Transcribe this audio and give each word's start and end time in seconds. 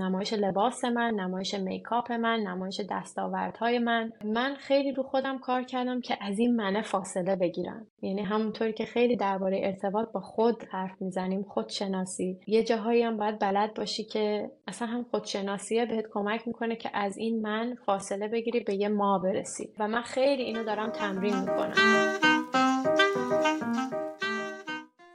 نمایش 0.00 0.32
لباس 0.32 0.84
من، 0.84 1.14
نمایش 1.14 1.54
میکاپ 1.54 2.12
من، 2.12 2.40
نمایش 2.40 2.80
دستاوردهای 2.90 3.78
من. 3.78 4.12
من 4.24 4.54
خیلی 4.54 4.92
رو 4.92 5.02
خودم 5.02 5.38
کار 5.38 5.62
کردم 5.62 6.00
که 6.00 6.16
از 6.20 6.38
این 6.38 6.56
منه 6.56 6.82
فاصله 6.82 7.36
بگیرم. 7.36 7.86
یعنی 8.02 8.22
همونطوری 8.22 8.72
که 8.72 8.84
خیلی 8.84 9.16
درباره 9.16 9.60
ارتباط 9.62 10.12
با 10.12 10.20
خود 10.20 10.64
حرف 10.70 11.02
می‌زنیم 11.02 11.42
خودشناسی. 11.42 12.40
یه 12.46 12.64
جاهایی 12.64 13.02
هم 13.02 13.16
باید 13.16 13.38
بلد 13.38 13.74
باشی 13.74 14.04
که 14.04 14.50
اصلا 14.68 14.88
هم 14.88 15.04
خودشناسیه 15.10 15.86
بهت 15.86 16.04
کمک 16.12 16.46
می‌کنه 16.46 16.76
که 16.76 16.90
از 16.94 17.18
این 17.18 17.42
من 17.42 17.74
فاصله 17.86 18.28
بگیری 18.28 18.60
به 18.60 18.74
یه 18.74 18.88
ما 18.88 19.18
برسی. 19.18 19.72
و 19.78 19.88
من 19.88 20.02
خیلی 20.02 20.42
اینو 20.42 20.64
دارم 20.64 20.90
تمرین 20.90 21.40
می‌کنم. 21.40 21.74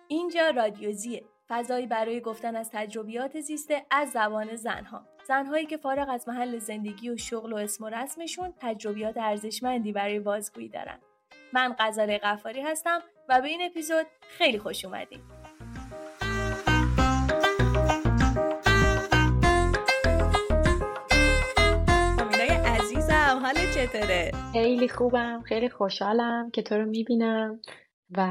اینجا 0.08 0.49
رادیوزیه 0.49 1.23
فضایی 1.50 1.88
برای 1.88 2.22
گفتن 2.22 2.56
از 2.56 2.70
تجربیات 2.74 3.40
زیسته 3.40 3.86
از 3.92 4.12
زبان 4.12 4.56
زنها. 4.56 5.06
زنهایی 5.28 5.66
که 5.66 5.78
فارغ 5.78 6.10
از 6.10 6.28
محل 6.28 6.58
زندگی 6.58 7.10
و 7.10 7.18
شغل 7.18 7.54
و 7.54 7.56
اسم 7.56 7.84
و 7.84 7.90
رسمشون 7.90 8.54
تجربیات 8.60 9.18
ارزشمندی 9.18 9.92
برای 9.92 10.20
بازگویی 10.20 10.70
دارن. 10.70 11.00
من 11.54 11.73
قذاره 11.73 12.17
قفاری 12.17 12.61
هستم 12.61 13.00
و 13.30 13.42
به 13.42 13.48
این 13.48 13.61
اپیزود 13.61 14.05
خیلی 14.22 14.60
خوش 14.60 14.86
اومدید 14.86 15.22
عزیزم 22.66 23.39
حال 23.44 23.55
چطوره؟ 23.76 24.32
خیلی 24.54 24.89
خوبم 24.89 25.42
خیلی 25.42 25.70
خوشحالم 25.70 26.52
که 26.52 26.61
تو 26.61 26.76
رو 26.76 26.86
می‌بینم 26.86 27.61
و 28.17 28.28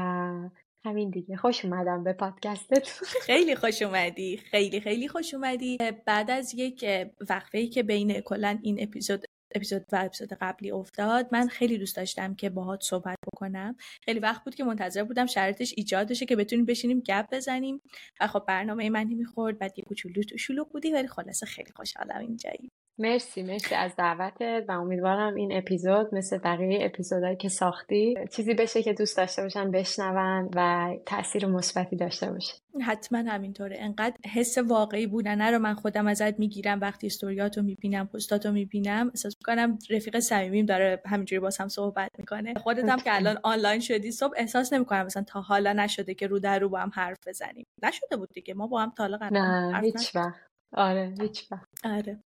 همین 0.85 1.09
دیگه. 1.09 1.37
خوش 1.37 1.65
اومدم 1.65 2.03
به 2.03 2.13
پادکستت. 2.13 2.87
خیلی 3.27 3.55
خوش 3.55 3.81
اومدی. 3.81 4.37
خیلی 4.37 4.81
خیلی 4.81 5.07
خوش 5.07 5.33
اومدی. 5.33 5.77
بعد 6.05 6.31
از 6.31 6.53
یک 6.55 6.85
وقفه 7.29 7.57
ای 7.57 7.67
که 7.67 7.83
بین 7.83 8.21
کلا 8.21 8.59
این 8.61 8.83
اپیزود 8.83 9.25
اپیزود 9.55 9.85
و 9.91 10.01
اپیزود 10.05 10.33
قبلی 10.33 10.71
افتاد 10.71 11.27
من 11.31 11.47
خیلی 11.47 11.77
دوست 11.77 11.95
داشتم 11.95 12.35
که 12.35 12.49
باهات 12.49 12.81
صحبت 12.83 13.17
بکنم. 13.33 13.75
خیلی 14.03 14.19
وقت 14.19 14.43
بود 14.43 14.55
که 14.55 14.63
منتظر 14.63 15.03
بودم 15.03 15.25
شرایطش 15.25 15.73
ایجاد 15.77 16.09
بشه 16.09 16.25
که 16.25 16.35
بتونیم 16.35 16.65
بشینیم 16.65 16.99
گپ 16.99 17.25
بزنیم. 17.31 17.81
و 18.21 18.27
خب 18.27 18.43
برنامه 18.47 18.89
من 18.89 19.03
نمی‌خورد 19.03 19.59
بعد 19.59 19.77
یه 19.77 19.83
کوچولو 19.87 20.21
شلوغ 20.37 20.71
بودی 20.71 20.91
ولی 20.91 21.07
خلاصه 21.07 21.45
خیلی 21.45 21.71
خوشحالم 21.75 22.19
اینجایی. 22.19 22.69
مرسی 22.99 23.43
مرسی 23.43 23.75
از 23.75 23.95
دعوتت 23.97 24.65
و 24.67 24.71
امیدوارم 24.71 25.35
این 25.35 25.57
اپیزود 25.57 26.15
مثل 26.15 26.37
بقیه 26.37 26.85
اپیزودهایی 26.85 27.37
که 27.37 27.49
ساختی 27.49 28.15
چیزی 28.31 28.53
بشه 28.53 28.83
که 28.83 28.93
دوست 28.93 29.17
داشته 29.17 29.41
باشن 29.41 29.71
بشنون 29.71 30.49
و 30.55 30.89
تاثیر 31.05 31.45
مثبتی 31.45 31.95
داشته 31.95 32.31
باشه. 32.31 32.53
حتما 32.81 33.17
همینطوره. 33.17 33.77
انقدر 33.79 34.15
حس 34.33 34.57
واقعی 34.57 35.07
بودنه 35.07 35.51
رو 35.51 35.59
من 35.59 35.73
خودم 35.73 36.07
ازت 36.07 36.39
می‌گیرم. 36.39 36.81
وقتی 36.81 37.07
استوریاتو 37.07 37.61
می‌بینم 37.61 38.07
پستاتو 38.07 38.51
می‌بینم 38.51 39.07
احساس 39.07 39.35
می‌کنم 39.39 39.77
رفیق 39.89 40.19
صمیمیم 40.19 40.65
داره 40.65 41.01
همینجوری 41.05 41.39
باز 41.39 41.57
هم 41.57 41.67
صحبت 41.67 42.11
می‌کنه. 42.17 42.53
خودت 42.53 42.89
هم 42.89 42.99
که 42.99 43.15
الان 43.15 43.37
آنلاین 43.43 43.79
شدی 43.79 44.11
صبح 44.11 44.33
احساس 44.37 44.73
نمی‌کنم 44.73 45.05
مثلا 45.05 45.23
تا 45.23 45.41
حالا 45.41 45.73
نشده 45.73 46.13
که 46.13 46.27
رو 46.27 46.39
در 46.39 46.59
رو 46.59 46.69
با 46.69 46.79
هم 46.79 46.91
حرف 46.93 47.17
بزنیم. 47.27 47.65
نشده 47.83 48.17
بود 48.17 48.29
دیگه. 48.33 48.53
ما 48.53 48.67
با 48.67 48.81
هم 48.81 48.93
تا 48.97 49.03
حالا 49.03 49.29
نه 49.31 49.79
هیچ 49.81 50.15
وقت. 50.15 50.54
آره 50.75 51.13
هیچ 51.21 51.51
وقت. 51.51 51.67
آره. 51.85 52.19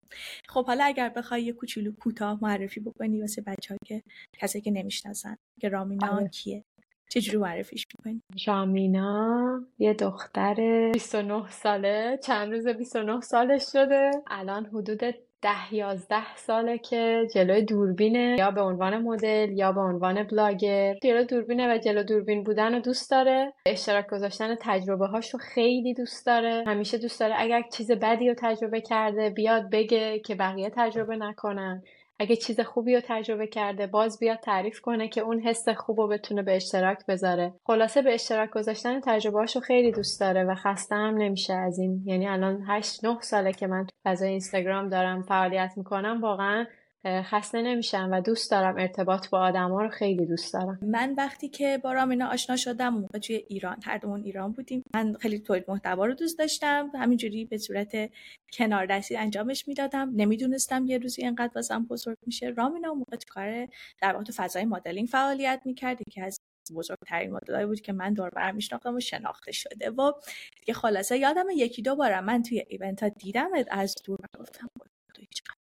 خب 0.48 0.66
حالا 0.66 0.84
اگر 0.84 1.10
بخوای 1.10 1.44
یه 1.44 1.54
کوچولو 1.54 1.92
کوتاه 1.92 2.40
معرفی 2.42 2.80
بکنی 2.80 3.22
واسه 3.22 3.42
بچه 3.42 3.78
که 3.86 4.04
کسی 4.40 4.62
که 4.62 4.72
نمی‌شناسن 4.72 5.36
که 5.62 5.70
رامینا 5.70 6.16
آره. 6.16 6.30
کیه 6.30 6.64
چجوری 7.10 7.38
معرفیش 7.38 7.86
می‌کنی؟ 7.98 8.22
رامینا 8.48 9.62
یه 9.80 9.94
دختر 9.94 10.56
29 10.94 11.50
ساله 11.50 12.20
چند 12.24 12.52
روز 12.54 12.68
29 12.68 13.22
سالش 13.22 13.72
شده. 13.72 14.12
الان 14.28 14.66
حدود 14.66 15.00
ده 15.42 15.76
یازده 15.76 16.36
ساله 16.36 16.78
که 16.78 17.28
جلوی 17.34 17.62
دوربینه 17.62 18.36
یا 18.40 18.52
به 18.52 18.62
عنوان 18.62 18.98
مدل 18.98 19.52
یا 19.52 19.72
به 19.72 19.82
عنوان 19.82 20.24
بلاگر. 20.24 20.96
جلو 21.04 21.24
دوربینه 21.24 21.74
و 21.76 21.78
جلو 21.78 22.04
دوربین 22.04 22.44
بودن 22.44 22.74
رو 22.74 22.80
دوست 22.80 23.12
داره. 23.12 23.54
اشتراک 23.66 24.08
گذاشتن 24.08 24.56
تجربه 24.62 25.08
هاش 25.08 25.34
رو 25.34 25.40
خیلی 25.40 25.94
دوست 25.94 26.26
داره. 26.26 26.64
همیشه 26.68 26.98
دوست 26.98 27.20
داره 27.20 27.36
اگر 27.38 27.62
چیز 27.74 27.92
بدی 27.92 28.30
رو 28.30 28.36
تجربه 28.38 28.82
کرده 28.82 29.30
بیاد 29.30 29.70
بگه 29.70 30.20
که 30.20 30.36
بقیه 30.36 30.72
تجربه 30.76 31.16
نکنن. 31.16 31.84
اگه 32.20 32.36
چیز 32.36 32.60
خوبی 32.60 32.96
رو 32.96 33.02
تجربه 33.08 33.48
کرده 33.48 33.88
باز 33.88 34.20
بیاد 34.20 34.40
تعریف 34.40 34.82
کنه 34.82 35.08
که 35.08 35.22
اون 35.22 35.40
حس 35.40 35.70
خوب 35.70 36.00
رو 36.00 36.08
بتونه 36.08 36.44
به 36.44 36.56
اشتراک 36.56 37.06
بذاره. 37.06 37.54
خلاصه 37.68 38.02
به 38.02 38.14
اشتراک 38.14 38.50
گذاشتن 38.50 39.00
تجربه 39.00 39.40
رو 39.40 39.62
خیلی 39.62 39.92
دوست 39.92 40.20
داره 40.20 40.44
و 40.44 40.56
خسته 40.56 40.96
هم 40.96 41.18
نمیشه 41.18 41.54
از 41.54 41.80
این. 41.80 42.04
یعنی 42.06 42.28
الان 42.28 42.64
8 42.68 43.06
9 43.06 43.18
ساله 43.22 43.54
که 43.54 43.68
من 43.68 43.88
فضای 44.06 44.30
اینستاگرام 44.30 44.90
دارم 44.90 45.22
فعالیت 45.22 45.74
می‌کنم 45.78 46.22
واقعا 46.22 46.66
خسته 47.06 47.62
نمیشم 47.62 48.10
و 48.12 48.22
دوست 48.22 48.52
دارم 48.52 48.78
ارتباط 48.78 49.30
با 49.30 49.40
آدما 49.40 49.82
رو 49.82 49.90
خیلی 49.90 50.26
دوست 50.26 50.54
دارم. 50.54 50.80
من 50.82 51.14
وقتی 51.18 51.50
که 51.50 51.80
با 51.84 51.94
رامینا 51.94 52.28
آشنا 52.28 52.56
شدم 52.56 52.90
موقع 52.90 53.20
توی 53.20 53.36
ایران 53.36 53.78
هر 53.84 53.98
دومون 53.98 54.24
ایران 54.24 54.52
بودیم. 54.52 54.84
من 54.94 55.14
خیلی 55.14 55.40
تولید 55.40 55.66
محتوا 55.68 56.06
رو 56.06 56.14
دوست 56.14 56.40
داشتم. 56.40 56.92
همینجوری 56.96 57.46
به 57.46 57.58
صورت 57.58 58.12
کنار 58.54 58.86
دستی 58.86 59.18
انجامش 59.18 59.68
می‌دادم. 59.68 60.12
نمی‌دونستم 60.16 60.86
یه 60.86 60.98
روزی 60.98 61.22
اینقدر 61.22 61.52
واسم 61.56 61.86
بزرگ 61.86 62.18
میشه. 62.26 62.50
رامینا 62.50 62.94
موقع 62.94 63.18
تو 63.18 63.34
کار 63.34 63.68
در 64.02 64.14
واقع 64.14 64.32
فضای 64.36 64.66
مدلینگ 64.66 65.08
فعالیت 65.08 65.62
می‌کرد. 65.66 65.98
که 66.12 66.24
از 66.24 66.40
بزرگترین 66.76 67.32
مدلایی 67.32 67.66
بود 67.66 67.82
که 67.82 67.94
من 67.94 68.14
دور 68.14 68.30
برم 68.30 68.56
میشناختم 68.56 68.96
و 68.96 69.00
شناخته 69.00 69.52
شده 69.52 69.90
و 69.90 70.12
دیگه 70.60 70.74
خلاصه 70.74 71.18
یادم 71.18 71.46
یکی 71.56 71.82
دو 71.82 71.96
بارم 71.96 72.24
من 72.26 72.44
توی 72.44 72.64
ایونت 72.68 73.04
ها 73.04 73.10
دیدم 73.10 73.50
از 73.72 73.96
دور 74.06 74.18
گفتم 74.40 74.68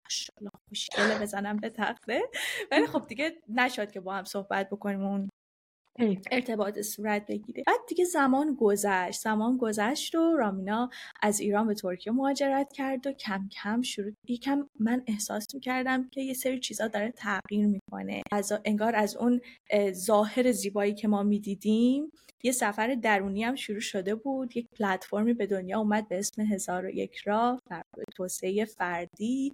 ماشاءالله 0.06 0.52
خوشگله 0.70 1.20
بزنم 1.20 1.58
به 1.58 1.70
تخته. 1.70 2.22
ولی 2.72 2.88
خب 2.88 3.08
دیگه 3.08 3.36
نشد 3.50 3.92
که 3.92 4.00
با 4.00 4.14
هم 4.14 4.24
صحبت 4.24 4.70
بکنیم 4.70 5.04
اون 5.04 5.30
ارتباط 6.32 6.82
صورت 6.82 7.26
بگیره. 7.28 7.64
بعد 7.68 7.80
دیگه 7.88 8.06
زمان 8.06 8.56
گذشت. 8.60 9.22
زمان 9.22 9.58
گذشت 9.58 10.16
و 10.16 10.36
رامینا 10.38 10.90
از 11.22 11.40
ایران 11.40 11.68
به 11.68 11.74
ترکیه 11.74 12.14
مهاجرت 12.14 12.74
کرد 12.74 13.08
و 13.08 13.12
کم 13.12 13.50
کم 13.52 13.82
شروع 13.82 14.12
یکم 14.28 14.68
من 14.80 15.04
احساس 15.08 15.46
می‌کردم 15.54 16.10
که 16.10 16.22
یه 16.22 16.34
سری 16.34 16.60
چیزا 16.60 16.88
داره 16.88 17.12
تغییر 17.12 17.68
می‌کنه. 17.68 18.22
از 18.32 18.54
انگار 18.66 18.96
از 18.96 19.16
اون 19.18 19.42
ظاهر 19.92 20.52
زیبایی 20.52 20.94
که 20.94 21.08
ما 21.08 21.24
می‌دیدیم 21.24 22.12
یه 22.44 22.52
سفر 22.52 22.96
درونی 22.96 23.44
هم 23.44 23.56
شروع 23.56 23.80
شده 23.80 24.16
بود. 24.16 24.58
یک 24.58 24.68
پلتفرمی 24.80 25.34
به 25.34 25.48
دنیا 25.48 25.80
اومد 25.80 26.08
به 26.08 26.20
اسم 26.20 26.42
هزار 26.42 26.86
و 26.86 26.90
یک 26.90 27.16
راه. 27.18 27.62
توسعه 28.16 28.66
فردی. 28.66 29.54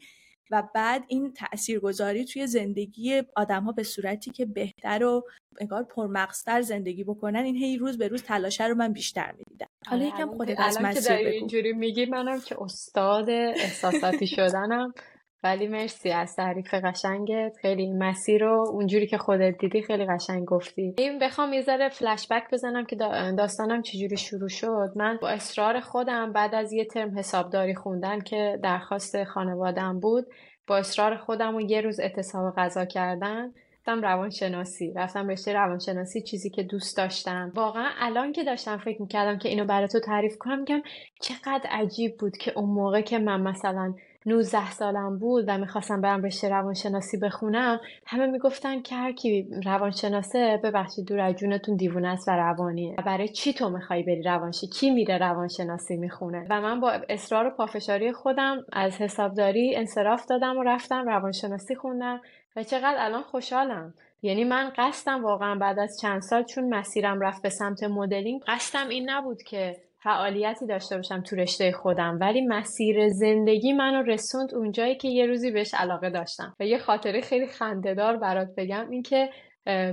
و 0.52 0.64
بعد 0.76 1.04
این 1.08 1.34
تاثیرگذاری 1.34 2.26
توی 2.26 2.48
زندگی 2.48 3.22
آدم 3.36 3.64
ها 3.64 3.72
به 3.72 3.84
صورتی 3.84 4.32
که 4.32 4.46
بهتر 4.46 5.04
و 5.04 5.24
انگار 5.60 5.84
پرمغزتر 5.84 6.62
زندگی 6.62 7.04
بکنن 7.04 7.40
این 7.40 7.56
هی 7.56 7.78
روز 7.78 7.98
به 7.98 8.08
روز 8.08 8.24
تلاشه 8.24 8.68
رو 8.68 8.76
من 8.76 8.94
بیشتر 8.94 9.34
می‌دیدم. 9.38 9.68
حالا 9.88 10.06
آره، 10.06 10.16
یکم 10.16 10.38
خودت 10.38 10.60
از 10.60 10.82
مسیر 10.82 11.18
بگو. 11.18 11.28
اینجوری 11.28 11.74
میگی 11.74 12.06
منم 12.06 12.42
که 12.42 12.62
استاد 12.62 13.30
احساساتی 13.30 14.28
شدنم. 14.28 14.94
ولی 15.44 15.68
مرسی 15.68 16.10
از 16.10 16.36
تعریف 16.36 16.74
قشنگت. 16.74 17.58
خیلی 17.62 17.92
مسیر 17.92 18.44
رو 18.44 18.66
اونجوری 18.70 19.08
که 19.08 19.18
خودت 19.18 19.58
دیدی 19.58 19.82
خیلی 19.82 20.06
قشنگ 20.06 20.46
گفتی. 20.46 20.96
این 20.98 21.20
بخوام 21.20 21.54
یه 21.54 21.62
ذره 21.62 21.90
فلش 21.90 22.28
بک 22.32 22.44
بزنم 22.52 22.86
که 22.86 22.96
داستانم 23.38 23.82
چجوری 23.82 24.18
شروع 24.18 24.50
شد. 24.50 24.92
من 24.96 25.20
با 25.22 25.30
اصرار 25.30 25.80
خودم 25.80 26.34
بعد 26.34 26.56
از 26.56 26.74
یه 26.74 26.86
ترم 26.86 27.18
حسابداری 27.18 27.76
خوندن 27.76 28.20
که 28.20 28.60
درخواست 28.64 29.24
خانوادم 29.24 30.00
بود 30.00 30.26
با 30.68 30.78
اصرار 30.78 31.18
خودم 31.18 31.56
و 31.56 31.62
یه 31.62 31.82
روز 31.82 32.00
اعتصاب 32.00 32.56
غذا 32.56 32.86
کردن 32.86 33.54
رفتم 33.82 34.02
روانشناسی. 34.02 34.94
رفتم 34.96 35.28
رشته 35.28 35.54
روانشناسی 35.54 36.22
چیزی 36.22 36.50
که 36.50 36.64
دوست 36.64 36.98
داشتم. 36.98 37.52
واقعا 37.56 37.90
الان 38.00 38.32
که 38.32 38.44
داشتم 38.44 38.78
فکر 38.78 39.02
می‌کردم 39.02 39.38
که 39.38 39.50
اینو 39.50 39.66
برای 39.66 39.88
تو 39.88 40.00
تعریف 40.00 40.38
کنم 40.38 40.60
میگم 40.60 40.82
چقدر 41.22 41.70
عجیب 41.70 42.18
بود 42.18 42.38
که 42.38 42.52
اون 42.56 42.70
موقع 42.70 43.02
که 43.02 43.20
من 43.20 43.42
مثلا 43.42 43.94
19 44.26 44.72
سالم 44.72 45.18
بود 45.18 45.46
و 45.48 45.58
می‌خواستم 45.58 46.02
برم 46.02 46.24
رشته 46.24 46.50
روانشناسی 46.50 47.18
بخونم 47.18 47.80
همه 48.06 48.26
می‌گفتن 48.26 48.82
که 48.82 48.96
هر 48.96 49.12
کی 49.12 49.48
روانشناسه 49.66 50.60
ببخشید 50.64 51.06
دور 51.06 51.20
از 51.20 51.36
جونتون 51.36 51.76
دیوونه 51.76 52.08
است 52.08 52.28
و 52.28 52.32
روانیه 52.32 52.96
و 52.98 53.02
برای 53.02 53.28
چی 53.28 53.54
تو 53.54 53.70
می‌خوای 53.70 54.04
بری 54.04 54.24
روانشی 54.24 54.68
کی 54.68 54.90
میره 54.90 55.18
روانشناسی 55.18 55.98
می‌خونه؟ 55.98 56.48
و 56.50 56.62
من 56.62 56.80
با 56.80 56.92
اصرار 57.10 57.48
و 57.48 57.50
پافشاری 57.50 58.12
خودم 58.12 58.66
از 58.74 59.02
حسابداری 59.02 59.76
انصراف 59.76 60.26
دادم 60.26 60.58
و 60.58 60.64
رفتم 60.64 61.08
روانشناسی 61.08 61.76
خوندم 61.76 62.22
و 62.56 62.64
چقدر 62.64 62.96
الان 62.98 63.24
خوشحالم. 63.24 63.94
یعنی 64.22 64.44
من 64.44 64.72
قصدم 64.78 65.24
واقعا 65.24 65.56
بعد 65.56 65.80
از 65.80 66.00
چند 66.00 66.22
سال 66.22 66.44
چون 66.44 66.70
مسیرم 66.70 67.22
رفت 67.22 67.42
به 67.42 67.50
سمت 67.50 67.84
مدلینگ 67.84 68.42
قصدم 68.48 68.88
این 68.90 69.10
نبود 69.10 69.44
که 69.44 69.78
فعالیتی 70.04 70.68
داشته 70.68 70.96
باشم 70.96 71.22
تو 71.22 71.36
رشته 71.36 71.72
خودم 71.72 72.18
ولی 72.22 72.42
مسیر 72.42 73.10
زندگی 73.10 73.74
منو 73.74 74.02
رسوند 74.02 74.56
اونجایی 74.56 74.96
که 74.96 75.08
یه 75.08 75.26
روزی 75.26 75.52
بهش 75.52 75.74
علاقه 75.74 76.10
داشتم. 76.10 76.56
و 76.60 76.66
یه 76.66 76.78
خاطره 76.78 77.22
خیلی 77.22 77.48
خندهدار 77.48 78.18
برات 78.18 78.48
بگم 78.58 78.90
این 78.90 79.04
که 79.04 79.30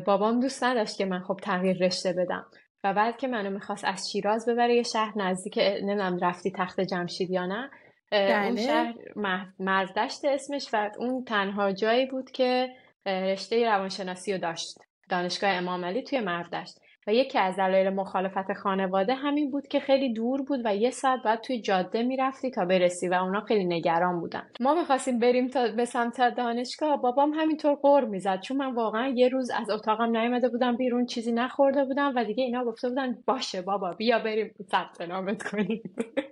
بابام 0.07 0.41
دوست 0.41 0.65
نداشت 0.65 0.99
که 0.99 1.05
من 1.05 1.21
خب 1.21 1.37
تغییر 1.43 1.77
رشته 1.87 2.13
بدم. 2.13 2.47
و 2.85 2.95
بعد 2.95 3.17
که 3.17 3.29
منو 3.29 3.51
می‌خواست 3.51 3.85
از 3.85 4.11
شیراز 4.13 4.49
ببره 4.49 4.75
یه 4.75 4.83
شهر 4.83 5.13
نزدیک 5.17 5.59
نمی‌دونم 5.59 6.19
رفتی 6.23 6.53
تخت 6.59 6.81
جمشید 6.81 7.31
یا 7.31 7.47
نه 7.47 7.71
اون 8.13 8.55
بله. 8.55 8.67
شهر 8.67 8.95
مرزدشت 9.59 10.25
اسمش 10.25 10.69
و 10.73 10.91
اون 10.99 11.25
تنها 11.25 11.73
جایی 11.73 12.07
بود 12.07 12.31
که 12.31 12.69
رشته 13.07 13.67
روانشناسی 13.67 14.33
رو 14.33 14.39
داشت. 14.39 14.79
دانشگاه 15.11 15.51
امام 15.51 15.85
علی 15.85 16.03
توی 16.03 16.21
مردشت. 16.21 16.79
و 17.09 17.13
یکی 17.13 17.39
از 17.39 17.57
دلایل 17.57 17.89
مخالفت 17.89 18.53
خانواده 18.53 19.15
همین 19.15 19.51
بود 19.51 19.69
که 19.69 19.81
خیلی 19.81 20.13
دور 20.13 20.43
بود 20.43 20.61
و 20.65 20.77
یه 20.77 20.91
ساعت 20.91 21.23
بعد 21.23 21.41
توی 21.41 21.61
جاده 21.61 22.03
می‌رفتی 22.03 22.51
تا 22.51 22.65
برسی 22.65 23.09
و 23.09 23.15
اونا 23.15 23.41
خیلی 23.41 23.65
نگران 23.65 24.21
بودن. 24.21 24.43
ما 24.61 24.75
می‌خواستیم 24.75 25.19
بریم 25.19 25.49
تا 25.49 25.69
به 25.77 25.85
سمت 25.85 26.35
دانشگاه. 26.35 27.01
بابام 27.01 27.31
همینطور 27.31 27.75
قور 27.75 28.05
می‌زد 28.05 28.41
چون 28.41 28.57
من 28.57 28.75
واقعا 28.75 29.09
یه 29.09 29.29
روز 29.29 29.51
از 29.51 29.71
اتاقم 29.71 30.17
نیومده 30.17 30.49
بودم 30.49 30.77
بیرون 30.77 31.07
چیزی 31.07 31.33
نخورده 31.33 31.85
بودم 31.85 32.13
و 32.17 32.25
دیگه 32.25 32.45
اینا 32.45 32.65
گفته 32.65 32.89
بودن 32.89 33.19
باشه 33.27 33.63
بابا 33.63 33.93
بیا 33.93 34.19
بریم 34.19 34.55
ثبت 34.71 35.01
نامت 35.01 35.43
کنیم. 35.43 35.83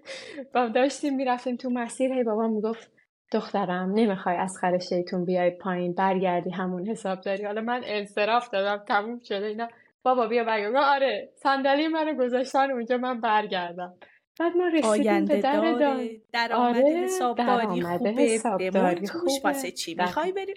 و 0.54 0.68
داشتیم 0.68 1.16
می‌رفتیم 1.16 1.56
تو 1.56 1.70
مسیر 1.70 2.12
هی 2.12 2.24
بابا 2.24 2.48
می‌گفت 2.48 2.92
دخترم 3.32 3.92
نمی‌خوای 3.94 4.36
از 4.36 4.58
خر 4.60 4.78
شیطون 4.78 5.24
بیای 5.24 5.50
پایین 5.50 5.92
برگردی 5.94 6.50
همون 6.50 6.86
حساب 6.86 7.20
داری. 7.20 7.44
حالا 7.44 7.60
من 7.60 7.80
انصراف 7.84 8.50
دادم 8.50 8.84
تموم 8.84 9.20
شده 9.20 9.46
اینا. 9.46 9.68
بابا 10.06 10.26
بیا 10.26 10.44
برگرد. 10.44 10.76
آره 10.76 11.32
صندلی 11.36 11.88
منو 11.88 12.14
گذاشتن 12.14 12.70
اونجا 12.70 12.96
من 12.96 13.20
برگردم. 13.20 13.94
بعد 14.40 14.56
ما 14.56 14.66
رسیدیم 14.66 15.24
به 15.24 15.40
در 15.40 15.72
دار 15.72 16.08
درآمد 16.32 16.76
آره 16.76 18.14
حسابداری 18.14 19.06
خوبه 19.06 19.06
خوش 19.06 19.32
واسه 19.44 19.70
چی؟ 19.70 19.94
می‌خوای 19.94 20.32
بریم 20.32 20.54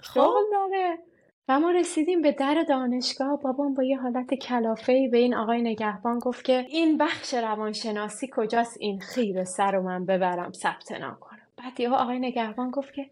خب. 0.00 0.30
داره. 0.52 0.98
و 1.48 1.60
ما 1.60 1.70
رسیدیم 1.70 2.22
به 2.22 2.32
در 2.32 2.64
دانشگاه. 2.68 3.40
بابام 3.40 3.74
با 3.74 3.82
یه 3.82 3.98
حالت 3.98 4.34
کلافه 4.34 5.08
به 5.12 5.18
این 5.18 5.34
آقای 5.34 5.62
نگهبان 5.62 6.18
گفت 6.18 6.44
که 6.44 6.66
این 6.68 6.98
بخش 6.98 7.34
روانشناسی 7.34 8.30
کجاست؟ 8.36 8.76
این 8.80 9.00
خیر 9.00 9.44
سر 9.44 9.72
رو 9.72 9.82
من 9.82 10.06
ببرم 10.06 10.52
ثبت 10.52 10.92
نام 10.92 11.16
کنم. 11.20 11.46
بعد 11.56 11.80
یه 11.80 11.90
آقای 11.90 12.18
نگهبان 12.18 12.70
گفت 12.70 12.94
که 12.94 13.10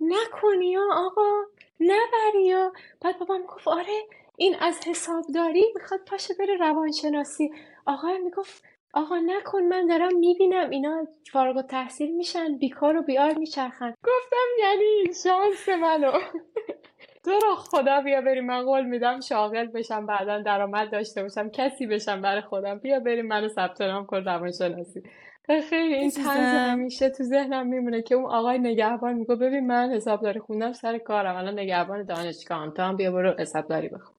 نکنی 0.00 0.76
آقا 0.76 1.30
نبری 1.80 2.54
بعد 3.00 3.18
بابام 3.18 3.42
گفت 3.42 3.68
آره 3.68 4.02
این 4.36 4.54
از 4.60 4.80
حسابداری 4.86 5.64
می‌خواد 5.74 6.00
پاشه 6.06 6.34
بره 6.38 6.56
روانشناسی. 6.56 7.50
آقا 7.86 8.08
می‌گفت 8.24 8.64
آقا 8.94 9.18
نکن 9.18 9.62
من 9.62 9.86
دارم 9.86 10.18
می‌بینم. 10.18 10.70
اینا 10.70 11.06
فارغ 11.32 11.56
و 11.56 11.62
تحصیل 11.62 12.16
میشن 12.16 12.58
بیکار 12.58 12.96
و 12.96 13.02
بیار 13.02 13.34
میچرخن. 13.34 13.90
گفتم 13.90 14.46
یعنی 14.60 15.14
شانس 15.24 15.68
منو. 15.68 16.12
تو 17.24 17.30
رو 17.30 17.54
خدا 17.54 18.00
بیا 18.00 18.20
بریم. 18.20 18.46
من 18.46 18.64
قول 18.64 18.84
میدم 18.84 19.20
شاغل 19.20 19.66
بشم 19.66 20.06
بعدا 20.06 20.42
درآمد 20.42 20.92
داشته 20.92 21.22
باشم. 21.22 21.50
کسی 21.50 21.86
بشم 21.86 22.22
برای 22.22 22.40
خودم. 22.40 22.78
بیا 22.78 23.00
بریم 23.00 23.26
منو 23.26 23.48
ثبت 23.48 23.80
نام 23.80 24.06
کن 24.06 24.24
روانشناسی. 24.24 25.02
خیلی 25.70 25.94
این 25.94 26.10
طنز 26.10 26.70
همیشه 26.70 27.10
تو 27.10 27.24
ذهنم 27.24 27.66
میمونه 27.66 28.02
که 28.02 28.14
اون 28.14 28.24
آقای 28.24 28.58
نگهبان 28.58 29.14
میگه 29.14 29.34
ببین 29.34 29.66
من 29.66 29.92
حسابداری 29.92 30.40
خوندم 30.40 30.72
سر 30.72 30.98
کارم. 30.98 31.36
الان 31.36 31.58
نگهبان 31.58 32.02
دانشگاه 32.02 32.70
تو 32.70 32.82
هم 32.82 32.96
بیا 32.96 33.12
برو 33.12 33.34
حسابداری 33.38 33.88
بخون. 33.88 34.14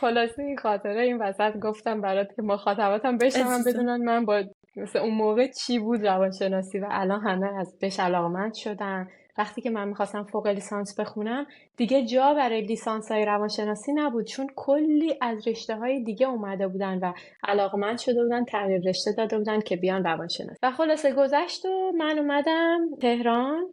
خلاصه 0.00 0.42
این 0.42 0.56
خاطره 0.56 1.02
این 1.02 1.18
وسط 1.18 1.56
گفتم 1.56 2.00
برات 2.00 2.34
که 2.36 2.42
مخاطباتم 2.42 3.18
بشنون 3.18 3.64
بدونن 3.66 4.04
من 4.04 4.24
با 4.24 4.44
مثل 4.76 4.98
اون 4.98 5.14
موقع 5.14 5.46
چی 5.46 5.78
بود 5.78 6.06
روانشناسی 6.06 6.78
و 6.78 6.86
الان 6.90 7.20
همه 7.20 7.60
از 7.60 7.78
بهش 7.78 8.00
علاقمند 8.00 8.54
شدن. 8.54 9.08
وقتی 9.38 9.60
که 9.60 9.70
من 9.70 9.88
می‌خواستم 9.88 10.24
فوق 10.24 10.46
لیسانس 10.46 11.00
بخونم 11.00 11.46
دیگه 11.76 12.04
جا 12.04 12.34
برای 12.34 12.60
لیسانس 12.60 13.12
های 13.12 13.24
روانشناسی 13.24 13.92
نبود 13.92 14.26
چون 14.26 14.46
کلی 14.56 15.18
از 15.20 15.48
رشته 15.48 15.76
های 15.76 16.04
دیگه 16.04 16.26
اومده 16.26 16.68
بودن 16.68 16.98
و 16.98 17.12
علاقمند 17.44 17.98
شده 17.98 18.22
بودن 18.22 18.44
تغییر 18.44 18.88
رشته 18.88 19.12
داده 19.12 19.38
بودن 19.38 19.60
که 19.60 19.76
بیان 19.76 20.04
روانشناسی 20.04 20.58
و 20.62 20.70
خلاصه 20.70 21.12
گذشت 21.12 21.66
و 21.66 21.92
من 21.98 22.18
اومدم 22.18 22.78
تهران. 23.00 23.64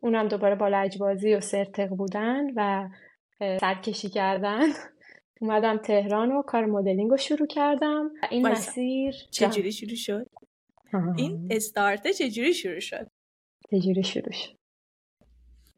اونم 0.00 0.28
دوباره 0.28 0.54
با 0.54 0.68
لجبازی 0.68 1.34
و 1.34 1.40
سرتق 1.40 1.88
بودن 1.88 2.46
و 2.56 2.88
سرکشی 3.60 4.08
کردن. 4.08 4.66
اومدم 5.40 5.76
تهران 5.76 6.32
و 6.32 6.42
کار 6.42 6.66
مدلینگ 6.66 7.10
رو 7.10 7.16
شروع 7.16 7.46
کردم 7.46 8.10
این 8.30 8.48
مسیر 8.48 9.14
چجوری 9.30 9.72
شروع 9.72 9.94
شد؟ 9.94 10.26
این 11.16 11.48
استارت 11.50 12.10
چجوری 12.10 12.54
شروع 12.54 12.80
شد؟ 12.80 13.10
چجوری 13.70 14.02
شروع 14.02 14.32
شد؟ 14.32 14.60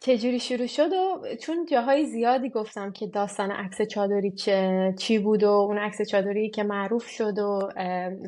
چجوری 0.00 0.40
شروع 0.40 0.66
شد 0.66 0.92
و 0.92 1.22
چون 1.40 1.66
جاهای 1.66 2.06
زیادی 2.06 2.48
گفتم 2.48 2.92
که 2.92 3.06
داستان 3.06 3.50
عکس 3.50 3.82
چادری 3.82 4.30
چه 4.30 4.94
چی 4.98 5.18
بود 5.18 5.42
و 5.42 5.48
اون 5.48 5.78
عکس 5.78 6.10
چادری 6.10 6.50
که 6.50 6.62
معروف 6.62 7.06
شد 7.06 7.38
و 7.38 7.68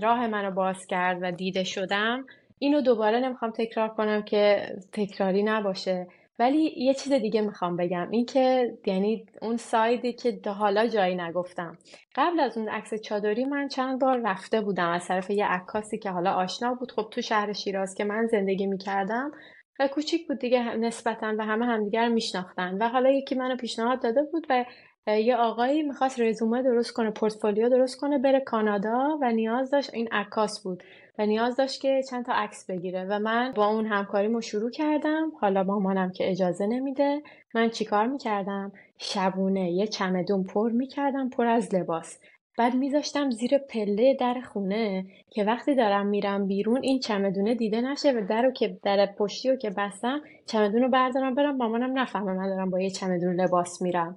راه 0.02 0.26
منو 0.26 0.50
باز 0.50 0.86
کرد 0.86 1.18
و 1.22 1.32
دیده 1.32 1.64
شدم 1.64 2.26
اینو 2.58 2.80
دوباره 2.80 3.20
نمی‌خوام 3.20 3.50
تکرار 3.50 3.88
کنم 3.88 4.22
که 4.22 4.66
تکراری 4.92 5.42
نباشه 5.42 6.06
ولی 6.38 6.74
یه 6.76 6.94
چیز 6.94 7.12
دیگه 7.12 7.40
می‌خوام 7.40 7.76
بگم. 7.76 8.10
این 8.10 8.26
که 8.26 8.72
یعنی 8.86 9.26
اون 9.42 9.56
سایدی 9.56 10.12
که 10.12 10.40
حالا 10.50 10.86
جایی 10.86 11.14
نگفتم. 11.14 11.78
قبل 12.16 12.40
از 12.40 12.58
اون 12.58 12.68
عکس 12.68 12.94
چادری 12.94 13.44
من 13.44 13.68
چند 13.68 14.00
بار 14.00 14.20
رفته 14.24 14.60
بودم 14.60 14.88
از 14.88 15.06
طرف 15.08 15.30
یه 15.30 15.46
عکاسی 15.46 15.98
که 15.98 16.10
حالا 16.10 16.32
آشنا 16.32 16.74
بود. 16.74 16.92
خب 16.92 17.08
تو 17.10 17.22
شهر 17.22 17.52
شیراز 17.52 17.94
که 17.94 18.04
من 18.04 18.26
زندگی 18.26 18.66
می‌کردم 18.66 19.32
و 19.80 19.88
کوچیک 19.88 20.28
بود 20.28 20.38
دیگه. 20.38 20.76
نسبتا 20.76 21.34
و 21.38 21.44
همه 21.44 21.66
همدیگر 21.66 22.08
میشناختن. 22.08 22.78
و 22.82 22.88
حالا 22.88 23.10
یکی 23.10 23.34
منو 23.34 23.56
پیشنهاد 23.56 24.02
داده 24.02 24.22
بود 24.22 24.46
و 24.50 24.64
یه 25.06 25.36
آقایی 25.36 25.82
می‌خواست 25.82 26.20
رزومه 26.20 26.62
درست 26.62 26.92
کنه 26.92 27.10
پورتفولیو 27.10 27.68
درست 27.68 28.00
کنه 28.00 28.18
بره 28.18 28.40
کانادا 28.40 29.18
و 29.22 29.32
نیاز 29.32 29.70
داشت 29.70 29.94
این 29.94 30.08
عکاس 30.12 30.62
بود. 30.62 30.82
و 31.18 31.26
نیاز 31.26 31.56
داشت 31.56 31.80
که 31.80 32.02
چند 32.10 32.24
تا 32.26 32.32
عکس 32.32 32.70
بگیره 32.70 33.04
و 33.04 33.18
من 33.18 33.52
با 33.56 33.66
اون 33.66 33.86
همکاریمو 33.86 34.40
شروع 34.40 34.70
کردم. 34.70 35.32
حالا 35.40 35.62
مامانم 35.62 36.12
که 36.12 36.30
اجازه 36.30 36.66
نمیده. 36.66 37.22
من 37.54 37.70
چیکار 37.70 38.06
می‌کردم؟ 38.06 38.72
شبونه 38.98 39.72
یه 39.72 39.86
چمدون 39.86 40.44
پر 40.44 40.70
می‌کردم 40.70 41.28
پر 41.28 41.46
از 41.46 41.74
لباس. 41.74 42.18
بعد 42.58 42.74
میذاشتم 42.74 43.30
زیر 43.30 43.58
پله 43.58 44.16
در 44.20 44.40
خونه 44.40 45.04
که 45.30 45.44
وقتی 45.44 45.74
دارم 45.74 46.06
میرم 46.06 46.46
بیرون 46.46 46.82
این 46.82 46.98
چمدونه 46.98 47.54
دیده 47.54 47.80
نشه 47.80 48.12
و 48.12 48.26
در 48.28 48.50
که 48.50 48.78
در 48.82 49.06
پشتی 49.18 49.50
رو 49.50 49.56
که 49.56 49.70
بستم 49.70 50.20
چمدون 50.46 50.82
رو 50.82 50.88
بردارم 50.88 51.34
برم. 51.34 51.56
مامانم 51.56 51.98
نفهمه 51.98 52.32
من 52.32 52.48
دارم 52.48 52.70
با 52.70 52.80
یه 52.80 52.90
چمدون 52.90 53.40
لباس 53.40 53.82
میرم. 53.82 54.16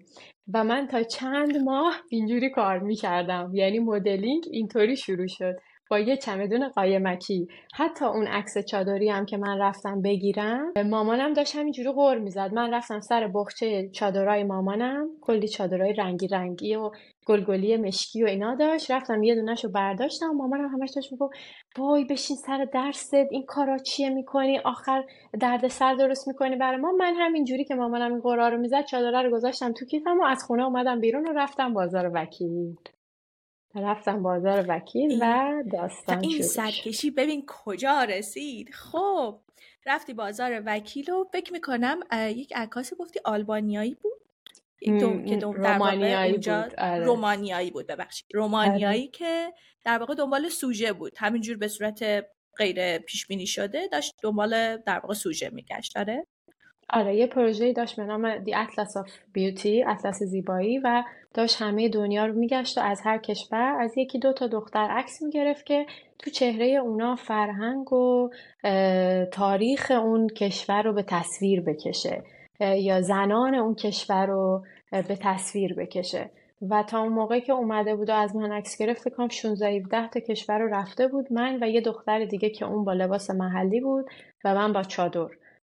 و 0.53 0.63
من 0.63 0.87
تا 0.87 1.03
چند 1.03 1.57
ماه 1.57 1.93
اینجوری 2.09 2.49
کار 2.49 2.79
می‌کردم. 2.79 3.51
یعنی 3.53 3.79
مدلینگ 3.79 4.43
اینطوری 4.51 4.95
شروع 4.95 5.27
شد. 5.27 5.55
با 5.89 6.00
یه 6.00 6.17
چمدون 6.17 6.70
قایمکی. 6.70 7.48
حتی 7.74 8.06
اون 8.06 8.27
عکس 8.27 8.58
چادری 8.58 9.10
هم 9.10 9.25
که 9.25 9.38
من 9.38 9.58
رفتم 9.60 10.01
بگیرم 10.01 10.74
مامانم 10.86 11.34
داشت 11.34 11.56
همینجوری 11.56 11.91
غور 11.91 12.17
می‌زد. 12.17 12.53
من 12.53 12.74
رفتم 12.74 13.00
سر 13.00 13.27
بخچه 13.27 13.89
چادرای 13.89 14.44
مامانم. 14.44 15.08
کلی 15.22 15.48
چادرای 15.48 15.94
رنگی 15.94 16.27
رنگی 16.27 16.75
و 16.75 16.91
گلگلی 17.25 17.77
مشکی 17.77 18.24
و 18.24 18.27
اینا 18.27 18.56
داشت. 18.56 18.91
رفتم 18.91 19.24
یه 19.24 19.36
دونش 19.36 19.63
رو 19.63 19.72
برداشتم. 19.72 20.27
مامانم 20.27 20.67
همش 20.67 20.89
داشت 20.96 21.12
می‌گفت 21.12 21.34
وای 21.77 22.06
بشین 22.06 22.38
سر 22.38 22.67
درست. 22.74 23.13
این 23.13 23.46
کارا 23.48 23.77
چیه 23.77 24.10
می‌کنی؟ 24.10 24.60
آخر 24.60 25.03
درد 25.39 25.67
سر 25.67 25.94
درست 25.94 26.27
می‌کنی 26.27 26.56
برای 26.56 26.77
ما. 26.77 26.91
من 26.91 27.13
همینجوری 27.17 27.65
که 27.65 27.75
مامانم 27.75 28.12
این 28.12 28.22
قرار 28.22 28.51
رو 28.51 28.58
می‌زد 28.58 28.86
چادره 28.86 29.22
رو 29.22 29.32
گذاشتم 29.32 29.74
تو 29.74 29.86
کیفم 29.86 30.20
و 30.20 30.24
از 30.24 30.44
خونه 30.44 30.63
اومدم 30.63 31.00
بیرون 31.00 31.27
و 31.27 31.34
رفتم 31.34 31.74
بازار 31.74 32.12
وکیل. 32.13 32.75
رفتم 33.75 34.24
بازار 34.24 34.65
وکیل 34.67 35.19
و 35.21 35.53
داستان 35.71 36.19
این 36.24 36.41
سرکشی 36.41 37.12
ببین 37.12 37.43
کجا 37.47 38.03
رسید. 38.03 38.69
خب 38.74 39.39
رفتی 39.86 40.13
بازار 40.13 40.63
وکیل 40.65 41.12
و 41.12 41.24
فکر 41.33 41.53
می‌کنم 41.53 42.00
یک 42.13 42.53
عکاسی 42.55 42.95
گفتی 42.95 43.19
آلبانیایی 43.25 43.95
بود. 43.95 44.12
دوم 45.00 45.25
که 45.25 45.36
دوم 45.36 45.53
رومانیایی 45.53 46.33
بود 46.33 46.50
آره. 46.50 47.03
رومانیایی 47.03 47.71
بود 47.71 47.88
ببخشید. 47.88 48.27
رومانیایی 48.33 49.01
آره. 49.01 49.12
که 49.12 49.53
در 49.83 49.97
واقع 49.97 50.15
دنبال 50.15 50.50
سوژه 50.50 50.93
بود. 50.93 51.13
همینجور 51.17 51.57
به 51.57 51.67
صورت 51.67 52.25
غیر 52.57 52.97
پیش 52.97 53.27
بینی 53.27 53.47
شده 53.47 53.88
داشت 53.88 54.15
دنبال 54.24 54.77
در 54.77 55.00
واقع 55.00 55.13
سوژه 55.13 55.50
میگشت. 55.50 55.97
آره؟ 55.97 56.27
آره 56.89 57.15
یه 57.15 57.27
پروژه‌ای 57.27 57.74
داشت 57.74 57.96
به 57.96 58.03
نام 58.03 58.44
The 58.44 58.51
Atlas 58.51 59.03
of 59.03 59.10
Beauty 59.10 59.88
اطلس 59.88 60.24
زیبایی 60.24 60.79
و 60.79 61.03
داشت 61.34 61.62
همه 61.62 61.89
دنیا 61.89 62.25
رو 62.25 62.34
میگشت 62.34 62.77
و 62.77 62.82
از 62.82 63.01
هر 63.01 63.17
کشور 63.17 63.77
از 63.79 63.98
یکی 63.98 64.20
دو 64.20 64.34
تا 64.34 64.48
دختر 64.48 64.88
عکس 64.91 65.22
می‌گرفت 65.22 65.65
که 65.65 65.86
تو 66.20 66.32
چهره 66.32 66.65
اونا 66.65 67.15
فرهنگ 67.15 67.94
و 67.94 68.29
تاریخ 69.32 69.91
اون 69.91 70.27
کشور 70.27 70.84
رو 70.84 70.94
به 70.94 71.03
تصویر 71.03 71.62
بکشه 71.62 72.24
یا 72.60 73.01
زنان 73.01 73.56
اون 73.56 73.75
کشور 73.75 74.25
رو 74.25 74.63
به 74.91 75.17
تصویر 75.22 75.74
بکشه. 75.74 76.29
و 76.62 76.84
تا 76.84 77.00
اون 77.00 77.13
موقعی 77.13 77.41
که 77.41 77.53
اومده 77.53 77.96
بود 77.96 78.10
و 78.10 78.13
از 78.13 78.36
من 78.36 78.51
عکس 78.51 78.77
گرفت 78.77 79.01
فکرم 79.01 79.27
16 79.27 79.67
17 79.67 80.08
تا 80.08 80.20
کشور 80.20 80.60
رو 80.60 80.67
رفته 80.75 81.08
بود 81.08 81.34
من 81.34 81.63
و 81.63 81.70
یه 81.70 81.82
دختر 81.82 82.25
دیگه 82.25 82.50
که 82.50 82.65
اون 82.65 82.86
با 82.86 82.94
لباس 82.94 83.29
محلی 83.29 83.79
بود 83.79 84.06
و 84.46 84.56
من 84.56 84.74
با 84.74 84.84
چادر. 84.84 85.27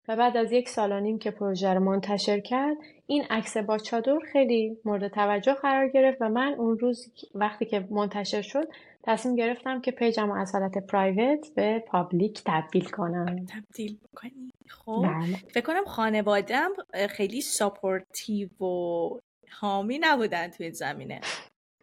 و 0.07 0.15
بعد 0.15 0.37
از 0.37 0.51
یک 0.51 0.69
سال 0.69 0.91
و 0.91 0.99
نیم 0.99 1.19
که 1.19 1.31
پروژه 1.31 1.73
رو 1.73 1.79
منتشر 1.79 2.39
کرد 2.39 2.77
این 3.07 3.23
عکس 3.29 3.57
با 3.57 3.77
چادر 3.77 4.19
خیلی 4.31 4.77
مورد 4.85 5.07
توجه 5.07 5.53
قرار 5.53 5.89
گرفت 5.89 6.21
و 6.21 6.29
من 6.29 6.53
اون 6.53 6.79
روز 6.79 7.11
وقتی 7.35 7.65
که 7.65 7.87
منتشر 7.91 8.41
شد 8.41 8.67
تصمیم 9.03 9.35
گرفتم 9.35 9.81
که 9.81 9.91
page 9.91 10.23
م 10.23 10.31
از 10.31 10.55
حالت 10.55 10.77
private 10.77 11.53
به 11.55 11.83
public 11.87 12.41
تبدیل 12.45 12.89
کنم. 12.89 13.45
تبدیل 13.45 13.97
کنی 14.15 14.51
خب 14.69 15.01
بله. 15.03 15.37
فکر 15.53 15.65
کنم 15.65 15.85
خانوادم 15.85 16.69
خیلی 17.09 17.41
supportive 17.41 18.49
و 18.63 19.09
حامی 19.51 19.99
نبودن 20.01 20.47
تو 20.47 20.63
این 20.63 20.71
زمینه. 20.71 21.21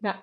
نه. 0.02 0.14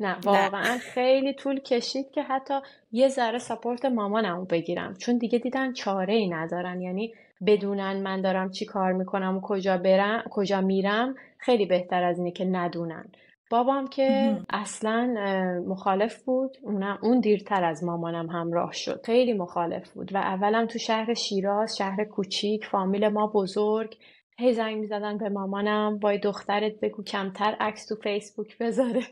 نه 0.00 0.16
واقعا 0.24 0.78
خیلی 0.78 1.34
طول 1.34 1.60
کشید 1.60 2.10
که 2.10 2.22
حتی 2.22 2.54
یه 2.92 3.08
ذره 3.08 3.38
support 3.38 3.84
مامانمو 3.84 4.44
بگیرم. 4.44 4.94
چون 4.94 5.18
دیگه 5.18 5.38
دیدن 5.38 5.72
چاره 5.72 6.14
ای 6.14 6.28
ندارن. 6.28 6.80
یعنی 6.80 7.14
بدونن 7.46 8.02
من 8.02 8.20
دارم 8.20 8.50
چی 8.50 8.64
کار 8.64 8.92
می‌کنم 8.92 9.36
و 9.36 9.40
کجا 9.40 9.76
برم 9.76 10.22
کجا 10.30 10.60
میرم 10.60 11.14
خیلی 11.38 11.66
بهتر 11.66 12.04
از 12.04 12.18
اینه 12.18 12.30
که 12.30 12.44
ندونن. 12.44 13.12
بابام 13.50 13.86
که 13.86 14.36
اصلا 14.50 15.14
مخالف 15.66 16.22
بود. 16.22 16.56
اونم 16.62 16.98
اون 17.02 17.20
دیرتر 17.20 17.64
از 17.64 17.84
مامانم 17.84 18.30
همراه 18.30 18.72
شد. 18.72 19.00
خیلی 19.04 19.32
مخالف 19.32 19.92
بود 19.92 20.14
و 20.14 20.16
اولم 20.16 20.66
تو 20.66 20.78
شهر 20.78 21.14
شیراز 21.14 21.76
شهر 21.76 22.04
کوچیک 22.04 22.64
فامیل 22.64 23.08
ما 23.08 23.26
بزرگ 23.26 23.96
هی 24.38 24.52
زنگ 24.52 24.78
می‌زدن 24.78 25.18
به 25.18 25.28
مامانم 25.28 25.98
با 25.98 26.16
دخترت 26.16 26.80
بگو 26.80 27.02
کمتر 27.02 27.56
عکس 27.60 27.86
تو 27.86 27.94
فیسبوک 27.94 28.58
بذاره. 28.58 29.02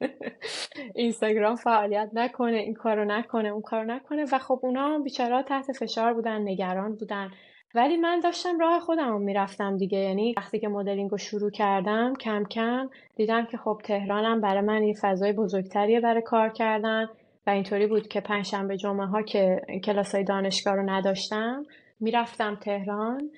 اینستاگرام 0.94 1.56
فعالیت 1.56 2.10
نکنه 2.12 2.56
این 2.56 2.74
کارو 2.74 3.04
نکنه 3.04 3.48
اون 3.48 3.62
کارو 3.62 3.84
نکنه. 3.84 4.24
و 4.32 4.38
خب 4.38 4.60
اونا 4.62 4.98
بیچاره 4.98 5.42
تحت 5.42 5.72
فشار 5.72 6.14
بودن 6.14 6.48
نگران 6.48 6.94
بودن. 6.94 7.30
ولی 7.74 7.96
من 7.96 8.20
داشتم 8.20 8.58
راه 8.58 8.80
خودم 8.80 9.08
رو 9.08 9.18
می‌رفتم 9.18 9.76
دیگه. 9.76 9.98
یعنی 9.98 10.34
وقتی 10.36 10.58
که 10.58 10.68
مدلینگ 10.68 11.10
رو 11.10 11.18
شروع 11.18 11.50
کردم 11.50 12.14
کم 12.14 12.44
کم 12.44 12.90
دیدم 13.16 13.46
که 13.46 13.56
خب 13.56 13.80
تهرانم 13.84 14.40
برای 14.40 14.60
من 14.60 14.82
یه 14.82 14.94
فضای 15.00 15.32
بزرگتریه 15.32 16.00
برای 16.00 16.22
کار 16.22 16.48
کردن 16.48 17.08
و 17.46 17.50
اینطوری 17.50 17.86
بود 17.86 18.08
که 18.08 18.20
پنجشنبه 18.20 18.76
جمعه 18.76 19.06
ها 19.06 19.22
که 19.22 19.62
کلاس 19.84 20.14
های 20.14 20.24
دانشگاه 20.24 20.74
رو 20.74 20.90
نداشتم 20.90 21.66
می‌رفتم 22.00 22.54
تهران 22.54 23.30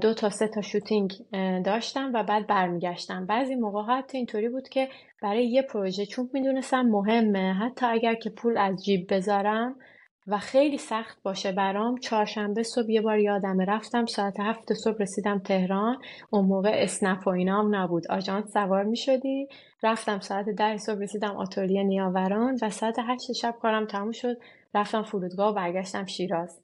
دو 0.00 0.14
تا 0.14 0.30
سه 0.30 0.48
تا 0.48 0.60
شوتینگ 0.60 1.12
داشتم 1.64 2.10
و 2.14 2.22
بعد 2.22 2.46
برمیگشتم. 2.46 3.26
بعضی 3.26 3.54
موقع 3.54 3.82
حتی 3.82 4.18
اینطوری 4.18 4.48
بود 4.48 4.68
که 4.68 4.88
برای 5.22 5.46
یه 5.46 5.62
پروژه 5.62 6.06
چون 6.06 6.30
می‌دونستم 6.32 6.82
مهمه 6.82 7.52
حتی 7.52 7.86
اگر 7.86 8.14
که 8.14 8.30
پول 8.30 8.58
از 8.58 8.84
جیب 8.84 9.14
بذارم 9.14 9.76
و 10.26 10.38
خیلی 10.38 10.78
سخت 10.78 11.22
باشه 11.22 11.52
برام. 11.52 11.96
چهارشنبه 11.98 12.62
صبح 12.62 12.90
یه 12.90 13.00
بار 13.00 13.18
یادم 13.18 13.60
رفتم 13.60 14.06
ساعت 14.06 14.40
هفت 14.40 14.72
صبح 14.72 14.96
رسیدم 15.00 15.38
تهران. 15.38 15.96
اون 16.30 16.44
موقع 16.44 16.70
اسنپ 16.74 17.26
و 17.26 17.30
اینام 17.30 17.74
نبود. 17.74 18.10
آژانس 18.10 18.52
سوار 18.52 18.84
می 18.84 18.96
شدی 18.96 19.48
رفتم 19.82 20.20
ساعت 20.20 20.48
ده 20.48 20.76
صبح 20.76 20.98
رسیدم 21.00 21.36
آتولیه 21.36 21.82
نیاوران 21.82 22.58
و 22.62 22.70
ساعت 22.70 22.96
هشت 22.98 23.32
شب 23.32 23.54
کارم 23.62 23.86
تموم 23.86 24.12
شد. 24.12 24.36
رفتم 24.74 25.02
فرودگاه 25.02 25.50
و 25.50 25.54
برگشتم 25.54 26.06
شیراز. 26.06 26.60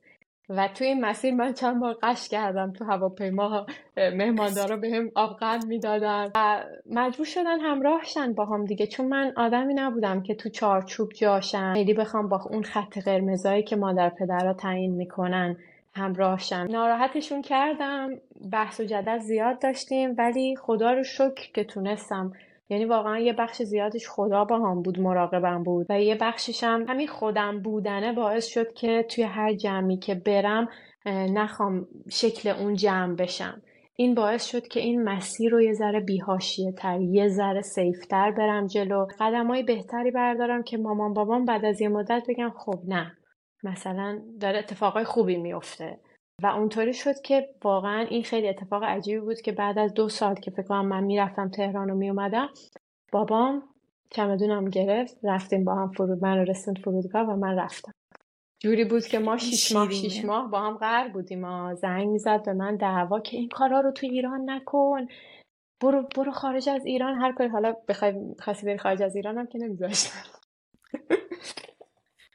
و 0.48 0.68
توی 0.68 0.86
این 0.86 1.00
مسیر 1.04 1.34
من 1.34 1.52
چند 1.52 1.80
بار 1.80 1.96
قش 2.02 2.28
کردم 2.28 2.72
تو 2.72 2.84
هواپیما 2.84 3.66
مهماندارا 3.96 4.76
به 4.76 4.90
هم 4.90 5.10
آبقند 5.14 5.66
می‌دادن 5.66 6.30
و 6.36 6.64
مجبور 6.90 7.26
شدن 7.26 7.60
همراهشن 7.60 8.32
با 8.32 8.44
هم 8.44 8.64
دیگه. 8.64 8.86
چون 8.86 9.06
من 9.06 9.32
آدمی 9.36 9.74
نبودم 9.74 10.22
که 10.22 10.34
تو 10.34 10.48
چارچوب 10.48 11.12
جاشم 11.12 11.72
خیلی 11.74 11.94
بخوام 11.94 12.28
با 12.28 12.40
اون 12.50 12.62
خط 12.62 12.98
قرمزایی 12.98 13.62
که 13.62 13.76
مادر 13.76 14.08
پدرها 14.08 14.52
تعیین 14.52 14.94
می‌کنن 14.94 15.56
همراهشم 15.94 16.66
ناراحتشون 16.70 17.42
کردم. 17.42 18.10
بحث 18.52 18.80
و 18.80 18.84
جدل 18.84 19.18
زیاد 19.18 19.58
داشتیم 19.62 20.14
ولی 20.18 20.56
خدا 20.56 20.92
رو 20.92 21.04
شکر 21.04 21.52
که 21.54 21.64
تونستم 21.64 22.32
یعنی 22.70 22.84
واقعا 22.84 23.18
یه 23.18 23.32
بخش 23.32 23.62
زیادش 23.62 24.08
خدا 24.08 24.44
با 24.44 24.58
هم 24.58 24.82
بود 24.82 25.00
مراقبم 25.00 25.62
بود. 25.62 25.86
و 25.90 26.00
یه 26.00 26.14
بخشش 26.14 26.64
هم 26.64 26.84
همین 26.88 27.08
خودم 27.08 27.62
بودنه 27.62 28.12
باعث 28.12 28.46
شد 28.46 28.72
که 28.72 29.06
توی 29.10 29.24
هر 29.24 29.54
جمعی 29.54 29.96
که 29.96 30.14
برم 30.14 30.68
نخوام 31.06 31.88
شکل 32.10 32.48
اون 32.48 32.74
جمع 32.74 33.14
بشم. 33.14 33.62
این 33.96 34.14
باعث 34.14 34.44
شد 34.44 34.68
که 34.68 34.80
این 34.80 35.02
مسیر 35.04 35.52
رو 35.52 35.62
یه 35.62 35.72
ذره 35.72 36.00
بیهاشیه 36.00 36.72
تر 36.72 37.00
یه 37.00 37.28
ذره 37.28 37.62
سیفتر 37.62 38.30
برم 38.30 38.66
جلو. 38.66 39.06
قدم 39.20 39.46
های 39.46 39.62
بهتری 39.62 40.10
بردارم 40.10 40.62
که 40.62 40.76
مامان 40.76 41.14
بابام 41.14 41.44
بعد 41.44 41.64
از 41.64 41.80
یه 41.80 41.88
مدت 41.88 42.24
بگم 42.28 42.52
خب 42.58 42.80
نه 42.88 43.12
مثلا 43.62 44.22
داره 44.40 44.58
اتفاقای 44.58 45.04
خوبی 45.04 45.36
میفته 45.36 45.98
و 46.42 46.46
اونطوری 46.46 46.94
شد 46.94 47.20
که 47.20 47.48
واقعا 47.64 48.00
این 48.00 48.22
خیلی 48.22 48.48
اتفاق 48.48 48.84
عجیبی 48.84 49.20
بود 49.20 49.40
که 49.40 49.52
بعد 49.52 49.78
از 49.78 49.94
دو 49.94 50.08
سال 50.08 50.34
که 50.34 50.50
فکر 50.50 50.62
کنم 50.62 50.86
من 50.86 51.04
می‌رفتم 51.04 51.48
تهران 51.48 51.90
و 51.90 51.94
میومدم 51.94 52.48
بابام 53.12 53.62
چمدونم 54.10 54.64
گرفت 54.64 55.16
رفتیم 55.22 55.64
با 55.64 55.74
هم 55.74 55.90
فرود 55.90 56.24
من 56.24 56.46
رسوند 56.46 56.78
فرودگاه 56.78 57.28
و 57.28 57.36
من 57.36 57.58
رفتم. 57.58 57.92
جوری 58.60 58.84
بود 58.84 59.06
که 59.06 59.18
ما 59.18 59.36
شیش 59.36 59.72
ماه 59.72 59.90
شیش 59.90 60.24
ماه 60.24 60.50
با 60.50 60.60
هم 60.60 60.76
قرار 60.76 61.08
بودیم 61.08 61.40
ما 61.40 61.74
زنگ 61.74 62.08
می‌زد 62.08 62.44
به 62.44 62.52
من 62.52 62.76
دعوا 62.76 63.20
که 63.20 63.36
این 63.36 63.48
کارا 63.48 63.80
رو 63.80 63.92
تو 63.92 64.06
ایران 64.06 64.50
نکن. 64.50 65.06
برو 65.82 66.02
برو 66.16 66.32
خارج 66.32 66.68
از 66.68 66.86
ایران. 66.86 67.14
هر 67.14 67.32
کاری 67.32 67.50
حالا 67.50 67.76
بخوای 67.88 68.34
خاصی 68.38 68.66
بری 68.66 68.78
خارج 68.78 69.02
از 69.02 69.16
ایران 69.16 69.38
هم 69.38 69.46
که 69.46 69.58
نمیذاشتن 69.58 70.28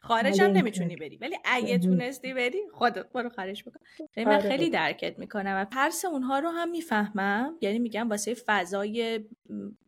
خارج 0.04 0.42
هم 0.42 0.52
نمی‌تونی 0.52 0.96
بری. 0.96 1.18
ولی 1.18 1.38
اگه 1.46 1.78
تونستی 1.78 2.34
بری 2.34 2.62
خودت 2.74 3.12
برو 3.12 3.30
خارج 3.30 3.64
بکن. 3.64 3.80
من 4.18 4.28
آره. 4.28 4.50
خیلی 4.50 4.70
درکت 4.70 5.20
می‌کنم 5.20 5.62
و 5.62 5.66
پرس 5.66 6.06
اونها 6.06 6.40
رو 6.40 6.50
هم 6.50 6.70
می‌فهمم. 6.70 7.58
یعنی 7.62 7.80
میگم 7.80 8.10
واسه 8.10 8.36
فضای 8.46 9.20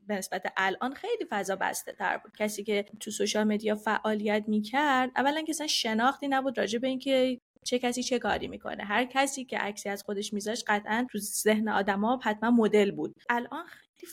به 0.07 0.15
نسبت 0.15 0.53
الان 0.57 0.93
خیلی 0.93 1.25
فضا 1.29 1.55
بسته 1.55 1.93
تر 1.93 2.17
بود. 2.17 2.31
کسی 2.37 2.63
که 2.63 2.85
تو 2.99 3.11
سوشال 3.11 3.43
مدیا 3.43 3.75
فعالیت 3.75 4.43
می‌کرد 4.47 5.11
اولا 5.15 5.41
که 5.41 5.49
اصلا 5.49 5.67
شناختی 5.67 6.27
نبود 6.27 6.57
راجع 6.57 6.79
به 6.79 6.87
اینکه 6.87 7.39
چه 7.63 7.79
کسی 7.79 8.03
چه 8.03 8.19
کاری 8.19 8.47
می‌کنه. 8.47 8.83
هر 8.83 9.05
کسی 9.05 9.45
که 9.45 9.57
عکسی 9.57 9.89
از 9.89 10.03
خودش 10.03 10.33
میذاشت 10.33 10.63
قطعا 10.67 11.07
تو 11.11 11.17
ذهن 11.17 11.69
آدما 11.69 12.19
حتما 12.23 12.51
مدل 12.51 12.91
بود. 12.91 13.15
الان 13.29 13.65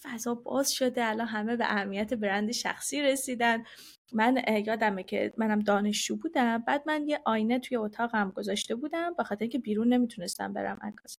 فضا 0.03 0.35
باز 0.35 0.73
شده. 0.73 1.05
الان 1.05 1.27
همه 1.27 1.57
به 1.57 1.65
اهمیت 1.65 2.15
برند 2.15 2.53
شخصی 2.53 3.03
رسیدن. 3.03 3.65
من 4.13 4.43
یادمه 4.67 5.03
که 5.03 5.35
منم 5.37 5.59
دانشجو 5.59 6.17
بودم. 6.17 6.59
بعد 6.59 6.83
من 6.87 7.09
یه 7.09 7.21
آینه 7.25 7.59
توی 7.59 7.77
اتاقم 7.77 8.33
گذاشته 8.37 8.75
بودم. 8.75 9.15
به 9.15 9.25
خاطر 9.25 9.43
اینکه 9.43 9.59
بیرون 9.59 9.93
نمی‌تونستم 9.93 10.53
برم 10.53 10.79
عکاسی 10.83 11.17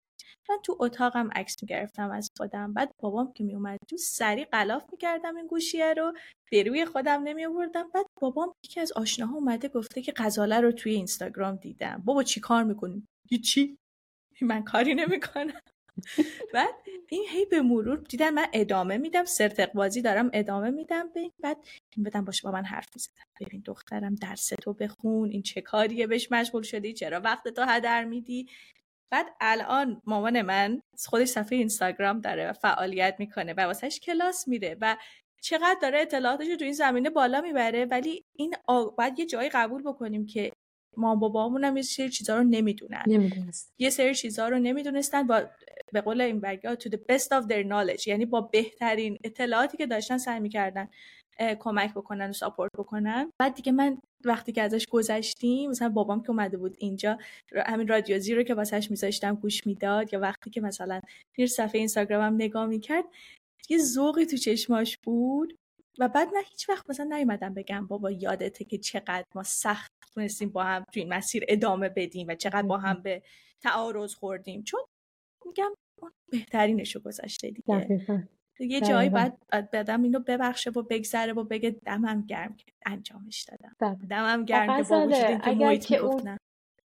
من 0.50 0.58
تو 0.64 0.78
اتاقم 0.80 1.30
عکس 1.36 1.56
می‌گرفتم 1.62 2.12
از 2.12 2.30
خودم. 2.38 2.74
بعد 2.74 2.92
بابام 3.00 3.34
که 3.34 3.44
میومد 3.44 3.80
تو 3.90 3.98
سری 3.98 4.46
قلاف 4.46 4.86
می‌کردم 4.92 5.36
این 5.36 5.48
گوشیه 5.48 5.94
رو. 5.94 6.14
به 6.52 6.64
روی 6.64 6.86
خودم 6.86 7.24
نمی 7.24 7.46
آوردم 7.46 7.90
بعد 7.94 8.06
بابام 8.22 8.54
یکی 8.66 8.80
از 8.80 8.92
آشناها 8.92 9.36
اومده 9.36 9.68
گفته 9.68 10.02
که 10.02 10.14
غزاله 10.16 10.60
رو 10.60 10.72
توی 10.72 10.94
اینستاگرام 10.94 11.56
دیدم. 11.56 12.02
بابا 12.06 12.24
چی 12.24 12.40
کار 12.40 12.64
می‌کنی؟ 12.64 13.08
چی 13.44 13.78
من 14.42 14.64
کاری 14.64 14.96
نمی‌کنم. 14.96 15.60
بعد 16.54 16.74
این 17.10 17.26
هی 17.30 17.46
به 17.46 17.62
مرور 17.62 17.98
دیدم 18.10 18.30
من 18.30 18.48
ادامه 18.54 18.98
میدم 18.98 19.26
سرتق 19.26 19.74
بازی 19.74 20.02
دارم 20.02 20.30
ادامه 20.34 20.70
میدم. 20.70 21.10
به 21.14 21.32
بعد 21.44 21.58
این 21.96 22.04
بدم 22.06 22.26
باشه 22.26 22.42
با 22.44 22.52
من 22.52 22.66
حرف 22.66 22.90
می‌زدم 22.96 23.24
ببین 23.42 23.64
دخترم 23.66 24.16
درس 24.16 24.48
تو 24.48 24.74
بخون 24.74 25.30
این 25.30 25.42
چه 25.42 25.62
کاریه؟ 25.62 26.08
بهش 26.08 26.32
مشغول 26.32 26.64
شدی؟ 26.64 26.94
چرا 26.94 27.20
وقت 27.20 27.48
تو 27.48 27.62
هدر 27.62 28.04
میدی؟ 28.06 28.50
بعد 29.10 29.26
الان 29.42 30.02
مامان 30.06 30.42
من 30.42 30.82
خودش 31.06 31.28
صفحه 31.28 31.58
اینستاگرام 31.58 32.22
داره 32.22 32.50
و 32.50 32.54
فعالیت 32.54 33.16
می‌کنه 33.20 33.54
و 33.54 33.60
واسهش 33.60 34.00
کلاس 34.00 34.48
میره 34.48 34.78
و 34.82 34.98
چقدر 35.42 35.78
داره 35.82 36.00
اطلاعاتش 36.00 36.48
رو 36.48 36.56
تو 36.56 36.64
این 36.64 36.74
زمینه 36.74 37.10
بالا 37.10 37.42
می‌بره. 37.42 37.86
ولی 37.86 38.26
این 38.36 38.56
آ... 38.68 38.86
باید 38.86 39.20
یه 39.20 39.26
جایی 39.26 39.50
قبول 39.50 39.84
بکنیم 39.84 40.26
که 40.26 40.52
ما 40.98 41.16
بابامون 41.16 41.64
هم 41.64 41.78
یه 41.78 41.84
سری 41.84 42.10
چیزا 42.10 42.38
رو 42.38 42.44
نمی‌دونن. 42.44 43.04
نمی‌دونست. 43.08 43.74
یه 43.80 43.90
سری 43.90 44.16
چیزها 44.16 44.50
رو 44.50 44.60
نمی‌دونستن 44.60 45.28
با 45.28 45.44
به 45.94 46.02
قول 46.02 46.22
این 46.22 46.40
برگا 46.40 46.76
to 46.76 46.90
the 46.90 46.98
best 47.12 47.28
of 47.28 47.48
their 47.48 47.64
knowledge 47.70 48.08
یعنی 48.08 48.26
با 48.26 48.42
بهترین 48.42 49.18
اطلاعاتی 49.24 49.78
که 49.78 49.86
داشتن 49.86 50.18
سعی 50.18 50.40
می‌کردن 50.40 50.88
کمک 51.60 51.94
بکنن 51.94 52.30
و 52.30 52.34
ساپورت 52.34 52.72
بکنن. 52.78 53.30
بعد 53.42 53.54
دیگه 53.56 53.72
من 53.72 53.98
وقتی 54.26 54.52
که 54.52 54.62
ازش 54.62 54.86
گذشتیم 54.92 55.70
مثلا 55.70 55.90
بابام 55.90 56.24
که 56.24 56.30
اومده 56.30 56.58
بود 56.58 56.76
اینجا 56.80 57.18
همین 57.66 57.88
رادیوزی 57.88 58.36
رو 58.36 58.44
که 58.44 58.54
واسهش 58.54 58.92
میذاشتم 58.92 59.36
گوش 59.36 59.68
می‌داد 59.68 60.14
یا 60.14 60.20
وقتی 60.20 60.50
که 60.50 60.62
مثلا 60.62 61.00
توی 61.36 61.48
صفحه 61.48 61.80
اینستاگرامم 61.80 62.36
نگاه 62.36 62.66
می‌کرد 62.66 63.06
یه 63.70 63.78
ذوقی 63.78 64.26
تو 64.26 64.38
چشماش 64.38 64.98
بود. 65.04 65.56
و 66.00 66.08
بعد 66.08 66.28
من 66.34 66.42
هیچ 66.46 66.70
وقت 66.70 66.90
مثلا 66.90 67.16
نیومدم 67.18 67.54
بگم 67.54 67.88
بابا 67.88 68.12
یادته 68.12 68.66
که 68.66 68.78
چقدر 68.78 69.26
ما 69.36 69.44
سخت 69.44 69.94
تونستیم 70.14 70.50
با 70.50 70.64
هم 70.64 70.84
تو 70.94 71.00
این 71.00 71.14
مسیر 71.14 71.46
ادامه 71.48 71.90
بدیم 71.90 72.28
و 72.30 72.36
چقدر 72.36 72.62
با 72.68 72.78
هم 72.78 73.02
به 73.02 73.22
تعارض 73.62 74.14
خوردیم. 74.14 74.64
چون 74.64 74.80
میگم 75.46 75.72
اون 76.02 76.12
بهترینشو 76.32 77.00
گذاشته 77.00 77.50
دیگه. 77.52 77.80
دقیقا. 77.80 78.24
یه 78.60 78.82
جایی. 78.82 79.10
باید 79.10 79.34
بدم 79.74 80.04
اینو 80.04 80.20
ببخشه 80.20 80.70
و 80.70 80.82
بگذره 80.82 81.34
و 81.34 81.44
بگه 81.44 81.70
دمم 81.70 82.22
گرم 82.22 82.56
که 82.56 82.66
انجامش 82.86 83.44
دادم. 83.44 83.76
دقیقاً. 83.80 84.08
دمم 84.10 84.46
گرم 84.46 84.84
که 84.84 84.90
با 84.90 85.06
وجود 85.06 85.50
محیط 85.64 85.86
که 85.86 85.96
می‌گفت 85.98 86.28
اون- 86.28 86.38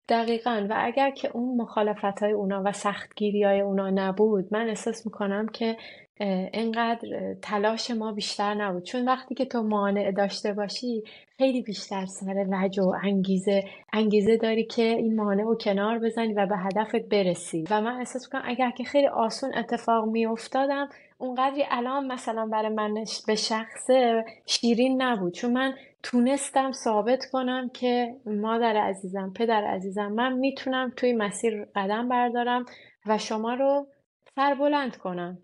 دقیقا. 0.09 0.67
و 0.69 0.75
اگر 0.77 1.11
که 1.11 1.27
اون 1.27 1.61
مخالفت 1.61 2.19
های 2.19 2.31
اونا 2.31 2.63
و 2.65 2.71
سختگیری 2.71 3.43
های 3.43 3.61
اونا 3.61 3.89
نبود 3.89 4.53
من 4.53 4.67
احساس 4.67 5.05
می‌کنم 5.05 5.47
که 5.47 5.77
اینقدر 6.19 7.33
تلاش 7.41 7.91
ما 7.91 8.11
بیشتر 8.11 8.53
نبود. 8.53 8.83
چون 8.83 9.05
وقتی 9.05 9.35
که 9.35 9.45
تو 9.45 9.63
مانع 9.63 10.11
داشته 10.11 10.53
باشی 10.53 11.03
خیلی 11.37 11.61
بیشتر 11.61 12.05
سر 12.05 12.45
وجه 12.49 12.83
و 12.83 12.93
انگیزه 13.03 13.63
انگیزه 13.93 14.37
داری 14.37 14.65
که 14.65 14.81
این 14.81 15.15
مانع 15.15 15.43
رو 15.43 15.55
کنار 15.55 15.99
بزنی 15.99 16.33
و 16.33 16.45
به 16.45 16.57
هدفت 16.57 16.95
برسی. 16.95 17.63
و 17.69 17.81
من 17.81 17.97
احساس 17.97 18.25
می‌کنم 18.25 18.41
اگر 18.45 18.71
که 18.71 18.83
خیلی 18.83 19.07
آسون 19.07 19.55
اتفاق 19.55 20.05
میافتادم 20.05 20.89
اونقدری 21.17 21.65
الان 21.69 22.07
مثلا 22.07 22.45
برای 22.45 22.69
من 22.69 22.93
به 23.27 23.35
شخصه 23.35 24.25
شیرین 24.45 25.01
نبود. 25.01 25.33
چون 25.33 25.53
من 25.53 25.73
تونستم 26.03 26.71
ثابت 26.71 27.25
کنم 27.31 27.69
که 27.73 28.15
مادر 28.25 28.77
عزیزم 28.77 29.33
پدر 29.35 29.63
عزیزم 29.63 30.11
من 30.11 30.33
می‌تونم 30.33 30.93
توی 30.97 31.13
مسیر 31.13 31.65
قدم 31.75 32.09
بردارم 32.09 32.65
و 33.05 33.17
شما 33.17 33.53
رو 33.53 33.87
سربلند 34.35 34.97
کنم. 34.97 35.37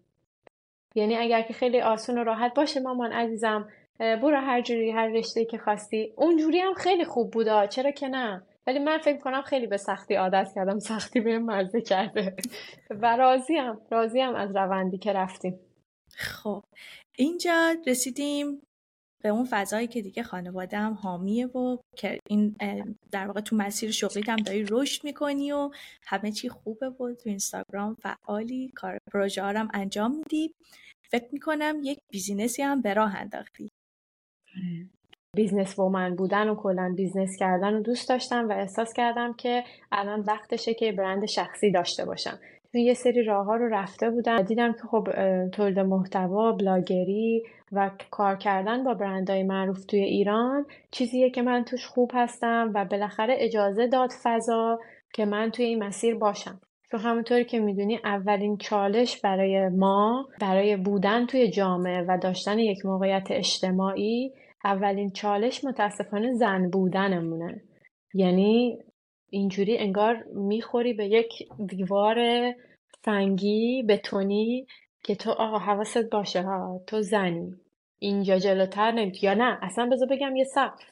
یعنی 0.95 1.15
اگر 1.15 1.41
که 1.41 1.53
خیلی 1.53 1.81
آسون 1.81 2.17
و 2.17 2.23
راحت 2.23 2.53
باشه 2.53 2.79
مامان 2.79 3.11
عزیزم 3.11 3.67
برو 3.99 4.37
هر 4.37 4.61
جوری 4.61 4.91
هر 4.91 5.07
رشته 5.07 5.45
که 5.45 5.57
خواستی. 5.57 6.13
اونجوری 6.15 6.59
هم 6.59 6.73
خیلی 6.73 7.05
خوب 7.05 7.31
بودا 7.31 7.67
چرا 7.67 7.91
که 7.91 8.07
نه؟ 8.07 8.43
ولی 8.67 8.79
من 8.79 8.97
فکر 8.97 9.17
کنم 9.17 9.41
خیلی 9.41 9.67
به 9.67 9.77
سختی 9.77 10.15
عادت 10.15 10.47
کردم 10.55 10.79
سختی 10.79 11.19
بهم 11.19 11.45
مزه 11.45 11.81
کرده. 11.81 12.35
و 12.89 13.17
راضیم 13.17 13.77
راضیم 13.91 14.35
از 14.35 14.55
روندی 14.55 14.97
که 14.97 15.13
رفتیم. 15.13 15.59
خب 16.17 16.63
اینجا 17.17 17.75
رسیدیم 17.87 18.61
به 19.25 19.31
اون 19.31 19.47
فضایی 19.49 19.87
که 19.87 20.01
دیگه 20.01 20.23
خانواده 20.23 20.77
هم 20.77 20.93
حامیه 20.93 21.47
و 21.47 21.77
که 21.95 22.19
این 22.29 22.55
در 23.11 23.27
واقع 23.27 23.41
تو 23.41 23.55
مسیر 23.55 23.91
شغلیت 23.91 24.29
هم 24.29 24.35
داری 24.35 24.65
رشد 24.69 25.03
می‌کنی 25.03 25.51
و 25.51 25.69
همه 26.03 26.31
چی 26.31 26.49
خوبه 26.49 26.89
و 26.89 27.13
تو 27.13 27.29
اینستاگرام 27.29 27.95
فعالی 27.95 28.71
کار 28.75 28.97
پروژه 29.13 29.43
هم 29.43 29.69
انجام 29.73 30.15
میدی. 30.17 30.53
فکر 31.11 31.27
می‌کنم 31.31 31.75
یک 31.83 31.99
business 32.11 32.56
ی 32.56 32.61
هم 32.61 32.81
به 32.81 32.93
راه 32.93 33.15
انداختی. 33.15 33.69
business 35.35 35.79
woman 35.79 36.15
بودن 36.15 36.49
و 36.49 36.55
کلا 36.55 36.93
business 36.97 37.37
کردن 37.37 37.73
رو 37.73 37.81
دوست 37.81 38.09
داشتم 38.09 38.49
و 38.49 38.51
احساس 38.51 38.93
کردم 38.93 39.33
که 39.33 39.63
الان 39.91 40.19
وقتشه 40.19 40.73
که 40.73 40.91
برند 40.91 41.25
شخصی 41.25 41.71
داشته 41.71 42.05
باشم. 42.05 42.39
چون 42.75 42.81
یه 42.81 42.93
سری 42.93 43.23
راه 43.23 43.45
ها 43.45 43.55
رو 43.55 43.69
رفته 43.69 44.09
بودم 44.09 44.41
دیدم 44.41 44.73
که 44.73 44.79
خب 44.91 45.07
تولید 45.47 45.79
محتوا 45.79 46.51
بلاگری 46.51 47.43
و 47.71 47.91
کار 48.11 48.35
کردن 48.35 48.83
با 48.83 48.93
برندهای 48.93 49.43
معروف 49.43 49.85
توی 49.85 49.99
ایران 49.99 50.65
چیزیه 50.91 51.29
که 51.29 51.41
من 51.41 51.63
توش 51.63 51.85
خوب 51.85 52.11
هستم 52.13 52.71
و 52.75 52.85
بالاخره 52.85 53.35
اجازه 53.39 53.87
داد 53.87 54.09
فضا 54.23 54.79
که 55.13 55.25
من 55.25 55.51
توی 55.51 55.65
این 55.65 55.83
مسیر 55.83 56.15
باشم. 56.15 56.61
چون 56.91 56.99
همونطوری 56.99 57.45
که 57.45 57.59
می‌دونی 57.59 57.99
اولین 58.03 58.57
چالش 58.57 59.21
برای 59.21 59.69
ما 59.69 60.27
برای 60.41 60.77
بودن 60.77 61.25
توی 61.25 61.49
جامعه 61.49 62.05
و 62.07 62.17
داشتن 62.17 62.59
یک 62.59 62.85
موقعیت 62.85 63.27
اجتماعی 63.31 64.31
اولین 64.65 65.11
چالش 65.11 65.65
متاسفانه 65.65 66.33
زن 66.33 66.69
بودنمونه. 66.69 67.61
یعنی 68.13 68.79
اینجوری 69.35 69.77
انگار 69.77 70.23
می‌خوری 70.33 70.93
به 70.93 71.05
یک 71.05 71.47
دیوار 71.67 72.17
سنگی 73.05 73.83
بتونی 73.89 74.67
که 75.03 75.15
تو 75.15 75.31
آقا 75.31 75.57
حواست 75.57 76.09
باشه 76.11 76.41
ها 76.41 76.81
تو 76.87 77.01
زنی. 77.01 77.55
اینجا 77.99 78.37
جلوتر 78.37 78.91
نمی‌تونی. 78.91 79.19
یا 79.21 79.33
نه 79.33 79.59
اصلا 79.61 79.89
بذار 79.91 80.07
بگم 80.07 80.35
یه 80.35 80.43
سقف. 80.43 80.83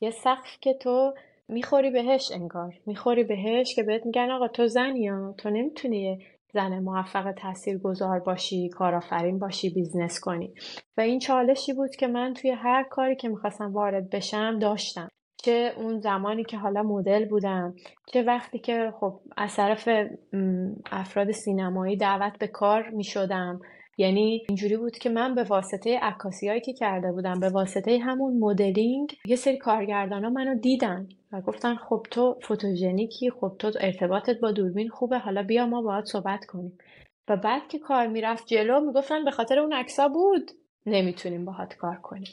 یه 0.00 0.10
سقف 0.10 0.58
که 0.60 0.74
تو 0.74 1.14
می‌خوری 1.48 1.90
بهش 1.90 2.30
انگار. 2.34 2.74
می‌خوری 2.86 3.24
بهش 3.24 3.74
که 3.74 3.82
بهت 3.82 4.06
میگن 4.06 4.30
آقا 4.30 4.48
تو 4.48 4.66
زنی 4.66 5.06
ها. 5.08 5.34
تو 5.38 5.50
نمی‌تونی 5.50 6.18
زن 6.54 6.78
موفق 6.78 7.32
تاثیرگذار 7.32 8.20
باشی 8.20 8.68
کارآفرین 8.68 9.38
باشی 9.38 9.70
business 9.70 10.20
کنی. 10.20 10.54
و 10.96 11.00
این 11.00 11.18
چالشی 11.18 11.72
بود 11.72 11.96
که 11.96 12.06
من 12.06 12.34
توی 12.34 12.50
هر 12.50 12.84
کاری 12.90 13.16
که 13.16 13.28
می‌خواستم 13.28 13.72
وارد 13.72 14.10
بشم 14.10 14.58
داشتم. 14.58 15.08
چه 15.44 15.72
اون 15.76 16.00
زمانی 16.00 16.44
که 16.44 16.56
حالا 16.56 16.82
مدل 16.82 17.24
بودم 17.24 17.74
چه 18.06 18.22
وقتی 18.22 18.58
که 18.58 18.92
خب 19.00 19.20
از 19.36 19.56
طرف 19.56 19.88
افراد 20.92 21.30
سینمایی 21.30 21.96
دعوت 21.96 22.38
به 22.38 22.46
کار 22.46 22.88
می‌شدم. 22.88 23.60
یعنی 23.98 24.44
اینجوری 24.48 24.76
بود 24.76 24.98
که 24.98 25.10
من 25.10 25.34
به 25.34 25.44
واسطه 25.44 25.98
عکاسیایی 26.02 26.60
که 26.60 26.72
کرده 26.72 27.12
بودم 27.12 27.40
به 27.40 27.48
واسطه 27.48 27.98
همون 27.98 28.38
مدلینگ 28.38 29.16
یه 29.26 29.36
سری 29.36 29.58
کارگردان 29.58 30.24
ها 30.24 30.30
منو 30.30 30.54
دیدن 30.54 31.08
و 31.32 31.40
گفتن 31.40 31.74
خب 31.74 32.06
تو 32.10 32.38
فوتوژنیکی 32.42 33.30
خب 33.30 33.52
تو 33.58 33.72
ارتباطت 33.80 34.40
با 34.40 34.52
دوربین 34.52 34.88
خوبه 34.88 35.18
حالا 35.18 35.42
بیا 35.42 35.66
ما 35.66 35.82
باهات 35.82 36.04
صحبت 36.04 36.44
کنیم. 36.44 36.78
و 37.28 37.36
بعد 37.36 37.68
که 37.68 37.78
کار 37.78 38.06
می‌رفت 38.06 38.46
جلو 38.46 38.80
می‌گفتن 38.80 39.24
به 39.24 39.30
خاطر 39.30 39.58
اون 39.58 39.72
عکسا 39.72 40.08
بود 40.08 40.50
نمی‌تونیم 40.86 41.44
باهات 41.44 41.74
کار 41.74 41.96
کنیم. 41.96 42.32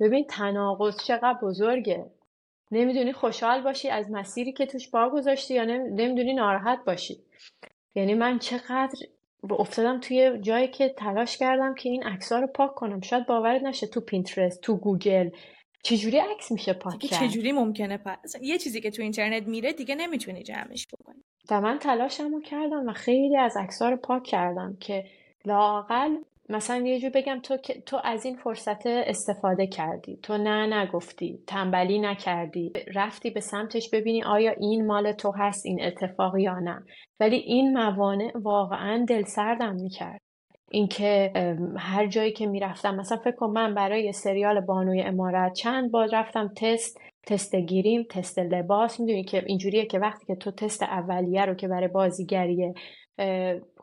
ببین 0.00 0.24
تناقض 0.28 0.96
چقدر 1.06 1.38
بزرگه. 1.42 2.06
نمی‌دونی 2.70 3.12
خوشحال 3.12 3.62
باشی 3.62 3.88
از 3.88 4.10
مسیری 4.10 4.52
که 4.52 4.66
توش 4.66 4.90
پا 4.90 5.10
گذاشتی 5.10 5.54
یا 5.54 5.64
نمی- 5.64 5.90
نمی‌دونی 5.90 6.34
ناراحت 6.34 6.78
باشی. 6.86 7.16
یعنی 7.94 8.14
من 8.14 8.38
چقدر 8.38 8.98
افتادم 9.50 10.00
توی 10.00 10.38
جایی 10.40 10.68
که 10.68 10.88
تلاش 10.88 11.36
کردم 11.36 11.74
که 11.74 11.88
این 11.88 12.02
عکس‌ها 12.02 12.38
رو 12.38 12.46
پاک 12.46 12.74
کنم. 12.74 13.00
شاید 13.00 13.26
باورت 13.26 13.62
نشه 13.62 13.86
تو 13.86 14.00
Pinterest 14.00 14.60
تو 14.60 14.76
گوگل 14.76 15.30
چجوری 15.82 16.18
عکس 16.18 16.52
میشه 16.52 16.72
پاک 16.72 16.98
کرد؟ 16.98 17.20
چجوری 17.20 17.52
ممکنه 17.52 17.96
پس 17.96 18.34
یه 18.42 18.58
چیزی 18.58 18.80
که 18.80 18.90
تو 18.90 19.02
اینترنت 19.02 19.48
میره 19.48 19.72
دیگه 19.72 19.94
نمی‌تونی 19.94 20.42
جمعش 20.42 20.86
بکنی. 20.86 21.24
و 21.50 21.60
من 21.60 21.78
تلاشمو 21.78 22.40
کردم 22.40 22.88
و 22.88 22.92
خیلی 22.92 23.36
از 23.36 23.56
عکس‌ها 23.56 23.88
رو 23.88 23.96
پاک 23.96 24.22
کردم 24.22 24.76
که 24.80 25.04
لاقل 25.44 26.16
مثلا 26.50 26.86
یه 26.86 27.00
جور 27.00 27.10
بگم 27.10 27.40
تو 27.42 27.56
تو 27.86 28.00
از 28.04 28.24
این 28.24 28.36
فرصت 28.36 28.86
استفاده 28.86 29.66
کردی. 29.66 30.18
تو 30.22 30.38
نه 30.38 30.82
نگفتی. 30.82 31.38
تنبلی 31.46 31.98
نکردی. 31.98 32.72
رفتی 32.94 33.30
به 33.30 33.40
سمتش 33.40 33.90
ببینی 33.90 34.22
آیا 34.22 34.50
این 34.50 34.86
مال 34.86 35.12
تو 35.12 35.32
هست 35.36 35.66
این 35.66 35.84
اتفاق 35.84 36.38
یا 36.38 36.58
نه. 36.58 36.82
ولی 37.20 37.36
این 37.36 37.72
موانع 37.72 38.32
واقعا 38.34 39.04
دل 39.08 39.22
سردم 39.22 39.74
می‌کرد. 39.74 40.20
اینکه 40.70 41.32
هر 41.76 42.06
جایی 42.06 42.32
که 42.32 42.46
می‌رفتم 42.46 42.94
مثلا 42.94 43.18
فکر 43.18 43.36
کنم 43.36 43.52
من 43.52 43.74
برای 43.74 44.12
سریال 44.12 44.60
بانوی 44.60 45.02
امارت 45.02 45.52
چند 45.52 45.90
بار 45.90 46.08
رفتم 46.12 46.48
تست. 46.56 47.00
تست 47.26 47.56
گیریم 47.56 48.06
تست 48.10 48.38
لباس. 48.38 49.00
می‌دونی 49.00 49.24
که 49.24 49.42
اینجوریه 49.46 49.86
که 49.86 49.98
وقتی 49.98 50.26
که 50.26 50.34
تو 50.34 50.50
تست 50.50 50.82
اولیه 50.82 51.44
رو 51.44 51.54
که 51.54 51.68
برای 51.68 51.88
بازیگریه 51.88 52.74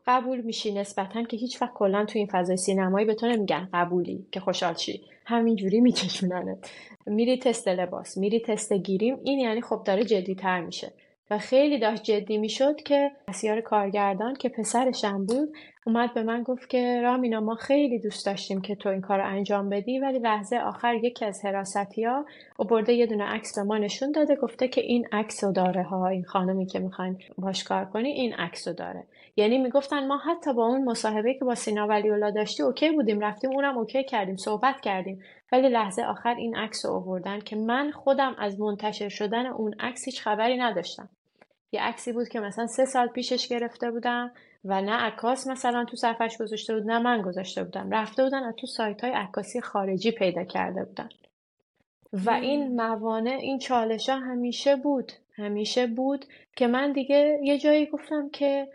قبول 0.08 0.42
میشی 0.42 0.74
نسبتا 0.74 1.24
که 1.24 1.38
هیچ 1.38 1.62
وقت 1.62 1.74
کلا 1.74 2.06
تو 2.06 2.20
این 2.20 2.28
فضای 2.32 2.58
سینمایی 2.58 3.06
به 3.06 3.14
تو 3.14 3.28
نمیگن 3.28 3.70
قبولی 3.74 4.28
که 4.32 4.40
خوشحال 4.40 4.74
شی. 4.74 5.02
همینجوری 5.26 5.82
میکشوننه 5.82 6.58
میری 7.06 7.38
تست 7.38 7.68
لباس 7.68 8.18
میری 8.18 8.40
تست 8.40 8.74
گیریم. 8.74 9.18
این 9.24 9.40
یعنی 9.40 9.62
خب 9.62 9.84
داره 9.86 10.04
جدی 10.04 10.36
تر 10.36 10.62
میشه. 10.62 10.94
و 11.32 11.38
خیلی 11.38 11.80
داشت 11.80 12.04
جدی 12.04 12.38
می‌شد 12.38 12.76
که 12.76 13.12
دستیار 13.28 13.62
کارگردان 13.62 14.34
که 14.34 14.50
پسرشم 14.50 15.26
بود 15.26 15.50
اومد 15.86 16.14
به 16.14 16.24
من 16.24 16.44
گفت 16.44 16.70
که 16.70 17.02
رامینا 17.02 17.40
ما 17.40 17.56
خیلی 17.56 18.00
دوست 18.00 18.26
داشتیم 18.26 18.62
که 18.62 18.76
تو 18.76 18.90
این 18.90 19.02
کار 19.02 19.20
رو 19.20 19.28
انجام 19.28 19.70
بدی 19.70 20.00
ولی 20.00 20.20
لحظه 20.20 20.58
آخر 20.58 20.96
یکی 20.96 21.26
از 21.26 21.46
حراستی 21.46 22.04
ها 22.04 22.26
برده 22.70 22.94
یه 22.94 23.06
دونه 23.06 23.24
عکس 23.24 23.58
به 23.58 23.64
ما 23.64 23.78
نشون 23.78 24.12
داده 24.12 24.36
گفته 24.36 24.68
که 24.68 24.82
این 24.82 25.08
عکس 25.12 25.44
داره 25.44 25.84
ها 25.84 26.08
این 26.08 26.24
خانمی 26.24 26.66
که 26.66 26.80
می‌خواین 26.80 27.18
باش 27.38 27.64
کار 27.64 27.86
کنی 27.86 28.10
این 28.10 28.34
عکس 28.34 28.68
داره. 28.68 29.04
یعنی 29.38 29.58
می‌گفتن 29.58 30.08
ما 30.08 30.18
حتی 30.18 30.54
با 30.54 30.66
اون 30.66 30.84
مصاحبه 30.84 31.34
که 31.34 31.46
با 31.46 31.56
سینا 31.56 31.88
ولی 31.88 32.32
داشتی 32.32 32.64
okay 32.64 32.92
بودیم 32.92 33.20
رفتیم 33.20 33.52
اونم 33.52 33.78
okay 33.78 34.04
کردیم 34.04 34.36
صحبت 34.36 34.82
کردیم. 34.82 35.24
ولی 35.52 35.70
لحظه 35.70 36.02
آخر 36.02 36.36
این 36.36 36.56
عکس 36.56 36.86
رو 36.86 36.92
آوردن 36.92 37.40
که 37.40 37.56
من 37.56 37.92
خودم 37.92 38.36
از 38.40 38.60
منتشر 38.60 39.10
شدن 39.10 39.46
اون 39.46 39.76
عکس 39.80 40.06
هیچ 40.06 40.22
خبری 40.22 40.58
نداشتم. 40.58 41.10
یه 41.72 41.82
عکسی 41.82 42.12
بود 42.12 42.30
که 42.30 42.40
مثلا 42.40 42.68
سه 42.68 42.86
سال 42.86 43.08
پیشش 43.08 43.48
گرفته 43.48 43.92
بودم 43.92 44.32
و 44.66 44.82
نه 44.82 44.92
عکاس 44.92 45.48
مثلا 45.48 45.86
تو 45.86 45.98
صفحش 45.98 46.38
گذاشته 46.38 46.74
بود 46.74 46.92
نه 46.92 47.00
من 47.00 47.22
گذاشته 47.22 47.64
بودم. 47.64 47.92
رفته 47.92 48.24
بودن 48.24 48.50
و 48.50 48.52
تو 48.52 48.68
سایت 48.68 49.04
های 49.04 49.14
عکاسی 49.14 49.62
خارجی 49.62 50.12
پیدا 50.12 50.44
کرده 50.44 50.84
بودن. 50.84 51.10
و 52.14 52.30
این 52.30 52.76
موانع 52.76 53.38
این 53.42 53.60
چالش 53.60 54.10
ها 54.10 54.16
همیشه 54.16 54.76
بود. 54.76 55.12
همیشه 55.34 55.88
بود 55.88 56.26
که 56.56 56.68
من 56.68 56.92
دیگه 56.92 57.40
یه 57.44 57.58
جایی 57.58 57.86
گفتم 57.86 58.30
که 58.30 58.68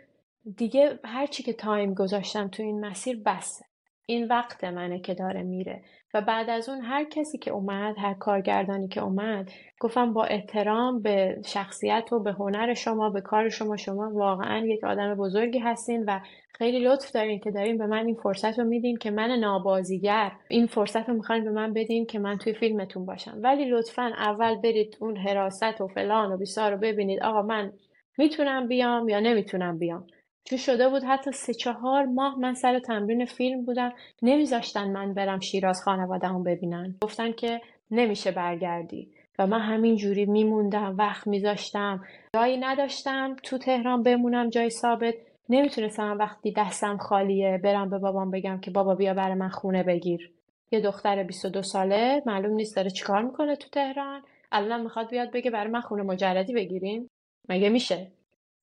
دیگه 0.57 0.99
هرچی 1.03 1.43
که 1.43 1.53
تایم 1.53 1.93
گذاشتم 1.93 2.47
تو 2.47 2.63
این 2.63 2.85
مسیر 2.85 3.21
بسه. 3.25 3.65
این 4.05 4.27
وقت 4.27 4.63
منه 4.63 4.99
که 4.99 5.13
داره 5.13 5.43
میره. 5.43 5.83
و 6.13 6.21
بعد 6.21 6.49
از 6.49 6.69
اون 6.69 6.81
هر 6.81 7.03
کسی 7.03 7.37
که 7.37 7.51
اومد 7.51 7.95
هر 7.97 8.13
کارگردانی 8.13 8.87
که 8.87 9.01
اومد 9.01 9.51
گفتم 9.79 10.13
با 10.13 10.23
احترام 10.23 11.01
به 11.01 11.41
شخصیت 11.45 12.13
و 12.13 12.19
به 12.19 12.31
هنر 12.31 12.73
شما 12.73 13.09
به 13.09 13.21
کار 13.21 13.49
شما 13.49 13.77
شما 13.77 14.11
واقعا 14.13 14.65
یک 14.65 14.83
آدم 14.83 15.15
بزرگی 15.15 15.59
هستین 15.59 16.03
و 16.07 16.19
خیلی 16.53 16.79
لطف 16.79 17.11
دارین 17.11 17.39
که 17.39 17.51
دارین 17.51 17.77
به 17.77 17.85
من 17.85 18.05
این 18.05 18.15
فرصت 18.15 18.59
رو 18.59 18.65
میدین 18.65 18.97
که 18.97 19.11
من 19.11 19.31
نابازیگر 19.31 20.31
این 20.47 20.67
فرصت 20.67 21.09
رو 21.09 21.15
می‌خواین 21.15 21.43
به 21.43 21.51
من 21.51 21.73
بدین 21.73 22.05
که 22.05 22.19
من 22.19 22.37
توی 22.37 22.53
فیلمتون 22.53 23.05
باشم. 23.05 23.39
ولی 23.43 23.65
لطفا 23.65 24.11
اول 24.17 24.55
برید 24.55 24.97
اون 24.99 25.17
حراست 25.17 25.81
و 25.81 25.87
فلان 25.87 26.31
و 26.31 26.37
بیسار 26.37 26.71
رو 26.71 26.77
ببینید. 26.77 27.23
آقا 27.23 27.41
من 27.41 27.73
می‌تونم 28.17 28.67
بیام 28.67 29.09
یا 29.09 29.19
نمی‌تونم 29.19 29.77
بیام؟ 29.77 30.07
چون 30.45 30.57
شده 30.57 30.89
بود 30.89 31.03
حتی 31.03 31.31
سه 31.31 31.53
چهار 31.53 32.05
ماه 32.05 32.39
من 32.39 32.53
سر 32.53 32.79
تمرین 32.79 33.25
فیلم 33.25 33.65
بودم. 33.65 33.93
نمیذاشتن 34.21 34.91
من 34.91 35.13
برم 35.13 35.39
شیراز 35.39 35.83
خانوادهمو 35.83 36.43
ببینن. 36.43 36.95
گفتن 37.01 37.31
که 37.31 37.61
نمیشه 37.91 38.31
برگردی. 38.31 39.11
و 39.39 39.47
من 39.47 39.59
همین 39.59 39.95
جوری 39.95 40.25
میموندم 40.25 40.95
وقت 40.97 41.27
میذاشتم. 41.27 42.03
جایی 42.35 42.57
نداشتم 42.57 43.35
تو 43.43 43.57
تهران 43.57 44.03
بمونم 44.03 44.49
جای 44.49 44.69
ثابت. 44.69 45.13
نمی‌تونستم 45.49 46.17
وقتی 46.19 46.53
دستم 46.57 46.97
خالیه 46.97 47.59
برم 47.63 47.89
به 47.89 47.97
بابام 47.97 48.31
بگم 48.31 48.59
که 48.59 48.71
بابا 48.71 48.95
بیا 48.95 49.13
برای 49.13 49.33
من 49.33 49.49
خونه 49.49 49.83
بگیر. 49.83 50.31
یه 50.71 50.79
دختر 50.79 51.23
22 51.23 51.61
ساله 51.61 52.23
معلوم 52.25 52.53
نیست 52.53 52.75
داره 52.75 52.89
چیکار 52.89 53.21
می‌کنه 53.21 53.55
تو 53.55 53.69
تهران. 53.69 54.21
الان 54.51 54.81
می‌خواد 54.81 55.09
بیاد 55.09 55.31
بگه 55.31 55.51
برای 55.51 55.71
من 55.71 55.81
خونه 55.81 56.03
مجردی 56.03 56.53
بگیرین. 56.53 57.09
مگه 57.49 57.69
میشه؟ 57.69 58.07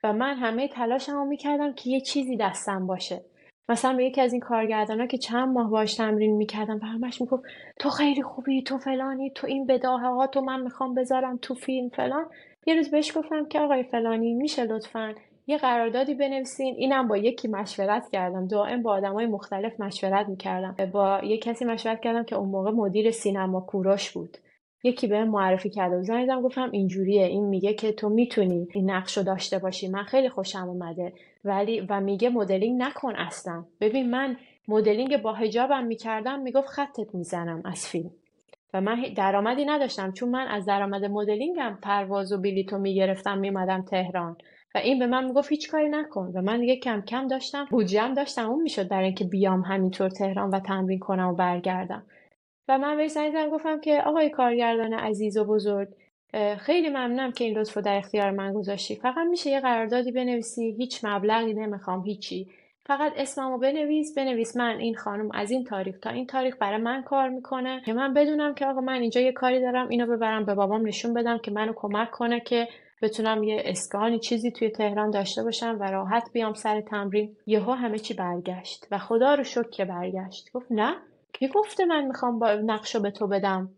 و 0.04 0.12
من 0.12 0.34
همه 0.34 0.68
تلاشمو 0.68 1.24
می‌کردم 1.24 1.72
که 1.72 1.90
یه 1.90 2.00
چیزی 2.00 2.36
دستم 2.36 2.86
باشه. 2.86 3.20
مثلا 3.68 3.96
به 3.96 4.04
یکی 4.04 4.20
از 4.20 4.32
این 4.32 4.40
کارگردانا 4.40 5.06
که 5.06 5.18
چند 5.18 5.48
ماه 5.48 5.70
باش 5.70 5.94
تمرین 5.94 6.36
می‌کردم 6.36 6.80
و 6.82 6.86
همش 6.86 7.20
می‌گفت 7.20 7.44
تو 7.78 7.90
خیلی 7.90 8.22
خوبی 8.22 8.62
تو 8.62 8.78
فلانی 8.78 9.30
تو 9.30 9.46
این 9.46 9.66
بداهه 9.66 10.06
ها 10.06 10.26
تو 10.26 10.40
من 10.40 10.60
می‌خوام 10.60 10.94
بذارم 10.94 11.38
تو 11.42 11.54
فیلم 11.54 11.88
فلان. 11.88 12.26
یه 12.66 12.74
روز 12.74 12.90
بهش 12.90 13.18
گفتم 13.18 13.44
که 13.44 13.60
آقای 13.60 13.82
فلانی 13.82 14.34
میشه 14.34 14.64
لطفا 14.64 15.14
یه 15.46 15.58
قراردادی 15.58 16.14
بنویسین. 16.14 16.74
اینم 16.78 17.08
با 17.08 17.16
یکی 17.16 17.48
مشورت 17.48 18.10
کردم. 18.12 18.46
دائم 18.46 18.82
با 18.82 18.92
آدمای 18.92 19.26
مختلف 19.26 19.80
مشورت 19.80 20.28
می‌کردم. 20.28 20.90
با 20.92 21.20
یه 21.24 21.38
کسی 21.38 21.64
مشورت 21.64 22.00
کردم 22.00 22.24
که 22.24 22.36
اون 22.36 22.48
موقع 22.48 22.70
مدیر 22.70 23.10
سینما 23.10 23.60
کوروش 23.60 24.10
بود. 24.10 24.38
یکی 24.82 25.06
به 25.06 25.24
معرفی 25.24 25.70
کرده 25.70 25.96
و 25.96 26.02
زنگ 26.02 26.42
گفتم 26.42 26.70
اینجوریه 26.72 27.26
این 27.26 27.44
میگه 27.44 27.74
که 27.74 27.92
تو 27.92 28.08
می‌تونی 28.08 28.68
این 28.72 28.90
نقش 28.90 29.18
رو 29.18 29.24
داشته 29.24 29.58
باشی. 29.58 29.88
من 29.88 30.02
خیلی 30.02 30.28
خوشم 30.28 30.68
اومده. 30.68 31.12
ولی 31.44 31.80
و 31.88 32.00
میگه 32.00 32.28
مدلینگ 32.28 32.82
نکن 32.82 33.16
اصلا. 33.16 33.64
ببین 33.80 34.10
من 34.10 34.36
مدلینگ 34.68 35.22
با 35.22 35.32
هجابم 35.32 35.84
می‌کردم 35.84 36.40
می‌گفت 36.40 36.68
خطت 36.68 37.14
می‌زنم 37.14 37.62
از 37.64 37.86
فیلم. 37.86 38.10
و 38.74 38.80
من 38.80 39.02
درآمدی 39.16 39.64
نداشتم. 39.64 40.12
چون 40.12 40.28
من 40.28 40.46
از 40.46 40.66
درآمد 40.66 41.04
مدلینگم 41.04 41.78
پرواز 41.82 42.32
و 42.32 42.38
بلیتو 42.38 42.78
می‌گرفتم 42.78 43.38
میمدم 43.38 43.82
تهران. 43.82 44.36
و 44.74 44.78
این 44.78 44.98
به 44.98 45.06
من 45.06 45.24
می‌گفت 45.24 45.50
هیچ 45.50 45.70
کاری 45.70 45.88
نکن. 45.88 46.32
و 46.34 46.42
من 46.42 46.60
دیگه 46.60 46.76
کم 46.76 47.00
کم 47.00 47.26
داشتم 47.26 47.66
بودجم 47.70 48.14
داشتم. 48.14 48.50
اون 48.50 48.62
می‌شد 48.62 48.88
برای 48.88 49.06
اینکه 49.06 49.24
بیام 49.24 49.60
همینطور 49.60 50.08
تهران 50.08 50.50
و 50.50 50.60
تمرین 50.60 50.98
کنم 50.98 51.28
و 51.28 51.34
برگردم. 51.34 52.06
و 52.68 52.79
من 52.79 52.96
بهش 52.96 53.11
زنگ 53.11 53.51
گفتم 53.51 53.81
که 53.81 54.03
آقای 54.07 54.31
کارگردان 54.31 54.92
عزیز 54.92 55.37
و 55.37 55.44
بزرگ 55.44 55.88
خیلی 56.59 56.88
ممنونم 56.88 57.33
که 57.33 57.44
این 57.44 57.59
لطف 57.59 57.79
در 57.79 57.96
اختیار 57.96 58.31
من 58.31 58.53
گذاشتی. 58.53 58.96
فقط 58.96 59.27
میشه 59.31 59.51
یه 59.51 59.61
قراردادی 59.61 60.12
بنویسی 60.12 60.75
هیچ 60.79 61.05
مبلغی 61.05 61.55
نمی‌خوام 61.55 62.05
هیچی. 62.05 62.49
فقط 62.87 63.12
اسممو 63.16 63.59
بنویس 63.59 64.14
بنویس 64.18 64.57
من 64.57 64.77
این 64.79 64.94
خانم 64.94 65.31
از 65.35 65.51
این 65.51 65.64
تاریخ 65.64 65.99
تا 65.99 66.11
این 66.11 66.27
تاریخ 66.27 66.57
برای 66.61 66.81
من 66.81 67.03
کار 67.03 67.29
می‌کنه. 67.29 67.83
که 67.87 67.92
من 67.92 68.14
بدونم 68.14 68.55
که 68.55 68.66
آقا 68.66 68.81
من 68.81 69.01
اینجا 69.01 69.20
یه 69.20 69.33
کاری 69.33 69.61
دارم 69.61 69.88
اینو 69.88 70.07
ببرم 70.07 70.44
به 70.44 70.55
بابام 70.55 70.87
نشون 70.87 71.14
بدم 71.14 71.38
که 71.38 71.51
منو 71.51 71.73
کمک 71.77 72.11
کنه 72.11 72.40
که 72.40 72.68
بتونم 73.03 73.42
یه 73.42 73.62
اسکانی 73.64 74.18
چیزی 74.18 74.51
توی 74.51 74.70
تهران 74.70 75.11
داشته 75.11 75.42
باشم 75.42 75.77
و 75.81 75.90
راحت 75.90 76.31
بیام 76.33 76.55
سر 76.55 76.81
تمرین. 76.81 77.37
یهو 77.46 77.73
همه 77.73 77.99
چی 77.99 78.14
برگشت 78.14 78.87
و 78.90 78.99
خدا 78.99 79.35
رو 79.35 79.44
شکر 79.44 79.70
که 79.70 79.85
برگشت. 79.85 80.51
گفت 80.53 80.66
نه. 80.70 80.96
کی 81.32 81.48
گفته 81.48 81.84
من 81.84 82.04
می‌خوام 82.04 82.38
با 82.38 82.54
نقشو 82.54 83.00
به 83.00 83.10
تو 83.10 83.26
بدم؟ 83.26 83.70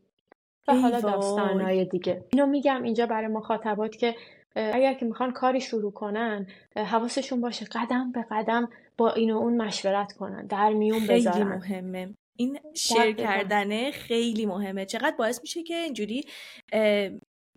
و 0.69 0.75
حالا 0.75 1.01
داستانهای 1.01 1.85
دیگه. 1.85 2.25
اینو 2.33 2.47
میگم 2.47 2.83
اینجا 2.83 3.07
برای 3.07 3.27
مخاطبات 3.27 3.97
که 3.97 4.15
اگر 4.55 4.95
که 4.95 5.05
می‌خوان 5.05 5.33
کاری 5.33 5.61
شروع 5.61 5.93
کنن 5.93 6.47
حواسشون 6.77 7.41
باشه 7.41 7.67
قدم 7.73 8.13
به 8.13 8.27
قدم 8.31 8.69
با 8.99 9.13
این 9.13 9.31
و 9.31 9.37
اون 9.37 9.57
مشورت 9.57 10.13
کنن 10.13 10.47
در 10.47 10.73
میون 10.73 11.07
بذارن. 11.07 11.33
خیلی 11.33 11.45
مهمه. 11.45 12.15
این 12.37 12.59
شیر 12.75 13.13
کردنه 13.13 13.91
خیلی 13.91 14.47
مهمه. 14.47 14.87
چقدر 14.87 15.17
باعث 15.19 15.41
میشه 15.41 15.63
که 15.63 15.75
اینجوری 15.75 16.25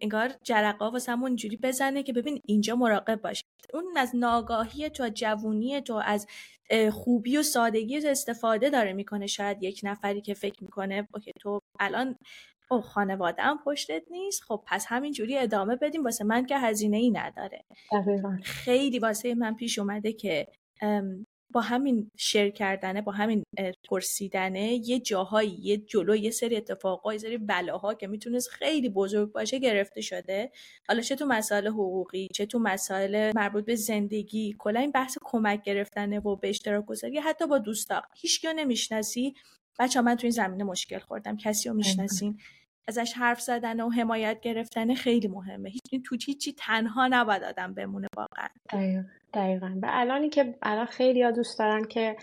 انگار 0.02 0.32
جرقا 0.44 0.92
واسه 0.92 1.12
همون 1.12 1.28
اینجوری 1.28 1.58
بزنه 1.58 2.04
که 2.04 2.14
ببین 2.14 2.42
اینجا 2.46 2.76
مراقب 2.76 3.22
باش. 3.22 3.44
اون 3.74 3.84
از 3.98 4.12
ناگاهی 4.16 4.90
تو 4.90 5.10
جوونی 5.14 5.82
تو 5.82 6.02
از 6.06 6.28
خوبی 6.92 7.38
و 7.38 7.44
سادگی 7.44 7.98
استفاده 7.98 8.70
داره 8.70 8.94
می‌کنه 8.94 9.28
شاید 9.28 9.64
یک 9.64 9.82
نفری 9.84 10.22
که 10.22 10.34
فکر 10.34 10.64
می‌کنه 10.64 11.08
اوکی 11.14 11.32
تو 11.40 11.60
الان 11.80 12.16
او 12.72 12.82
خانواده 12.82 13.42
هم 13.42 13.60
پشتت 13.66 14.04
نیست 14.12 14.44
خب 14.44 14.64
پس 14.68 14.86
همینجوری 14.90 15.38
ادامه 15.38 15.76
بدیم 15.76 16.04
واسه 16.04 16.24
من 16.24 16.46
که 16.46 16.58
هزینه 16.58 16.98
ای 16.98 17.12
نداره 17.12 17.66
خیلی 18.44 19.00
واسه 19.00 19.36
من 19.36 19.56
پیش 19.56 19.80
اومده 19.80 20.14
که 20.14 20.48
با 21.56 21.62
همین 21.62 22.12
شیر 22.18 22.50
کردنه 22.50 23.02
با 23.02 23.12
همین 23.12 23.44
پرسیدنه 23.90 24.74
یه 24.74 25.00
جاهایی 25.00 25.50
یه 25.62 25.78
جلو 25.78 26.16
یه 26.16 26.32
سری 26.32 26.56
اتفاقا 26.56 27.14
یه 27.14 27.20
سری 27.20 27.38
بلاها 27.38 27.94
که 27.94 28.08
می‌تونست 28.08 28.50
خیلی 28.50 28.90
بزرگ 28.90 29.32
باشه 29.32 29.60
گرفته 29.60 30.02
شده. 30.02 30.52
حالا 30.88 31.02
چه 31.02 31.16
تو 31.16 31.26
مسائل 31.26 31.68
حقوقی 31.68 32.28
چه 32.34 32.46
تو 32.46 32.60
مسائل 32.60 33.32
مربوط 33.36 33.66
به 33.66 33.76
زندگی 33.76 34.56
کلا 34.60 34.80
این 34.80 34.92
بحث 34.92 35.18
کمک 35.22 35.64
گرفتنه 35.64 36.20
و 36.20 36.36
به 36.36 36.50
اشتراک 36.50 36.86
گذاری 36.86 37.20
حتی 37.20 37.48
با 37.48 37.58
دوستا 37.58 38.02
هیچ 38.16 38.46
نمی‌شناسی. 38.46 39.34
بچه 39.80 40.02
من 40.02 40.16
تو 40.16 40.22
این 40.24 40.32
زمینه 40.32 40.64
مشکل 40.64 41.00
خوردم. 41.00 41.38
کسی 41.38 41.70
رو 41.70 41.76
می‌شناسین؟ 41.76 42.40
ازش 42.88 43.14
حرف 43.16 43.42
زدن 43.42 43.82
و 43.82 43.90
حمایت 43.90 44.40
گرفتن 44.42 44.96
خیلی 44.96 45.28
مهمه. 45.28 45.70
هیچ 45.70 46.04
تو 46.06 46.18
هیچی 46.26 46.54
تنها 46.54 47.08
نباید 47.08 47.44
آدم 47.44 47.74
بمونه 47.74 48.08
واقعا. 48.18 48.48
دقیقا. 49.36 49.72
و 49.82 49.88
الانی 49.90 50.30
که 50.30 50.54
الان 50.62 50.86
خیلی 50.86 51.24
ها 51.24 51.32
دوست 51.32 51.60
دارن 51.60 51.84
که 51.84 52.16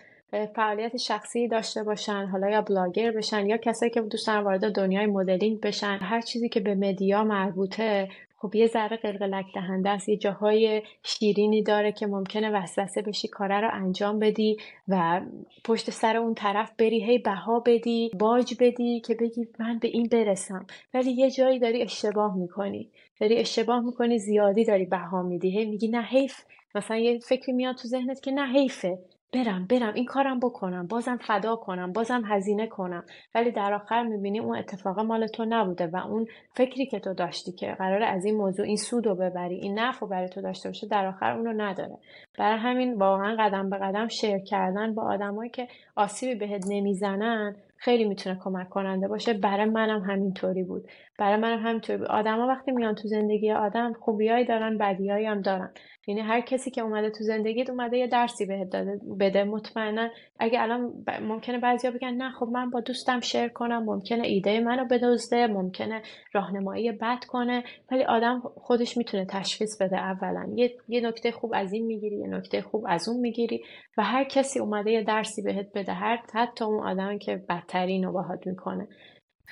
فعالیت 0.54 0.96
شخصی 0.96 1.48
داشته 1.48 1.82
باشن 1.82 2.26
حالا 2.26 2.50
یا 2.50 2.62
بلاگر 2.62 3.10
بشن 3.10 3.46
یا 3.46 3.56
کسایی 3.56 3.90
که 3.90 4.00
دوست 4.00 4.26
دارن 4.26 4.44
وارد 4.44 4.72
دنیای 4.72 5.06
مدلینگ 5.06 5.60
بشن 5.60 5.98
هر 6.02 6.20
چیزی 6.20 6.48
که 6.48 6.60
به 6.60 6.74
مدیا 6.74 7.24
مربوطه 7.24 8.08
خب 8.42 8.54
یه 8.54 8.66
ذره 8.66 8.96
قلقلک 8.96 9.46
دهنده 9.54 9.90
است 9.90 10.08
یه 10.08 10.16
جاهای 10.16 10.82
شیرینی 11.02 11.62
داره 11.62 11.92
که 11.92 12.06
ممکنه 12.06 12.50
وسوسه 12.50 13.02
بشی 13.02 13.28
کاره 13.28 13.60
رو 13.60 13.70
انجام 13.72 14.18
بدی 14.18 14.56
و 14.88 15.20
پشت 15.64 15.90
سر 15.90 16.16
اون 16.16 16.34
طرف 16.34 16.72
بری 16.78 17.04
هی 17.04 17.18
بها 17.18 17.60
بدی 17.66 18.10
باج 18.18 18.54
بدی 18.60 19.00
که 19.00 19.14
بگی 19.14 19.48
من 19.58 19.78
به 19.78 19.88
این 19.88 20.08
برسم. 20.12 20.66
ولی 20.94 21.10
یه 21.10 21.30
جایی 21.30 21.58
داری 21.58 21.82
اشتباه 21.82 22.36
می‌کنی. 22.36 22.90
داری 23.20 23.36
اشتباه 23.36 23.80
می‌کنی 23.80 24.18
زیادی 24.18 24.64
داری 24.64 24.84
بها 24.84 25.22
میدی. 25.22 25.58
هی 25.58 25.64
میگی 25.64 25.88
نه 25.88 26.02
حیف 26.02 26.40
مثلا 26.74 26.96
یه 26.96 27.18
فکری 27.18 27.52
میاد 27.52 27.76
تو 27.76 27.88
ذهنت 27.88 28.20
که 28.20 28.30
نه 28.30 28.52
حیفه. 28.52 28.98
برم 29.34 29.66
برم 29.66 29.94
این 29.94 30.04
کارم 30.04 30.38
بکنم. 30.38 30.86
بازم 30.86 31.16
فدا 31.16 31.56
کنم 31.56 31.92
بازم 31.92 32.22
هزینه 32.24 32.66
کنم. 32.66 33.04
ولی 33.34 33.50
در 33.50 33.74
آخر 33.74 34.02
می‌بینی 34.02 34.40
اون 34.40 34.56
اتفاق 34.58 35.00
مال 35.00 35.26
تو 35.26 35.44
نبوده 35.48 35.86
و 35.86 35.96
اون 35.96 36.26
فکری 36.54 36.86
که 36.86 37.00
تو 37.00 37.14
داشتی 37.14 37.52
که 37.52 37.76
قرار 37.78 38.02
از 38.02 38.24
این 38.24 38.36
موضوع 38.36 38.66
این 38.66 38.76
سود 38.76 39.06
رو 39.06 39.14
ببری 39.14 39.54
این 39.54 39.78
نفع 39.78 40.00
رو 40.00 40.06
برای 40.06 40.28
تو 40.28 40.40
داشته 40.40 40.68
باشه 40.68 40.86
در 40.86 41.06
آخر 41.06 41.30
اون 41.30 41.44
رو 41.44 41.52
نداره. 41.52 41.98
برای 42.38 42.58
همین 42.58 42.94
واقعا 42.94 43.36
قدم 43.38 43.70
به 43.70 43.78
قدم 43.78 44.08
شیر 44.08 44.38
کردن 44.38 44.94
با 44.94 45.02
آدمایی 45.02 45.50
که 45.50 45.68
آسیبی 45.96 46.34
بهت 46.34 46.64
نمی‌زنن 46.68 47.56
خیلی 47.76 48.04
می‌تونه 48.04 48.38
کمک 48.40 48.68
کننده 48.68 49.08
باشه. 49.08 49.34
برای 49.34 49.64
منم 49.64 50.00
همینطوری 50.00 50.62
بود. 50.62 50.84
برای 51.18 51.36
منم 51.36 51.66
همینطوری 51.66 51.98
بود. 51.98 52.06
آدما 52.06 52.46
وقتی 52.46 52.72
میان 52.72 52.94
تو 52.94 53.08
زندگی 53.08 53.52
آدم 53.52 53.92
خوبیایی 53.92 54.44
دارن 54.44 54.78
بدیایی 54.78 55.26
هم 55.26 55.40
دارن. 55.40 55.70
یعنی 56.06 56.20
هر 56.20 56.40
کسی 56.40 56.70
که 56.70 56.80
اومده 56.80 57.10
تو 57.10 57.24
زندگیت 57.24 57.70
اومده 57.70 57.98
یه 57.98 58.06
درسی 58.06 58.46
بهت 58.46 58.68
داده 58.70 59.00
بده. 59.20 59.44
مطمئنا 59.44 60.08
اگه 60.38 60.62
الان. 60.62 60.92
ممکنه 61.22 61.58
بعضیا 61.58 61.90
بگن 61.90 62.14
نه 62.14 62.30
خب 62.30 62.46
من 62.52 62.70
با 62.70 62.80
دوستم 62.80 63.20
شیر 63.20 63.48
کنم. 63.48 63.84
ممکنه 63.84 64.26
ایده 64.26 64.60
منو 64.60 64.84
بدزده. 64.84 65.46
ممکنه 65.46 66.02
راهنمایی 66.32 66.92
بد 66.92 67.24
کنه. 67.28 67.64
ولی 67.90 68.04
آدم 68.04 68.42
خودش 68.56 68.96
می‌تونه 68.96 69.26
تشخیص 69.26 69.82
بده 69.82 69.98
اولا. 69.98 70.46
یه, 70.56 70.76
یه 70.88 71.00
نکته 71.00 71.32
خوب 71.32 71.52
از 71.54 71.72
این 71.72 71.86
می‌گیری 71.86 72.16
یه 72.16 72.28
نکته 72.28 72.62
خوب 72.62 72.84
از 72.88 73.08
اون 73.08 73.20
می‌گیری 73.20 73.62
و 73.98 74.02
هر 74.02 74.24
کسی 74.24 74.60
اومده 74.60 74.90
یه 74.90 75.02
درسی 75.02 75.42
بهت 75.42 75.66
بده. 75.74 75.92
هر 75.92 76.22
حتی 76.34 76.64
اون 76.64 76.86
آدم 76.86 77.18
که 77.18 77.36
بدترین 77.48 78.04
رو 78.04 78.12
باهات 78.12 78.46
می‌کنه. 78.46 78.88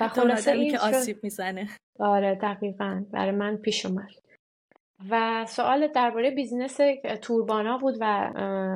و 0.01 0.09
خلاصه 0.09 0.71
که 0.71 0.79
آسیب 0.79 1.17
می‌زنه. 1.23 1.69
آره 1.99 2.35
دقیقا. 2.35 3.05
برای 3.13 3.31
من 3.31 3.57
پیش 3.57 3.87
اومد. 3.87 4.09
و 5.11 5.45
سوال 5.49 5.89
درباره 5.89 6.31
business 6.31 6.79
توربانا 7.23 7.79
بود 7.79 7.95
و 8.01 8.33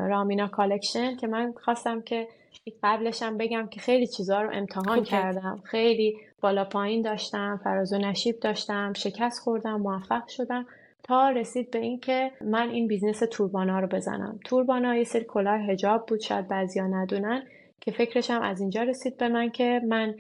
رامینا 0.08 0.48
کالکشن 0.48 1.16
که 1.16 1.26
من 1.26 1.52
خواستم 1.64 2.02
که 2.02 2.28
قبلشم 2.82 3.36
بگم 3.36 3.66
که 3.66 3.80
خیلی 3.80 4.06
چیزها 4.06 4.42
رو 4.42 4.50
امتحان 4.52 5.04
کردم. 5.04 5.62
خیلی 5.64 6.16
بالا 6.40 6.64
پایین 6.64 7.02
داشتم 7.02 7.60
فراز 7.64 7.92
و 7.92 7.98
نشیب 7.98 8.40
داشتم 8.40 8.92
شکست 8.92 9.40
خوردم 9.40 9.80
موفق 9.80 10.28
شدم 10.28 10.66
تا 11.02 11.30
رسید 11.30 11.70
به 11.70 11.78
اینکه 11.78 12.30
من 12.40 12.70
این 12.70 12.86
business 12.86 13.22
توربانا 13.32 13.80
رو 13.80 13.86
بزنم. 13.86 14.38
توربانا 14.44 14.96
یه 14.96 15.04
سری 15.04 15.24
کلاه 15.24 15.60
حجاب 15.60 16.06
بود 16.06 16.20
شاید 16.20 16.48
بعضیا 16.48 16.86
ندونن 16.86 17.42
که 17.80 17.90
فکرشم 17.90 18.40
از 18.42 18.60
اینجا 18.60 18.82
رسید 18.82 19.16
به 19.16 19.28
من 19.28 19.50
که 19.50 19.80
من 19.88 20.14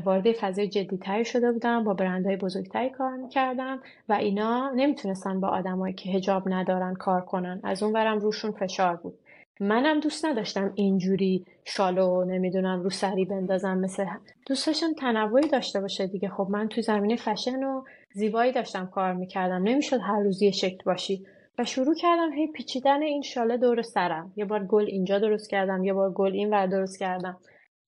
وارد 0.00 0.32
فضای 0.32 0.68
جدیتری 0.68 1.24
شده 1.24 1.52
بودم 1.52 1.84
با 1.84 1.94
برندهای 1.94 2.36
بزرگتری 2.36 2.90
کار 2.90 3.16
می‌کردم 3.16 3.80
و 4.08 4.12
اینا 4.12 4.70
نمی‌تونستن 4.76 5.40
با 5.40 5.48
آدمایی 5.48 5.94
که 5.94 6.10
حجاب 6.10 6.42
ندارن 6.46 6.94
کار 6.94 7.20
کنن. 7.20 7.60
از 7.62 7.82
اون 7.82 7.92
برم 7.92 8.18
روشون 8.18 8.52
فشار 8.52 8.96
بود. 8.96 9.14
منم 9.60 10.00
دوست 10.00 10.24
نداشتم 10.24 10.72
اینجوری 10.74 11.44
شالو 11.64 12.24
نمی‌دونم 12.24 12.82
رو 12.82 12.90
سری 12.90 13.24
بندازم 13.24 13.78
مثل 13.78 14.06
دوست 14.46 14.66
داشتم 14.66 14.92
تنوعی 14.92 15.48
داشته 15.48 15.80
باشه 15.80 16.06
دیگه. 16.06 16.28
خب 16.28 16.46
من 16.50 16.68
تو 16.68 16.82
زمینه 16.82 17.16
فشن 17.16 17.64
و 17.64 17.82
زیبایی 18.12 18.52
داشتم 18.52 18.86
کار 18.86 19.12
می‌کردم. 19.12 19.62
نمی‌شد 19.62 20.00
هر 20.02 20.20
روز 20.20 20.42
یه 20.42 20.50
شکل 20.50 20.84
باشی. 20.86 21.26
و 21.58 21.64
شروع 21.64 21.94
کردم 21.94 22.32
هی 22.32 22.46
پیچیدن 22.46 23.02
این 23.02 23.22
شاله 23.22 23.56
دور 23.56 23.82
سرم. 23.82 24.32
یه 24.36 24.44
بار 24.44 24.64
گل 24.64 24.84
اینجا 24.84 25.18
درست 25.18 25.50
کردم 25.50 25.84
یه 25.84 25.92
بار 25.92 26.12
گل 26.12 26.32
این 26.32 26.50
ور 26.50 26.66
درست 26.66 26.98
کردم. 26.98 27.36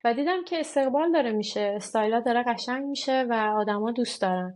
و 0.06 0.14
دیدم 0.14 0.44
که 0.44 0.60
استقبال 0.60 1.12
داره 1.12 1.32
میشه. 1.32 1.60
استایلا 1.76 2.20
داره 2.20 2.42
قشنگ 2.42 2.84
میشه 2.84 3.26
و 3.30 3.32
آدما 3.34 3.92
دوست 3.92 4.22
دارن. 4.22 4.54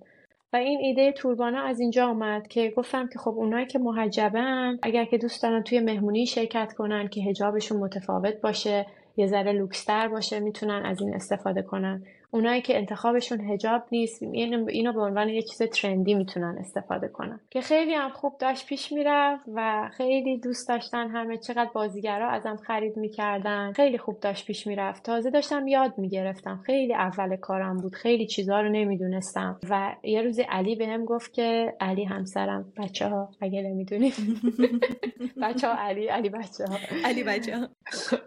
و 0.53 0.57
این 0.57 0.79
ایده 0.79 1.13
توربانا 1.13 1.63
از 1.63 1.81
اینجا 1.81 2.07
آمد 2.07 2.49
که 2.49 2.73
گفتم 2.77 3.09
که 3.09 3.19
خب 3.19 3.31
اونایی 3.31 3.67
که 3.67 3.79
محجبن 3.79 4.79
اگر 4.83 5.05
که 5.05 5.19
دوست 5.19 5.43
دارن 5.43 5.63
توی 5.63 5.81
مهمونی 5.81 6.27
شرکت 6.27 6.73
کنن 6.73 7.09
که 7.09 7.21
هجابشون 7.21 7.79
متفاوت 7.79 8.41
باشه 8.41 8.87
یه 9.17 9.27
ذره 9.27 9.53
لوکستر 9.53 10.09
باشه 10.09 10.41
می‌تونن 10.41 10.83
از 10.87 11.01
این 11.01 11.15
استفاده 11.15 11.63
کنن. 11.63 12.03
اونایی 12.31 12.63
که 12.63 12.77
انتخابشون 12.77 13.41
هجاب 13.41 13.83
نیست 13.93 14.23
اینو 14.23 14.93
به 14.93 15.01
عنوان 15.01 15.29
یه 15.29 15.43
چیز 15.43 15.63
ترندی 15.63 16.15
می‌تونن 16.15 16.57
استفاده 16.61 17.09
کنن. 17.09 17.41
که 17.51 17.61
خیلی 17.61 17.95
هم 17.95 18.11
خوب 18.11 18.39
داشت 18.39 18.67
پیش 18.67 18.93
می‌رفت 18.93 19.45
و 19.55 19.91
خیلی 19.97 20.39
دوست 20.39 20.69
داشتن 20.69 21.09
همه 21.09 21.37
چقدر 21.37 21.71
بازیگرا 21.75 22.29
ازم 22.31 22.57
خرید 22.57 22.97
می‌کردن. 22.97 23.73
خیلی 23.73 23.99
خوب 23.99 24.21
داشت 24.21 24.47
پیش 24.47 24.67
می‌رفت. 24.67 25.03
تازه 25.03 25.31
داشتم 25.31 25.67
یاد 25.69 25.99
می‌گرفتم. 25.99 26.61
خیلی 26.67 26.95
اول 26.95 27.37
کارم 27.37 27.77
بود. 27.77 27.95
خیلی 27.95 28.27
چیزها 28.27 28.61
رو 28.61 28.69
نمی‌دونستم. 28.69 29.61
و 29.71 29.93
یه 30.03 30.23
روزی 30.23 30.43
علی 30.43 30.77
بهم 30.77 31.05
گفت 31.05 31.33
که 31.33 31.75
علی 31.81 32.05
همسرم 32.05 32.73
بچه 32.77 33.09
ها 33.09 33.29
اگه 33.41 33.63
نمی‌دونید 33.63 34.15
بچه 35.43 35.69
ها 35.69 35.75
علی 35.75 36.07
علی 36.09 36.29
بچه 36.29 36.65
ها 36.65 36.77
علی 37.05 37.23
بچه 37.25 37.57
ها 37.59 37.69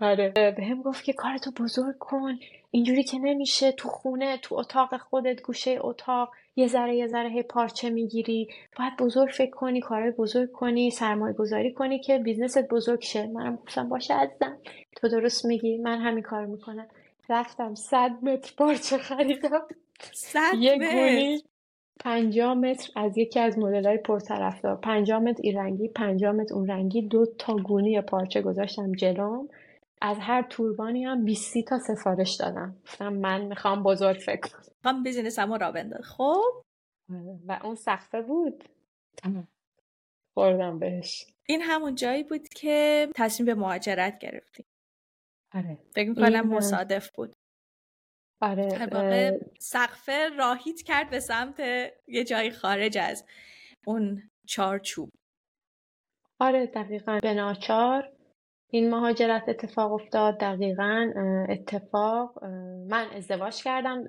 آره. 0.08 0.34
بهم 0.58 0.82
گفت 0.82 1.04
که 1.04 1.14
کارتو 1.14 1.52
بزرگ 1.52 1.98
کن. 2.00 2.40
اینجوری 2.76 3.04
که 3.04 3.20
نمیشه 3.20 3.72
تو 3.72 3.90
خونه 3.90 4.38
تو 4.38 4.56
اتاق 4.56 4.98
خودت 4.98 5.42
گوشه 5.42 5.78
اتاق 5.82 6.30
یه 6.56 6.68
ذره 6.68 6.96
یه 6.96 7.08
ذره 7.08 7.30
هی 7.30 7.44
پارچه 7.44 7.90
می‌گیری. 7.90 8.48
باید 8.80 8.98
بزرگ 8.98 9.30
فکر 9.30 9.52
کنی 9.52 9.82
کارهای 9.82 10.12
بزرگ 10.12 10.52
کنی 10.52 10.92
سرمایه 10.92 11.34
گذاری 11.34 11.74
کنی 11.74 12.00
که 12.00 12.18
business 12.18 12.62
ت 12.62 12.68
بزرگ 12.68 13.02
شه. 13.02 13.28
منم 13.28 13.56
گفتم 13.56 13.90
باشه 13.90 14.14
عزیزم. 14.14 14.58
تو 14.96 15.08
درست 15.08 15.46
میگی. 15.46 15.78
من 15.78 15.98
همین 15.98 16.24
کار 16.24 16.46
می‌کنم. 16.46 16.88
رفتم 17.30 17.76
صد 17.76 18.12
متر 18.22 18.54
پارچه 18.58 18.98
خریدم. 18.98 19.62
صد 20.14 20.54
یه 20.60 20.78
گونی 20.78 21.44
پنجاه 22.00 22.54
متر 22.54 22.92
از 22.96 23.18
یکی 23.18 23.40
از 23.40 23.60
مدل 23.60 23.86
های 23.86 23.98
پرطرفدار. 23.98 24.76
پنجاه 24.76 25.20
متر 25.20 25.40
این 25.44 25.58
رنگی 25.58 25.88
پنجاه 25.88 26.32
متر 26.32 26.54
اون 26.54 26.68
رنگی 26.68 27.02
دو 27.02 27.26
تا 27.38 27.56
گونی 27.56 28.02
پارچه 28.02 28.42
گذاشتم 28.42 28.92
جلوم. 28.92 29.50
از 30.06 30.18
هر 30.20 30.42
توربانی 30.42 31.06
هم 31.06 31.26
20 31.26 31.58
تا 31.68 31.80
سفارش 31.80 32.36
دادم. 32.36 32.78
گفتم 32.84 33.14
من 33.14 33.46
می‌خوام 33.46 33.84
بزرگ 33.84 34.18
فکر 34.18 34.42
کنم. 34.42 34.64
هم 34.86 35.04
بیزینسمو 35.04 35.58
را 35.58 35.72
بنداز 35.72 36.06
خب؟ 36.06 36.64
و 37.48 37.60
اون 37.64 37.76
سخته 37.76 38.22
بود. 38.22 38.64
خوردم 40.34 40.80
بهش. 40.80 41.26
این 41.46 41.62
همون 41.62 41.96
جایی 41.96 42.24
بود 42.24 42.48
که 42.48 43.08
تصمیم 43.16 43.46
به 43.46 43.56
مهاجرت 43.56 44.20
گرفتیم. 44.20 44.66
آره. 45.54 45.78
فکر 45.96 46.10
می‌کنم 46.10 46.48
مصادف 46.48 47.10
بود. 47.12 47.36
آره 48.42 48.68
در 48.88 49.40
سقفه 49.60 50.30
راهیت 50.38 50.82
کرد 50.82 51.10
به 51.10 51.20
سمت 51.20 51.60
یه 52.08 52.24
جایی 52.24 52.52
خارج 52.52 52.98
از 52.98 53.26
اون 53.86 54.30
چارچوب. 54.48 55.10
آره 56.40 56.66
دقیقا. 56.66 57.20
به 57.22 57.34
ناچار 57.34 58.12
این 58.74 58.90
مهاجرت 58.90 59.50
اتفاق 59.50 59.94
افتاد 59.94 60.40
دقیقا 60.40 61.12
اتفاق 61.50 62.44
من 62.90 63.06
ازدواج 63.16 63.64
کردم 63.64 64.04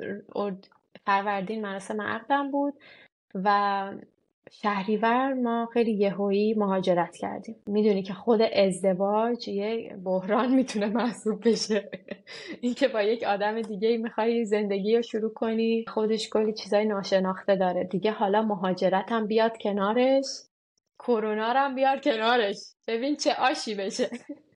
فروردین 1.06 1.62
مراسم 1.62 2.00
عقدم 2.02 2.50
بود 2.50 2.74
و 3.34 3.90
شهریور 4.52 5.34
ما 5.34 5.68
خیلی 5.72 5.92
یهویی 5.92 6.54
مهاجرت 6.54 7.16
کردیم. 7.16 7.56
می‌دونی 7.66 8.02
که 8.02 8.14
خود 8.14 8.42
ازدواج 8.42 9.48
یه 9.48 9.96
بحران 10.04 10.54
می‌تونه 10.54 10.86
محسوب 10.86 11.48
بشه. 11.48 11.90
اینکه 12.62 12.88
با 12.88 13.02
یک 13.02 13.22
آدم 13.22 13.62
دیگه 13.62 13.96
می‌خوای 13.98 14.44
زندگی 14.44 14.96
رو 14.96 15.02
شروع 15.02 15.32
کنی 15.32 15.84
خودش 15.88 16.28
کلی 16.30 16.52
چیزای 16.52 16.84
ناشناخته 16.84 17.56
داره. 17.56 17.84
دیگه 17.84 18.10
حالا 18.10 18.42
مهاجرت 18.42 19.12
هم 19.12 19.26
بیاد 19.26 19.58
کنارش 19.58 20.26
کرونا 20.98 21.46
هم 21.52 21.74
بیاد 21.74 22.04
کنارش. 22.04 22.56
ببین 22.88 23.16
چه 23.16 23.34
آشی 23.34 23.74
بشه. 23.74 24.10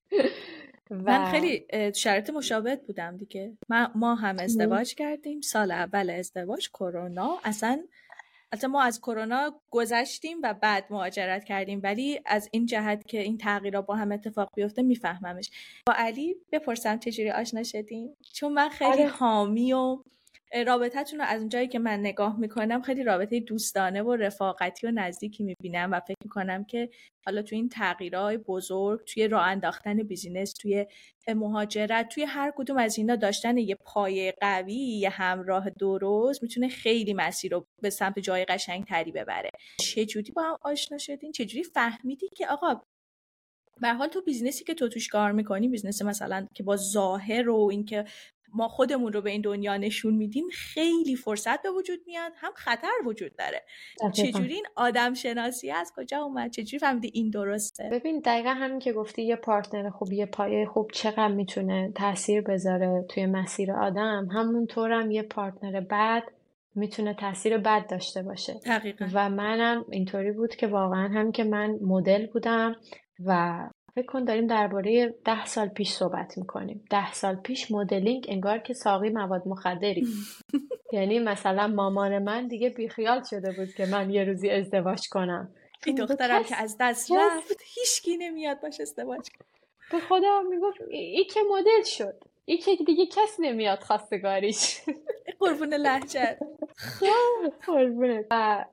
من 0.90 1.30
خیلی 1.30 1.66
شرط 1.94 2.30
مشابهت 2.30 2.86
بودم 2.86 3.16
دیگه. 3.16 3.56
ما 3.94 4.14
هم 4.14 4.38
ازدواج 4.38 4.94
کردیم. 4.94 5.40
سال 5.40 5.70
اول 5.70 6.10
ازدواج 6.10 6.68
کرونا. 6.68 7.38
اصلا 7.44 7.82
البته 8.52 8.66
ما 8.66 8.82
از 8.82 9.00
کرونا 9.00 9.60
گذشتیم 9.70 10.38
و 10.42 10.54
بعد 10.54 10.84
مهاجرت 10.90 11.44
کردیم. 11.44 11.80
ولی 11.84 12.20
از 12.26 12.48
این 12.52 12.66
جهت 12.66 13.06
که 13.06 13.20
این 13.20 13.38
تغییرات 13.38 13.86
با 13.86 13.96
هم 13.96 14.12
اتفاق 14.12 14.50
بیفته 14.54 14.82
میفهممش. 14.82 15.50
با 15.86 15.94
علی 15.96 16.36
بپرسم 16.52 16.98
چجوری 16.98 17.30
آشنا 17.30 17.62
شدیم؟ 17.62 18.16
چون 18.32 18.52
من 18.52 18.68
خیلی 18.68 18.90
آره. 18.92 19.08
حامی 19.08 19.72
و 19.72 19.98
رابطتون 20.66 21.18
رو 21.18 21.24
از 21.28 21.40
اونجایی 21.40 21.68
که 21.68 21.78
من 21.78 22.00
نگاه 22.00 22.40
می‌کنم 22.40 22.82
خیلی 22.82 23.04
رابطه 23.04 23.40
دوستانه 23.40 24.02
و 24.02 24.16
رفاقتی 24.16 24.86
و 24.86 24.90
نزدیکی 24.90 25.44
می‌بینم 25.44 25.92
و 25.92 26.00
فکر 26.00 26.16
می‌کنم 26.24 26.64
که 26.64 26.90
حالا 27.26 27.42
توی 27.42 27.58
این 27.58 27.68
تغییرهای 27.68 28.36
بزرگ 28.36 29.04
توی 29.04 29.28
راه 29.28 29.46
انداختن 29.46 30.02
business 30.02 30.52
توی 30.52 30.86
مهاجرت 31.28 32.08
توی 32.08 32.24
هر 32.24 32.52
کدوم 32.56 32.76
از 32.76 32.98
اینا 32.98 33.16
داشتن 33.16 33.58
یه 33.58 33.74
پایه 33.84 34.34
قوی 34.40 34.74
یه 34.74 35.08
همراه 35.08 35.70
درست 35.70 36.42
می‌تونه 36.42 36.68
خیلی 36.68 37.14
مسیر 37.14 37.52
رو 37.52 37.66
به 37.82 37.90
سمت 37.90 38.18
جای 38.18 38.44
قشنگ 38.44 38.84
تری 38.84 39.12
ببره 39.12 39.50
چجوری 39.80 40.32
با 40.32 40.42
هم 40.42 40.56
آشنا 40.62 40.98
شدین؟ 40.98 41.32
چجوری 41.32 41.64
فهمیدی 41.64 42.28
که 42.36 42.46
آقا 42.46 42.80
به 43.80 43.92
حال 43.92 44.08
تو 44.08 44.22
business 44.22 44.60
ی 44.60 44.64
که 44.64 44.74
تو 44.74 44.88
توش 44.88 45.08
کار 45.08 45.32
می‌کنی 45.32 45.68
business 45.68 46.02
مثلا 46.02 46.46
که 46.54 46.62
با 46.62 46.76
ظاهر 46.76 47.48
و 47.48 47.68
اینکه 47.70 48.04
ما 48.54 48.68
خودمون 48.68 49.12
رو 49.12 49.20
به 49.20 49.30
این 49.30 49.40
دنیا 49.40 49.76
نشون 49.76 50.14
میدیم 50.14 50.44
خیلی 50.52 51.16
فرصت 51.16 51.62
به 51.62 51.70
وجود 51.70 51.98
میاد 52.06 52.32
هم 52.36 52.52
خطر 52.54 52.90
وجود 53.06 53.36
داره. 53.36 53.62
چجوری 54.12 54.54
این 54.54 54.66
آدم 54.76 55.14
شناسی 55.14 55.70
از 55.70 55.92
کجا 55.96 56.18
اومد؟ 56.18 56.50
چجوری 56.50 56.78
فهمیدی 56.78 57.10
این 57.14 57.30
درسته؟ 57.30 57.88
ببین 57.92 58.20
دقیقا 58.24 58.50
همین 58.50 58.78
که 58.78 58.92
گفتی 58.92 59.22
یه 59.22 59.36
پارتنر 59.36 59.90
خوب 59.90 60.12
یه 60.12 60.26
پایه 60.26 60.66
خوب 60.66 60.90
چقدر 60.92 61.28
می‌تونه 61.28 61.92
تاثیر 61.94 62.40
بذاره 62.40 63.04
توی 63.08 63.26
مسیر 63.26 63.72
آدم؟ 63.72 64.28
همونطورم 64.32 64.98
هم 64.98 65.10
یه 65.10 65.22
پارتنر 65.22 65.80
بد 65.80 66.22
می‌تونه 66.74 67.14
تاثیر 67.14 67.58
بد 67.58 67.86
داشته 67.90 68.22
باشه. 68.22 68.60
دقیقا. 68.66 69.08
و 69.12 69.30
منم 69.30 69.84
اینطوری 69.90 70.32
بود 70.32 70.56
که 70.56 70.66
واقعا 70.66 71.08
هم 71.08 71.32
که 71.32 71.44
من 71.44 71.78
مدل 71.82 72.26
بودم 72.26 72.76
و 73.26 73.58
فکر 73.94 74.06
کن 74.06 74.24
داریم 74.24 74.46
درباره 74.46 75.14
ده 75.24 75.46
سال 75.46 75.68
پیش 75.68 75.90
صحبت 75.90 76.38
می‌کنیم. 76.38 76.84
ده 76.90 77.12
سال 77.12 77.36
پیش 77.36 77.70
مدلینگ 77.70 78.26
انگار 78.28 78.58
که 78.58 78.74
ساقی 78.74 79.10
مواد 79.10 79.42
مخدری. 79.46 80.06
یعنی 80.92 81.18
مثلا 81.18 81.66
مامان 81.66 82.18
من 82.22 82.48
دیگه 82.48 82.70
بیخیال 82.70 83.22
شده 83.30 83.52
بود 83.52 83.68
که 83.76 83.86
من 83.86 84.10
یه 84.10 84.24
روزی 84.24 84.50
ازدواج 84.50 85.08
کنم. 85.08 85.54
این 85.86 85.96
دخترم 85.96 86.42
که 86.42 86.56
از 86.56 86.76
دست 86.80 87.12
رفت 87.12 87.62
هیچکی 87.74 88.16
نمیاد 88.16 88.60
باش 88.60 88.80
ازدواج 88.80 89.28
به 89.92 90.00
خدا 90.00 90.40
می‌گفت 90.50 90.80
ای 90.90 91.24
که 91.24 91.40
مدل 91.50 91.82
شد. 91.84 92.14
ای 92.44 92.56
که 92.56 92.76
دیگه 92.86 93.06
کس 93.06 93.36
نمیاد 93.38 93.78
خواستگاریش. 93.78 94.80
قربون 95.40 95.74
لحجت. 95.74 96.38
قربونه 97.66 98.24
و 98.30 98.64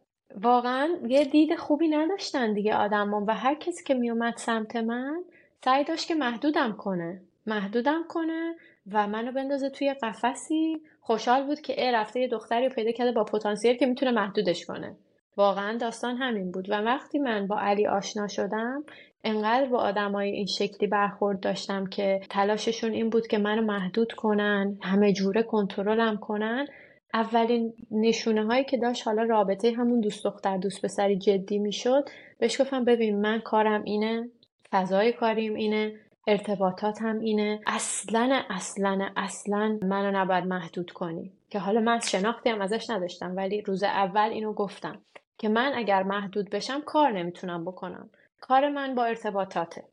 واقعا 0.41 0.89
یه 1.07 1.25
دید 1.25 1.55
خوبی 1.55 1.87
نداشتن 1.87 2.53
دیگه 2.53 2.75
آدمان 2.75 3.23
و 3.23 3.31
هر 3.31 3.55
کسی 3.55 3.83
که 3.83 3.93
میومد 3.93 4.37
سمت 4.37 4.75
من 4.75 5.23
سعی 5.65 5.83
داشت 5.83 6.07
که 6.07 6.15
محدودم 6.15 6.73
کنه. 6.73 7.21
محدودم 7.45 8.03
کنه 8.09 8.55
و 8.91 9.07
منو 9.07 9.31
بندازه 9.31 9.69
توی 9.69 9.93
قفسی. 9.93 10.81
خوشحال 11.01 11.43
بود 11.43 11.61
که 11.61 11.85
ای 11.85 11.91
رفته 11.91 12.19
یه 12.19 12.27
دختری 12.27 12.69
پیدا 12.69 12.91
کرده 12.91 13.11
با 13.11 13.23
پتانسیل 13.23 13.77
که 13.77 13.85
می‌تونه 13.85 14.11
محدودش 14.11 14.65
کنه. 14.65 14.95
واقعا 15.37 15.77
داستان 15.77 16.17
همین 16.17 16.51
بود. 16.51 16.69
و 16.69 16.73
وقتی 16.73 17.19
من 17.19 17.47
با 17.47 17.59
علی 17.59 17.87
آشنا 17.87 18.27
شدم 18.27 18.83
انقدر 19.23 19.65
با 19.65 19.77
آدمای 19.77 20.31
این 20.31 20.45
شکلی 20.45 20.87
برخورد 20.87 21.39
داشتم 21.39 21.85
که 21.85 22.21
تلاششون 22.29 22.91
این 22.91 23.09
بود 23.09 23.27
که 23.27 23.37
منو 23.37 23.61
محدود 23.61 24.13
کنن 24.13 24.77
همه 24.81 25.13
جوره 25.13 25.43
کنترلم 25.43 26.17
کنن. 26.17 26.67
اولین 27.13 27.73
نشونه 27.91 28.45
هایی 28.45 28.63
که 28.63 28.77
داشت 28.77 29.07
حالا 29.07 29.23
رابطه 29.23 29.71
همون 29.71 29.99
دوست 29.99 30.23
دختر 30.23 30.57
دوست 30.57 30.85
پسری 30.85 31.17
جدی 31.17 31.59
می‌شد 31.59 32.09
بهش 32.39 32.61
گفتم 32.61 32.85
ببین 32.85 33.21
من 33.21 33.39
کارم 33.39 33.83
اینه 33.83 34.29
فضای 34.71 35.13
کاریم 35.13 35.53
اینه 35.53 35.93
ارتباطات 36.27 37.01
هم 37.01 37.19
اینه. 37.19 37.59
اصلا 37.67 38.41
اصلا 38.49 39.09
اصلا 39.17 39.79
منو 39.81 40.17
نباید 40.19 40.45
محدود 40.45 40.91
کنی. 40.91 41.31
که 41.49 41.59
حالا 41.59 41.79
من 41.79 41.99
شناختی 41.99 42.49
هم 42.49 42.61
ازش 42.61 42.89
نداشتم 42.89 43.35
ولی 43.35 43.61
روز 43.61 43.83
اول 43.83 44.29
اینو 44.29 44.53
گفتم. 44.53 45.01
که 45.37 45.49
من 45.49 45.71
اگر 45.75 46.03
محدود 46.03 46.49
بشم 46.49 46.81
کار 46.81 47.11
نمی‌تونم 47.11 47.65
بکنم. 47.65 48.09
کار 48.41 48.69
من 48.69 48.95
با 48.95 49.05
ارتباطاته. 49.05 49.83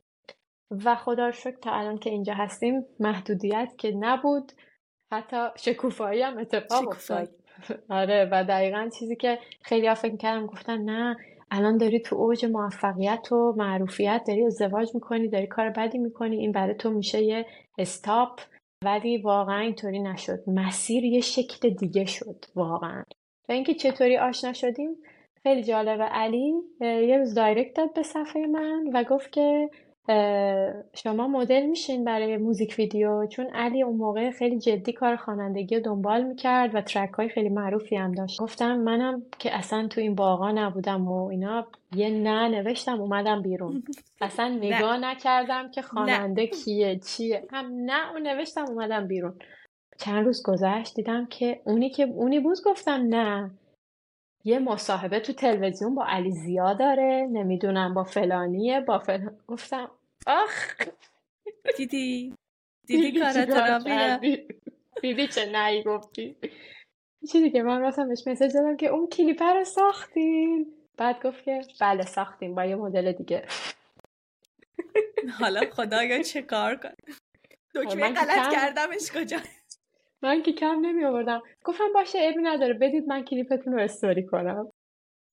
و 0.85 0.95
خدا 0.95 1.31
شکر 1.31 1.57
تا 1.61 1.71
الان 1.71 1.97
که 1.97 2.09
اینجا 2.09 2.33
هستیم 2.33 2.85
محدودیت 2.99 3.73
که 3.77 3.91
نبود 3.99 4.51
حتی 5.11 5.47
شکوفایی 5.55 6.21
هم 6.21 6.37
اتفاق 6.37 6.87
افتاد. 6.87 7.29
آره 7.89 8.29
و 8.31 8.43
دقیقا 8.43 8.89
چیزی 8.99 9.15
که 9.15 9.39
خیلی 9.61 9.95
فکر 9.95 10.17
کردم 10.17 10.45
گفتن 10.45 10.77
نه 10.77 11.17
الان 11.51 11.77
داری 11.77 11.99
تو 11.99 12.15
اوج 12.15 12.45
موفقیت 12.45 13.31
و 13.31 13.53
معروفیت 13.57 14.23
داری 14.27 14.45
ازدواج 14.45 14.89
می‌کنی 14.93 15.27
داری 15.27 15.47
کار 15.47 15.69
بدی 15.69 15.97
می‌کنی 15.97 16.37
این 16.37 16.51
برای 16.51 16.75
تو 16.75 16.89
میشه 16.89 17.21
یه 17.21 17.45
استاپ. 17.77 18.41
ولی 18.85 19.17
واقعا 19.17 19.59
اینطوری 19.59 19.99
نشد. 19.99 20.39
مسیر 20.47 21.03
یه 21.03 21.21
شکل 21.21 21.69
دیگه 21.69 22.05
شد 22.05 22.45
واقعا. 22.55 23.03
و 23.49 23.51
اینکه 23.51 23.73
چطوری 23.73 24.17
آشنا 24.17 24.53
شدیم؟ 24.53 24.89
خیلی 25.43 25.63
جالبه. 25.63 26.03
علی 26.03 26.53
یه 26.81 27.17
روز 27.17 27.33
دایرکت 27.33 27.73
داد 27.73 27.93
به 27.93 28.03
صفحه 28.03 28.47
من 28.47 28.89
و 28.93 29.03
گفت 29.03 29.31
که 29.31 29.69
شما 30.93 31.27
مدل 31.27 31.65
میشین 31.65 32.03
برای 32.03 32.37
موزیک 32.37 32.75
ویدیو 32.77 33.25
چون 33.25 33.45
علی 33.45 33.83
اون 33.83 33.95
موقع 33.95 34.31
خیلی 34.31 34.59
جدی 34.59 34.93
کار 34.93 35.15
خوانندگی 35.15 35.79
دنبال 35.79 36.23
می‌کرد 36.23 36.75
و 36.75 36.81
ترک 36.81 37.09
های 37.09 37.29
خیلی 37.29 37.49
معروفی 37.49 37.95
هم 37.95 38.11
داشت. 38.11 38.41
گفتم 38.41 38.75
منم 38.77 39.23
که 39.39 39.57
اصلا 39.57 39.87
تو 39.87 40.01
این 40.01 40.15
باغا 40.15 40.51
نبودم 40.51 41.07
و 41.07 41.27
اینا 41.27 41.67
یه 41.95 42.09
نه 42.09 42.47
نوشتم 42.47 43.01
اومدم 43.01 43.41
بیرون. 43.41 43.83
اصلا 44.21 44.47
نگاه 44.47 44.97
نکردم 44.97 45.71
که 45.71 45.81
خواننده 45.81 46.47
کیه 46.47 46.99
چیه. 46.99 47.43
هم 47.51 47.65
نه 47.85 48.11
اون 48.11 48.27
نوشتم 48.27 48.65
اومدم 48.67 49.07
بیرون. 49.07 49.33
چند 49.97 50.25
روز 50.25 50.43
گذشت 50.43 50.95
دیدم 50.95 51.25
که 51.25 51.61
اونی 51.65 51.89
که 51.89 52.03
اونی 52.03 52.39
بود 52.39 52.57
گفتم 52.65 53.05
نه. 53.09 53.51
یه 54.45 54.59
مصاحبه 54.59 55.19
تو 55.19 55.33
تلویزیون 55.33 55.95
با 55.95 56.05
علی 56.07 56.31
زیا 56.31 56.73
داره 56.73 57.27
نمی‌دونم 57.31 57.93
با 57.93 58.03
فلانیه 58.03 58.81
با 58.81 58.99
فلان 58.99 59.37
گفتم 59.47 59.91
آخ! 60.27 60.75
دیدی؟ 61.77 62.35
دیدی 62.87 63.19
کارت 63.19 63.49
دیدی 65.01 65.27
چه 65.27 65.45
نهی 65.51 65.83
گفتی 65.83 66.35
چیزی 67.31 67.51
که 67.51 67.63
من 67.63 67.81
راستم 67.81 68.07
بهش 68.07 68.27
مسیج 68.27 68.53
دادم 68.53 68.77
که 68.77 68.87
اون 68.87 69.07
کلیپر 69.07 69.53
رو 69.53 69.63
ساختین. 69.63 70.73
بعد 70.97 71.23
گفت 71.23 71.43
که 71.43 71.61
بله 71.81 72.05
ساختیم 72.05 72.55
با 72.55 72.65
یه 72.65 72.75
مدل 72.75 73.11
دیگه. 73.11 73.47
حالا 75.39 75.61
خدایا 75.71 76.23
چه 76.23 76.41
کار 76.41 76.75
کن 76.75 76.89
دکمه 77.75 78.09
غلط 78.13 78.53
کردمش 78.53 79.11
کجا؟ 79.11 79.37
من 80.23 80.41
که 80.41 80.51
کم 80.51 80.79
نمی 80.81 81.05
آوردم 81.05 81.41
گفتم 81.63 81.93
باشه 81.93 82.19
عیبی 82.19 82.41
نداره. 82.43 82.73
بدید 82.73 83.07
من 83.07 83.23
کلیپتون 83.23 83.73
رو 83.73 83.79
استوری 83.79 84.25
کنم. 84.25 84.67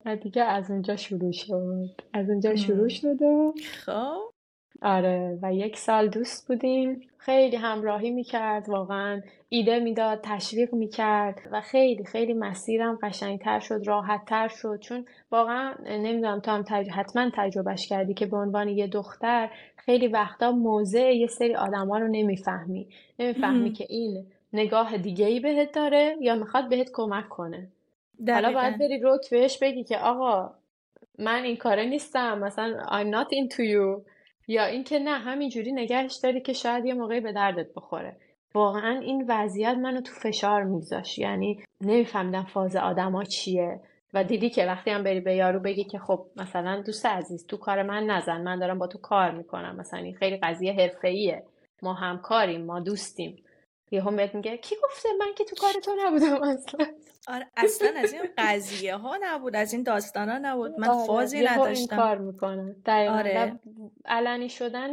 و 0.06 0.16
دیگه 0.16 0.42
از 0.42 0.70
اونجا 0.70 0.96
شروع 0.96 1.32
شد. 1.32 1.90
از 2.12 2.30
اونجا 2.30 2.56
شروع 2.56 2.88
شد 2.88 3.22
و 3.22 3.54
خب. 3.86 4.30
آره 4.82 5.38
و 5.42 5.54
یک 5.54 5.76
سال 5.76 6.08
دوست 6.08 6.48
بودیم. 6.48 7.00
خیلی 7.18 7.56
همراهی 7.56 8.10
می‌کرد 8.10 8.68
واقعا 8.68 9.22
ایده 9.48 9.80
می‌داد 9.80 10.20
تشویق 10.22 10.74
می‌کرد 10.74 11.40
و 11.52 11.60
خیلی 11.60 12.04
خیلی 12.04 12.34
مسیرم 12.34 12.98
قشنگتر 13.02 13.60
شد 13.60 13.82
راحتتر 13.84 14.48
شد. 14.48 14.78
چون 14.80 15.04
واقعا 15.30 15.74
نمی‌دونم 15.86 16.40
تو 16.40 16.50
هم 16.50 16.64
تج... 16.68 16.88
حتما 16.90 17.30
تجربهش 17.34 17.86
کردی 17.86 18.14
که 18.14 18.26
به 18.26 18.36
عنوان 18.36 18.68
یه 18.68 18.86
دختر 18.86 19.50
خیلی 19.76 20.08
وقتا 20.08 20.52
موضع 20.52 21.12
یه 21.12 21.26
سری 21.26 21.54
آدما 21.54 21.98
رو 21.98 22.08
نمی‌فهمی. 22.08 22.88
نمی‌فهمی 23.18 23.72
که 23.72 23.86
این 23.88 24.26
نگاه 24.52 24.98
دیگه 24.98 25.26
ای 25.26 25.40
بهت 25.40 25.72
داره 25.72 26.16
یا 26.20 26.34
می‌خواد 26.34 26.68
بهت 26.68 26.90
کمک 26.92 27.28
کنه؟ 27.28 27.68
حالا 28.28 28.52
باید 28.52 28.78
بری 28.78 29.00
روک 29.00 29.30
بهش 29.30 29.58
بگی 29.58 29.84
که 29.84 29.98
آقا 29.98 30.54
من 31.18 31.42
این 31.42 31.56
کاره 31.56 31.84
نیستم 31.84 32.38
مثلا 32.38 32.82
I'm 32.82 33.14
not 33.14 33.28
into 33.28 33.60
you. 33.60 34.10
یا 34.48 34.64
اینکه 34.64 34.98
نه 34.98 35.18
همینجوری 35.18 35.72
نگهش 35.72 36.14
داری 36.14 36.40
که 36.40 36.52
شاید 36.52 36.86
یه 36.86 36.94
موقعی 36.94 37.20
به 37.20 37.32
دردت 37.32 37.74
بخوره. 37.76 38.16
واقعا 38.54 38.98
این 38.98 39.24
وضعیت 39.28 39.76
منو 39.76 40.00
تو 40.00 40.12
فشار 40.12 40.62
میذاشت 40.62 41.18
یعنی 41.18 41.64
نمیفهمیدم 41.80 42.44
فاز 42.44 42.76
آدما 42.76 43.24
چیه. 43.24 43.80
و 44.14 44.24
دیدی 44.24 44.50
که 44.50 44.66
وقتی 44.66 44.90
هم 44.90 45.02
بری 45.02 45.20
به 45.20 45.34
یارو 45.34 45.60
بگی 45.60 45.84
که 45.84 45.98
خب 45.98 46.26
مثلا 46.36 46.82
دوست 46.86 47.06
عزیز 47.06 47.46
تو 47.46 47.56
کار 47.56 47.82
من 47.82 48.06
نزن 48.06 48.40
من 48.40 48.58
دارم 48.58 48.78
با 48.78 48.86
تو 48.86 48.98
کار 48.98 49.30
می‌کنم 49.30 49.76
مثلا 49.76 50.00
این 50.00 50.14
خیلی 50.14 50.36
قضیه 50.36 50.72
حرفه‌ایه. 50.72 51.42
ما 51.82 51.94
همکاریم 51.94 52.64
ما 52.64 52.80
دوستیم. 52.80 53.44
یهو 53.90 54.10
بهت 54.10 54.34
میگه 54.34 54.56
کی 54.56 54.76
گفته 54.84 55.08
من 55.20 55.34
که 55.36 55.44
تو 55.44 55.56
کار 55.56 55.72
تو 55.84 55.90
نبودم 55.98 56.42
اصلا؟ 56.42 56.86
آره 57.28 57.46
اصلا 57.56 57.88
از 57.96 58.12
این 58.12 58.22
قضیه 58.38 58.96
ها 58.96 59.18
نبود 59.22 59.56
از 59.56 59.72
این 59.72 59.82
داستان 59.82 60.28
ها 60.28 60.38
نبود. 60.38 60.80
من 60.80 60.88
آره. 60.88 61.06
فازی 61.06 61.40
نداشتم 61.40 61.96
این 61.96 62.02
کار 62.02 62.18
می‌کنه. 62.18 62.76
آره. 62.88 63.60
علنی 64.04 64.48
شدن 64.48 64.90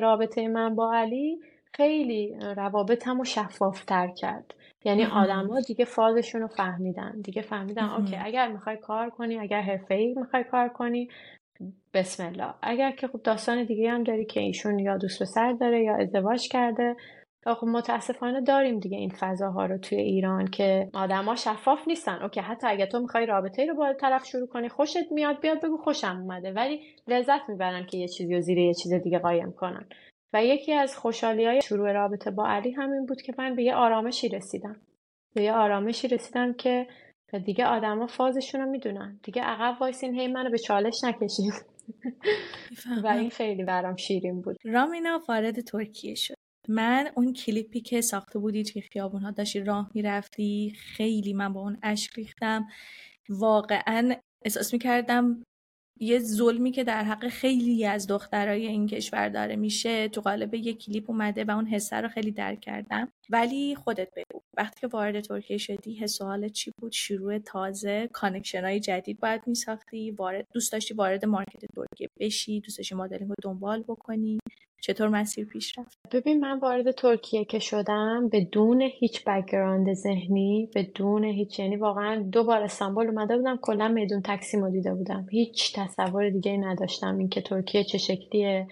رابطه 0.00 0.48
من 0.48 0.74
با 0.74 0.94
علی 0.94 1.40
خیلی 1.74 2.36
روابطم 2.56 3.18
رو 3.18 3.24
شفافتر 3.24 4.08
کرد. 4.08 4.54
یعنی 4.84 5.02
ها 5.02 5.60
دیگه 5.66 5.84
فازشون 5.84 6.40
رو 6.40 6.46
فهمیدن. 6.48 7.20
دیگه 7.20 7.42
فهمیدن 7.42 7.84
اوکی 7.84 8.16
اگر 8.16 8.48
می‌خوای 8.48 8.76
کار 8.76 9.10
کنی 9.10 9.38
اگر 9.38 9.60
حرفه 9.60 9.94
ای 9.94 10.14
می‌خوای 10.14 10.44
کار 10.44 10.68
کنی 10.68 11.08
بسم 11.94 12.26
الله. 12.26 12.54
اگر 12.62 12.90
که 12.90 13.08
خب 13.08 13.22
داستان 13.22 13.64
دیگه 13.64 13.90
هم 13.90 14.02
داری 14.02 14.24
که 14.24 14.40
ایشون 14.40 14.78
یا 14.78 14.96
دوست 14.96 15.22
پسر 15.22 15.52
داره 15.52 15.82
یا 15.82 15.96
ازدواج 15.96 16.48
کرده 16.48 16.96
خب 17.46 17.66
متاسفانه 17.66 18.40
داریم 18.40 18.80
دیگه 18.80 18.98
این 18.98 19.12
فضاها 19.20 19.66
رو 19.66 19.78
توی 19.78 19.98
ایران 19.98 20.46
که 20.46 20.90
آدما 20.94 21.36
شفاف 21.36 21.88
نیستن. 21.88 22.22
اوکی 22.22 22.40
حتی 22.40 22.66
اگه 22.66 22.86
تو 22.86 23.00
می‌خوای 23.00 23.26
رابطه 23.26 23.66
رو 23.66 23.74
با 23.74 23.92
طرف 23.92 24.24
شروع 24.24 24.46
کنی 24.46 24.68
خوشت 24.68 25.12
میاد 25.12 25.40
بیاد 25.40 25.60
بگو 25.64 25.76
خوشم 25.76 26.20
اومده. 26.20 26.52
ولی 26.52 26.80
لذت 27.08 27.48
می‌برن 27.48 27.86
که 27.86 27.98
یه 27.98 28.08
چیزی 28.08 28.34
رو 28.34 28.40
زیر 28.40 28.58
یه 28.58 28.74
چیز 28.74 28.92
دیگه 28.92 29.18
قایم 29.18 29.52
کنن. 29.52 29.88
و 30.32 30.44
یکی 30.44 30.72
از 30.72 30.96
خوشحالی 30.96 31.44
های 31.44 31.62
شروع 31.62 31.92
رابطه 31.92 32.30
با 32.30 32.48
علی 32.48 32.70
همین 32.70 33.06
بود 33.06 33.22
که 33.22 33.34
من 33.38 33.54
به 33.54 33.62
یه 33.62 33.74
آرامشی 33.74 34.28
رسیدم. 34.28 34.76
به 35.34 35.42
یه 35.42 35.52
آرامشی 35.52 36.08
رسیدم 36.08 36.52
که 36.52 36.86
دیگه 37.44 37.66
آدما 37.66 38.06
فازشون 38.06 38.60
رو 38.60 38.66
می‌دونن. 38.70 39.20
دیگه 39.22 39.42
عقب 39.42 39.80
وایسین 39.80 40.14
هی 40.14 40.28
منو 40.28 40.50
به 40.50 40.58
چالش 40.58 41.04
نکشید 41.04 41.52
و 43.04 43.06
این 43.06 43.30
خیلی 43.30 43.64
برام 43.64 43.96
شیرین 43.96 44.40
بود. 44.40 44.56
رامینا 44.64 45.20
وارد 45.28 45.60
ترکیه 45.60 46.14
شد. 46.14 46.39
من 46.68 47.10
اون 47.16 47.32
کلیپی 47.32 47.80
که 47.80 48.00
ساخته 48.00 48.38
بودی 48.38 48.64
توی 48.64 48.82
خیابون 48.82 49.22
ها 49.22 49.30
داشتی 49.30 49.60
راه 49.60 49.90
می‌رفتی 49.94 50.72
خیلی 50.76 51.32
من 51.32 51.52
با 51.52 51.60
اون 51.60 51.78
اشک 51.82 52.14
ریختم. 52.14 52.66
واقعا 53.28 54.14
احساس 54.44 54.72
می‌کردم 54.72 55.42
یه 56.00 56.18
ظلمی 56.18 56.70
که 56.70 56.84
در 56.84 57.04
حق 57.04 57.28
خیلی 57.28 57.86
از 57.86 58.06
دخترای 58.06 58.66
این 58.66 58.86
کشور 58.86 59.28
داره 59.28 59.56
میشه. 59.56 60.08
تو 60.08 60.20
قالب 60.20 60.54
یه 60.54 60.74
کلیپ 60.74 61.10
اومده 61.10 61.44
و 61.44 61.50
اون 61.50 61.66
حسه 61.66 61.96
رو 61.96 62.08
خیلی 62.08 62.30
درک 62.30 62.60
کردم. 62.60 63.12
ولی 63.30 63.74
خودت 63.74 64.08
بگو. 64.16 64.40
وقتی 64.60 64.80
که 64.80 64.86
وارد 64.86 65.20
ترکیه 65.20 65.58
شدی 65.58 65.94
حس 65.94 66.18
چی 66.52 66.72
بود؟ 66.80 66.92
شروع 66.92 67.38
تازه 67.38 68.08
connection 68.12 68.64
های 68.64 68.80
جدید 68.80 69.20
باید 69.20 69.40
میساختی؟ 69.46 70.10
وارد 70.10 70.46
دوست 70.54 70.72
داشتی 70.72 70.94
وارد 70.94 71.24
market 71.24 71.60
ترکیه 71.76 72.08
بشی؟ 72.20 72.60
دوست 72.60 72.78
داشتی 72.78 72.94
مدلینگ 72.94 73.28
رو 73.28 73.34
دنبال 73.42 73.82
بکنی؟ 73.82 74.38
چطور 74.80 75.08
مسیر 75.08 75.44
پیش 75.44 75.78
رفت؟ 75.78 75.98
ببین 76.12 76.40
من 76.40 76.58
وارد 76.58 76.90
ترکیه 76.90 77.44
که 77.44 77.58
شدم 77.58 78.28
بدون 78.32 78.82
هیچ 78.82 79.24
background 79.24 79.92
ذهنی 79.92 80.70
بدون 80.74 81.24
هیچ 81.24 81.58
یعنی 81.58 81.76
واقعا 81.76 82.22
دو 82.32 82.44
بار 82.44 82.62
استانبول 82.62 83.06
اومده 83.06 83.36
بودم 83.36 83.58
کلا 83.62 83.88
میدون 83.88 84.22
تکسیم 84.22 84.70
دیده 84.72 84.94
بودم. 84.94 85.26
هیچ 85.30 85.78
تصور 85.78 86.30
دیگه 86.30 86.56
نداشتم 86.56 87.18
اینکه 87.18 87.40
ترکیه 87.40 87.84
چه 87.84 87.98
شکلیه 87.98 88.66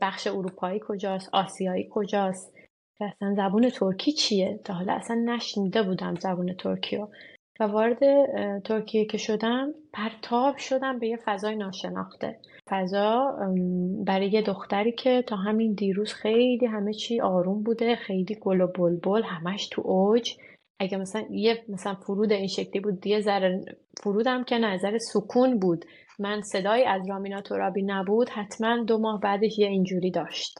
بخش 0.00 0.26
اروپایی 0.26 0.80
کجاست 0.88 1.28
آسیایی 1.32 1.88
کجاست. 1.90 2.52
اصلا 3.00 3.34
زبون 3.34 3.70
ترکی 3.70 4.12
چیه؟ 4.12 4.60
تا 4.64 4.74
حالا 4.74 4.92
اصلا 4.92 5.16
نشنیده 5.16 5.82
بودم 5.82 6.14
زبون 6.14 6.54
ترکی 6.54 6.96
و 7.60 7.64
وارد 7.64 7.98
ترکیه 8.60 9.04
که 9.04 9.18
شدم 9.18 9.74
پرتاب 9.92 10.56
شدم 10.56 10.98
به 10.98 11.08
یه 11.08 11.18
فضای 11.24 11.56
ناشناخته. 11.56 12.38
فضا 12.68 13.36
برای 14.06 14.30
یه 14.30 14.42
دختری 14.42 14.92
که 14.92 15.22
تا 15.26 15.36
همین 15.36 15.72
دیروز 15.72 16.12
خیلی 16.12 16.66
همه 16.66 16.92
چی 16.92 17.20
آروم 17.20 17.62
بوده 17.62 17.96
خیلی 17.96 18.38
گل 18.40 18.60
و 18.60 18.66
بلبل 18.66 19.22
همش 19.22 19.68
تو 19.68 19.82
اوج. 19.84 20.34
اگه 20.80 20.98
مثلا 20.98 21.24
یه 21.30 21.64
مثلا 21.68 21.94
فرود 21.94 22.32
این 22.32 22.46
شکلی 22.46 22.80
بود 22.80 23.06
یه 23.06 23.20
ذره 23.20 23.64
فرودم 24.02 24.44
که 24.44 24.58
نظر 24.58 24.98
سکون 24.98 25.58
بود. 25.58 25.84
من 26.18 26.40
صدای 26.40 26.84
از 26.84 27.08
رامینا 27.08 27.40
ترابی 27.40 27.82
نبود 27.82 28.28
حتما 28.28 28.84
دو 28.84 28.98
ماه 28.98 29.20
بعدش 29.20 29.58
یه 29.58 29.66
اینجوری 29.66 30.10
داشت. 30.10 30.58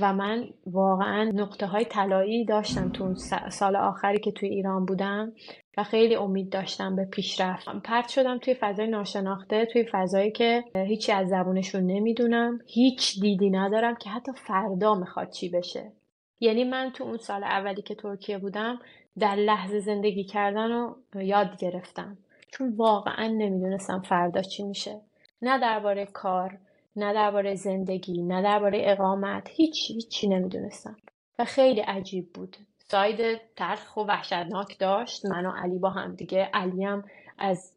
و 0.00 0.12
من 0.12 0.48
واقعا 0.66 1.24
نقطه 1.34 1.66
های 1.66 1.84
طلایی 1.84 2.44
داشتم 2.44 2.88
تو 2.88 3.14
سال 3.50 3.76
آخری 3.76 4.20
که 4.20 4.32
توی 4.32 4.48
ایران 4.48 4.84
بودم 4.84 5.32
و 5.76 5.84
خیلی 5.84 6.14
امید 6.14 6.52
داشتم 6.52 6.96
به 6.96 7.04
پیشرفت. 7.04 7.68
پرت 7.84 8.08
شدم 8.08 8.38
توی 8.38 8.54
فضای 8.54 8.86
ناشناخته 8.86 9.66
توی 9.66 9.86
فضایی 9.92 10.32
که 10.32 10.64
هیچی 10.74 11.12
از 11.12 11.28
زبونشون 11.28 11.86
نمی‌دونم 11.86 12.58
هیچ 12.66 13.20
دیدی 13.20 13.50
ندارم 13.50 13.94
که 13.94 14.10
حتی 14.10 14.32
فردا 14.46 14.94
می‌خواد 14.94 15.30
چی 15.30 15.48
بشه. 15.48 15.92
یعنی 16.40 16.64
من 16.64 16.90
تو 16.94 17.04
اون 17.04 17.16
سال 17.16 17.44
اولی 17.44 17.82
که 17.82 17.94
ترکیه 17.94 18.38
بودم 18.38 18.78
در 19.18 19.34
لحظه 19.34 19.80
زندگی 19.80 20.24
کردن 20.24 20.70
رو 20.70 20.96
یاد 21.14 21.56
گرفتم. 21.58 22.18
چون 22.52 22.74
واقعا 22.76 23.26
نمی‌دونستم 23.26 24.00
فردا 24.00 24.42
چی 24.42 24.62
میشه. 24.62 25.00
نه 25.42 25.60
درباره 25.60 26.06
کار 26.06 26.58
نه 26.98 27.14
درباره 27.14 27.54
زندگی 27.54 28.22
نه 28.22 28.42
درباره 28.42 28.82
اقامت 28.84 29.48
هیچ 29.50 29.90
هیچی 29.90 30.28
نمی‌دونستم. 30.28 30.96
و 31.38 31.44
خیلی 31.44 31.80
عجیب 31.80 32.32
بود. 32.32 32.56
ساید 32.78 33.40
تلخ 33.56 33.96
و 33.96 34.00
وحشتناک 34.00 34.78
داشت. 34.78 35.26
من 35.26 35.46
و 35.46 35.50
علی 35.50 35.78
با 35.78 35.90
هم 35.90 36.14
دیگه. 36.14 36.50
علی 36.54 36.84
هم 36.84 37.04
از 37.38 37.72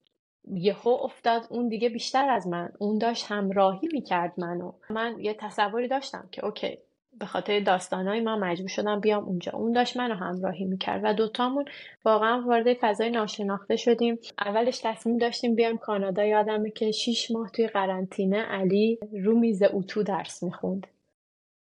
یهو 0.52 0.90
افتاد. 0.90 1.48
اون 1.50 1.68
دیگه 1.68 1.90
بیشتر 1.90 2.30
از 2.30 2.48
من. 2.48 2.72
اون 2.80 2.98
داشت 2.98 3.26
همراهی 3.32 3.90
می‌کرد 3.94 4.34
منو. 4.38 4.74
من 4.90 5.16
یه 5.20 5.34
تصوری 5.34 5.88
داشتم 5.88 6.28
که 6.32 6.46
اوکی 6.46 6.78
به 7.22 7.28
خاطر 7.28 7.60
داستانهای 7.60 8.22
من 8.22 8.40
مجبور 8.40 8.70
شدم 8.70 9.00
بیام 9.00 9.24
اونجا. 9.24 9.52
اون 9.52 9.72
داشت 9.72 9.98
منو 9.98 10.14
همراهی 10.14 10.66
می‌کرد 10.66 11.02
و 11.04 11.14
دوتامون 11.14 11.66
واقعا 12.06 12.42
وارد 12.48 12.74
فضای 12.74 13.10
ناشناخته 13.10 13.76
شدیم. 13.76 14.20
اولش 14.40 14.80
تصمیم 14.84 15.18
داشتیم 15.18 15.56
بیام 15.56 15.78
کانادا. 15.78 16.24
یادمه 16.24 16.70
که 16.70 16.92
شیش 16.92 17.32
ماه 17.32 17.50
توی 17.50 17.68
قرنطینه 17.68 18.38
علی 18.38 19.00
رو 19.24 19.40
میز 19.40 19.64
اتو 19.64 20.04
درس 20.04 20.44
می‌خوند. 20.44 20.88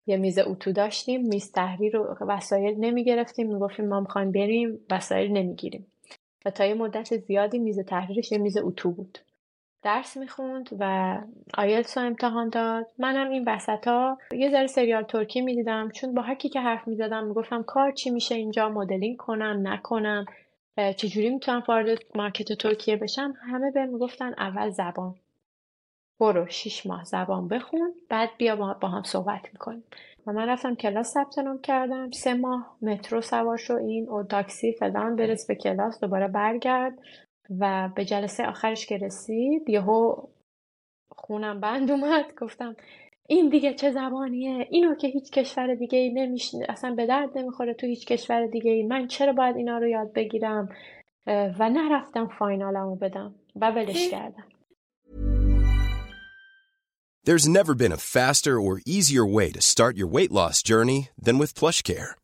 یه 0.06 0.16
میز 0.16 0.38
اتو 0.38 0.72
داشتیم. 0.72 1.28
میز 1.28 1.52
تحریر 1.52 1.96
و 1.96 2.16
وسایل 2.20 2.74
نمی‌گرفتیم. 2.78 3.52
می‌گفتیم 3.52 3.88
ما 3.88 4.00
می‌خوایم 4.00 4.32
بریم 4.32 4.80
وسایل 4.90 5.32
نمی‌گیریم. 5.32 5.86
و 6.44 6.50
تا 6.50 6.64
یه 6.64 6.74
مدت 6.74 7.16
زیادی 7.16 7.58
میز 7.58 7.78
تحریرش 7.78 8.32
یه 8.32 8.38
میز 8.38 8.56
اتو 8.56 8.90
بود. 8.90 9.18
درس 9.84 10.16
می‌خوند 10.16 10.68
و 10.80 11.18
آیلتس 11.54 11.98
رو 11.98 12.04
امتحان 12.04 12.48
داد. 12.48 12.86
منم 12.98 13.30
این 13.30 13.44
وسط 13.48 13.88
ها 13.88 14.18
یه 14.32 14.50
ذره 14.50 14.66
سریال 14.66 15.02
ترکی 15.02 15.40
می‌دیدم. 15.40 15.90
چون 15.90 16.14
با 16.14 16.22
هرکی 16.22 16.48
که 16.48 16.60
حرف 16.60 16.88
می‌زدم 16.88 17.24
می‌گفتم 17.24 17.62
کار 17.62 17.92
چی 17.92 18.10
میشه 18.10 18.34
اینجا 18.34 18.68
مدلینگ 18.68 19.16
کنم 19.16 19.60
نکنم 19.68 20.24
چجوری 20.96 21.30
می‌تونم 21.30 21.62
وارد 21.68 21.98
مارکت 22.14 22.52
ترکیه 22.52 22.96
بشم؟ 22.96 23.34
همه 23.52 23.70
به 23.70 23.86
می‌گفتن 23.86 24.34
اول 24.38 24.70
زبان. 24.70 25.14
برو 26.20 26.46
شیش 26.46 26.86
ماه 26.86 27.04
زبان 27.04 27.48
بخون 27.48 27.94
بعد 28.08 28.30
بیا 28.38 28.56
با 28.56 28.88
هم 28.88 29.02
صحبت 29.02 29.42
می‌کنیم. 29.52 29.84
و 30.26 30.32
من 30.32 30.48
رفتم 30.48 30.74
کلاس 30.74 31.12
ثبت 31.12 31.38
نام 31.38 31.58
کردم. 31.58 32.10
سه 32.10 32.34
ماه 32.34 32.76
مترو 32.82 33.20
سوار 33.20 33.56
شو 33.56 33.74
این 33.74 34.08
و 34.08 34.22
تاکسی 34.22 34.72
فلان 34.72 35.16
برس 35.16 35.46
به 35.46 35.54
کلاس 35.54 36.00
دوباره 36.00 36.28
برگرد. 36.28 36.98
و 37.60 37.90
به 37.96 38.04
جلسه 38.04 38.46
آخرش 38.46 38.86
که 38.86 38.96
رسید 38.96 39.68
یهو 39.68 40.14
خونم 41.16 41.60
بند 41.60 41.90
اومد. 41.90 42.24
گفتم 42.40 42.76
این 43.28 43.48
دیگه 43.48 43.74
چه 43.74 43.90
زبانیه؟ 43.90 44.66
اینو 44.70 44.94
که 44.94 45.08
هیچ 45.08 45.30
کشور 45.30 45.74
دیگه 45.74 45.98
ای 45.98 46.12
نمیشنه 46.12 46.66
اصلا 46.68 46.94
به 46.94 47.06
درد 47.06 47.38
نمی‌خوره 47.38 47.74
تو 47.74 47.86
هیچ 47.86 48.06
کشور 48.06 48.46
دیگه 48.46 48.70
ای. 48.70 48.82
من 48.82 49.06
چرا 49.06 49.32
باید 49.32 49.56
اینا 49.56 49.78
رو 49.78 49.88
یاد 49.88 50.12
بگیرم؟ 50.12 50.68
و 51.26 51.70
نرفتم 51.70 52.28
فاینالمو 52.38 52.96
بدم 52.96 53.34
و 53.56 53.70
ولش 53.70 54.10
کردم. 54.10 54.44
There's 57.26 57.48
never 57.48 57.74
been 57.74 57.92
a 57.92 58.04
faster 58.16 58.60
or 58.60 58.82
easier 58.86 59.24
way 59.24 59.50
to 59.50 59.62
start 59.62 59.96
your 59.96 60.06
weight 60.06 60.30
loss 60.30 60.62
journey 60.62 61.08
than 61.24 61.38
with 61.38 61.54
PlushCare. 61.54 62.23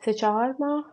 سه 0.00 0.14
چهار 0.14 0.56
ماه 0.58 0.84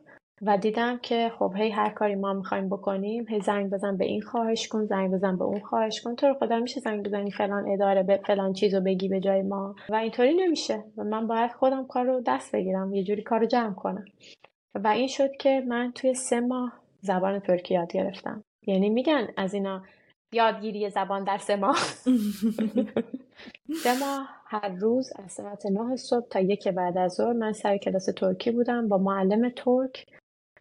و 0.41 0.57
دیدم 0.57 0.97
که 0.97 1.31
خب 1.39 1.53
هی 1.57 1.69
هر 1.69 1.89
کاری 1.89 2.15
ما 2.15 2.33
می‌خوایم 2.33 2.69
بکنیم 2.69 3.25
هی 3.29 3.41
زنگ 3.41 3.69
بزن 3.69 3.97
به 3.97 4.05
این 4.05 4.21
خواهش 4.21 4.67
کن 4.67 4.85
زنگ 4.85 5.11
بزن 5.11 5.37
به 5.37 5.43
اون 5.43 5.59
خواهش 5.59 6.01
کن. 6.01 6.15
تو 6.15 6.27
رو 6.27 6.33
خدا 6.33 6.59
میشه 6.59 6.79
زنگ 6.79 7.05
بزنی 7.05 7.31
فلان 7.31 7.71
اداره 7.71 8.03
به 8.03 8.19
فلان 8.25 8.53
چیز 8.53 8.75
رو 8.75 8.81
بگی 8.81 9.07
به 9.07 9.19
جای 9.19 9.41
ما. 9.41 9.75
و 9.89 9.95
اینطوری 9.95 10.33
نمیشه. 10.33 10.83
و 10.97 11.03
من 11.03 11.27
باید 11.27 11.51
خودم 11.51 11.87
کار 11.87 12.05
رو 12.05 12.21
دست 12.25 12.55
بگیرم 12.55 12.93
یه 12.93 13.03
جوری 13.03 13.23
کار 13.23 13.39
رو 13.39 13.45
جمع 13.45 13.73
کنم. 13.73 14.05
و 14.75 14.87
این 14.87 15.07
شد 15.07 15.31
که 15.31 15.63
من 15.67 15.91
توی 15.95 16.13
سه 16.13 16.39
ماه 16.39 16.73
زبان 17.01 17.39
ترکی 17.39 17.73
یاد 17.73 17.93
گرفتم. 17.93 18.43
یعنی 18.67 18.89
میگن 18.89 19.27
از 19.37 19.53
اینا 19.53 19.83
یادگیری 20.33 20.89
زبان 20.89 21.23
در 21.23 21.37
سه 21.37 21.55
ماه. 21.55 21.77
سه 23.83 23.99
ماه 23.99 24.36
هر 24.49 24.69
روز 24.69 25.11
از 25.23 25.31
ساعت 25.31 25.65
نه 25.65 25.95
صبح 25.95 26.27
تا 26.29 26.39
یک 26.39 26.67
بعد 26.67 26.97
از 26.97 27.13
ظهر 27.13 27.33
من 27.33 27.51
سر 27.51 27.77
کلاس 27.77 28.05
ترکی 28.05 28.51
بودم 28.51 28.87
با 28.87 28.97
معلم 28.97 29.49
ترک 29.49 30.05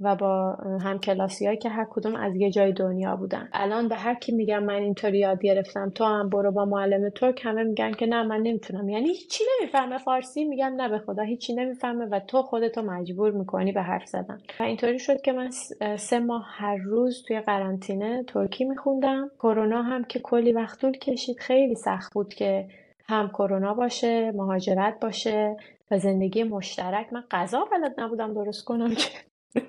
و 0.00 0.16
با 0.16 0.52
هم 0.80 0.98
کلاسی 0.98 1.56
که 1.56 1.68
هر 1.68 1.86
کدوم 1.90 2.16
از 2.16 2.36
یه 2.36 2.50
جای 2.50 2.72
دنیا 2.72 3.16
بودن. 3.16 3.48
الان 3.52 3.88
به 3.88 3.94
هر 3.94 4.14
کی 4.14 4.32
میگم 4.32 4.64
من 4.64 4.74
اینطوری 4.74 5.18
یاد 5.18 5.42
گرفتم 5.42 5.90
تو 5.90 6.04
هم 6.04 6.28
برو 6.28 6.52
با 6.52 6.64
معلم 6.64 7.08
ترک 7.10 7.40
همه 7.44 7.64
میگن 7.64 7.92
که 7.92 8.06
نه 8.06 8.22
من 8.22 8.40
نمی‌تونم. 8.40 8.88
یعنی 8.88 9.08
هیچی 9.08 9.44
نمی‌فهمه 9.60 9.98
فارسی 9.98 10.44
میگم 10.44 10.74
نه 10.76 10.88
به 10.88 10.98
خدا 10.98 11.22
هیچی 11.22 11.54
نمی‌فهمه 11.54 12.04
و 12.04 12.20
تو 12.20 12.42
خودتو 12.42 12.82
مجبور 12.82 13.30
می‌کنی 13.30 13.72
به 13.72 13.82
حرف 13.82 14.06
زدن. 14.06 14.38
و 14.60 14.62
اینطوری 14.62 14.98
شد 14.98 15.20
که 15.20 15.32
من 15.32 15.50
سه 15.96 16.18
ماه 16.18 16.46
هر 16.48 16.76
روز 16.76 17.24
توی 17.26 17.40
قرنطینه 17.40 18.24
ترکی 18.26 18.64
میخوندم. 18.64 19.30
کرونا 19.38 19.82
هم 19.82 20.04
که 20.04 20.20
کلی 20.20 20.52
وقت 20.52 20.80
طول 20.80 20.92
کشید 20.92 21.38
خیلی 21.38 21.74
سخت 21.74 22.14
بود 22.14 22.34
که 22.34 22.68
هم 23.08 23.28
کرونا 23.28 23.74
باشه 23.74 24.32
مهاجرت 24.32 25.00
باشه 25.00 25.56
و 25.90 25.98
زندگی 25.98 26.44
مشترک. 26.44 27.12
من 27.12 27.24
غذا 27.30 27.64
بلد 27.72 28.00
نبودم 28.00 28.34
درست 28.34 28.64
کنم 28.64 28.94
که. 28.94 29.08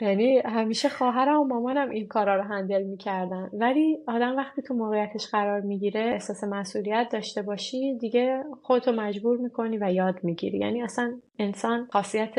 یعنی 0.00 0.38
همیشه 0.38 0.88
خواهرم 0.88 1.40
و 1.40 1.44
مامانم 1.44 1.90
این 1.90 2.08
کارا 2.08 2.36
رو 2.36 2.42
هندل 2.42 2.82
می‌کردن. 2.82 3.50
ولی 3.52 3.98
آدم 4.06 4.36
وقتی 4.36 4.62
تو 4.62 4.74
موقعیتش 4.74 5.26
قرار 5.26 5.60
می‌گیره 5.60 6.00
احساس 6.00 6.44
مسئولیت 6.44 7.08
داشته 7.12 7.42
باشی 7.42 7.98
دیگه 7.98 8.44
خودتو 8.62 8.92
مجبور 8.92 9.38
می‌کنی 9.38 9.78
و 9.78 9.92
یاد 9.92 10.24
می‌گیری. 10.24 10.58
یعنی 10.58 10.82
اصلا 10.82 11.20
انسان 11.38 11.88
خاصیت 11.92 12.34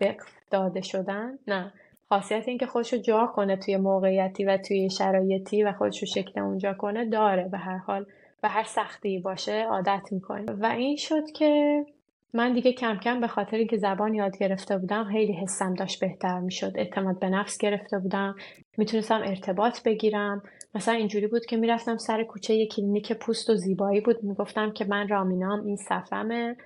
وقف 0.00 0.32
داده 0.50 0.80
شدن؟ 0.80 1.38
نه. 1.46 1.72
خاصیت 2.08 2.48
اینکه 2.48 2.66
خودشو 2.66 2.96
جا 2.96 3.26
کنه 3.26 3.56
توی 3.56 3.76
موقعیتی 3.76 4.44
و 4.44 4.56
توی 4.56 4.90
شرایطی 4.90 5.62
و 5.62 5.72
خودشو 5.72 6.06
شکل 6.06 6.40
اونجا 6.40 6.74
کنه 6.74 7.04
داره 7.04 7.48
به 7.48 7.58
هر 7.58 7.76
حال. 7.76 8.06
به 8.42 8.48
هر 8.48 8.64
سختی 8.64 9.18
باشه 9.18 9.66
عادت 9.70 10.02
می‌کنه 10.10 10.52
و 10.52 10.66
این 10.66 10.96
شد 10.96 11.30
که 11.34 11.84
من 12.32 12.52
دیگه 12.52 12.72
کم 12.72 12.98
کم 12.98 13.20
به 13.20 13.28
خاطر 13.28 13.56
اینکه 13.56 13.76
زبان 13.76 14.14
یاد 14.14 14.38
گرفته 14.38 14.78
بودم 14.78 15.04
خیلی 15.04 15.32
حسم 15.32 15.74
داشت 15.74 16.00
بهتر 16.00 16.40
می‌شد. 16.40 16.72
اعتماد 16.74 17.18
به 17.18 17.28
نفس 17.28 17.58
گرفته 17.58 17.98
بودم. 17.98 18.34
می‌تونستم 18.76 19.20
ارتباط 19.24 19.82
بگیرم. 19.82 20.42
مثلا 20.74 20.94
اینجوری 20.94 21.26
بود 21.26 21.46
که 21.46 21.56
می‌رفتم 21.56 21.96
سر 21.96 22.24
کوچه 22.24 22.54
یه 22.54 22.66
کلینیک 22.66 23.12
پوست 23.12 23.50
و 23.50 23.54
زیبایی 23.54 24.00
بود. 24.00 24.24
می‌گفتم 24.24 24.72
که 24.72 24.84
من 24.84 25.08
رامینام 25.08 25.66
این 25.66 25.76
صفمه. 25.76 26.56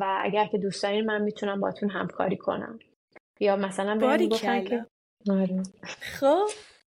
و 0.00 0.20
اگر 0.22 0.46
که 0.46 0.58
دوست 0.58 0.82
دارین 0.82 1.06
من 1.06 1.22
می‌تونم 1.22 1.60
باتون 1.60 1.90
همکاری 1.90 2.36
کنم. 2.36 2.78
یا 3.40 3.56
مثلا 3.56 3.98
باری 3.98 4.28
که 4.28 4.86
آره. 5.30 5.62
خب 6.00 6.46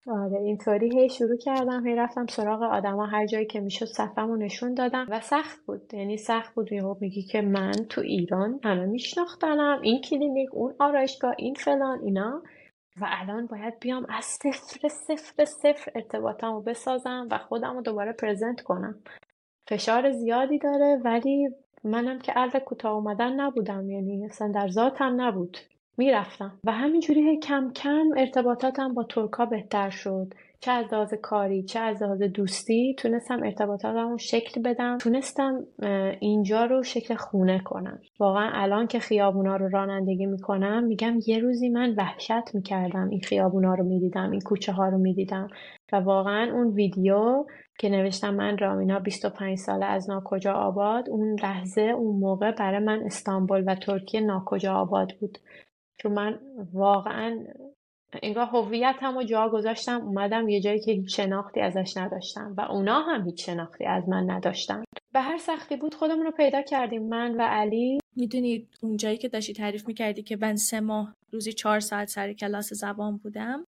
آره 0.06 0.38
اینطوری 0.38 1.00
هی 1.00 1.08
شروع 1.08 1.36
کردم 1.36 1.86
هی 1.86 1.96
رفتم 1.96 2.26
سراغ 2.26 2.62
آدما. 2.62 3.06
هر 3.06 3.26
جایی 3.26 3.46
که 3.46 3.60
می‌شد 3.60 3.84
صفمو 3.84 4.36
نشون 4.36 4.74
دادم 4.74 5.06
و 5.10 5.20
سخت 5.20 5.66
بود. 5.66 5.94
یعنی 5.94 6.16
سخت 6.16 6.54
بود. 6.54 6.72
یهو 6.72 6.96
میگی 7.00 7.22
که 7.22 7.40
من 7.40 7.72
تو 7.72 8.00
ایران 8.00 8.60
همه 8.64 8.86
میشناختنم. 8.86 9.80
این 9.82 10.00
کلینیک 10.00 10.48
اون 10.52 10.74
آرایشگاه 10.78 11.34
این 11.38 11.54
فلان 11.54 12.00
اینا. 12.04 12.42
و 13.00 13.06
الان 13.08 13.46
باید 13.46 13.78
بیام 13.80 14.06
از 14.08 14.24
صفر 14.24 14.88
صفر 14.88 15.44
صفر 15.44 15.92
ارتباطمو 15.94 16.60
بسازم 16.60 17.28
و 17.30 17.38
خودم 17.38 17.74
رو 17.76 17.82
دوباره 17.82 18.12
پرزنت 18.12 18.60
کنم. 18.60 18.94
فشار 19.68 20.10
زیادی 20.10 20.58
داره 20.58 21.00
ولی 21.04 21.48
منم 21.84 22.18
که 22.18 22.32
عرض 22.32 22.56
کوتاه 22.56 22.92
اومدن 22.92 23.40
نبودم. 23.40 23.90
یعنی 23.90 24.26
اصلا 24.26 24.52
در 24.54 24.68
ذاتم 24.68 25.20
نبود. 25.20 25.56
می‌رفتم. 25.98 26.58
و 26.66 26.72
همینجوری 26.72 27.38
کم 27.38 27.70
کم 27.76 28.04
ارتباطاتم 28.16 28.94
با 28.94 29.04
ترکا 29.04 29.46
بهتر 29.46 29.90
شد. 29.90 30.34
چه 30.60 30.70
از 30.70 30.92
لحاظ 30.92 31.14
کاری 31.14 31.62
چه 31.62 31.80
از 31.80 32.02
لحاظ 32.02 32.22
دوستی 32.22 32.94
تونستم 32.98 33.42
ارتباطاتم 33.42 34.10
رو 34.10 34.18
شکل 34.18 34.62
بدم. 34.62 34.98
تونستم 34.98 35.66
اینجا 36.20 36.64
رو 36.64 36.82
شکل 36.82 37.14
خونه 37.14 37.58
کنم. 37.58 37.98
واقعا 38.18 38.50
الان 38.54 38.86
که 38.86 38.98
خیابونا 38.98 39.56
رو 39.56 39.68
رانندگی 39.68 40.26
می‌کنم 40.26 40.84
میگم 40.84 41.18
یه 41.26 41.38
روزی 41.38 41.68
من 41.68 41.94
وحشت 41.94 42.54
می‌کردم 42.54 43.08
این 43.08 43.20
خیابونا 43.20 43.74
رو 43.74 43.84
می‌دیدم 43.84 44.30
این 44.30 44.40
کوچه 44.40 44.72
ها 44.72 44.88
رو 44.88 44.98
می‌دیدم. 44.98 45.48
و 45.92 45.96
واقعا 45.96 46.52
اون 46.52 46.68
ویدیو 46.68 47.44
که 47.78 47.88
نوشتم 47.88 48.34
من 48.34 48.58
رامینا 48.58 48.98
25 48.98 49.58
ساله 49.58 49.86
از 49.86 50.10
ناکجا 50.10 50.52
آباد 50.52 51.10
اون 51.10 51.36
لحظه 51.42 51.80
اون 51.82 52.20
موقع 52.20 52.52
برای 52.52 52.84
من 52.84 53.02
استانبول 53.04 53.64
و 53.66 53.74
ترکیه 53.74 54.20
ناکجا 54.20 54.74
آباد 54.74 55.12
بود. 55.20 55.38
چون 56.02 56.12
من 56.12 56.40
واقعا 56.72 57.44
انگار 58.22 58.46
هویتم 58.46 59.16
و 59.16 59.22
جا 59.22 59.48
گذاشتم 59.48 60.00
اومدم 60.00 60.48
یه 60.48 60.60
جایی 60.60 60.80
که 60.80 60.92
هیچ 60.92 61.16
شناختی 61.16 61.60
ازش 61.60 61.96
نداشتم 61.96 62.54
و 62.58 62.60
اونا 62.60 63.00
هم 63.00 63.24
هیچ 63.24 63.46
شناختی 63.46 63.84
از 63.84 64.08
من 64.08 64.30
نداشتن. 64.30 64.84
به 65.12 65.20
هر 65.20 65.38
سختی 65.38 65.76
بود 65.76 65.94
خودمون 65.94 66.26
رو 66.26 66.30
پیدا 66.30 66.62
کردیم 66.62 67.08
من 67.08 67.34
و 67.34 67.42
علی. 67.42 67.98
می‌دونید 68.16 68.68
اون 68.82 68.96
جایی 68.96 69.16
که 69.18 69.28
داشتی 69.28 69.52
تعریف 69.52 69.88
می‌کردی 69.88 70.22
که 70.22 70.36
من 70.36 70.56
سه 70.56 70.80
ماه 70.80 71.14
روزی 71.32 71.52
چهار 71.52 71.80
ساعت 71.80 72.08
سر 72.08 72.32
کلاس 72.32 72.72
زبان 72.72 73.16
بودم 73.16 73.66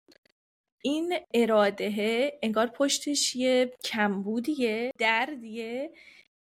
این 0.84 1.14
اراده 1.34 2.32
انگار 2.44 2.68
پشتش 2.68 3.36
یه 3.36 3.72
کمبودیه 3.84 4.92
دردیه 4.98 5.92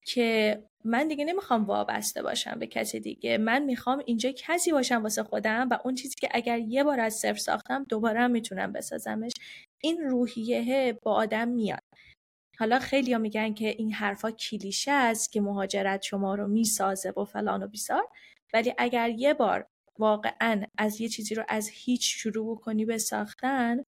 که 0.07 0.63
من 0.85 1.09
دیگه 1.09 1.25
نمی‌خوام 1.25 1.65
وابسته 1.65 2.23
باشم 2.23 2.59
به 2.59 2.67
کسی 2.67 3.01
دیگه. 3.01 3.39
من 3.39 3.63
می‌خوام 3.63 4.03
اینجا 4.07 4.33
کسی 4.37 4.73
باشم 4.73 5.03
واسه 5.03 5.23
خودم 5.23 5.69
و 5.71 5.79
اون 5.85 5.95
چیزی 5.95 6.15
که 6.21 6.29
اگر 6.33 6.59
یه 6.59 6.85
بار 6.85 7.01
از 7.01 7.15
صفر 7.15 7.39
ساختم 7.39 7.85
دوباره 7.89 8.21
هم 8.21 8.31
می‌تونم 8.31 8.73
بسازمش. 8.73 9.33
این 9.83 10.01
روحیه 10.01 10.99
با 11.03 11.15
آدم 11.15 11.49
میاد. 11.49 11.83
حالا 12.59 12.79
خیلی 12.79 13.13
ها 13.13 13.19
میگن 13.19 13.55
که 13.55 13.69
این 13.69 13.93
حرفا 13.93 14.31
کلیشه 14.31 14.93
است 14.93 15.33
که 15.33 15.41
مهاجرت 15.41 16.03
شما 16.03 16.35
رو 16.35 16.49
می‌سازه 16.49 17.11
و 17.11 17.25
فلان 17.25 17.63
و 17.63 17.67
بیسار. 17.69 18.09
ولی 18.55 18.75
اگر 18.79 19.11
یه 19.11 19.35
بار 19.35 19.67
واقعا 19.99 20.65
از 20.79 21.01
یه 21.01 21.09
چیزی 21.09 21.35
رو 21.35 21.45
از 21.49 21.71
هیچ 21.73 22.17
شروع 22.17 22.57
کنی 22.57 22.85
به 22.85 22.99
ساختن 22.99 23.83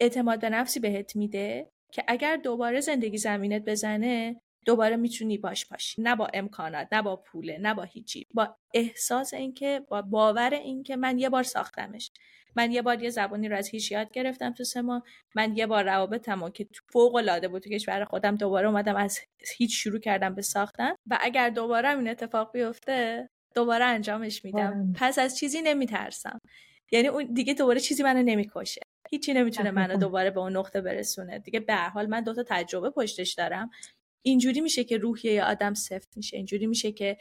اعتماد 0.00 0.40
به 0.40 0.50
نفسی 0.50 0.80
بهت 0.80 1.16
میده 1.16 1.70
که 1.92 2.04
اگر 2.08 2.36
دوباره 2.36 2.80
زندگی 2.80 3.18
زمینت 3.18 3.64
بزنه 3.64 4.40
دوباره 4.68 4.96
می‌تونی 4.96 5.38
باش 5.38 5.66
باشی. 5.66 6.02
نه 6.02 6.16
با 6.16 6.28
امکانات 6.34 6.88
نه 6.92 7.02
با 7.02 7.16
پوله 7.16 7.58
نه 7.58 7.74
با 7.74 7.82
هیچی. 7.82 8.26
با 8.34 8.56
احساس 8.74 9.34
اینکه 9.34 9.82
با 9.88 10.02
باور 10.02 10.54
اینکه 10.54 10.96
من 10.96 11.18
یه 11.18 11.28
بار 11.28 11.42
ساختمش. 11.42 12.10
من 12.56 12.72
یه 12.72 12.82
بار 12.82 13.02
یه 13.02 13.10
زبانی 13.10 13.48
رو 13.48 13.56
از 13.56 13.68
هیچ 13.68 13.92
یاد 13.92 14.10
گرفتم 14.12 14.52
تو 14.52 14.64
سه 14.64 14.82
ماه. 14.82 15.02
من 15.34 15.56
یه 15.56 15.66
بار 15.66 15.84
روابطمو 15.84 16.50
که 16.50 16.66
فوق 16.92 17.14
العاده 17.14 17.48
بود 17.48 17.62
تو 17.62 17.70
کشور 17.70 18.04
خودم 18.04 18.36
دوباره 18.36 18.68
اومدم 18.68 18.96
از 18.96 19.18
هیچ 19.56 19.82
شروع 19.82 20.00
کردم 20.00 20.34
به 20.34 20.42
ساختن. 20.42 20.90
و 21.06 21.18
اگر 21.20 21.50
دوباره 21.50 21.98
این 21.98 22.08
اتفاق 22.08 22.52
بیفته 22.52 23.28
دوباره 23.54 23.84
انجامش 23.84 24.44
میدم. 24.44 24.92
پس 24.96 25.18
از 25.18 25.38
چیزی 25.38 25.62
نمیترسم. 25.62 26.38
یعنی 26.92 27.08
اون 27.08 27.32
دیگه 27.32 27.54
دوباره 27.54 27.80
چیزی 27.80 28.02
منو 28.02 28.22
نمی‌کشه. 28.22 28.80
هیچی 29.10 29.34
نمی‌تونه 29.34 29.70
منو 29.70 29.96
دوباره 29.96 30.30
به 30.30 30.40
اون 30.40 30.56
نقطه 30.56 30.80
برسونه. 30.80 31.38
دیگه 31.38 31.60
به 31.60 31.74
هر 31.74 31.88
حال 31.88 32.06
من 32.06 32.20
دو 32.20 32.34
تا 32.34 32.44
تجربه 32.48 32.90
پشتش 32.90 33.34
دارم. 33.34 33.70
اینجوری 34.26 34.60
میشه 34.60 34.84
که 34.84 34.98
روحیه 34.98 35.44
آدم 35.44 35.74
سفت 35.74 36.16
میشه 36.16 36.36
اینجوری 36.36 36.66
میشه 36.66 36.92
که 36.92 37.18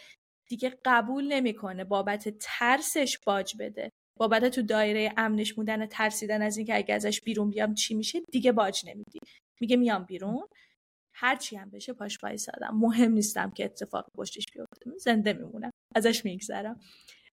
دیگه 0.50 0.78
قبول 0.86 1.34
نمی‌کنه 1.34 1.84
بابت 1.84 2.38
ترسش 2.40 3.18
باج 3.26 3.54
بده. 3.60 3.90
بابت 4.20 4.46
تو 4.46 4.62
دایره 4.62 5.14
امنش 5.18 5.54
بودن 5.54 5.86
ترسیدن 5.86 6.42
از 6.42 6.58
اینکه 6.58 6.76
اگه 6.76 6.96
ازش 6.96 7.22
بیرون 7.22 7.50
بیام 7.50 7.74
چی 7.74 7.96
میشه؟ 7.96 8.22
دیگه 8.32 8.52
باج 8.52 8.82
نمیدی. 8.86 9.20
میگه 9.62 9.76
میام 9.78 10.04
بیرون 10.04 10.48
هرچی 11.16 11.56
هم 11.56 11.70
بشه 11.70 11.94
پاش 11.94 12.18
سادم 12.36 12.72
مهم 12.74 13.12
نیستم 13.12 13.52
که 13.52 13.66
اتفاق 13.66 14.06
پشتش 14.18 14.46
بیفته. 14.54 14.98
زنده 15.00 15.34
میمونم. 15.34 15.72
ازش 15.96 16.26
میگذرم. 16.26 16.80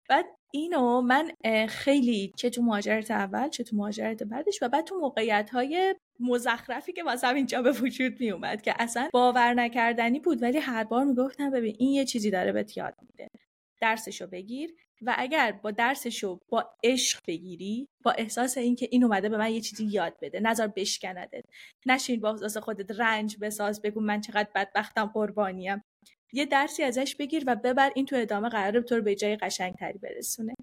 بعد 0.09 0.27
اینو 0.55 1.01
من 1.01 1.31
خیلی 1.69 2.33
چه 2.37 2.51
تو 2.51 2.63
مهاجرت 2.63 3.11
اول 3.11 3.49
چه 3.49 3.65
تو 3.65 3.77
مهاجرت 3.77 4.23
بعدش 4.23 4.63
و 4.63 4.69
بعد 4.69 4.85
تو 4.85 4.99
موقعیت 4.99 5.51
های 5.51 5.95
مزخرفی 6.21 6.93
که 6.93 7.05
واسه 7.05 7.29
اینجا 7.29 7.63
به 7.63 7.73
وجود 7.73 8.21
می 8.21 8.31
اومد 8.31 8.63
که 8.63 8.75
اصلا 8.79 9.09
باور 9.13 9.55
نکردنی 9.55 10.21
بود 10.21 10.43
ولی 10.43 10.59
هر 10.59 10.85
بار 10.85 11.05
می‌گفتم 11.05 11.51
ببین 11.51 11.77
این 11.79 11.91
یه 11.91 12.05
چیزی 12.05 12.31
داره 12.31 12.53
بهت 12.53 12.77
یاد 12.77 12.95
میده. 13.03 13.31
درسشو 13.81 14.27
بگیر 14.27 14.75
و 15.03 15.15
اگر 15.19 15.53
با 15.53 15.71
درسشو 15.71 16.41
با 16.49 16.71
عشق 16.85 17.21
بگیری 17.27 17.89
با 18.03 18.11
احساس 18.11 18.59
اینکه 18.59 18.89
این 18.91 19.05
اومده 19.05 19.29
به 19.29 19.37
من 19.37 19.53
یه 19.53 19.61
چیزی 19.61 19.85
یاد 19.85 20.17
بده 20.23 20.41
نظر 20.41 20.67
بشکندت. 20.67 21.45
نشین 21.87 22.21
با 22.21 22.31
احساس 22.31 22.57
خودت 22.57 23.01
رنج 23.01 23.37
بساز 23.41 23.83
بگو 23.83 24.01
من 24.01 24.21
چقدر 24.21 24.49
بدبختم 24.55 25.07
قربانیم. 25.07 25.85
یه 26.35 26.47
درسی 26.47 26.83
ازش 26.83 27.17
بگیر 27.17 27.45
و 27.47 27.57
ببر 27.57 27.93
این 27.95 28.07
تو 28.07 28.17
ادامه 28.17 28.49
قراره 28.49 28.83
تو 28.83 28.97
رو 28.97 29.03
به 29.03 29.15
جای 29.15 29.37
قشنگتری 29.37 29.99
برسونه. 29.99 30.55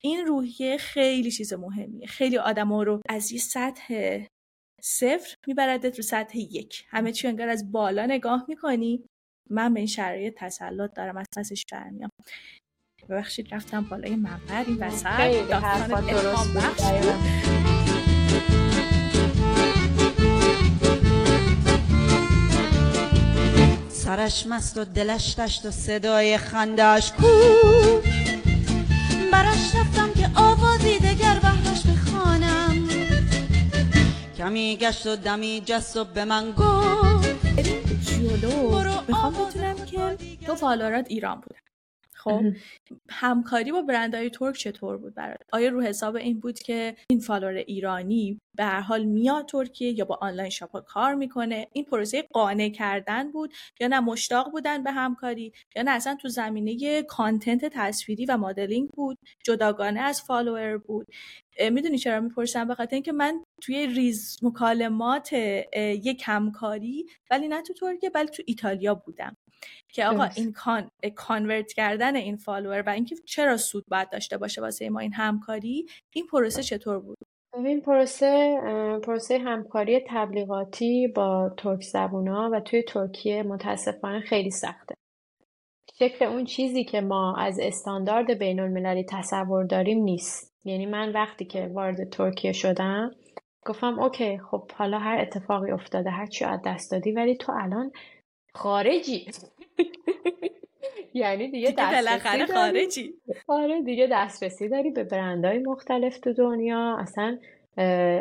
این 0.00 0.26
روحیه 0.26 0.76
خیلی 0.76 1.30
چیز 1.30 1.52
مهمیه. 1.52 2.06
خیلی 2.06 2.38
آدما 2.38 2.82
رو 2.82 3.00
از 3.08 3.32
یه 3.32 3.38
سطح 3.38 4.18
صفر 4.82 5.34
میبردت 5.46 5.96
رو 5.96 6.02
سطح 6.02 6.38
یک. 6.38 6.84
همه 6.88 7.12
چی 7.12 7.28
انگار 7.28 7.48
از 7.48 7.72
بالا 7.72 8.06
نگاه 8.06 8.44
می‌کنی. 8.48 9.04
من 9.50 9.74
به 9.74 9.80
این 9.80 9.86
شرایط 9.86 10.34
تسلط 10.36 10.94
دارم. 10.94 11.16
از 11.16 11.26
پسش 11.36 11.64
برمیام. 11.72 12.10
ببخشید 13.08 13.54
رفتم 13.54 13.82
بالای 13.90 14.16
منبر. 14.16 14.64
این 14.66 14.76
وسط. 14.76 15.04
داستان 15.48 16.04
الهام 16.08 16.54
بخش 16.54 17.47
سرش 24.08 24.46
مست 24.46 24.78
و 24.78 24.84
دلش 24.84 25.38
دشت 25.38 25.66
و 25.66 25.70
صدای 25.70 26.38
خندش 26.38 27.12
کو 27.12 27.26
برش 29.32 29.74
رفتم 29.74 30.12
که 30.20 30.30
آوازی 30.34 30.98
دگر 30.98 31.38
بهرش 31.42 31.82
بخوانم. 31.86 32.88
کمی 34.38 34.76
گشت 34.76 35.06
و 35.06 35.16
دمی 35.16 35.62
جست 35.66 35.96
و 35.96 36.04
به 36.04 36.24
من 36.24 36.50
گفت. 36.50 37.28
جلو. 38.00 38.82
می‌خوام 39.08 39.34
بتونم 39.34 39.76
که 39.86 40.16
تو 40.46 40.54
follower 40.54 41.00
ات 41.00 41.06
ایران 41.08 41.40
بودن. 41.40 41.67
خب 42.28 42.44
همکاری 43.10 43.72
با 43.72 43.82
برندهای 43.82 44.30
ترک 44.30 44.56
چطور 44.56 44.96
بود 44.96 45.14
برات؟ 45.14 45.40
آیا 45.52 45.68
رو 45.68 45.82
حساب 45.82 46.16
این 46.16 46.40
بود 46.40 46.58
که 46.58 46.96
این 47.10 47.20
follower 47.20 47.54
ایرانی 47.54 48.38
به 48.56 48.64
هر 48.64 48.80
حال 48.80 49.04
میاد 49.04 49.46
ترکیه 49.46 49.98
یا 49.98 50.04
با 50.04 50.18
online 50.22 50.50
shop 50.50 50.84
کار 50.84 51.14
می‌کنه؟ 51.14 51.68
این 51.72 51.84
پروسه 51.84 52.22
قانع 52.32 52.68
کردن 52.68 53.32
بود 53.32 53.52
یا 53.80 53.88
نه 53.88 54.00
مشتاق 54.00 54.50
بودن 54.50 54.82
به 54.82 54.90
همکاری 54.90 55.52
یا 55.76 55.82
نه؟ 55.82 55.90
اصلا 55.90 56.16
تو 56.20 56.28
زمینه 56.28 57.02
content 57.02 57.64
تصویری 57.64 58.26
و 58.26 58.36
مدلینگ 58.36 58.88
بود 58.90 59.18
جداگانه 59.44 60.00
از 60.00 60.22
follower 60.22 60.78
بود. 60.78 61.06
می‌دونی 61.70 61.98
چرا 61.98 62.20
می‌پرسم؟ 62.20 62.68
به 62.68 62.74
خاطر 62.74 62.94
اینکه 62.94 63.12
من 63.12 63.44
توی 63.62 63.86
ریز 63.86 64.38
مکالمات 64.42 65.32
یک 65.76 66.22
همکاری 66.26 67.06
ولی 67.30 67.48
نه 67.48 67.62
تو 67.62 67.74
ترکیه 67.74 68.10
بلکه 68.10 68.30
تو 68.30 68.42
ایتالیا 68.46 68.94
بودم. 68.94 69.36
که 69.88 70.06
آقا 70.06 70.28
این 70.36 70.52
کان 70.52 70.90
کانورت 71.14 71.72
کردن 71.72 72.16
این 72.16 72.36
فالوور 72.36 72.82
و 72.86 72.88
اینکه 72.88 73.16
چرا 73.26 73.56
سود 73.56 73.84
باید 73.88 74.10
داشته 74.10 74.38
باشه 74.38 74.60
واسه 74.60 74.90
ما 74.90 75.00
این 75.00 75.12
همکاری 75.12 75.86
این 76.12 76.26
پروسه 76.26 76.62
چطور 76.62 76.98
بود؟ 76.98 77.18
این 77.64 77.80
پروسه 77.80 78.60
پروسه 79.02 79.38
همکاری 79.38 80.00
تبلیغاتی 80.08 81.08
با 81.08 81.54
ترک 81.56 81.82
زبونا 81.82 82.50
و 82.52 82.60
توی 82.60 82.82
ترکیه 82.82 83.42
متاسفانه 83.42 84.20
خیلی 84.20 84.50
سخته. 84.50 84.94
شکل 85.98 86.24
اون 86.24 86.44
چیزی 86.44 86.84
که 86.84 87.00
ما 87.00 87.36
از 87.36 87.58
استاندارد 87.60 88.38
بین 88.38 88.60
المللی 88.60 89.04
تصور 89.04 89.64
داریم 89.64 89.98
نیست. 89.98 90.54
یعنی 90.64 90.86
من 90.86 91.12
وقتی 91.12 91.44
که 91.44 91.70
وارد 91.74 92.10
ترکیه 92.10 92.52
شدم 92.52 93.10
گفتم 93.66 93.98
okay 93.98 94.38
خب 94.38 94.70
حالا 94.72 94.98
هر 94.98 95.18
اتفاقی 95.18 95.70
افتاده 95.70 96.10
هر 96.10 96.26
چی 96.26 96.44
از 96.44 96.60
دست 96.64 96.90
دادی 96.90 97.12
ولی 97.12 97.36
تو 97.36 97.52
الان 97.52 97.92
خارجی. 98.54 99.26
یعنی 101.14 101.50
دیگه 101.50 101.74
دسترسی 101.78 102.46
خارجی. 102.46 103.14
آره 103.48 103.82
دیگه 103.82 104.08
دسترسی 104.12 104.68
داری 104.68 104.90
به 104.90 105.04
برندهای 105.04 105.58
مختلف 105.58 106.18
تو 106.18 106.32
دنیا. 106.32 106.96
اصلا 107.00 107.38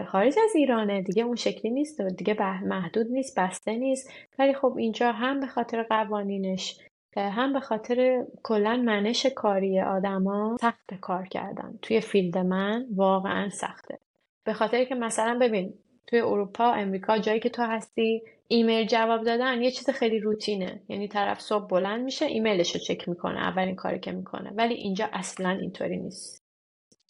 خارج 0.06 0.36
از 0.44 0.56
ایرانه. 0.56 1.02
دیگه 1.02 1.24
اون 1.24 1.36
شکلی 1.36 1.72
نیست 1.72 2.00
و 2.00 2.10
دیگه 2.10 2.64
محدود 2.64 3.08
نیست 3.12 3.40
بسته 3.40 3.76
نیست. 3.76 4.12
ولی 4.40 4.54
خب 4.54 4.76
اینجا 4.78 5.12
هم 5.12 5.40
به 5.40 5.48
خاطر 5.48 5.84
قوانینش 5.84 6.80
هم 7.16 7.54
به 7.54 7.60
خاطر 7.60 8.26
کلا 8.44 8.76
منش 8.86 9.26
کاری 9.26 9.82
آدما 9.82 10.58
سخت 10.62 10.94
کار 11.02 11.28
کردن. 11.28 11.80
توی 11.82 12.02
field 12.02 12.38
من 12.38 12.86
واقعا 12.96 13.50
سخته. 13.50 14.00
به 14.44 14.54
خاطر 14.54 14.84
که 14.84 14.96
مثلا 14.96 15.40
ببین 15.42 15.74
توی 16.08 16.20
اروپا 16.20 16.72
امریکا 16.72 17.18
جایی 17.18 17.40
که 17.40 17.50
تو 17.50 17.64
هستی 17.64 18.22
ایمیل 18.48 18.88
جواب 18.88 19.24
دادن 19.24 19.62
یه 19.62 19.72
چیز 19.72 19.90
خیلی 19.90 20.20
روتینه. 20.20 20.82
یعنی 20.90 21.08
طرف 21.08 21.42
صبح 21.42 21.68
بلند 21.68 22.04
میشه 22.04 22.26
ایمیلش 22.26 22.76
رو 22.76 22.82
چک 22.82 23.10
می‌کنه 23.10 23.40
اولین 23.40 23.76
کاری 23.76 24.00
که 24.00 24.12
می‌کنه. 24.12 24.52
ولی 24.56 24.74
اینجا 24.74 25.10
اصلا 25.14 25.50
اینطوری 25.50 25.98
نیست. 25.98 26.44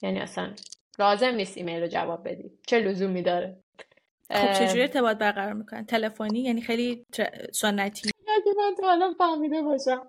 یعنی 0.01 0.19
اصلا 0.19 0.53
لازم 0.99 1.35
نیست 1.35 1.57
ایمیل 1.57 1.81
رو 1.81 1.87
جواب 1.87 2.29
بدی. 2.29 2.51
چه 2.67 2.79
لزومی 2.79 3.21
داره؟ 3.21 3.57
خب 4.31 4.53
چجوری 4.53 4.81
ارتباط 4.81 5.17
برقرار 5.17 5.53
می‌کنن؟ 5.53 5.85
تلفنی؟ 5.85 6.39
یعنی 6.39 6.61
خیلی 6.61 7.05
سنتی؟ 7.51 8.09
من 8.57 8.75
تو 8.77 8.85
الان 8.85 9.13
فهمیده 9.13 9.61
باشم. 9.61 10.07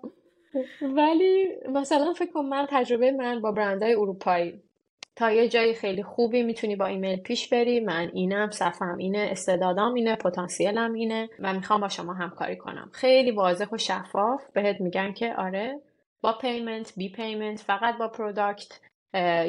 ولی 0.81 1.47
مثلا 1.69 2.13
فکر 2.13 2.31
کنم 2.31 2.49
من 2.49 2.67
تجربه 2.69 3.11
من 3.11 3.41
با 3.41 3.51
برندهای 3.51 3.93
اروپایی. 3.93 4.68
تا 5.19 5.31
یه 5.31 5.47
جای 5.47 5.73
خیلی 5.73 6.03
خوبی 6.03 6.43
می‌تونی 6.43 6.75
با 6.75 6.85
ایمیل 6.85 7.19
پیش 7.19 7.49
بری. 7.49 7.79
من 7.79 8.11
اینم 8.13 8.49
صفحه‌م 8.51 8.95
اینه 8.97 9.27
استعدادام 9.31 9.93
اینه 9.93 10.15
پتانسیلم 10.15 10.93
اینه 10.93 11.29
و 11.39 11.53
می‌خوام 11.53 11.81
با 11.81 11.89
شما 11.89 12.13
همکاری 12.13 12.55
کنم. 12.55 12.89
خیلی 12.93 13.31
واضح 13.31 13.65
و 13.71 13.77
شفاف 13.77 14.51
بهت 14.53 14.81
میگن 14.81 15.13
که 15.13 15.33
آره 15.37 15.81
با 16.21 16.33
payment 16.33 16.93
بی 16.97 17.09
payment 17.09 17.59
فقط 17.59 17.97
با 17.97 18.07
product 18.07 18.79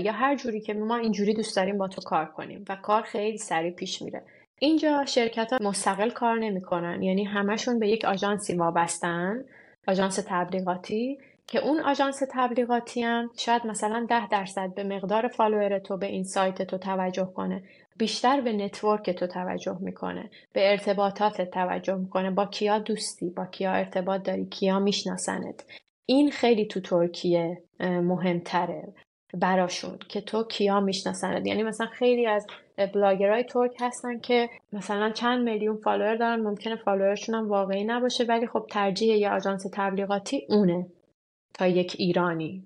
یا 0.04 0.12
هر 0.12 0.36
جوری 0.36 0.60
که 0.60 0.74
ما 0.74 0.96
اینجوری 0.96 1.34
دوست 1.34 1.56
داریم 1.56 1.78
با 1.78 1.88
تو 1.88 2.00
کار 2.00 2.26
کنیم 2.26 2.64
و 2.68 2.76
کار 2.76 3.02
خیلی 3.02 3.38
سریع 3.38 3.72
پیش 3.72 4.02
میره. 4.02 4.22
اینجا 4.58 5.04
شرکت 5.04 5.52
ها 5.52 5.58
مستقل 5.68 6.10
کار 6.10 6.38
نمی‌کنن 6.38 7.02
یعنی 7.02 7.24
همشون 7.24 7.78
به 7.78 7.88
یک 7.88 8.04
آژانسی 8.04 8.54
وابستن 8.54 9.44
آژانس 9.88 10.24
تبلیغاتی. 10.28 11.18
که 11.50 11.58
اون 11.66 11.80
آژانس 11.80 12.22
تبلیغاتی 12.30 13.02
هم 13.02 13.30
شاید 13.36 13.66
مثلا 13.66 14.06
ده 14.08 14.28
درصد 14.28 14.74
به 14.74 14.84
مقدار 14.84 15.28
follower 15.28 15.78
تو 15.78 15.96
به 15.96 16.06
insight 16.06 16.62
تو 16.62 16.78
توجه 16.78 17.24
کنه. 17.24 17.62
بیشتر 17.98 18.40
به 18.40 18.52
network 18.52 19.10
تو 19.10 19.26
توجه 19.26 19.76
می‌کنه. 19.80 20.30
به 20.52 20.70
ارتباطات 20.70 21.42
توجه 21.42 21.94
می‌کنه. 21.94 22.30
با 22.30 22.46
کیا 22.46 22.78
دوستی؟ 22.78 23.30
با 23.30 23.46
کیا 23.46 23.72
ارتباط 23.72 24.22
داری؟ 24.22 24.46
کیا 24.46 24.78
میشناسنت؟ 24.78 25.64
این 26.06 26.30
خیلی 26.30 26.66
تو 26.66 26.80
ترکیه 26.80 27.62
مهمتره 27.80 28.88
براشون 29.34 29.98
که 30.08 30.20
تو 30.20 30.44
کیا 30.44 30.80
می‌شناسند 30.80 31.46
یعنی 31.46 31.62
مثلا 31.62 31.86
خیلی 31.86 32.26
از 32.26 32.46
بلاگرهای 32.94 33.44
ترک 33.44 33.76
هستن 33.80 34.18
که 34.18 34.50
مثلا 34.72 35.10
چند 35.10 35.48
میلیون 35.48 35.76
follower 35.76 36.16
دارن. 36.16 36.40
ممکنه 36.40 36.76
follower 36.76 37.15
شون 37.15 37.34
هم 37.34 37.48
واقعی 37.48 37.84
نباشه 37.84 38.24
ولی 38.24 38.46
خب 38.46 38.66
ترجیح 38.70 39.16
یه 39.16 39.30
آژانس 39.30 39.66
تبلیغاتی 39.72 40.46
اونه. 40.48 40.86
تا 41.60 41.66
یک 41.66 41.96
ایرانی. 41.98 42.64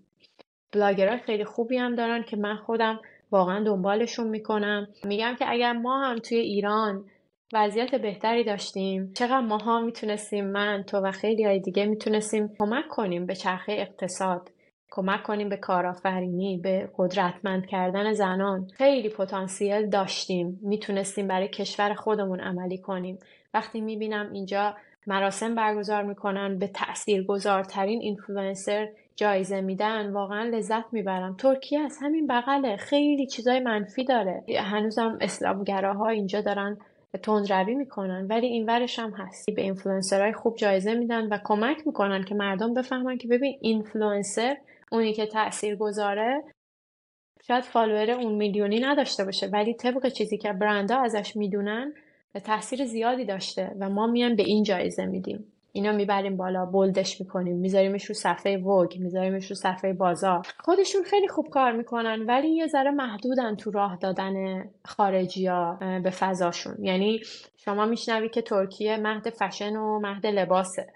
بلاگرهای 0.72 1.18
خیلی 1.18 1.44
خوبی 1.44 1.76
هم 1.76 1.94
دارن 1.94 2.22
که 2.22 2.36
من 2.36 2.56
خودم 2.56 3.00
واقعا 3.30 3.64
دنبالشون 3.64 4.28
می‌کنم. 4.28 4.88
میگم 5.04 5.36
که 5.38 5.44
اگر 5.48 5.72
ما 5.72 6.04
هم 6.04 6.18
توی 6.18 6.38
ایران 6.38 7.04
وضعیت 7.52 7.94
بهتری 7.94 8.44
داشتیم 8.44 9.12
چقدر 9.14 9.40
ماها 9.40 9.80
می‌تونستیم 9.80 10.44
من 10.44 10.84
تو 10.86 10.98
و 10.98 11.10
خیلی 11.10 11.44
های 11.44 11.60
دیگه 11.60 11.86
می‌تونستیم 11.86 12.48
کمک 12.58 12.88
کنیم 12.88 13.26
به 13.26 13.34
چرخه 13.34 13.72
اقتصاد 13.72 14.50
کمک 14.90 15.22
کنیم 15.22 15.48
به 15.48 15.56
کارآفرینی 15.56 16.58
به 16.62 16.90
قدرتمند 16.96 17.66
کردن 17.66 18.12
زنان. 18.12 18.66
خیلی 18.66 19.08
پتانسیل 19.08 19.86
داشتیم. 19.90 20.60
می‌تونستیم 20.62 21.28
برای 21.28 21.48
کشور 21.48 21.94
خودمون 21.94 22.40
عملی 22.40 22.78
کنیم. 22.78 23.18
وقتی 23.54 23.80
می‌بینم 23.80 24.32
اینجا 24.32 24.74
مراسم 25.06 25.54
برگزار 25.54 26.02
می‌کنن 26.02 26.58
به 26.58 26.66
تاثیرگذارترین 26.66 28.00
اینفلوئنسر 28.00 28.88
جایزه 29.16 29.60
میدن. 29.60 30.12
واقعا 30.12 30.42
لذت 30.42 30.92
می‌برم. 30.92 31.36
ترکیه 31.36 31.80
از 31.80 31.98
همین 32.02 32.26
بغله. 32.26 32.76
خیلی 32.76 33.26
چیزای 33.26 33.60
منفی 33.60 34.04
داره. 34.04 34.44
هنوزم 34.58 35.18
اسلامگراها 35.20 36.08
اینجا 36.08 36.40
دارن 36.40 36.78
تندروی 37.22 37.74
می‌کنن 37.74 38.26
ولی 38.26 38.46
این 38.46 38.66
ورش 38.66 38.98
هم 38.98 39.10
هست. 39.10 39.50
به 39.50 39.62
اینفلوئنسرهای 39.62 40.32
خوب 40.32 40.56
جایزه 40.56 40.94
میدن 40.94 41.28
و 41.28 41.38
کمک 41.44 41.86
می‌کنن 41.86 42.24
که 42.24 42.34
مردم 42.34 42.74
بفهمن 42.74 43.18
که 43.18 43.28
ببین 43.28 43.58
اینفلوئنسر 43.60 44.56
اونی 44.92 45.12
که 45.12 45.26
تاثیر 45.26 45.76
گذاره 45.76 46.44
شاید 47.46 47.64
follower 47.64 48.10
اون 48.10 48.32
میلیونی 48.32 48.80
نداشته 48.80 49.24
باشه 49.24 49.46
ولی 49.46 49.74
طبق 49.74 50.08
چیزی 50.08 50.38
که 50.38 50.52
برندا 50.52 50.98
ازش 50.98 51.36
می‌دونن 51.36 51.92
تاثیر 52.40 52.84
زیادی 52.84 53.24
داشته 53.24 53.76
و 53.80 53.90
ما 53.90 54.06
میان 54.06 54.36
به 54.36 54.42
این 54.42 54.62
جایزه 54.62 55.06
میدیم. 55.06 55.44
اینا 55.72 55.92
می‌بریم 55.92 56.36
بالا 56.36 56.66
bold 56.66 57.02
ش 57.02 57.20
می‌کنیم 57.20 57.56
میذاریمش 57.56 58.04
رو 58.04 58.14
صفحه 58.14 58.56
Vogue 58.58 58.98
میذاریمش 58.98 59.46
رو 59.50 59.56
صفحه 59.56 59.92
Bazaar. 59.92 60.46
خودشون 60.58 61.02
خیلی 61.02 61.28
خوب 61.28 61.48
کار 61.48 61.72
می‌کنن 61.72 62.22
ولی 62.28 62.48
یه 62.48 62.66
ذره 62.66 62.90
محدودن 62.90 63.56
تو 63.56 63.70
راه 63.70 63.96
دادن 63.96 64.64
خارجی 64.84 65.46
ها 65.46 65.78
به 66.04 66.10
فضاشون. 66.10 66.84
یعنی 66.84 67.20
شما 67.56 67.86
میشنوی 67.86 68.28
که 68.28 68.42
ترکیه 68.42 68.96
مهد 68.96 69.30
فشن 69.30 69.76
و 69.76 70.00
مهد 70.00 70.26
لباسه. 70.26 70.86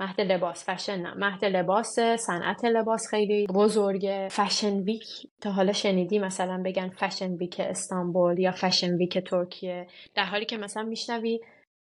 مهد 0.00 0.20
لباس 0.20 0.70
فشن 0.70 1.00
نه. 1.00 1.14
مهد 1.14 1.44
لباس 1.44 2.00
صنعت 2.18 2.64
لباس 2.64 3.08
خیلی 3.10 3.46
بزرگه 3.46 4.28
fashion 4.28 4.80
week. 4.80 5.04
تا 5.40 5.50
حالا 5.50 5.72
شنیدی 5.72 6.18
مثلا 6.18 6.62
بگن 6.64 6.88
fashion 6.88 7.32
week 7.32 7.60
استانبول 7.60 8.38
یا 8.38 8.52
fashion 8.52 8.94
week 8.94 9.18
ترکیه. 9.18 9.86
در 10.14 10.24
حالی 10.24 10.44
که 10.44 10.56
مثلا 10.56 10.82
میشنوی 10.82 11.40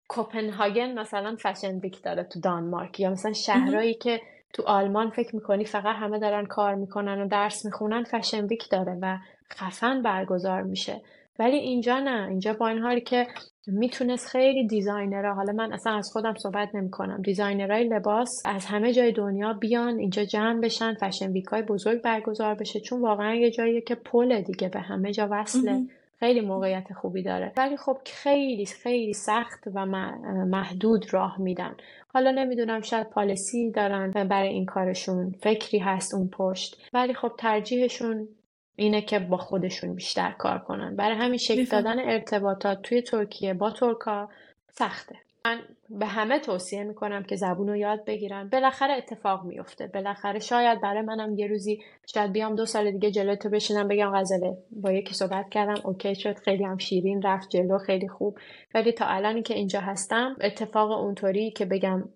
کوپنهاگن 0.08 1.00
مثلا 1.00 1.36
fashion 1.40 1.80
week 1.80 2.02
داره 2.02 2.24
تو 2.24 2.40
دانمارک 2.40 3.00
یا 3.00 3.10
مثلا 3.10 3.34
شهرهایی 3.34 3.94
که 3.94 4.22
تو 4.54 4.64
آلمان 4.64 5.10
فکر 5.10 5.36
می‌کنی 5.36 5.66
فقط 5.66 5.96
همه 5.96 6.20
دارن 6.20 6.46
کار 6.46 6.76
می‌کنن 6.76 7.22
و 7.22 7.28
درس 7.28 7.66
می‌خونن 7.66 8.04
fashion 8.04 8.46
week 8.46 8.70
داره 8.70 8.98
و 9.02 9.18
خفن 9.54 10.02
برگزار 10.02 10.62
میشه. 10.62 11.02
ولی 11.40 11.58
اینجا 11.58 12.00
نه. 12.00 12.28
اینجا 12.28 12.54
با 12.54 12.68
این 12.68 12.80
حالی 12.80 13.02
که 13.02 13.28
می‌تونست 13.68 14.28
خیلی 14.28 14.68
designer 14.68 15.26
ها 15.26 15.34
حالا 15.34 15.54
من 15.54 15.74
اصلا 15.74 15.94
از 15.94 16.10
خودم 16.14 16.34
صحبت 16.34 16.76
نمی 16.76 16.90
کنم 16.90 17.22
designer 17.22 17.71
های 17.71 17.84
لباس 17.84 18.44
از 18.46 18.66
همه 18.66 18.94
جای 18.94 19.12
دنیا 19.12 19.54
بیان 19.54 20.00
اینجا 20.00 20.26
جمع 20.26 20.62
بشن 20.62 20.94
fashion 20.94 21.32
week 21.32 21.46
های 21.46 21.62
بزرگ 21.62 22.02
برگزار 22.02 22.56
بشه. 22.56 22.80
چون 22.80 23.02
واقعا 23.02 23.36
یه 23.36 23.52
جاییه 23.52 23.82
که 23.82 23.96
پل 23.96 24.42
دیگه 24.42 24.70
به 24.70 24.80
همه 24.80 25.12
جا 25.12 25.28
وصله. 25.32 25.82
خیلی 26.20 26.42
موقعیت 26.42 26.94
خوبی 26.94 27.24
داره. 27.24 27.52
ولی 27.58 27.78
خب 27.78 27.98
خیلی 28.06 28.66
خیلی 28.66 29.14
سخت 29.14 29.64
و 29.74 29.86
محدود 30.46 31.14
راه 31.14 31.42
میدن. 31.42 31.76
حالا 32.08 32.32
نمی‌دونم 32.32 32.82
شاید 32.82 33.10
پالیسی 33.10 33.72
دارن 33.72 34.12
برای 34.12 34.50
این 34.50 34.66
کارشون. 34.66 35.32
فکری 35.32 35.80
هست 35.80 36.14
اون 36.14 36.28
پشت. 36.28 36.90
ولی 36.94 37.14
خب 37.14 37.32
ترجیحشون 37.38 38.28
اینه 38.76 39.02
که 39.02 39.20
با 39.20 39.38
خودشون 39.38 39.96
بیشتر 39.96 40.32
کار 40.32 40.60
کنن. 40.60 40.96
برای 40.96 41.18
همین 41.18 41.38
شکل 41.38 41.66
دادن 41.66 42.00
ارتباطات 42.00 42.82
توی 42.82 43.02
ترکیه 43.02 43.54
با 43.54 43.72
ترکا 43.72 44.30
سخته. 44.72 45.16
من 45.46 45.60
به 45.90 46.06
همه 46.06 46.40
توصیه 46.40 46.84
می‌کنم 46.84 47.24
که 47.24 47.36
زبون 47.36 47.68
رو 47.68 47.76
یاد 47.76 48.06
بگیرن. 48.06 48.50
بالاخره 48.50 48.94
اتفاق 48.94 49.44
میفته 49.44 49.88
بالاخره 49.88 50.40
شاید 50.40 50.82
برای 50.82 51.02
منم 51.02 51.40
یه 51.40 51.48
روزی 51.48 51.84
شاید 52.14 52.32
بیام 52.32 52.56
دو 52.56 52.66
سال 52.66 52.92
دیگه 52.92 53.12
جلو 53.12 53.36
تو 53.36 53.50
بشینم 53.50 53.88
بگم 53.88 54.12
غزله 54.16 54.58
با 54.72 54.92
یکی 54.92 55.14
صحبت 55.14 55.50
کردم 55.50 55.82
اوکی 55.84 56.16
شد 56.16 56.38
خیلی 56.38 56.64
هم 56.64 56.78
شیرین 56.78 57.22
رفت 57.22 57.50
جلو 57.50 57.78
خیلی 57.78 58.08
خوب. 58.08 58.38
ولی 58.74 58.92
تا 58.92 59.06
الانی 59.06 59.42
که 59.42 59.54
اینجا 59.54 59.80
هستم 59.80 60.36
اتفاق 60.42 60.92
اونطوری 60.92 61.52
که 61.52 61.66
بگم 61.66 62.10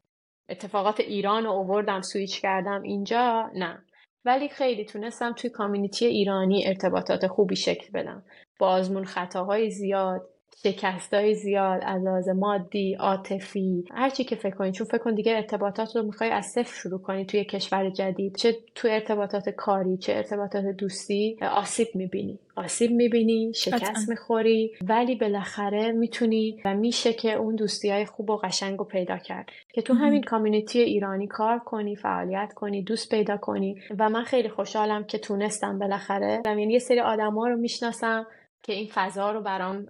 اتفاقات 0.50 1.00
ایران 1.00 1.44
رو 1.44 1.52
اووردم 1.52 2.02
سویچ 2.02 2.42
کردم 2.42 2.82
اینجا 2.82 3.50
نه. 3.56 3.84
ولی 4.26 4.50
خیلی 4.50 4.86
تونستم 4.86 5.34
توی 5.34 5.50
community 5.50 6.06
ایرانی 6.06 6.68
ارتباطات 6.68 7.28
خوبی 7.28 7.56
شکل 7.56 7.92
بدم. 7.94 8.24
با 8.60 8.68
آزمون 8.68 9.06
خطاهای 9.06 9.70
زیاد 9.72 10.30
شکستای 10.64 11.36
زیاد 11.36 11.82
از 11.86 12.04
لحاظ 12.04 12.30
مادی 12.30 12.94
عاطفی 12.94 13.86
هرچی 13.92 14.24
که 14.24 14.36
فکر 14.36 14.56
کنی. 14.56 14.72
چون 14.72 14.88
فکر 14.88 14.98
کن 14.98 15.16
دیگه 15.16 15.36
ارتباطات 15.36 15.96
رو 15.96 16.04
می‌خوای 16.04 16.30
از 16.30 16.46
صفر 16.46 16.74
شروع 16.76 17.02
کنی 17.02 17.26
توی 17.26 17.46
کشور 17.46 17.90
جدید. 17.90 18.36
چه 18.36 18.56
تو 18.76 18.88
ارتباطات 18.88 19.50
کاری 19.50 19.98
چه 19.98 20.14
ارتباطات 20.14 20.66
دوستی 20.66 21.38
آسیب 21.56 21.88
می‌بینی. 21.96 22.40
آسیب 22.56 22.92
می‌بینی 22.92 23.54
شکست 23.56 24.10
می‌خوری 24.10 24.72
ولی 24.82 25.16
بالاخره 25.16 25.92
می‌تونی 25.92 26.62
و 26.66 26.74
میشه 26.74 27.14
که 27.14 27.34
اون 27.34 27.56
دوستی 27.56 27.90
های 27.90 28.06
خوب 28.06 28.30
و 28.30 28.38
قشنگ 28.38 28.80
رو 28.80 28.86
پیدا 28.86 29.18
کرد. 29.18 29.50
که 29.74 29.82
تو 29.82 29.94
همین 29.94 30.24
کامیونیتی 30.24 30.80
ایرانی 30.80 31.28
کار 31.28 31.60
کنی 31.60 31.96
فعالیت 31.96 32.54
کنی 32.56 32.84
دوست 32.84 33.10
پیدا 33.10 33.38
کنی. 33.38 33.82
و 34.00 34.10
من 34.10 34.24
خیلی 34.24 34.50
خوشحالم 34.50 35.04
که 35.04 35.18
تونستم 35.18 35.80
بالاخره. 35.80 36.42
یعنی 36.46 36.74
یه 36.74 36.80
سری 36.80 37.00
آدما 37.00 37.48
رو 37.48 37.58
می‌شناسم. 37.58 38.28
که 38.64 38.74
این 38.74 38.90
فضا 38.94 39.32
رو 39.32 39.42
برام 39.42 39.86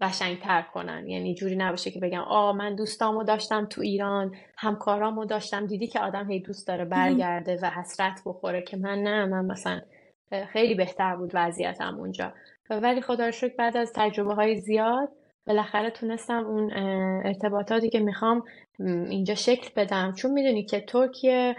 قشنگتر 0.00 0.62
کنن. 0.62 1.08
یعنی 1.08 1.34
جوری 1.34 1.56
نباشه 1.56 1.90
که 1.90 2.00
بگم 2.00 2.20
آ 2.20 2.52
من 2.52 2.74
دوستامو 2.74 3.24
داشتم 3.24 3.66
تو 3.66 3.80
ایران 3.80 4.34
همکارامو 4.56 5.24
داشتم. 5.24 5.66
دیدی 5.66 5.86
که 5.86 6.00
آدم 6.00 6.30
هی 6.30 6.40
دوست 6.40 6.68
داره 6.68 6.84
برگرده 6.84 7.58
و 7.62 7.70
حسرت 7.70 8.22
بخوره 8.26 8.62
که 8.62 8.76
من 8.76 9.02
نه 9.02 9.26
من 9.26 9.44
مثلا 9.44 9.80
خیلی 10.52 10.74
بهتر 10.74 11.16
بود 11.16 11.30
وضعیتم 11.34 11.98
اونجا. 11.98 12.32
ولی 12.70 13.00
خدا 13.00 13.26
رو 13.26 13.32
شکر 13.32 13.54
بعد 13.58 13.76
از 13.76 13.92
تجربه 13.94 14.34
های 14.34 14.56
زیاد 14.56 15.08
بالاخره 15.46 15.90
تونستم 15.90 16.46
اون 16.46 16.72
ارتباطاتی 17.24 17.88
که 17.88 18.00
می‌خوام 18.00 18.42
اینجا 18.78 19.34
شکل 19.34 19.70
بدم. 19.76 20.12
چون 20.12 20.30
می‌دونی 20.30 20.64
که 20.64 20.80
ترکیه 20.80 21.56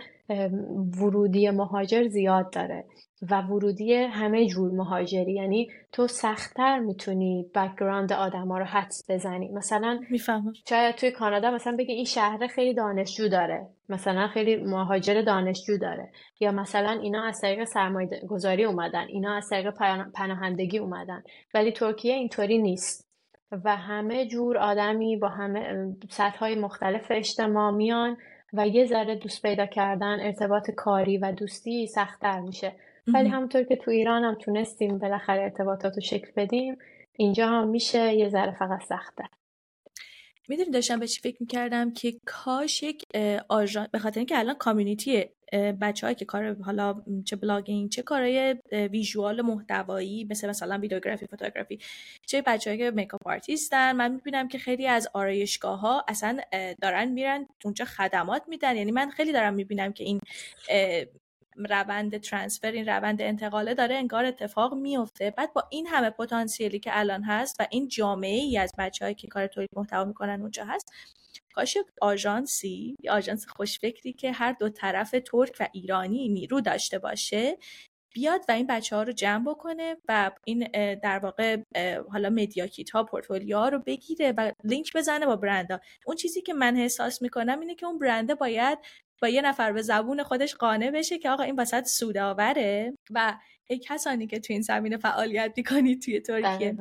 ورودی 1.01 1.49
مهاجر 1.49 2.07
زیاد 2.07 2.49
داره 2.53 2.85
و 3.31 3.41
ورودی 3.41 3.93
همه 3.93 4.47
جور 4.47 4.71
مهاجری. 4.71 5.33
یعنی 5.33 5.69
تو 5.91 6.07
سختتر 6.07 6.79
می‌تونی 6.79 7.45
بکگراند 7.55 8.13
آدم 8.13 8.47
ها 8.47 8.57
رو 8.57 8.65
حدس 8.65 9.05
بزنی. 9.09 9.49
مثلا 9.49 9.99
می‌فهمم. 10.09 10.53
شاید 10.69 10.95
توی 10.95 11.11
کانادا 11.11 11.51
مثلا 11.51 11.75
بگی 11.79 11.93
این 11.93 12.05
شهر 12.05 12.47
خیلی 12.47 12.73
دانشجو 12.73 13.27
داره. 13.27 13.67
مثلا 13.89 14.27
خیلی 14.27 14.55
مهاجر 14.55 15.21
دانشجو 15.21 15.77
داره. 15.77 16.11
یا 16.39 16.51
مثلا 16.51 16.91
اینا 16.91 17.23
از 17.23 17.41
طریق 17.41 17.63
سرمایه 17.63 18.09
گذاری 18.27 18.63
اومدن. 18.63 19.05
اینا 19.07 19.35
از 19.35 19.49
طریق 19.49 19.73
پناهندگی 20.13 20.77
اومدن. 20.77 21.23
ولی 21.53 21.71
ترکیه 21.71 22.13
اینطوری 22.13 22.57
نیست. 22.57 23.07
و 23.65 23.75
همه 23.75 24.27
جور 24.27 24.57
آدمی 24.57 25.17
با 25.17 25.27
همه 25.27 25.93
سطح 26.09 26.39
های 26.39 26.55
مختلف 26.55 27.07
اجتماع 27.09 27.71
میان 27.71 28.17
و 28.53 28.67
یه 28.67 28.85
ذره 28.85 29.15
دوست 29.15 29.41
پیدا 29.41 29.65
کردن 29.65 30.19
ارتباط 30.19 30.71
کاری 30.71 31.17
و 31.17 31.31
دوستی 31.31 31.87
سختتر 31.87 32.39
میشه. 32.39 32.75
ولی 33.13 33.29
همونطور 33.29 33.63
که 33.63 33.75
تو 33.75 33.91
ایران 33.91 34.23
هم 34.23 34.35
تونستیم 34.35 34.97
بالاخره 34.97 35.41
ارتباطات 35.41 35.95
رو 35.95 36.01
شکل 36.01 36.31
بدیم 36.35 36.77
اینجا 37.13 37.47
هم 37.47 37.67
میشه 37.67 38.13
یه 38.13 38.29
ذره 38.29 38.51
فقط 38.51 38.83
سخته. 38.83 39.23
می‌دونی 40.47 40.69
داشتم 40.69 40.99
به 40.99 41.07
چی 41.07 41.21
فکر 41.21 41.37
می‌کردم 41.39 41.93
که 41.93 42.13
کاش 42.25 42.83
یک 42.83 43.03
آژان 43.49 43.87
به 43.91 43.99
خاطر 43.99 44.19
اینکه 44.19 44.39
الان 44.39 44.55
کامیونیتی 44.55 45.25
بچه 45.53 46.15
که 46.15 46.25
کار 46.25 46.61
حالا 46.61 47.03
چه 47.25 47.35
blogging 47.35 47.89
چه 47.89 48.01
کارهای 48.01 48.55
visual 48.71 49.41
محتوایی 49.41 50.27
مثل 50.29 50.49
مثلا 50.49 50.77
videography 50.77 51.27
photography 51.27 51.79
چه 52.25 52.41
بچه 52.41 52.77
که 52.77 52.91
makeup 52.91 53.27
artist 53.27 53.82
ن 53.82 53.91
من 53.91 54.11
می‌بینم 54.11 54.47
که 54.47 54.57
خیلی 54.57 54.87
از 54.87 55.09
آرایشگاه 55.13 55.79
ها 55.79 56.05
اصلا 56.07 56.39
دارن 56.81 57.07
میرن 57.07 57.47
اونجا 57.63 57.85
خدمات 57.85 58.43
میدن. 58.47 58.75
یعنی 58.75 58.91
من 58.91 59.09
خیلی 59.09 59.31
دارم 59.31 59.53
می‌بینم 59.53 59.93
که 59.93 60.03
این 60.03 60.19
روند 61.69 62.17
transfer 62.17 62.71
این 62.71 62.85
روند 62.85 63.21
انتقاله 63.21 63.73
داره 63.73 63.95
انگار 63.95 64.25
اتفاق 64.25 64.73
میفته 64.73 65.31
بعد 65.37 65.53
با 65.53 65.63
این 65.69 65.87
همه 65.87 66.09
پتانسیلی 66.09 66.79
که 66.79 66.89
الان 66.93 67.23
هست 67.23 67.55
و 67.59 67.67
این 67.69 67.87
جامعه 67.87 68.39
ای 68.39 68.57
از 68.57 68.71
بچههایی 68.77 69.15
که 69.15 69.27
کار 69.27 69.47
تولید 69.47 69.69
محتوا 69.75 70.05
می‌کنن 70.05 70.41
اونجا 70.41 70.65
هست 70.65 70.93
کاش 71.57 71.77
آژانسی 72.01 72.95
یا 73.03 73.13
آژانس 73.13 73.45
خوشفکری 73.47 74.13
که 74.13 74.31
هر 74.31 74.51
دو 74.51 74.69
طرف 74.69 75.11
ترک 75.11 75.55
و 75.59 75.67
ایرانی 75.73 76.29
نیرو 76.29 76.61
داشته 76.61 76.99
باشه 76.99 77.57
بیاد 78.13 78.41
و 78.49 78.51
این 78.51 78.67
بچه 78.67 78.95
ها 78.95 79.03
رو 79.03 79.11
جمع 79.11 79.45
بکنه 79.49 79.97
و 80.07 80.31
این 80.45 80.67
در 81.03 81.19
واقع 81.19 81.57
حالا 82.11 82.29
media 82.29 82.67
kit 82.67 82.89
ها 82.89 83.03
پورتفولیو 83.03 83.69
رو 83.69 83.79
بگیره 83.79 84.33
و 84.37 84.51
لینک 84.63 84.97
بزنه 84.97 85.25
با 85.25 85.35
برندا. 85.35 85.79
اون 86.05 86.15
چیزی 86.15 86.41
که 86.41 86.53
من 86.53 86.75
احساس 86.77 87.21
می‌کنم 87.21 87.59
اینه 87.59 87.75
که 87.75 87.85
اون 87.85 87.99
برنده 87.99 88.35
باید 88.35 88.79
با 89.21 89.27
یه 89.27 89.41
نفر 89.41 89.71
به 89.71 89.81
زبون 89.81 90.23
خودش 90.23 90.55
قانع 90.55 90.91
بشه 90.91 91.17
که 91.17 91.29
آقا 91.29 91.43
این 91.43 91.55
وسط 91.59 91.85
سودآوره 91.85 92.93
و 93.11 93.37
کسانی 93.87 94.27
که 94.27 94.39
تو 94.39 94.53
این 94.53 94.61
زمینه 94.61 94.97
فعالیت 94.97 95.53
می‌کنید 95.57 96.01
توی 96.01 96.19
ترکیه. 96.19 96.77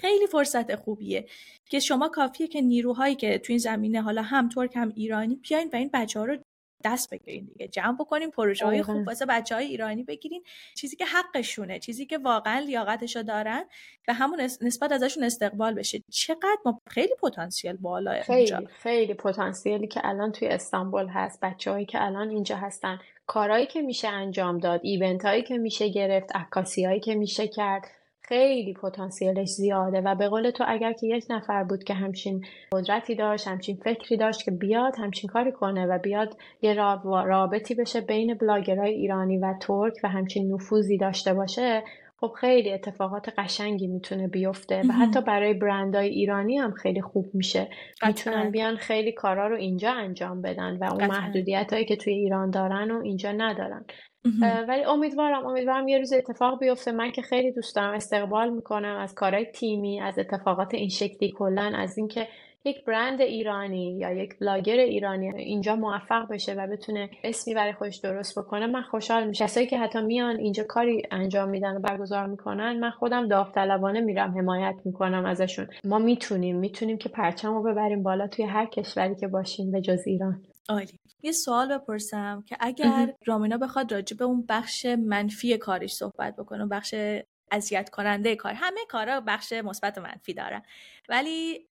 خیلی 0.00 0.26
فرصت 0.26 0.76
خوبیه 0.76 1.26
که 1.68 1.80
شما 1.80 2.08
کافیه 2.08 2.48
که 2.48 2.60
نیروهایی 2.60 3.14
که 3.14 3.38
تو 3.38 3.52
این 3.52 3.58
زمینه 3.58 4.02
حالا 4.02 4.22
هم 4.22 4.48
ترک 4.48 4.76
هم 4.76 4.92
ایرانی 4.96 5.36
بیاین 5.36 5.70
و 5.72 5.76
این 5.76 5.90
بچه 5.92 6.18
ها 6.18 6.24
رو 6.24 6.36
دست 6.84 7.10
بگیرین 7.10 7.44
دیگه. 7.44 7.68
جمع 7.68 7.96
بکنین 8.00 8.30
پروژه 8.30 8.66
های 8.66 8.82
خوب 8.82 9.06
واسه 9.06 9.26
بچه 9.26 9.54
های 9.54 9.64
ایرانی 9.64 10.02
بگیرین. 10.02 10.42
چیزی 10.76 10.96
که 10.96 11.04
حقشونه 11.04 11.78
چیزی 11.78 12.06
که 12.06 12.18
واقعا 12.18 12.58
لیاقتشو 12.58 13.22
دارن 13.22 13.64
و 14.08 14.12
همون 14.12 14.40
نسبت 14.40 14.92
ازشون 14.92 15.24
استقبال 15.24 15.74
بشه. 15.74 16.02
چقدر 16.10 16.58
ما 16.64 16.80
خیلی 16.88 17.14
پتانسیل 17.22 17.76
بالا 17.76 18.20
خیلی 18.22 18.66
خیلی 18.66 19.14
پتانسیلی 19.14 19.86
که 19.86 20.00
الان 20.04 20.32
توی 20.32 20.48
استانبول 20.48 21.06
هست. 21.06 21.40
بچههایی 21.42 21.86
که 21.86 22.04
الان 22.04 22.30
اینجا 22.30 22.56
هستن. 22.56 22.98
کارهایی 23.26 23.66
که 23.66 23.82
میشه 23.82 24.08
انجام 24.08 24.58
داد 24.58 24.80
ایونت 24.82 25.24
هایی 25.24 25.42
که 25.42 25.58
میشه 25.58 25.88
گرفت 25.88 26.36
عکاسی 26.36 26.84
هایی 26.84 27.00
که 27.00 27.14
میشه 27.14 27.48
کرد. 27.48 27.86
خیلی 28.28 28.72
پتانسیلش 28.72 29.48
زیاده 29.48 30.00
و 30.00 30.14
به 30.14 30.28
قول 30.28 30.50
تو 30.50 30.64
اگر 30.66 30.92
که 30.92 31.06
یک 31.06 31.24
نفر 31.30 31.64
بود 31.64 31.84
که 31.84 31.94
همچین 31.94 32.44
قدرتی 32.72 33.14
داشت 33.14 33.48
همچین 33.48 33.76
فکری 33.76 34.16
داشت 34.16 34.44
که 34.44 34.50
بیاد 34.50 34.94
همچین 34.98 35.30
کاری 35.30 35.52
کنه 35.52 35.86
و 35.86 35.98
بیاد 35.98 36.36
یه 36.62 36.74
رابطی 37.04 37.74
بشه 37.74 38.00
بین 38.00 38.34
بلاگرهای 38.34 38.94
ایرانی 38.94 39.38
و 39.38 39.54
ترک 39.60 39.94
و 40.04 40.08
همچین 40.08 40.52
نفوذی 40.54 40.98
داشته 40.98 41.34
باشه 41.34 41.82
خب 42.20 42.32
خیلی 42.40 42.72
اتفاقات 42.72 43.28
قشنگی 43.38 43.86
می‌تونه 43.86 44.28
بیفته 44.28 44.82
و 44.88 44.92
حتی 44.92 45.20
برای 45.20 45.54
برندهای 45.54 46.08
ایرانی 46.08 46.56
هم 46.56 46.72
خیلی 46.72 47.02
خوب 47.02 47.26
میشه. 47.34 47.68
می‌تونن 48.06 48.50
بیان 48.50 48.76
خیلی 48.76 49.12
کارا 49.12 49.46
رو 49.46 49.56
اینجا 49.56 49.92
انجام 49.92 50.42
بدن 50.42 50.76
و 50.76 50.84
اون 50.84 51.06
محدودیت 51.06 51.72
هایی 51.72 51.84
که 51.84 51.96
توی 51.96 52.12
ایران 52.12 52.50
دارن 52.50 52.90
و 52.90 53.02
اینجا 53.02 53.32
ندارن. 53.32 53.84
ولی 54.68 54.84
امیدوارم 54.84 55.46
امیدوارم 55.46 55.88
یه 55.88 55.98
روز 55.98 56.12
اتفاق 56.12 56.60
بیفته. 56.60 56.92
من 56.92 57.12
که 57.12 57.22
خیلی 57.22 57.52
دوست 57.52 57.76
دارم 57.76 57.94
استقبال 57.94 58.50
می‌کنم 58.50 58.96
از 59.00 59.14
کارهای 59.14 59.44
تیمی 59.44 60.00
از 60.00 60.18
اتفاقات 60.18 60.74
این 60.74 60.88
شکلی 60.88 61.32
کلا 61.38 61.72
از 61.76 61.98
اینکه 61.98 62.28
یک 62.66 62.84
برند 62.84 63.20
ایرانی 63.20 63.98
یا 63.98 64.12
یک 64.12 64.38
بلاگر 64.38 64.76
ایرانی 64.76 65.36
اینجا 65.36 65.76
موفق 65.76 66.28
بشه 66.30 66.54
و 66.54 66.66
بتونه 66.66 67.10
اسمی 67.24 67.54
برای 67.54 67.72
خودش 67.72 67.96
درست 67.96 68.38
بکنه. 68.38 68.66
من 68.66 68.82
خوشحال 68.82 69.28
میشم. 69.28 69.44
کسایی 69.44 69.66
که 69.66 69.78
حتی 69.78 70.02
میان 70.02 70.36
اینجا 70.36 70.64
کاری 70.68 71.02
انجام 71.10 71.48
میدن 71.48 71.76
و 71.76 71.80
برگزار 71.80 72.26
می‌کنن 72.26 72.78
من 72.80 72.90
خودم 72.90 73.28
داوطلبانه 73.28 74.00
میرم 74.00 74.38
حمایت 74.38 74.74
می‌کنم 74.84 75.24
ازشون. 75.24 75.66
ما 75.84 75.98
می‌تونیم 75.98 76.56
می‌تونیم 76.56 76.98
که 76.98 77.08
پرچم 77.08 77.54
رو 77.54 77.62
ببریم 77.62 78.02
بالا 78.02 78.26
توی 78.26 78.44
هر 78.44 78.66
کشوری 78.66 79.14
که 79.14 79.28
باشیم 79.28 79.72
به 79.72 79.80
جز 79.80 80.06
ایران. 80.06 80.42
عالی. 80.68 80.98
یه 81.22 81.32
سوال 81.32 81.78
بپرسم 81.78 82.44
که 82.46 82.56
اگر 82.60 83.14
رامینا 83.26 83.58
بخواد 83.58 83.94
راجع 83.94 84.16
به 84.16 84.24
اون 84.24 84.46
بخش 84.48 84.86
منفی 84.86 85.58
کارش 85.58 85.92
صحبت 85.92 86.36
بکنه 86.36 86.66
بخش 86.66 86.94
اذیت 87.50 87.90
کننده 87.90 88.36
کار 88.36 88.52
همه 88.52 88.80
کارا 88.88 89.20
بخش 89.20 89.52
مثبت 89.52 89.98
و 89.98 90.00
منفی 90.00 90.34
دارن 90.34 90.62
ولی 91.08 91.68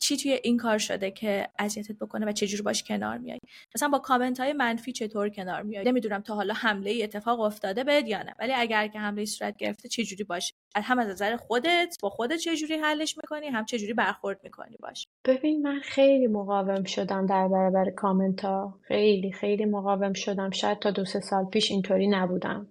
چی 0.00 0.16
توی 0.16 0.40
این 0.42 0.56
کار 0.56 0.78
شده 0.78 1.10
که 1.10 1.48
اذیتت 1.58 1.98
بکنه 1.98 2.26
و 2.26 2.32
چجور 2.32 2.62
باش 2.62 2.82
کنار 2.82 3.18
میای؟ 3.18 3.38
مثلا 3.74 3.88
با 3.88 3.98
کامنت 3.98 4.40
های 4.40 4.52
منفی 4.52 4.92
چطور 4.92 5.28
کنار 5.28 5.62
میای؟ 5.62 5.84
نمی‌دونم 5.84 6.20
تا 6.20 6.34
حالا 6.34 6.54
حمله 6.54 6.90
ای 6.90 7.02
اتفاق 7.02 7.40
افتاده 7.40 7.84
بهت 7.84 8.08
یا 8.08 8.22
نه 8.22 8.34
ولی 8.38 8.52
اگر 8.52 8.86
که 8.88 8.98
حمله 8.98 9.24
صورت 9.24 9.56
گرفته 9.56 9.88
چجوری 9.88 10.24
باش 10.24 10.52
هم 10.74 10.98
از 10.98 11.08
نظر 11.08 11.36
خودت 11.36 11.96
با 12.02 12.10
خودت 12.10 12.36
چجوری 12.36 12.74
حلش 12.74 13.16
می‌کنی؟ 13.16 13.46
هم 13.46 13.64
چجوری 13.64 13.94
برخورد 13.94 14.40
می‌کنی 14.42 14.76
باش؟ 14.80 15.06
ببین 15.24 15.62
من 15.62 15.80
خیلی 15.80 16.26
مقاوم 16.26 16.84
شدم 16.84 17.26
در 17.26 17.48
برابر 17.48 17.90
کامنت 17.90 18.44
ها 18.44 18.78
خیلی 18.82 19.32
خیلی 19.32 19.64
مقاوم 19.64 20.12
شدم. 20.12 20.50
شاید 20.50 20.78
تا 20.78 20.90
دو 20.90 21.04
سه 21.04 21.20
سال 21.20 21.44
پیش 21.44 21.70
اینطوری 21.70 22.08
نبودم 22.08 22.66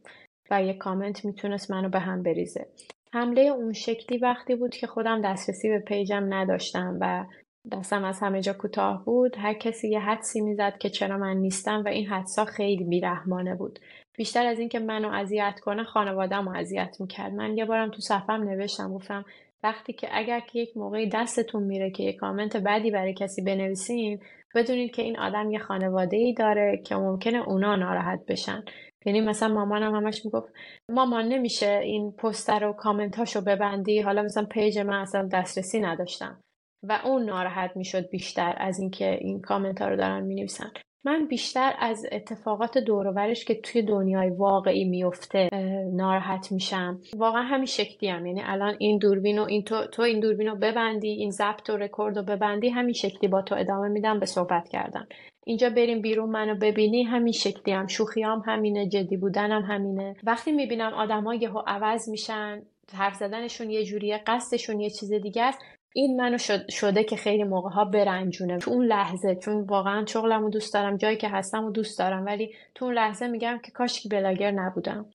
و 0.51 0.64
یه 0.64 0.74
کامنت 0.74 1.26
می‌تونست 1.26 1.72
منو 1.72 1.89
به 1.89 1.99
هم 1.99 2.24
بریزه. 2.24 2.68
حمله 3.14 3.41
اون 3.41 3.74
شکلی 3.74 4.18
وقتی 4.18 4.55
بود 4.55 4.76
که 4.76 4.88
خودم 4.88 5.22
دسترسی 5.22 5.70
به 5.70 5.80
پیجم 5.80 6.34
نداشتم 6.34 6.97
و 7.01 7.26
دستم 7.72 8.03
از 8.03 8.20
همه 8.20 8.41
جا 8.41 8.53
کوتاه 8.53 9.05
بود 9.05 9.36
هر 9.38 9.53
کسی 9.53 9.89
یه 9.89 9.99
حدسی 9.99 10.41
می‌زد 10.41 10.78
که 10.78 10.89
چرا 10.89 11.18
من 11.18 11.38
نیستم 11.38 11.84
و 11.86 11.88
این 11.88 12.07
حدسا 12.07 12.45
خیلی 12.45 12.84
بیرحمانه 12.84 13.55
بود. 13.55 13.80
بیشتر 14.18 14.45
از 14.45 14.59
اینکه 14.59 14.80
منو 14.80 15.11
اذیت 15.11 15.59
کنه 15.59 15.84
خانواده‌مو 15.84 16.51
اذیت 16.55 16.97
می‌کرد. 16.99 17.34
من 17.34 17.57
یه 17.57 17.66
بارم 17.66 17.91
تو 17.91 18.01
صفم 18.01 18.43
نوشتم 18.43 18.93
گفتم 18.93 19.26
وقتی 19.64 19.93
که 19.93 20.07
اگر 20.11 20.39
که 20.39 20.59
یک 20.59 20.78
موقعی 20.78 21.09
دستتون 21.09 21.64
میره 21.64 21.91
که 21.91 22.03
یه 22.03 22.14
کامنت 22.14 22.57
بدی 22.57 22.91
برای 22.91 23.14
کسی 23.14 23.41
بنویسین 23.41 24.20
بدونید 24.55 24.91
که 24.91 25.01
این 25.01 25.20
آدم 25.20 25.51
یه 25.51 25.59
خانواده 25.59 26.18
ای 26.18 26.34
داره 26.34 26.82
که 26.86 26.95
ممکنه 26.95 27.49
اونا 27.49 27.76
ناراحت 27.76 28.20
بشن. 28.28 28.64
یعنی 29.05 29.21
مثلا 29.21 29.53
مامانم 29.53 29.95
همش 29.95 30.25
می‌گفت 30.25 30.53
مامان 30.91 31.25
نمیشه 31.25 31.79
این 31.83 32.11
پستر 32.11 32.65
و 32.65 32.73
کامنت 32.73 33.15
هاشو 33.15 33.41
ببندی؟ 33.41 33.99
حالا 34.01 34.21
مثلا 34.23 34.45
page 34.45 34.79
من 34.79 35.01
اصلا 35.01 35.27
دسترسی 35.33 35.79
نداشتم. 35.79 36.41
و 36.83 36.99
اون 37.05 37.25
ناراحت 37.25 37.77
می‌شد 37.77 38.09
بیشتر 38.09 38.53
از 38.57 38.79
اینکه 38.79 39.11
این 39.21 39.41
کامنت 39.41 39.81
ها 39.81 39.87
رو 39.87 39.95
دارن 39.95 40.23
می‌نویسن. 40.23 40.71
من 41.05 41.25
بیشتر 41.27 41.73
از 41.79 42.05
اتفاقات 42.11 42.77
دوروورش 42.77 43.45
که 43.45 43.55
توی 43.55 43.81
دنیای 43.81 44.29
واقعی 44.29 44.85
میفته 44.85 45.49
ناراحت 45.93 46.51
میشم. 46.51 46.99
واقعا 47.17 47.41
همین 47.41 47.65
شکلی 47.65 48.09
هم. 48.09 48.25
یعنی 48.25 48.41
الان 48.45 48.75
این 48.79 48.97
دوربین 48.97 49.39
و 49.39 49.43
این 49.43 49.63
تو, 49.63 49.87
تو 49.87 50.01
این 50.01 50.19
دوربین 50.19 50.47
رو 50.47 50.55
ببندی 50.55 51.09
این 51.09 51.31
ضبط 51.31 51.69
و 51.69 51.77
رکورد 51.77 52.17
رو 52.17 52.23
ببندی 52.23 52.69
همین 52.69 52.93
شکلی 52.93 53.27
با 53.27 53.41
تو 53.41 53.55
ادامه 53.55 53.87
میدم 53.87 54.19
به 54.19 54.25
صحبت 54.25 54.69
کردن 54.69 55.07
اینجا 55.45 55.69
بریم 55.69 56.01
بیرون 56.01 56.29
منو 56.29 56.55
ببینی 56.55 57.03
همین 57.03 57.33
شکلی 57.33 57.73
هم. 57.73 57.87
شوخیام 57.87 58.43
همینه 58.45 58.89
جدی 58.89 59.17
بودنم 59.17 59.61
همینه. 59.61 60.15
وقتی 60.23 60.51
می‌بینم 60.51 60.93
آدما 60.93 61.35
یهو 61.35 61.61
عوض 61.67 62.09
میشن 62.09 62.61
حرف 62.93 63.15
زدنشون 63.15 63.69
یه 63.69 63.83
جوریه 63.83 64.21
قصدشون 64.27 64.79
یه 64.79 64.89
چیز 64.89 65.13
دیگه 65.13 65.43
است. 65.43 65.59
این 65.93 66.21
منو 66.21 66.37
شده 66.69 67.03
که 67.03 67.15
خیلی 67.15 67.43
موقع 67.43 67.69
ها 67.69 67.85
برنجونه. 67.85 68.57
تو 68.57 68.71
اون 68.71 68.85
لحظه 68.85 69.35
چون 69.35 69.61
واقعا 69.61 70.05
شغلمو 70.05 70.49
دوست 70.49 70.73
دارم 70.73 70.97
جایی 70.97 71.17
که 71.17 71.29
هستم 71.29 71.65
و 71.65 71.71
دوست 71.71 71.99
دارم 71.99 72.25
ولی 72.25 72.53
تو 72.75 72.85
اون 72.85 72.93
لحظه 72.93 73.27
میگم 73.27 73.59
که 73.63 73.71
کاش 73.71 74.01
که 74.01 74.09
بلاگر 74.09 74.51
نبودم. 74.51 75.05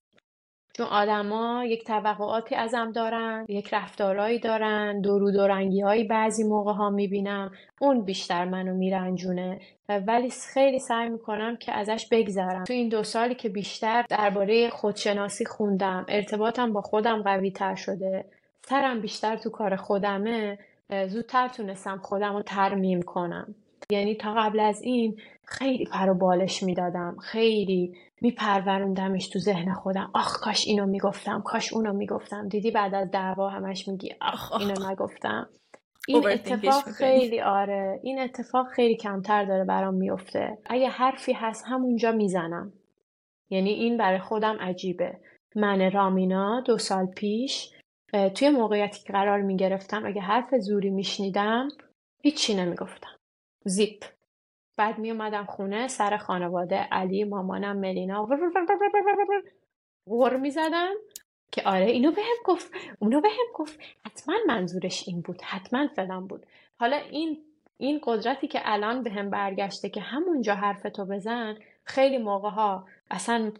چون 0.72 0.86
آدما 0.86 1.64
یک 1.64 1.84
توقعاتی 1.84 2.54
ازم 2.54 2.92
دارن 2.92 3.46
یک 3.48 3.74
رفتارهایی 3.74 4.38
دارن 4.38 5.00
درو 5.00 5.30
دورنگی 5.30 5.80
هایی 5.80 6.04
بعضی 6.04 6.44
موقع 6.44 6.72
ها 6.72 6.90
می‌بینم. 6.90 7.50
اون 7.80 8.04
بیشتر 8.04 8.44
منو 8.44 8.74
میرنجونه. 8.74 9.60
ولی 9.88 10.30
خیلی 10.30 10.78
سعی 10.78 11.08
می‌کنم 11.08 11.56
که 11.56 11.72
ازش 11.72 12.08
بگذرم. 12.10 12.64
تو 12.64 12.72
این 12.72 12.88
دو 12.88 13.02
سالی 13.02 13.34
که 13.34 13.48
بیشتر 13.48 14.04
درباره 14.08 14.70
خودشناسی 14.70 15.44
خوندم 15.44 16.06
ارتباطم 16.08 16.72
با 16.72 16.80
خودم 16.80 17.22
قوی 17.22 17.50
تر 17.50 17.74
شده 17.74 18.24
سرم 18.68 19.00
بیشتر 19.00 19.36
تو 19.36 19.50
کار 19.50 19.76
خودمه 19.76 20.58
زودتر 21.08 21.48
تونستم 21.48 21.98
خودم 22.02 22.32
رو 22.32 22.42
ترمیم 22.42 23.02
کنم. 23.02 23.54
یعنی 23.90 24.14
تا 24.14 24.34
قبل 24.34 24.60
از 24.60 24.82
این 24.82 25.16
خیلی 25.44 25.84
پر 25.84 26.10
و 26.10 26.14
بالش 26.14 26.62
می‌دادم. 26.62 27.16
خیلی 27.22 27.92
میپروروندمش 28.20 29.28
تو 29.28 29.38
ذهن 29.38 29.72
خودم. 29.72 30.10
آخ 30.14 30.40
کاش 30.40 30.66
اینو 30.66 30.86
می‌گفتم. 30.86 31.42
کاش 31.42 31.72
اونو 31.72 31.92
می‌گفتم. 31.92 32.48
دیدی 32.48 32.70
بعد 32.70 32.94
از 32.94 33.10
دعوا 33.10 33.48
همش 33.48 33.88
میگی 33.88 34.14
آخ 34.20 34.52
اینو 34.52 34.90
نگفتم. 34.90 35.48
این 36.08 36.28
اتفاق 36.28 36.84
خیلی 36.84 37.40
آره. 37.40 38.00
این 38.02 38.20
اتفاق 38.20 38.68
خیلی 38.68 38.96
کمتر 38.96 39.44
داره 39.44 39.64
برام 39.64 39.94
میفته 39.94 40.58
اگه 40.66 40.88
حرفی 40.88 41.32
هست 41.32 41.64
همونجا 41.68 42.12
می‌زنم. 42.12 42.72
یعنی 43.50 43.70
این 43.70 43.96
برای 43.96 44.18
خودم 44.18 44.56
عجیبه. 44.60 45.18
من 45.56 45.90
رامینا 45.90 46.60
دو 46.60 46.78
سال 46.78 47.06
پیش 47.06 47.70
توی 48.34 48.50
موقعیتی 48.50 49.04
که 49.04 49.12
قرار 49.12 49.40
می‌گرفتم 49.40 50.06
اگه 50.06 50.20
حرف 50.20 50.54
زوری 50.54 50.90
میشنیدم 50.90 51.68
هیچی 52.22 52.54
نمی‌گفتم. 52.54 53.16
زیپ. 53.64 54.04
بعد 54.76 54.98
می 54.98 55.10
اومدم 55.10 55.44
خونه 55.44 55.88
سر 55.88 56.16
خانواده 56.16 56.76
علی 56.76 57.24
مامانم 57.24 57.76
ملینا 57.76 58.28
غور 60.06 60.36
می 60.36 60.50
زدم 60.50 60.94
که 61.52 61.62
آره 61.62 61.84
اینو 61.86 62.10
بهم 62.10 62.36
گفت 62.44 62.72
اونو 62.98 63.20
بهم 63.20 63.46
گفت. 63.54 63.80
حتما 64.06 64.34
منظورش 64.46 65.08
این 65.08 65.20
بود 65.20 65.42
حتما 65.42 65.88
فلان 65.88 66.26
بود. 66.26 66.46
حالا 66.76 66.96
این 66.96 67.44
این 67.76 68.00
قدرتی 68.02 68.48
که 68.48 68.60
الان 68.64 69.02
به 69.02 69.10
هم 69.10 69.30
برگشته 69.30 69.88
که 69.88 70.00
همونجا 70.00 70.54
حرفتو 70.54 71.04
بزن 71.04 71.56
خیلی 71.88 72.18
موقع 72.18 72.50
ها 72.50 72.86
اصلا 73.10 73.52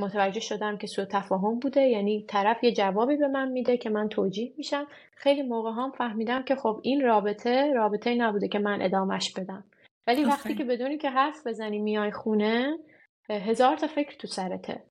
متوجه 0.00 0.40
شدم 0.40 0.76
که 0.76 0.86
سوء 0.86 1.04
تفاهم 1.04 1.58
بوده. 1.58 1.80
یعنی 1.80 2.24
طرف 2.28 2.64
یه 2.64 2.72
جوابی 2.72 3.16
به 3.16 3.28
من 3.28 3.48
میده 3.48 3.76
که 3.76 3.90
من 3.90 4.08
توجیه 4.08 4.52
میشم. 4.56 4.86
خیلی 5.14 5.42
موقع 5.42 5.70
هم 5.70 5.92
فهمیدم 5.98 6.42
که 6.42 6.56
خب 6.56 6.80
این 6.82 7.00
رابطه 7.00 7.72
رابطه 7.72 8.14
نبوده 8.14 8.48
که 8.48 8.58
من 8.58 8.82
ادامش 8.82 9.32
بدم. 9.32 9.64
ولی 10.06 10.24
وقتی 10.24 10.54
که 10.54 10.64
بدونی 10.64 10.98
که 10.98 11.10
حرف 11.10 11.46
بزنی 11.46 11.78
میای 11.78 12.10
خونه 12.10 12.78
هزار 13.30 13.76
تا 13.76 13.86
فکر 13.86 14.16
تو 14.16 14.26
سرته. 14.26 14.82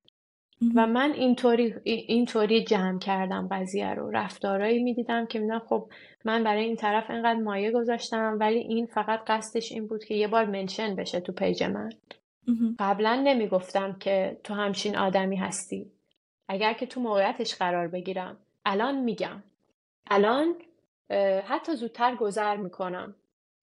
و 0.75 0.87
من 0.87 1.11
اینطوری 1.11 1.73
اینطوری 1.83 2.63
جمع 2.63 2.99
کردم 2.99 3.47
قضیه 3.51 3.93
رو. 3.93 4.09
رفتارایی 4.09 4.83
می‌دیدم 4.83 5.25
که 5.25 5.39
میدم 5.39 5.59
خب 5.59 5.89
من 6.25 6.43
برای 6.43 6.63
این 6.63 6.75
طرف 6.75 7.09
اینقدر 7.09 7.39
مایه 7.39 7.71
گذاشتم 7.71 8.37
ولی 8.39 8.59
این 8.59 8.85
فقط 8.85 9.19
قصدش 9.27 9.71
این 9.71 9.87
بود 9.87 10.03
که 10.03 10.15
یه 10.15 10.27
بار 10.27 10.45
منشن 10.45 10.95
بشه 10.95 11.19
تو 11.19 11.31
پیج 11.33 11.63
من. 11.63 11.89
قبلا 12.79 13.15
نمی‌گفتم 13.15 13.93
که 13.99 14.39
تو 14.43 14.53
همچین 14.53 14.97
آدمی 14.97 15.35
هستی. 15.35 15.91
اگر 16.47 16.73
که 16.73 16.85
تو 16.85 17.01
موقعیتش 17.01 17.55
قرار 17.55 17.87
بگیرم. 17.87 18.37
الان 18.65 18.97
میگم. 19.01 19.43
الان 20.07 20.55
حتی 21.47 21.75
زودتر 21.75 22.15
گذر 22.15 22.55
می‌کنم. 22.55 23.15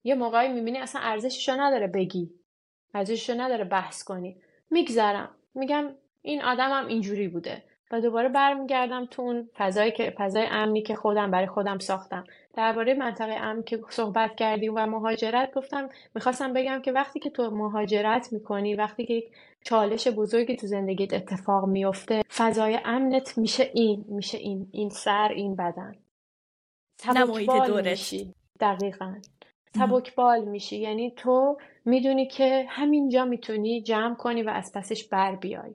یه 0.05 0.15
موقعی 0.15 0.49
می‌بینی 0.49 0.79
اصلا 0.79 1.01
ارزششو 1.03 1.53
نداره 1.61 1.87
بگی. 1.87 2.31
ارزششو 2.95 3.41
نداره 3.41 3.65
بحث 3.65 4.05
کنی. 4.05 4.37
میگذرم. 4.71 5.31
میگم 5.55 5.95
این 6.23 6.43
آدمم 6.43 6.87
اینجوری 6.87 7.29
بوده. 7.29 7.63
و 7.91 8.01
دوباره 8.01 8.29
برمیگردم 8.29 9.07
تو 9.07 9.23
اون 9.23 9.49
فضایی 9.57 9.93
که 9.93 10.15
فضای 10.19 10.47
امنی 10.51 10.83
که 10.83 10.95
خودم 10.95 11.31
برای 11.31 11.47
خودم 11.47 11.79
ساختم. 11.79 12.25
درباره 12.55 12.95
منطقه 12.95 13.33
امن 13.33 13.63
که 13.63 13.81
صحبت 13.91 14.37
کردیم 14.37 14.73
و 14.77 14.87
مهاجرت 14.87 15.55
گفتم 15.55 15.89
می‌خواستم 16.15 16.53
بگم 16.53 16.81
که 16.83 16.93
وقتی 16.93 17.21
که 17.21 17.31
تو 17.31 17.51
مهاجرت 17.51 18.33
می‌کنی 18.33 18.75
وقتی 18.75 19.07
که 19.07 19.15
یک 19.15 19.31
چالش 19.65 20.09
بزرگی 20.09 20.57
تو 20.57 20.67
زندگیت 20.67 21.15
اتفاق 21.15 21.65
میفته 21.65 22.23
فضای 22.37 22.79
امنت 22.85 23.39
میشه 23.39 23.71
این 23.75 24.05
میشه 24.09 24.39
این 24.39 24.69
این 24.73 24.91
سر 24.91 25.29
این 25.29 25.57
بدن. 25.57 25.95
سبکبال 26.97 27.91
میشی. 27.91 28.35
دقیقا. 28.61 29.15
سبکبال 29.79 30.45
میشی. 30.45 30.77
یعنی 30.77 31.11
تو 31.11 31.59
می‌دونی 31.85 32.27
که 32.27 32.67
همینجا 32.69 33.25
می‌تونی 33.25 33.83
جمع 33.83 34.15
کنی 34.15 34.43
و 34.43 34.49
از 34.51 34.73
پسش 34.75 35.05
بر 35.05 35.37
بیای. 35.37 35.75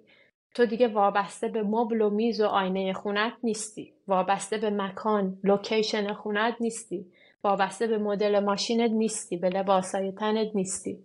تو 0.53 0.65
دیگه 0.65 0.87
وابسته 0.87 1.47
به 1.47 1.63
مبل 1.63 2.01
و 2.01 2.09
میز 2.09 2.41
و 2.41 2.45
آینه 2.45 2.93
خونت 2.93 3.33
نیستی. 3.43 3.93
وابسته 4.07 4.57
به 4.57 4.69
مکان 4.69 5.39
لوکیشن 5.43 6.13
خونت 6.13 6.55
نیستی. 6.59 7.05
وابسته 7.43 7.87
به 7.87 7.97
مدل 7.97 8.39
ماشینت 8.39 8.91
نیستی 8.91 9.37
به 9.37 9.49
لباسای 9.49 10.11
تنت 10.11 10.55
نیستی. 10.55 10.99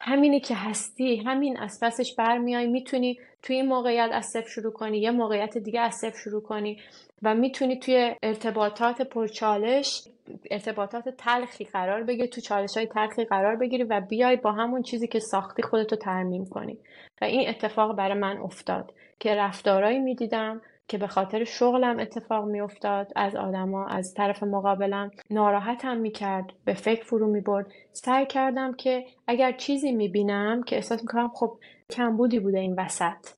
همینی 0.00 0.40
که 0.40 0.54
هستی 0.54 1.16
همین 1.16 1.56
از 1.56 1.78
پسش 1.82 2.14
برمیای 2.14 2.66
می‌تونی 2.66 3.18
توی 3.42 3.56
این 3.56 3.68
موقعیت 3.68 4.10
از 4.12 4.26
صفر 4.26 4.48
شروع 4.48 4.72
کنی 4.72 4.98
یه 4.98 5.10
موقعیت 5.10 5.58
دیگه 5.58 5.80
از 5.80 5.94
صفر 5.94 6.18
شروع 6.18 6.42
کنی 6.42 6.78
و 7.22 7.34
می‌تونی 7.34 7.78
توی 7.78 8.14
ارتباطات 8.22 9.02
پرچالش 9.02 10.08
ارتباطات 10.50 11.08
تلخی 11.08 11.64
قرار 11.64 12.02
بگیری 12.02 12.28
تو 12.28 12.40
چالش 12.40 12.76
های 12.76 12.86
تلخی 12.86 13.24
قرار 13.24 13.56
بگیری 13.56 13.84
و 13.84 14.00
بیای 14.00 14.36
با 14.36 14.52
همون 14.52 14.82
چیزی 14.82 15.08
که 15.08 15.18
ساختی 15.18 15.62
خودتو 15.62 15.96
ترمیم 15.96 16.46
کنی. 16.46 16.78
و 17.20 17.24
این 17.24 17.48
اتفاق 17.48 17.96
برای 17.96 18.18
من 18.18 18.36
افتاد 18.38 18.94
که 19.18 19.34
رفتارایی 19.34 19.98
می‌دیدم 19.98 20.60
که 20.88 20.98
به 20.98 21.06
خاطر 21.06 21.44
شغلم 21.44 21.98
اتفاق 21.98 22.44
میافتاد 22.44 23.12
از 23.16 23.36
آدما 23.36 23.86
از 23.86 24.14
طرف 24.14 24.42
مقابلم 24.42 25.10
ناراحتم 25.30 25.96
می‌کرد 25.96 26.52
به 26.64 26.74
فکر 26.74 27.04
فرو 27.04 27.26
می‌برد. 27.26 27.66
سعی 27.92 28.26
کردم 28.26 28.74
که 28.74 29.06
اگر 29.26 29.52
چیزی 29.52 29.92
می‌بینم 29.92 30.62
که 30.62 30.76
احساس 30.76 31.00
می‌کنم 31.00 31.28
خب 31.34 31.58
کمبودی 31.90 32.40
بوده 32.40 32.58
این 32.58 32.74
وسط 32.78 33.28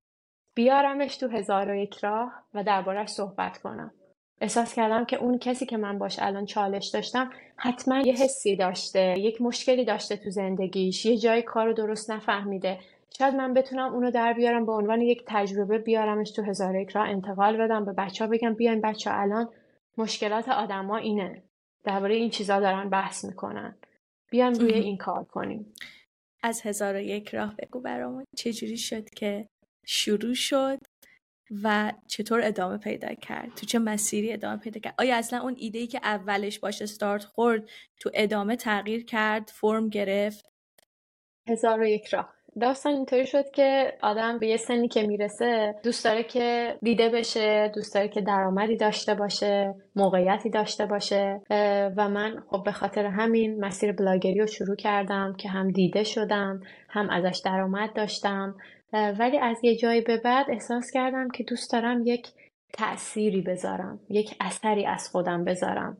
بیارمش 0.54 1.16
تو 1.16 1.28
هزار 1.28 1.70
و 1.70 1.74
یک 1.74 1.98
راه 1.98 2.32
و 2.54 2.64
دربارهش 2.64 3.08
صحبت 3.08 3.58
کنم. 3.58 3.92
احساس 4.40 4.74
کردم 4.74 5.04
که 5.04 5.16
اون 5.16 5.38
کسی 5.38 5.66
که 5.66 5.76
من 5.76 5.98
باش 5.98 6.18
الان 6.18 6.44
چالش 6.44 6.88
داشتم 6.88 7.30
حتما 7.56 8.00
یه 8.00 8.12
حسی 8.12 8.56
داشته 8.56 9.14
یک 9.18 9.42
مشکلی 9.42 9.84
داشته 9.84 10.16
تو 10.16 10.30
زندگیش 10.30 11.06
یه 11.06 11.16
جای 11.16 11.42
کار 11.42 11.66
رو 11.66 11.72
درست 11.72 12.10
نفهمیده. 12.10 12.78
شاید 13.18 13.34
من 13.34 13.54
بتونم 13.54 13.92
اونو 13.94 14.10
در 14.10 14.32
بیارم 14.32 14.66
به 14.66 14.72
عنوان 14.72 15.00
یک 15.00 15.24
تجربه 15.26 15.78
بیارمش 15.78 16.30
تو 16.30 16.42
هزار 16.42 16.76
یک 16.76 16.90
راه 16.90 17.08
انتقال 17.08 17.56
بدم 17.56 17.84
به 17.84 17.92
بچه 17.92 18.24
ها 18.24 18.30
بگم 18.30 18.54
بیاین 18.54 18.80
بچه 18.80 19.10
ها 19.10 19.20
الان 19.20 19.48
مشکلات 19.98 20.48
آدما 20.48 20.96
اینه. 20.96 21.42
درباره 21.84 22.14
این 22.14 22.30
چیزا 22.30 22.60
دارن 22.60 22.90
بحث 22.90 23.24
می‌کنن. 23.24 23.78
بیایم 24.30 24.52
روی 24.52 24.72
این 24.72 24.96
کار 24.96 25.24
کنیم. 25.24 25.74
از 26.42 26.62
هزار 26.62 26.94
و 26.94 27.00
یک 27.00 27.28
راه 27.28 27.56
بگو 27.56 27.80
برامون. 27.80 28.24
چجوری 28.36 28.76
شد 28.76 29.10
که 29.10 29.48
شروع 29.86 30.34
شد 30.34 30.78
و 31.62 31.92
چطور 32.06 32.40
ادامه 32.44 32.78
پیدا 32.78 33.14
کرد؟ 33.14 33.54
تو 33.54 33.66
چه 33.66 33.78
مسیری 33.78 34.32
ادامه 34.32 34.56
پیدا 34.56 34.80
کرد؟ 34.80 34.94
آیا 34.98 35.16
اصلا 35.16 35.40
اون 35.42 35.54
ایده 35.58 35.78
ای 35.78 35.86
که 35.86 36.00
اولش 36.02 36.58
باشه 36.58 36.84
استارت 36.84 37.24
خورد 37.24 37.68
تو 38.00 38.10
ادامه 38.14 38.56
تغییر 38.56 39.04
کرد 39.04 39.50
فرم 39.54 39.88
گرفت؟ 39.88 40.46
هزار 41.48 41.80
و 41.80 41.84
یک 41.84 42.06
راه. 42.06 42.34
داستان 42.60 42.92
اینطوری 42.92 43.26
شد 43.26 43.50
که 43.50 43.92
آدم 44.02 44.38
به 44.38 44.46
یه 44.46 44.56
سنی 44.56 44.88
که 44.88 45.06
می‌رسه 45.06 45.74
دوست 45.82 46.04
داره 46.04 46.22
که 46.22 46.76
دیده 46.82 47.08
بشه 47.08 47.70
دوست 47.74 47.94
داره 47.94 48.08
که 48.08 48.20
درآمدی 48.20 48.76
داشته 48.76 49.14
باشه 49.14 49.74
موقعیتی 49.96 50.50
داشته 50.50 50.86
باشه. 50.86 51.40
و 51.96 52.08
من 52.08 52.42
خب 52.50 52.62
به 52.64 52.72
خاطر 52.72 53.06
همین 53.06 53.64
مسیر 53.64 53.92
بلاگری 53.92 54.40
رو 54.40 54.46
شروع 54.46 54.76
کردم 54.76 55.34
که 55.38 55.48
هم 55.48 55.70
دیده 55.70 56.04
شدم 56.04 56.60
هم 56.88 57.10
ازش 57.10 57.40
درآمد 57.44 57.92
داشتم. 57.92 58.54
ولی 58.92 59.38
از 59.38 59.56
یه 59.62 59.76
جایی 59.76 60.00
به 60.00 60.16
بعد 60.16 60.46
احساس 60.50 60.90
کردم 60.90 61.28
که 61.28 61.44
دوست 61.44 61.72
دارم 61.72 62.02
یک 62.06 62.28
تأثیری 62.72 63.42
بذارم 63.42 64.00
یک 64.08 64.36
اثری 64.40 64.86
از 64.86 65.08
خودم 65.08 65.44
بذارم. 65.44 65.96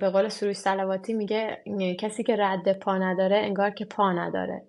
به 0.00 0.10
قول 0.10 0.28
سروش 0.28 0.56
سلواتی 0.56 1.14
میگه 1.14 1.62
کسی 1.98 2.22
که 2.22 2.36
رد 2.38 2.78
پا 2.78 2.98
نداره 2.98 3.36
انگار 3.36 3.70
که 3.70 3.84
پا 3.84 4.12
نداره. 4.12 4.62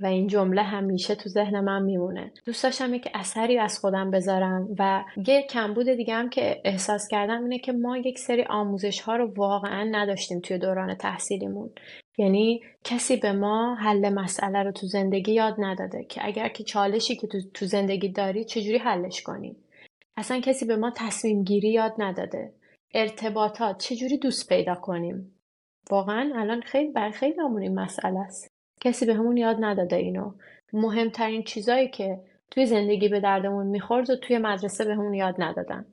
و 0.00 0.06
این 0.06 0.26
جمله 0.26 0.62
همیشه 0.62 1.14
تو 1.14 1.28
ذهن 1.28 1.60
من 1.60 1.82
میمونه. 1.82 2.32
دوست 2.46 2.62
داشتم 2.64 2.94
یک 2.94 3.08
اثری 3.14 3.58
از 3.58 3.78
خودم 3.78 4.10
بذارم 4.10 4.68
و 4.78 5.04
یه 5.26 5.42
کمبود 5.42 5.88
دیگه 5.88 6.14
هم 6.14 6.30
که 6.30 6.60
احساس 6.64 7.08
کردم 7.08 7.42
اینه 7.42 7.58
که 7.58 7.72
ما 7.72 7.96
یک 7.96 8.18
سری 8.18 8.44
آموزش 8.44 9.00
ها 9.00 9.16
رو 9.16 9.32
واقعا 9.36 9.88
نداشتیم 9.92 10.40
توی 10.40 10.58
دوران 10.58 10.94
تحصیلیمون. 10.94 11.70
یعنی 12.18 12.62
کسی 12.84 13.16
به 13.16 13.32
ما 13.32 13.74
حل 13.74 14.08
مسئله 14.08 14.62
رو 14.62 14.72
تو 14.72 14.86
زندگی 14.86 15.32
یاد 15.32 15.54
نداده 15.58 16.04
که 16.04 16.20
اگر 16.24 16.48
که 16.48 16.64
چالشی 16.64 17.16
که 17.16 17.26
تو, 17.54 17.66
زندگی 17.66 18.08
داری 18.08 18.44
چجوری 18.44 18.78
حلش 18.78 19.22
کنی؟ 19.22 19.56
اصلا 20.16 20.40
کسی 20.40 20.66
به 20.66 20.76
ما 20.76 20.92
تصمیم 20.96 21.44
گیری 21.44 21.72
یاد 21.72 21.94
نداده. 21.98 22.52
ارتباطات 22.94 23.78
چجوری 23.78 24.18
دوست 24.18 24.48
پیدا 24.48 24.74
کنیم؟ 24.74 25.40
واقعا 25.90 26.32
الان 26.36 26.60
خیلی 26.60 26.92
بر 26.92 27.10
خیلی 27.10 27.40
این 27.60 27.80
مسئله 27.80 28.18
است. 28.18 28.53
کسی 28.80 29.06
به 29.06 29.14
همون 29.14 29.36
یاد 29.36 29.56
نداده 29.60 29.96
اینو. 29.96 30.32
مهمترین 30.72 31.42
چیزایی 31.42 31.88
که 31.88 32.20
توی 32.50 32.66
زندگی 32.66 33.08
به 33.08 33.20
دردمون 33.20 33.66
می‌خورد 33.66 34.10
و 34.10 34.16
توی 34.16 34.38
مدرسه 34.38 34.84
به 34.84 34.94
همون 34.94 35.14
یاد 35.14 35.34
ندادن. 35.38 35.86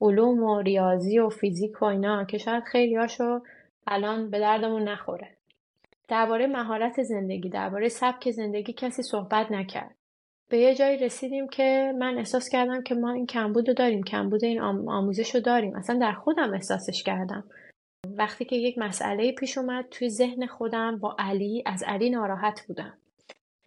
علوم 0.00 0.42
و 0.42 0.60
ریاضی 0.60 1.18
و 1.18 1.28
فیزیک 1.28 1.82
و 1.82 1.84
اینا 1.84 2.24
که 2.24 2.38
شاید 2.38 2.64
خیلی 2.64 2.94
هاشو 2.94 3.40
الان 3.86 4.30
به 4.30 4.38
دردمون 4.38 4.88
نخوره. 4.88 5.28
درباره 6.08 6.46
مهارت 6.46 7.02
زندگی 7.02 7.48
درباره 7.48 7.88
سبک 7.88 8.30
زندگی 8.30 8.72
کسی 8.72 9.02
صحبت 9.02 9.52
نکرد. 9.52 9.94
به 10.48 10.58
یه 10.58 10.74
جایی 10.74 10.98
رسیدیم 10.98 11.48
که 11.48 11.92
من 11.98 12.18
احساس 12.18 12.48
کردم 12.48 12.82
که 12.82 12.94
ما 12.94 13.12
این 13.12 13.26
کمبود 13.26 13.68
رو 13.68 13.74
داریم 13.74 14.02
کمبود 14.02 14.44
این 14.44 14.60
آموزش 14.60 15.34
رو 15.34 15.40
داریم. 15.40 15.76
اصلا 15.76 15.98
در 15.98 16.12
خودم 16.12 16.54
احساسش 16.54 17.02
کردم. 17.02 17.44
وقتی 18.16 18.44
که 18.44 18.56
یک 18.56 18.78
مسئله 18.78 19.32
پیش 19.32 19.58
اومد 19.58 19.84
توی 19.90 20.08
ذهن 20.08 20.46
خودم 20.46 20.98
با 20.98 21.16
علی 21.18 21.62
از 21.66 21.84
علی 21.86 22.10
ناراحت 22.10 22.64
بودم. 22.68 22.94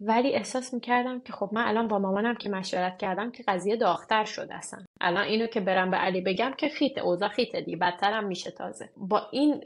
ولی 0.00 0.34
احساس 0.34 0.74
می‌کردم 0.74 1.20
که 1.20 1.32
خب 1.32 1.50
من 1.52 1.68
الان 1.68 1.88
با 1.88 1.98
مامانم 1.98 2.34
که 2.34 2.50
مشورت 2.50 2.98
کردم 2.98 3.30
که 3.30 3.44
قضیه 3.48 3.76
داختر 3.76 4.24
شد 4.24 4.48
اصلا 4.50 4.80
الان 5.00 5.24
اینو 5.24 5.46
که 5.46 5.60
برم 5.60 5.90
به 5.90 5.96
علی 5.96 6.20
بگم 6.20 6.52
که 6.58 6.68
خیته 6.68 7.00
اوضاع 7.00 7.28
خیته 7.28 7.60
دی 7.60 7.76
بدترم 7.76 8.24
میشه 8.26 8.50
تازه. 8.50 8.88
با 8.96 9.22
این 9.32 9.62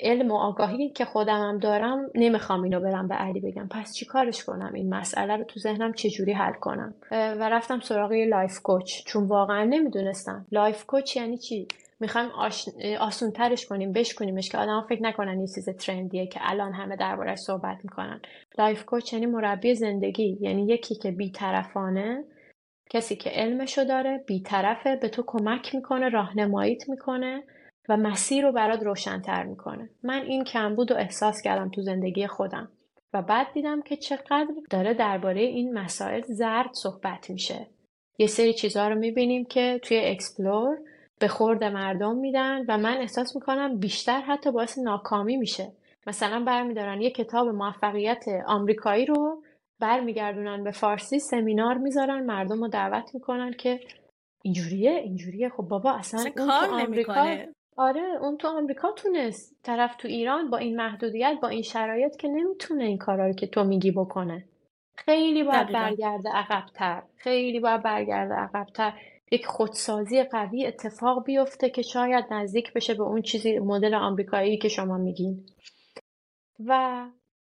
علم 0.00 0.30
و 0.30 0.36
آگاهی 0.36 0.90
که 0.90 1.04
خودمم 1.04 1.58
دارم 1.58 2.10
نمی‌خوام 2.14 2.62
اینو 2.62 2.80
برم 2.80 3.08
به 3.08 3.14
علی 3.14 3.40
بگم. 3.40 3.68
پس 3.68 3.94
چی 3.94 4.06
کارش 4.06 4.44
کنم؟ 4.44 4.72
این 4.74 4.94
مسئله 4.94 5.36
رو 5.36 5.44
تو 5.44 5.60
ذهنم 5.60 5.92
چجوری 5.92 6.32
حل 6.32 6.52
کنم؟ 6.52 6.94
و 7.10 7.48
رفتم 7.48 7.80
سراغ 7.80 8.12
life 8.12 8.62
coach. 8.62 9.04
چون 9.04 9.24
واقعا 9.24 9.64
نمی‌دونستم. 9.64 10.46
life 10.52 10.86
coach 10.86 11.16
یعنی 11.16 11.38
چی؟ 11.38 11.68
می‌خوایم 12.00 12.30
آش... 12.30 12.68
آسون 13.00 13.30
ترش 13.30 13.66
کنیم 13.66 13.92
بشکنیمش 13.92 14.48
که 14.48 14.58
آدم 14.58 14.86
فکر 14.88 15.02
نکنن 15.02 15.40
یه 15.40 15.46
چیز 15.54 15.68
trendy 15.68 16.18
ه 16.18 16.26
که 16.26 16.40
الان 16.42 16.72
همه 16.72 16.96
دربارش 16.96 17.38
صحبت 17.38 17.78
می‌کنن. 17.84 18.20
life 18.58 18.84
coach 18.84 19.12
یعنی 19.12 19.26
مربی 19.26 19.74
زندگی 19.74 20.38
یعنی 20.40 20.66
یکی 20.66 20.94
که 20.94 21.10
بیطرفانه 21.10 22.24
کسی 22.90 23.16
که 23.16 23.30
علمشو 23.30 23.84
داره 23.84 24.24
بیطرفه 24.26 24.96
به 24.96 25.08
تو 25.08 25.24
کمک 25.26 25.74
می‌کنه 25.74 26.08
راهنماییت 26.08 26.88
می‌کنه 26.88 27.42
و 27.88 27.96
مسیر 27.96 28.44
رو 28.44 28.52
برات 28.52 28.82
روشنتر 28.82 29.42
می‌کنه. 29.42 29.90
من 30.02 30.22
این 30.22 30.44
کمبود 30.44 30.90
رو 30.90 30.96
احساس 30.96 31.42
کردم 31.42 31.70
تو 31.70 31.82
زندگی 31.82 32.26
خودم 32.26 32.70
و 33.12 33.22
بعد 33.22 33.46
دیدم 33.54 33.82
که 33.82 33.96
چقدر 33.96 34.46
داره 34.70 34.94
درباره 34.94 35.40
این 35.40 35.78
مسائل 35.78 36.22
زرد 36.22 36.70
صحبت 36.72 37.30
میشه. 37.30 37.66
یه 38.18 38.26
سری 38.26 38.54
چیزها 38.54 38.88
رو 38.88 38.94
می‌بینیم 38.94 39.44
که 39.44 39.80
توی 39.82 39.98
explore 39.98 40.78
به 41.20 41.28
خورد 41.28 41.64
مردم 41.64 42.16
میدن 42.16 42.64
و 42.68 42.78
من 42.78 42.96
احساس 42.96 43.36
می‌کنم 43.36 43.78
بیشتر 43.78 44.20
حتی 44.20 44.50
باعث 44.50 44.78
ناکامی 44.78 45.36
میشه. 45.36 45.72
مثلا 46.06 46.44
برمیدارن 46.44 47.00
یه 47.00 47.10
کتاب 47.10 47.48
موفقیت 47.48 48.24
آمریکایی 48.46 49.06
رو 49.06 49.42
برمیگردونن 49.80 50.64
به 50.64 50.70
فارسی 50.70 51.18
سمینار 51.18 51.78
می‌ذارن 51.78 52.26
مردم 52.26 52.60
رو 52.60 52.68
دعوت 52.68 53.14
می‌کنن 53.14 53.52
که 53.52 53.80
اینجوریه 54.42 54.90
اینجوریه. 54.90 55.48
خب 55.48 55.62
بابا 55.62 55.92
اصلا, 55.92 56.20
اصلا 56.20 56.46
کار 56.46 56.80
آمریکا 56.80 57.36
آره 57.76 58.18
اون 58.20 58.36
تو 58.36 58.48
آمریکا 58.48 58.92
تونست. 58.92 59.56
طرف 59.62 59.96
تو 59.96 60.08
ایران 60.08 60.50
با 60.50 60.58
این 60.58 60.76
محدودیت 60.76 61.38
با 61.42 61.48
این 61.48 61.62
شرایط 61.62 62.16
که 62.16 62.28
نمی‌تونه 62.28 62.84
این 62.84 62.98
کارا 62.98 63.26
رو 63.26 63.32
که 63.32 63.46
تو 63.46 63.64
میگی 63.64 63.90
بکنه. 63.90 64.44
خیلی 64.96 65.42
باید 65.42 65.72
برگرده 65.72 66.30
عقبتر. 66.30 67.02
خیلی 67.16 67.60
باید 67.60 67.82
برگرده 67.82 68.34
عقبتر. 68.34 68.92
یک 69.32 69.46
خودسازی 69.46 70.22
قوی 70.22 70.66
اتفاق 70.66 71.24
بیفته 71.24 71.70
که 71.70 71.82
شاید 71.82 72.24
نزدیک 72.30 72.72
بشه 72.72 72.94
به 72.94 73.02
اون 73.02 73.22
چیزی 73.22 73.58
مدل 73.58 73.94
آمریکایی 73.94 74.58
که 74.58 74.68
شما 74.68 74.98
میگین. 74.98 75.46
و 76.66 77.04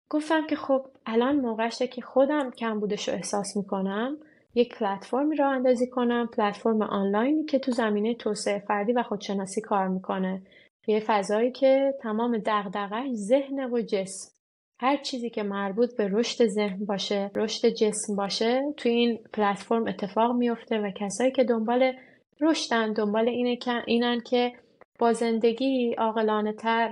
گفتم 0.09 0.47
که 0.47 0.55
خب 0.55 0.87
الان 1.05 1.35
موقعشه 1.35 1.87
که 1.87 2.01
خودم 2.01 2.51
کم 2.51 2.79
بودش 2.79 3.09
رو 3.09 3.15
احساس 3.15 3.57
می‌کنم. 3.57 4.17
یک 4.55 4.75
پلتفرمی 4.75 5.35
را 5.35 5.49
اندازی 5.49 5.87
کنم 5.87 6.27
پلتفرم 6.27 6.81
آنلاینی 6.81 7.45
که 7.45 7.59
تو 7.59 7.71
زمینه 7.71 8.15
توسعه 8.15 8.59
فردی 8.59 8.93
و 8.93 9.03
خودشناسی 9.03 9.61
کار 9.61 9.87
می‌کنه. 9.87 10.41
یه 10.87 10.99
فضایی 10.99 11.51
که 11.51 11.93
تمام 12.01 12.37
دغدغه‌اش 12.45 13.09
ذهن 13.13 13.59
و 13.59 13.81
جسم. 13.81 14.34
هر 14.79 14.97
چیزی 14.97 15.29
که 15.29 15.43
مربوط 15.43 15.97
به 15.97 16.07
رشد 16.11 16.47
ذهن 16.47 16.85
باشه 16.85 17.31
رشد 17.35 17.67
جسم 17.67 18.15
باشه 18.15 18.61
توی 18.77 18.91
این 18.91 19.19
پلتفرم 19.33 19.87
اتفاق 19.87 20.35
میفته 20.35 20.79
و 20.79 20.91
کسایی 20.91 21.31
که 21.31 21.43
دنبال 21.43 21.93
رشدن 22.41 22.93
دنبال 22.93 23.29
اینه 23.29 23.55
که 23.55 23.71
اینن 23.85 24.19
که 24.19 24.53
با 24.99 25.13
زندگی 25.13 25.93
عاقلانه 25.93 26.53
تر 26.53 26.89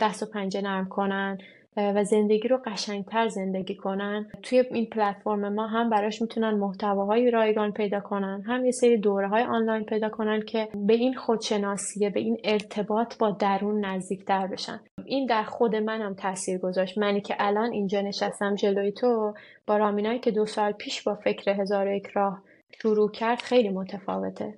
دست 0.00 0.22
و 0.22 0.26
پنجه 0.26 0.60
نرم 0.60 0.88
کنن. 0.88 1.38
و 1.76 2.04
زندگی 2.04 2.48
رو 2.48 2.60
قشنگتر 2.66 3.28
زندگی 3.28 3.74
کنن. 3.74 4.30
توی 4.42 4.58
این 4.58 4.86
پلتفرم 4.86 5.54
ما 5.54 5.66
هم 5.66 5.90
براش 5.90 6.22
می‌تونن 6.22 6.50
محتواهای 6.50 7.30
رایگان 7.30 7.72
پیدا 7.72 8.00
کنن. 8.00 8.42
هم 8.46 8.64
یه 8.64 8.70
سری 8.70 8.96
دوره 8.96 9.28
های 9.28 9.42
آنلاین 9.42 9.84
پیدا 9.84 10.08
کنن 10.08 10.40
که 10.40 10.68
به 10.74 10.94
این 10.94 11.14
خودشناسیه 11.14 12.10
به 12.10 12.20
این 12.20 12.38
ارتباط 12.44 13.18
با 13.18 13.30
درون 13.30 13.84
نزدیکتر 13.84 14.46
بشن. 14.46 14.80
این 15.04 15.26
در 15.26 15.42
خود 15.42 15.76
منم 15.76 16.14
تاثیر 16.14 16.58
گذاشت. 16.58 16.98
منی 16.98 17.20
که 17.20 17.34
الان 17.38 17.72
اینجا 17.72 18.00
نشستم 18.00 18.54
جلوی 18.54 18.92
تو 18.92 19.34
با 19.66 19.76
رامینایی 19.76 20.18
که 20.18 20.30
دو 20.30 20.46
سال 20.46 20.72
پیش 20.72 21.02
با 21.02 21.14
فکر 21.14 21.50
هزار 21.50 21.92
یک 21.92 22.06
راه 22.06 22.42
شروع 22.82 23.10
کرد 23.10 23.38
خیلی 23.38 23.68
متفاوته. 23.68 24.54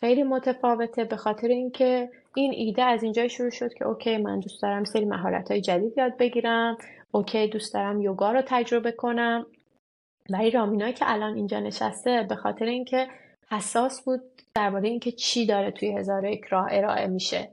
خیلی 0.00 0.22
متفاوته 0.22 1.04
به 1.04 1.16
خاطر 1.16 1.48
اینکه 1.48 2.10
این 2.34 2.52
ایده 2.52 2.82
از 2.82 3.02
اینجا 3.02 3.28
شروع 3.28 3.50
شد 3.50 3.74
که 3.74 3.86
اوکی 3.86 4.16
من 4.16 4.40
دوست 4.40 4.62
دارم 4.62 4.84
سری 4.84 5.04
مهارت 5.04 5.50
های 5.50 5.60
جدید 5.60 5.98
یاد 5.98 6.16
بگیرم. 6.16 6.76
اوکی 7.10 7.46
دوست 7.46 7.74
دارم 7.74 8.02
یوگا 8.02 8.32
رو 8.32 8.42
تجربه 8.46 8.92
کنم. 8.92 9.46
ولی 10.30 10.50
رامینایی 10.50 10.92
که 10.92 11.04
الان 11.08 11.34
اینجا 11.34 11.60
نشسته 11.60 12.26
به 12.28 12.36
خاطر 12.36 12.64
اینکه 12.64 13.08
حساس 13.50 14.04
بود 14.04 14.20
درباره 14.54 14.88
اینکه 14.88 15.12
چی 15.12 15.46
داره 15.46 15.70
توی 15.70 15.98
هزار 15.98 16.24
یک 16.24 16.44
راه 16.44 16.68
ارائه 16.70 17.06
میشه. 17.06 17.48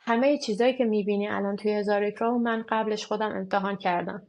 همه 0.00 0.38
چیزایی 0.38 0.76
که 0.76 0.84
می‌بینی 0.84 1.28
الان 1.28 1.56
توی 1.56 1.72
هزار 1.72 2.02
یک 2.02 2.14
راه 2.14 2.38
من 2.38 2.64
قبلش 2.68 3.06
خودم 3.06 3.32
امتحان 3.32 3.76
کردم. 3.76 4.22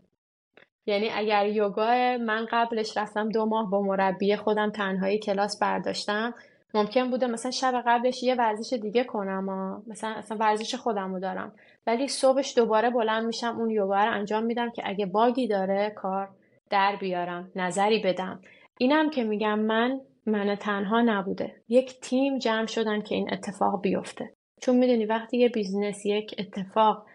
یعنی 0.85 1.09
اگر 1.09 1.47
یوگا 1.47 2.17
من 2.17 2.47
قبلش 2.51 2.97
رفتم 2.97 3.29
دو 3.29 3.45
ماه 3.45 3.69
با 3.69 3.81
مربی 3.81 4.35
خودم 4.35 4.69
تنهایی 4.69 5.19
کلاس 5.19 5.59
برداشتم 5.59 6.33
ممکن 6.73 7.09
بوده 7.09 7.27
مثلا 7.27 7.51
شب 7.51 7.83
قبلش 7.85 8.23
یه 8.23 8.35
ورزش 8.35 8.73
دیگه 8.73 9.03
کنم 9.03 9.49
و 9.49 9.81
مثلا 9.91 10.09
اصلا 10.09 10.37
ورزش 10.37 10.75
خودم 10.75 11.13
رو 11.13 11.19
دارم. 11.19 11.53
ولی 11.87 12.07
صبحش 12.07 12.57
دوباره 12.57 12.89
بلند 12.89 13.25
میشم 13.25 13.55
اون 13.59 13.69
یوگا 13.69 14.03
رو 14.03 14.11
انجام 14.11 14.43
میدم 14.43 14.69
که 14.69 14.81
اگه 14.85 15.05
باگی 15.05 15.47
داره 15.47 15.93
کار 15.95 16.29
در 16.69 16.95
بیارم 16.95 17.51
نظری 17.55 17.99
بدم. 17.99 18.41
اینم 18.77 19.09
که 19.09 19.23
میگم 19.23 19.59
من 19.59 20.01
من 20.25 20.55
تنها 20.55 21.01
نبوده. 21.01 21.55
یک 21.69 21.99
تیم 21.99 22.37
جمع 22.37 22.65
شدن 22.65 23.01
که 23.01 23.15
این 23.15 23.33
اتفاق 23.33 23.81
بیفته. 23.81 24.33
چون 24.61 24.77
می‌دونی 24.77 25.05
وقتی 25.05 25.37
یه 25.37 25.49
business 25.49 26.05
یک 26.05 26.35
اتفاق 26.39 27.05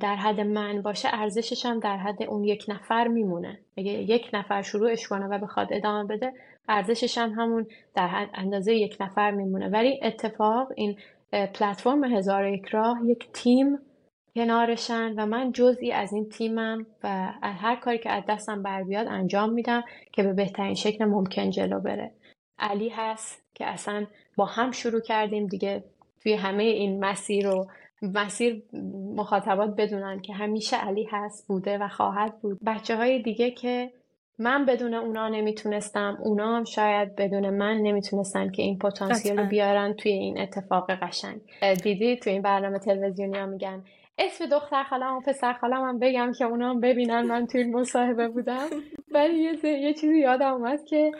در 0.00 0.16
حد 0.16 0.40
من 0.40 0.82
باشه 0.82 1.08
ارزشش 1.12 1.66
هم 1.66 1.80
در 1.80 1.96
حد 1.96 2.22
اون 2.22 2.44
یک 2.44 2.64
نفر 2.68 3.08
میمونه. 3.08 3.60
اگه 3.76 3.90
یک 3.92 4.30
نفر 4.32 4.62
شروعش 4.62 5.08
کنه 5.08 5.26
و 5.26 5.38
بخواد 5.38 5.68
ادامه 5.70 6.04
بده 6.08 6.32
ارزشش 6.70 7.18
هم 7.18 7.30
همون 7.30 7.66
در 7.94 8.28
اندازه 8.34 8.74
یک 8.74 8.96
نفر 9.00 9.30
میمونه. 9.30 9.68
ولی 9.68 10.00
اتفاق 10.02 10.68
این 10.76 10.98
پلتفرم 11.32 12.04
هزار 12.04 12.48
یک 12.48 12.66
راه 12.66 12.98
یک 13.04 13.32
تیم 13.32 13.78
کنارشن 14.34 15.14
و 15.16 15.26
من 15.26 15.52
جزئی 15.52 15.92
از 15.92 16.12
این 16.12 16.28
تیمم 16.28 16.86
و 17.04 17.32
هر 17.42 17.76
کاری 17.76 17.98
که 17.98 18.10
از 18.10 18.24
دستم 18.28 18.62
بر 18.62 18.82
بیاد 18.82 19.06
انجام 19.06 19.52
میدم 19.52 19.82
که 20.12 20.22
به 20.22 20.32
بهترین 20.32 20.74
شکل 20.74 21.04
ممکن 21.04 21.50
جلو 21.50 21.80
بره. 21.80 22.12
علی 22.58 22.88
هست 22.88 23.42
که 23.54 23.66
اصلا 23.66 24.06
با 24.36 24.44
هم 24.44 24.70
شروع 24.70 25.00
کردیم 25.00 25.46
دیگه 25.46 25.84
توی 26.22 26.34
همه 26.34 26.62
این 26.62 27.04
مسیر 27.04 27.50
رو 27.50 27.66
مسیر 28.02 28.62
مخاطبات 29.16 29.76
بدونن 29.76 30.20
که 30.20 30.32
همیشه 30.32 30.76
علی 30.76 31.08
هست 31.10 31.48
بوده 31.48 31.78
و 31.78 31.88
خواهد 31.88 32.40
بود. 32.40 32.58
بچه 32.66 32.96
های 32.96 33.22
دیگه 33.22 33.50
که 33.50 33.92
من 34.40 34.64
بدون 34.66 34.94
اونا 34.94 35.28
نمی‌تونستم 35.28 36.18
اونا 36.22 36.56
هم 36.56 36.64
شاید 36.64 37.16
بدون 37.16 37.50
من 37.50 37.76
نمی‌تونستن 37.76 38.50
که 38.50 38.62
این 38.62 38.78
پتانسیل 38.78 39.38
رو 39.38 39.46
بیارن 39.46 39.94
توی 39.94 40.12
این 40.12 40.40
اتفاق 40.40 40.90
قشنگ. 40.90 41.40
دیدی 41.82 42.16
توی 42.16 42.32
این 42.32 42.42
برنامه 42.42 42.78
تلویزیونی 42.78 43.38
ها 43.38 43.46
میگن 43.46 43.84
اسم 44.18 44.46
دختر 44.46 44.82
خالم 44.82 45.16
و 45.16 45.20
پسر 45.20 45.52
خالم 45.52 45.82
هم 45.82 45.98
بگم 45.98 46.32
که 46.38 46.44
اونا 46.44 46.70
هم 46.70 46.80
ببینن 46.80 47.22
من 47.22 47.46
توی 47.46 47.60
این 47.62 47.76
مصاحبه 47.76 48.28
بودم. 48.28 48.68
ولی 49.10 49.38
یه, 49.38 49.66
یه 49.66 49.94
چیزی 49.94 50.18
یادم 50.18 50.52
اومد 50.52 50.84
که 50.84 51.12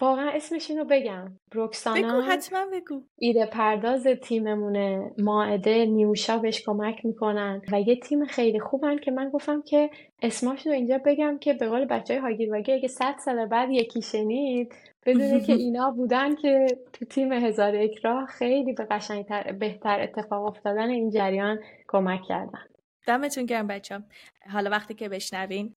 واقعا 0.00 0.30
اسمش 0.30 0.70
اینو 0.70 0.84
بگم. 0.84 1.32
رکسانا 1.54 2.20
بگو 2.20 2.20
حتما 2.20 2.66
بگو. 2.72 3.02
ایده 3.18 3.46
پرداز 3.46 4.06
تیممونه. 4.06 5.10
ماعده 5.18 5.86
نیوشا 5.86 6.38
بهش 6.38 6.62
کمک 6.66 7.04
می‌کنن 7.04 7.62
و 7.72 7.80
یه 7.80 8.00
تیم 8.00 8.24
خیلی 8.24 8.60
خوبن 8.60 8.98
که 8.98 9.10
من 9.10 9.30
گفتم 9.30 9.62
که 9.62 9.90
اسماشون 10.22 10.72
رو 10.72 10.78
اینجا 10.78 11.00
بگم 11.04 11.38
که 11.38 11.54
به 11.54 11.68
قول 11.68 11.84
بچه 11.84 12.14
های 12.14 12.22
هاگیر 12.22 12.52
واگیر 12.52 12.74
اگه 12.74 12.88
صد 12.88 13.14
سال 13.24 13.46
بعد 13.46 13.70
یکی 13.70 14.02
شنید 14.02 14.74
بدونه 15.06 15.40
که 15.40 15.52
اینا 15.62 15.90
بودن 15.90 16.34
که 16.34 16.66
تو 16.92 17.04
تیم 17.04 17.32
هزار 17.32 17.74
یک 17.74 17.98
راه 17.98 18.26
خیلی 18.26 18.72
به 18.72 18.86
قشنگتر 18.90 19.52
بهتر 19.52 20.00
اتفاق 20.00 20.46
افتادن 20.46 20.88
این 20.88 21.10
جریان 21.10 21.58
کمک 21.88 22.20
کردن. 22.28 22.64
دمتون 23.06 23.46
گرم 23.46 23.66
بچم 23.66 24.04
حالا 24.50 24.70
وقتی 24.70 24.94
که 24.94 25.08
بشنوین 25.08 25.74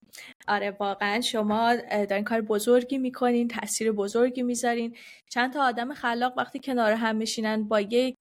آره 0.47 0.71
واقعا 0.71 1.21
شما 1.21 1.75
دارین 1.75 2.23
کار 2.23 2.41
بزرگی 2.41 2.97
می‌کنین 2.97 3.47
تاثیر 3.47 3.91
بزرگی 3.91 4.43
می‌ذارین. 4.43 4.97
چند 5.29 5.53
تا 5.53 5.63
آدم 5.63 5.93
خلاق 5.93 6.37
وقتی 6.37 6.59
کنار 6.59 6.91
هم 6.91 7.15
میشینن 7.15 7.63
با 7.67 7.81
یک 7.81 8.17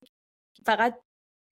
فقط 0.65 1.01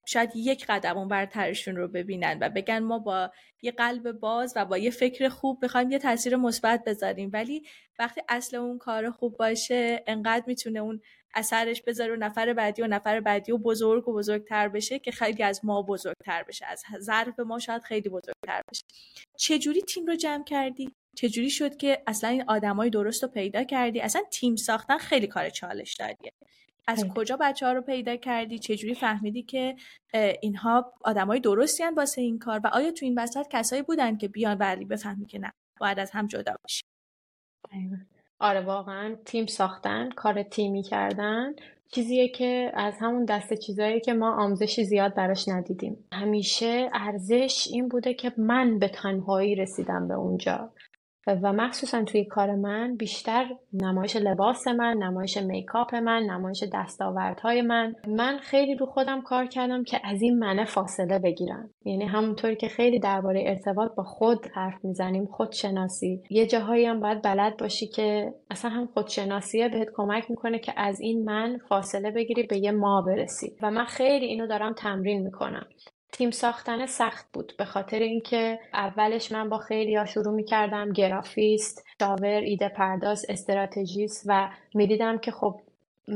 شاید 0.06 0.30
یک 0.36 0.66
قدم 0.68 0.98
اون 0.98 1.08
برترشون 1.08 1.76
رو 1.76 1.88
ببینن 1.88 2.38
و 2.40 2.48
بگن 2.50 2.78
ما 2.78 2.98
با 2.98 3.30
یه 3.62 3.72
قلب 3.72 4.12
باز 4.12 4.52
و 4.56 4.64
با 4.64 4.78
یه 4.78 4.90
فکر 4.90 5.28
خوب 5.28 5.64
بخوایم 5.64 5.90
یه 5.90 5.98
تاثیر 5.98 6.36
مثبت 6.36 6.84
بذاریم. 6.84 7.30
ولی 7.32 7.62
وقتی 7.98 8.20
اصل 8.28 8.56
اون 8.56 8.78
کار 8.78 9.10
خوب 9.10 9.36
باشه 9.36 10.04
انقدر 10.06 10.44
می‌تونه 10.46 10.78
اون 10.80 11.00
اثرش 11.34 11.82
بذاره 11.82 12.12
و 12.12 12.16
نفر 12.16 12.52
بعدی 12.52 12.82
و 12.82 12.86
نفر 12.86 13.20
بعدی 13.20 13.52
و 13.52 13.58
بزرگ 13.58 14.08
و 14.08 14.12
بزرگتر 14.12 14.68
بشه 14.68 14.98
که 14.98 15.10
خیلی 15.10 15.42
از 15.42 15.64
ما 15.64 15.82
بزرگتر 15.82 16.42
بشه. 16.42 16.66
از 16.66 16.84
ظرف 17.00 17.40
ما 17.40 17.58
شاید 17.58 17.82
خیلی 17.82 18.08
بزرگتر 18.08 18.62
بشه. 18.72 18.82
چجوری 19.38 19.82
تیم 19.82 20.06
رو 20.06 20.16
جمع 20.16 20.44
کردی؟ 20.44 20.92
چجوری 21.16 21.50
شد 21.50 21.76
که 21.76 22.02
اصلا 22.06 22.30
این 22.30 22.44
آدمای 22.48 22.90
درست 22.90 23.22
رو 23.22 23.28
پیدا 23.28 23.64
کردی؟ 23.64 24.00
اصلا 24.00 24.22
تیم 24.30 24.56
ساختن 24.56 24.98
خیلی 24.98 25.26
کار 25.26 25.50
چالش 25.50 25.94
داریه. 25.94 26.32
از 26.86 27.04
کجا 27.14 27.36
بچه 27.40 27.66
ها 27.66 27.72
رو 27.72 27.80
پیدا 27.80 28.16
کردی؟ 28.16 28.58
چجوری 28.58 28.94
فهمیدی 28.94 29.42
که 29.42 29.76
اینها 30.40 30.92
آدمای 31.00 31.40
درستی 31.40 31.82
هن 31.82 31.94
واسه 31.94 32.20
این 32.20 32.38
کار؟ 32.38 32.60
و 32.64 32.66
آیا 32.66 32.90
تو 32.90 33.04
این 33.04 33.18
وسط 33.18 33.46
کسایی 33.50 33.82
بودن 33.82 34.16
که 34.16 34.28
بیان 34.28 34.58
ولی 34.58 34.84
بفهمی 34.84 35.26
که 35.26 35.38
نه 35.38 35.52
باید 35.80 35.98
از 35.98 36.10
هم 36.10 36.26
جدا 36.26 36.54
بشی 36.64 36.82
آره 38.40 38.60
واقعا 38.60 39.16
تیم 39.24 39.46
ساختن 39.46 40.10
کار 40.10 40.42
تیمی 40.42 40.82
کردن 40.82 41.54
چیزیه 41.90 42.28
که 42.28 42.72
از 42.74 42.94
همون 43.00 43.24
دسته 43.24 43.56
چیزایی 43.56 44.00
که 44.00 44.12
ما 44.12 44.44
آموزشی 44.44 44.84
زیاد 44.84 45.14
براش 45.14 45.48
ندیدیم. 45.48 46.04
همیشه 46.12 46.90
ارزش 46.92 47.68
این 47.72 47.88
بوده 47.88 48.14
که 48.14 48.32
من 48.36 48.78
به 48.78 48.88
تنهایی 48.88 49.54
رسیدم 49.54 50.08
به 50.08 50.14
اونجا. 50.14 50.70
و 51.34 51.52
مخصوصا 51.52 52.04
توی 52.04 52.24
کار 52.24 52.54
من 52.54 52.96
بیشتر 52.96 53.46
نمایش 53.72 54.16
لباس 54.16 54.68
من 54.68 54.96
نمایش 54.96 55.36
میکاپ 55.36 55.94
من 55.94 56.22
نمایش 56.22 56.64
دستاوردهای 56.74 57.62
من. 57.62 57.94
من 58.08 58.38
خیلی 58.38 58.74
رو 58.74 58.86
خودم 58.86 59.22
کار 59.22 59.46
کردم 59.46 59.84
که 59.84 60.00
از 60.04 60.22
این 60.22 60.38
منه 60.38 60.64
فاصله 60.64 61.18
بگیرم. 61.18 61.70
یعنی 61.84 62.04
همونطوری 62.04 62.56
که 62.56 62.68
خیلی 62.68 62.98
درباره 62.98 63.44
ارتباط 63.46 63.94
با 63.94 64.02
خود 64.02 64.46
حرف 64.54 64.84
می‌زنیم 64.84 65.26
خودشناسی. 65.26 66.22
یه 66.30 66.46
جاهایی 66.46 66.86
هم 66.86 67.00
باید 67.00 67.22
بلد 67.22 67.56
باشی 67.56 67.86
که 67.86 68.34
اصلا 68.50 68.70
هم 68.70 68.86
خودشناسیه 68.86 69.68
بهت 69.68 69.88
کمک 69.96 70.30
می‌کنه 70.30 70.58
که 70.58 70.72
از 70.76 71.00
این 71.00 71.24
من 71.24 71.58
فاصله 71.68 72.10
بگیری 72.10 72.42
به 72.42 72.58
یه 72.58 72.70
ما 72.70 73.02
برسی. 73.02 73.56
و 73.62 73.70
من 73.70 73.84
خیلی 73.84 74.26
اینو 74.26 74.46
دارم 74.46 74.72
تمرین 74.72 75.22
می‌کنم. 75.22 75.66
تیم 76.12 76.30
ساختن 76.30 76.86
سخت 76.86 77.26
بود 77.32 77.52
به 77.58 77.64
خاطر 77.64 77.98
اینکه 77.98 78.58
اولش 78.74 79.32
من 79.32 79.48
با 79.48 79.58
خیلی 79.58 79.94
ها 79.96 80.04
شروع 80.04 80.34
می 80.34 80.44
کردم 80.44 80.92
گرافیست، 80.92 81.86
شاور، 82.00 82.40
ایده 82.40 82.68
پرداز، 82.68 83.26
استراتژیست 83.28 84.24
و 84.26 84.48
می‌دیدم 84.74 85.18
که 85.18 85.30
خب 85.30 85.60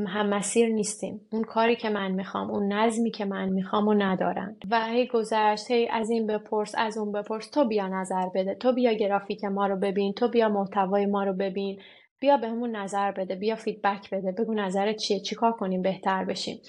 هم 0.06 0.28
مسیر 0.28 0.68
نیستیم. 0.68 1.20
اون 1.32 1.44
کاری 1.44 1.76
که 1.76 1.90
من 1.90 2.12
می‌خوام 2.12 2.50
اون 2.50 2.72
نظمی 2.72 3.10
که 3.10 3.24
من 3.24 3.48
می‌خوام 3.48 3.88
و 3.88 3.94
ندارن. 3.94 4.56
و 4.70 4.86
هی 4.86 5.06
گذشت 5.06 5.70
هی 5.70 5.88
از 5.88 6.10
این 6.10 6.26
بپرس 6.26 6.74
از 6.78 6.98
اون 6.98 7.12
بپرس. 7.12 7.50
تو 7.50 7.68
بیا 7.68 7.88
نظر 7.88 8.28
بده. 8.34 8.54
تو 8.54 8.72
بیا 8.72 8.92
گرافیک 8.92 9.44
ما 9.44 9.66
رو 9.66 9.76
ببین. 9.76 10.12
تو 10.12 10.28
بیا 10.28 10.48
محتوای 10.48 11.06
ما 11.06 11.24
رو 11.24 11.32
ببین. 11.32 11.80
بیا 12.20 12.36
بهمون 12.36 12.76
نظر 12.76 13.12
بده. 13.12 13.34
بیا 13.34 13.56
فیدبک 13.56 14.10
بده. 14.10 14.32
بگو 14.32 14.54
نظرت 14.54 14.96
چیه؟ 14.96 15.20
چیکار 15.20 15.52
کنیم؟ 15.52 15.82
بهتر 15.82 16.24
بشیم. 16.24 16.60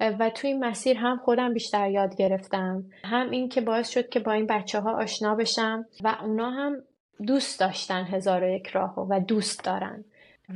و 0.00 0.30
توی 0.30 0.50
این 0.50 0.64
مسیر 0.64 0.96
هم 0.96 1.16
خودم 1.16 1.52
بیشتر 1.54 1.90
یاد 1.90 2.16
گرفتم. 2.16 2.84
هم 3.04 3.30
این 3.30 3.48
که 3.48 3.60
باعث 3.60 3.90
شد 3.90 4.08
که 4.08 4.20
با 4.20 4.32
این 4.32 4.46
بچه 4.46 4.80
ها 4.80 5.02
آشنا 5.02 5.34
بشم 5.34 5.86
و 6.04 6.16
اونا 6.22 6.50
هم 6.50 6.82
دوست 7.26 7.60
داشتن 7.60 8.04
هزار 8.04 8.44
و 8.44 8.48
یک 8.48 8.66
راهو 8.66 9.06
و 9.14 9.20
دوست 9.20 9.64
دارن. 9.64 10.04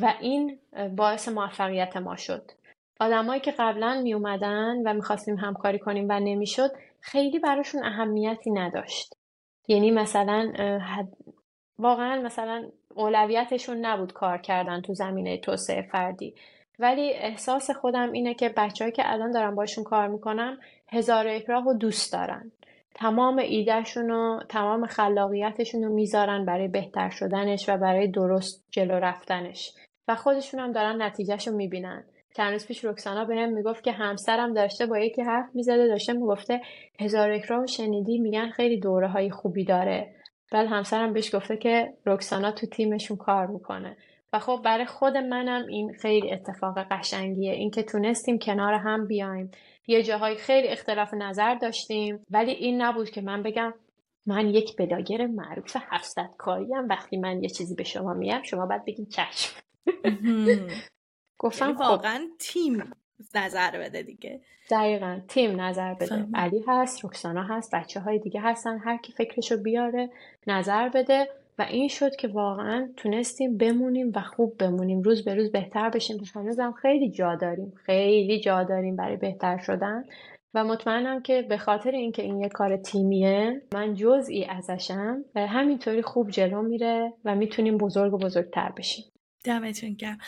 و 0.01 0.14
این 0.20 0.59
باعث 0.97 1.28
موفقیت 1.28 1.97
ما 1.97 2.16
شد. 2.16 2.51
آدمایی 3.01 3.40
که 3.40 3.55
قبلا 3.59 4.01
می 4.03 4.14
اومدن 4.14 4.76
و 4.86 4.95
می‌خواستیم 4.95 5.36
همکاری 5.36 5.78
کنیم 5.78 6.07
و 6.09 6.20
نمی‌شد 6.20 6.70
خیلی 7.01 7.38
براشون 7.38 7.84
اهمیتی 7.84 8.51
نداشت. 8.51 9.14
یعنی 9.68 9.90
مثلا 9.90 10.53
واقعا 11.78 12.22
مثلا 12.22 12.70
اولویتشون 12.95 13.76
نبود 13.86 14.12
کار 14.12 14.38
کردن 14.38 14.80
تو 14.80 14.95
زمینه 14.95 15.38
توسعه 15.38 15.82
فردی. 15.82 16.34
ولی 16.78 17.12
احساس 17.12 17.70
خودم 17.70 18.12
اینه 18.12 18.34
که 18.34 18.48
بچههایی 18.48 18.92
که 18.92 19.02
الان 19.12 19.30
دارم 19.30 19.54
باشون 19.54 19.84
کار 19.84 20.08
می‌کنم 20.08 20.58
هزار 20.88 21.26
یک 21.26 21.48
و 21.66 21.74
دوست 21.74 22.12
دارن. 22.12 22.52
تمام 22.94 23.38
ایدهشون 23.38 24.10
و 24.10 24.40
تمام 24.48 24.86
خلاقیتشون 24.86 25.84
رو 25.84 25.94
می‌ذارن 25.94 26.44
برای 26.44 26.68
بهتر 26.68 27.10
شدنش 27.10 27.68
و 27.68 27.76
برای 27.76 28.08
درست 28.08 28.64
جلو 28.70 28.94
رفتنش. 28.94 29.74
و 30.08 30.14
خودشون 30.14 30.60
هم 30.60 30.72
دارن 30.72 31.02
نتیجهش 31.02 31.48
رو 31.48 31.56
می‌بینن. 31.56 32.04
چند 32.36 32.52
روز 32.52 32.66
پیش 32.66 32.84
رکسانا 32.84 33.24
به 33.24 33.36
هم 33.36 33.52
می‌گفت 33.52 33.84
که 33.84 33.92
همسرم 33.92 34.54
داشته 34.54 34.86
با 34.86 34.98
یکی 34.98 35.22
حرف 35.22 35.46
می‌زده 35.54 35.86
داشته 35.86 36.12
می‌گفته 36.12 36.60
هزار 37.00 37.32
یک 37.32 37.44
راه 37.44 37.66
شنیدی 37.66 38.18
میگن 38.18 38.50
خیلی 38.50 38.80
دوره 38.80 39.08
های 39.08 39.30
خوبی 39.30 39.64
داره. 39.64 40.14
بعد 40.52 40.66
همسرم 40.66 41.12
بهش 41.12 41.34
گفته 41.34 41.56
که 41.56 41.94
رکسانا 42.06 42.52
تو 42.52 42.66
تیمشون 42.66 43.16
کار 43.16 43.46
می‌کنه. 43.46 43.96
و 44.35 44.39
خب 44.39 44.61
برای 44.65 44.86
خود 44.86 45.16
منم 45.16 45.66
این 45.66 45.93
خیلی 45.93 46.32
اتفاق 46.32 46.78
قشنگیه. 46.90 47.52
اینکه 47.52 47.82
تونستیم 47.82 48.39
کنار 48.39 48.74
هم 48.74 49.06
بیایم. 49.06 49.51
یه 49.86 50.02
جاهای 50.02 50.36
خیلی 50.36 50.69
اختلاف 50.69 51.15
نظر 51.15 51.55
داشتیم 51.55 52.27
ولی 52.31 52.51
این 52.51 52.82
نبود 52.82 53.11
که 53.11 53.20
من 53.20 53.43
بگم 53.43 53.74
من 54.27 54.48
یک 54.48 54.77
بلاگر 54.77 55.27
معروف 55.27 55.77
700 55.81 56.31
کاریم. 56.39 56.89
وقتی 56.89 57.16
من 57.16 57.43
یه 57.43 57.48
چیزی 57.48 57.74
به 57.74 57.85
شما 57.85 58.15
میگم 58.15 58.43
شما 58.43 58.66
باید 58.66 58.85
بگین 58.85 59.06
چشم. 59.06 59.56
گفتم 61.39 61.65
یعنی 61.65 61.78
خب. 61.78 61.81
واقعا 61.81 62.28
تیم 62.39 62.93
نظر 63.35 63.78
بده 63.78 64.02
دیگه. 64.02 64.40
دقیقا 64.70 65.20
تیم 65.28 65.61
نظر 65.61 65.94
بده. 65.94 66.27
علی 66.35 66.65
هست 66.69 67.05
رکسانا 67.05 67.43
هست 67.43 67.74
بچه 67.74 68.01
های 68.01 68.19
دیگه 68.19 68.40
هستن 68.40 68.78
هر 68.78 68.97
کی 68.97 69.12
فکرشو 69.12 69.56
بیاره 69.56 70.11
نظر 70.47 70.89
بده. 70.89 71.28
و 71.59 71.62
این 71.62 71.89
شد 71.89 72.16
که 72.16 72.28
واقعا 72.28 72.89
تونستیم 72.97 73.56
بمونیم 73.56 74.12
و 74.14 74.20
خوب 74.20 74.59
بمونیم. 74.59 75.02
روز 75.02 75.24
به 75.24 75.35
روز 75.35 75.52
بهتر 75.52 75.90
بشیم. 75.90 76.16
هنوزم 76.35 76.72
خیلی 76.72 77.10
جا 77.10 77.35
داریم. 77.35 77.72
خیلی 77.86 78.40
جا 78.40 78.64
داریم 78.64 78.97
برای 78.97 79.16
بهتر 79.16 79.59
شدن. 79.59 80.05
و 80.55 80.64
مطمئنم 80.64 81.22
که 81.22 81.43
به 81.43 81.56
خاطر 81.56 81.90
اینکه 81.90 82.22
این 82.22 82.40
یه 82.40 82.48
کار 82.48 82.76
تیمیه 82.76 83.62
من 83.74 83.94
جزئی 83.94 84.44
ازشم. 84.44 85.24
و 85.35 85.47
همینطوری 85.47 86.02
خوب 86.02 86.31
جلو 86.31 86.62
میره 86.62 87.12
و 87.24 87.35
می‌تونیم 87.35 87.78
بزرگ 87.78 88.14
و 88.14 88.18
بزرگتر 88.18 88.72
بشیم. 88.76 89.05
دمتون 89.44 89.93
گرم. 89.93 90.18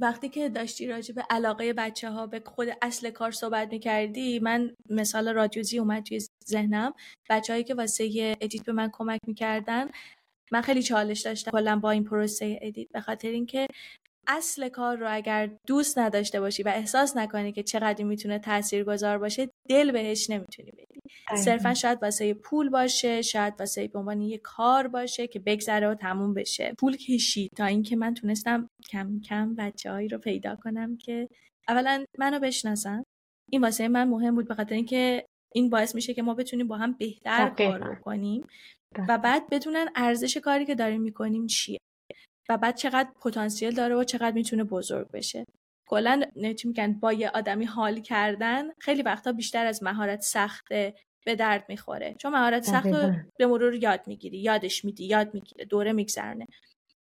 وقتی 0.00 0.28
که 0.28 0.48
داشتی 0.48 0.86
راجع 0.86 1.14
به 1.14 1.22
علاقه 1.30 1.72
بچه 1.72 2.10
ها 2.10 2.26
به 2.26 2.42
خود 2.46 2.68
اصل 2.82 3.10
کار 3.10 3.30
صحبت 3.30 3.72
می‌کردی 3.72 4.38
من 4.38 4.70
مثال 4.90 5.28
رادیوزی 5.28 5.78
اومد 5.78 6.02
توی 6.02 6.20
ذهنم. 6.46 6.92
بچه 7.30 7.52
هایی 7.52 7.64
که 7.64 7.74
واسه 7.74 8.34
edit 8.40 8.66
به 8.66 8.72
من 8.72 8.90
کمک 8.92 9.20
می‌کردن 9.26 9.88
من 10.52 10.60
خیلی 10.60 10.82
چالش 10.82 11.20
داشتم. 11.20 11.50
کلا 11.50 11.76
با 11.76 11.90
این 11.90 12.04
پروسه 12.04 12.58
edit. 12.62 12.88
به 12.92 13.00
خاطر 13.00 13.28
اینکه 13.28 13.66
اصل 14.26 14.68
کار 14.68 14.96
رو 14.96 15.06
اگر 15.10 15.50
دوست 15.66 15.98
نداشته 15.98 16.40
باشی 16.40 16.62
و 16.62 16.68
احساس 16.68 17.16
نکنی 17.16 17.52
که 17.52 17.62
چقدر 17.62 18.04
می‌تونه 18.04 18.38
تاثیرگذار 18.38 19.18
باشه 19.18 19.48
دل 19.68 19.92
بهش 19.92 20.30
نمی‌تونی 20.30 20.70
بدی. 20.70 21.00
صرفا 21.36 21.74
شاید 21.74 22.02
واسه 22.02 22.34
پول 22.34 22.68
باشه 22.68 23.22
شاید 23.22 23.54
واسه 23.58 23.88
به 23.88 23.98
عنوان 23.98 24.20
یه 24.20 24.38
کار 24.38 24.88
باشه 24.88 25.26
که 25.26 25.38
بگذره 25.38 25.88
و 25.88 25.94
تموم 25.94 26.34
بشه. 26.34 26.74
پول 26.78 26.96
کشید 26.96 27.50
تا 27.56 27.64
اینکه 27.64 27.96
من 27.96 28.14
تونستم 28.14 28.68
کم 28.90 29.20
کم 29.20 29.54
بچههایی 29.54 30.08
رو 30.08 30.18
پیدا 30.18 30.56
کنم 30.56 30.96
که 30.96 31.28
اولا 31.68 32.04
منو 32.18 32.38
بشناسن. 32.38 33.02
این 33.52 33.62
واسه 33.62 33.88
من 33.88 34.08
مهم 34.08 34.34
بود 34.34 34.48
به 34.48 34.54
خاطر 34.54 34.74
اینکه 34.74 35.26
این 35.54 35.70
باعث 35.70 35.94
میشه 35.94 36.14
که 36.14 36.22
ما 36.22 36.34
بتونیم 36.34 36.68
با 36.68 36.76
هم 36.76 36.92
بهتر. 36.92 37.50
کار 37.58 37.94
بکنیم 37.94 38.46
و 39.08 39.18
بعد 39.18 39.50
بدونن 39.50 39.88
ارزش 39.94 40.36
کاری 40.36 40.66
که 40.66 40.74
داریم 40.74 41.00
می‌کنیم 41.02 41.46
چیه 41.46 41.78
و 42.48 42.56
بعد 42.56 42.76
چقدر 42.76 43.10
پتانسیل 43.22 43.74
داره 43.74 43.94
و 43.96 44.04
چقدر 44.04 44.32
می‌تونه 44.32 44.64
بزرگ 44.64 45.10
بشه. 45.10 45.44
کلا 45.88 46.22
چی 46.58 46.68
میگن 46.68 46.92
با 46.92 47.12
یه 47.12 47.30
آدمی 47.30 47.64
حال 47.64 48.00
کردن 48.00 48.64
خیلی 48.78 49.02
وقتا 49.02 49.32
بیشتر 49.32 49.66
از 49.66 49.82
مهارت 49.82 50.20
سخت 50.20 50.94
به 51.26 51.36
درد 51.36 51.64
می‌خوره. 51.68 52.14
چون 52.18 52.32
مهارت 52.32 52.62
سخت 52.62 52.86
رو. 52.86 53.12
به 53.38 53.46
مرور 53.46 53.74
یاد 53.74 54.00
می‌گیری 54.06 54.38
یادش 54.38 54.84
میدی 54.84 55.04
یاد 55.04 55.34
می‌گیره 55.34 55.64
دوره 55.64 55.92
میگذرنه 55.92 56.46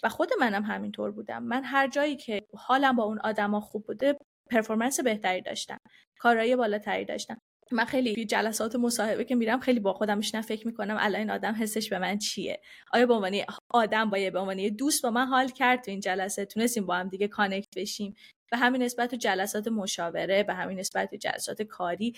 و 0.04 0.10
خود 0.10 0.30
منم 0.40 0.64
همینطور 0.64 1.12
بودم. 1.12 1.44
من 1.44 1.64
هر 1.64 1.88
جایی 1.88 2.18
که 2.18 2.42
حالم 2.54 2.96
با 2.96 3.04
اون 3.04 3.20
آدما 3.20 3.62
خوب 3.62 3.86
بوده 3.86 4.18
performance 4.52 5.00
بهتری 5.00 5.42
داشتم. 5.42 5.78
کارایی 6.20 6.56
بالاتری 6.56 7.06
داشتم. 7.06 7.38
من 7.72 7.86
خیلی 7.86 8.14
توی 8.16 8.26
جلسات 8.26 8.76
مصاحبه 8.76 9.24
که 9.24 9.36
میرم 9.36 9.60
خیلی 9.60 9.80
با 9.80 9.94
خودم 9.94 10.18
میشنم 10.18 10.41
فکر 10.41 10.68
می‌کنم 10.68 10.98
الان 11.00 11.20
این 11.20 11.30
آدم 11.30 11.56
حسش 11.60 11.90
به 11.90 12.00
من 12.00 12.18
چیه؟ 12.18 12.62
آیا 12.94 13.06
به 13.06 13.14
عنوان 13.14 13.34
آدم 13.74 14.10
با 14.10 14.18
به 14.34 14.40
عنوان 14.40 14.68
دوست 14.68 15.04
با 15.04 15.12
من 15.12 15.26
حال 15.26 15.48
کرد 15.48 15.84
تو 15.84 15.91
این 15.91 16.00
جلسه؟ 16.00 16.46
تونستیم 16.46 16.86
با 16.86 16.96
هم 16.96 17.10
دیگه 17.10 17.28
connect 17.28 17.68
بشیم؟ 17.76 18.16
به 18.52 18.58
همین 18.58 18.82
نسبت 18.84 19.12
تو 19.12 19.18
جلسات 19.18 19.68
مشاوره 19.68 20.44
به 20.44 20.54
همین 20.54 20.80
نسبت 20.80 21.10
تو 21.10 21.18
جلسات 21.18 21.62
کاری 21.62 22.14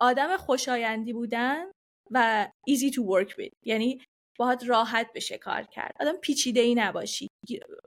آدم 0.00 0.36
خوشایندی 0.36 1.12
بودن 1.12 1.64
و 2.10 2.48
easy 2.70 2.92
to 2.92 2.98
work 2.98 3.30
with. 3.30 3.52
یعنی 3.62 4.00
باهات 4.38 4.64
راحت 4.68 5.10
بشه 5.14 5.38
کار 5.38 5.62
کرد. 5.62 5.96
آدم 6.00 6.16
پیچیده 6.16 6.60
ای 6.60 6.74
نباشی 6.74 7.28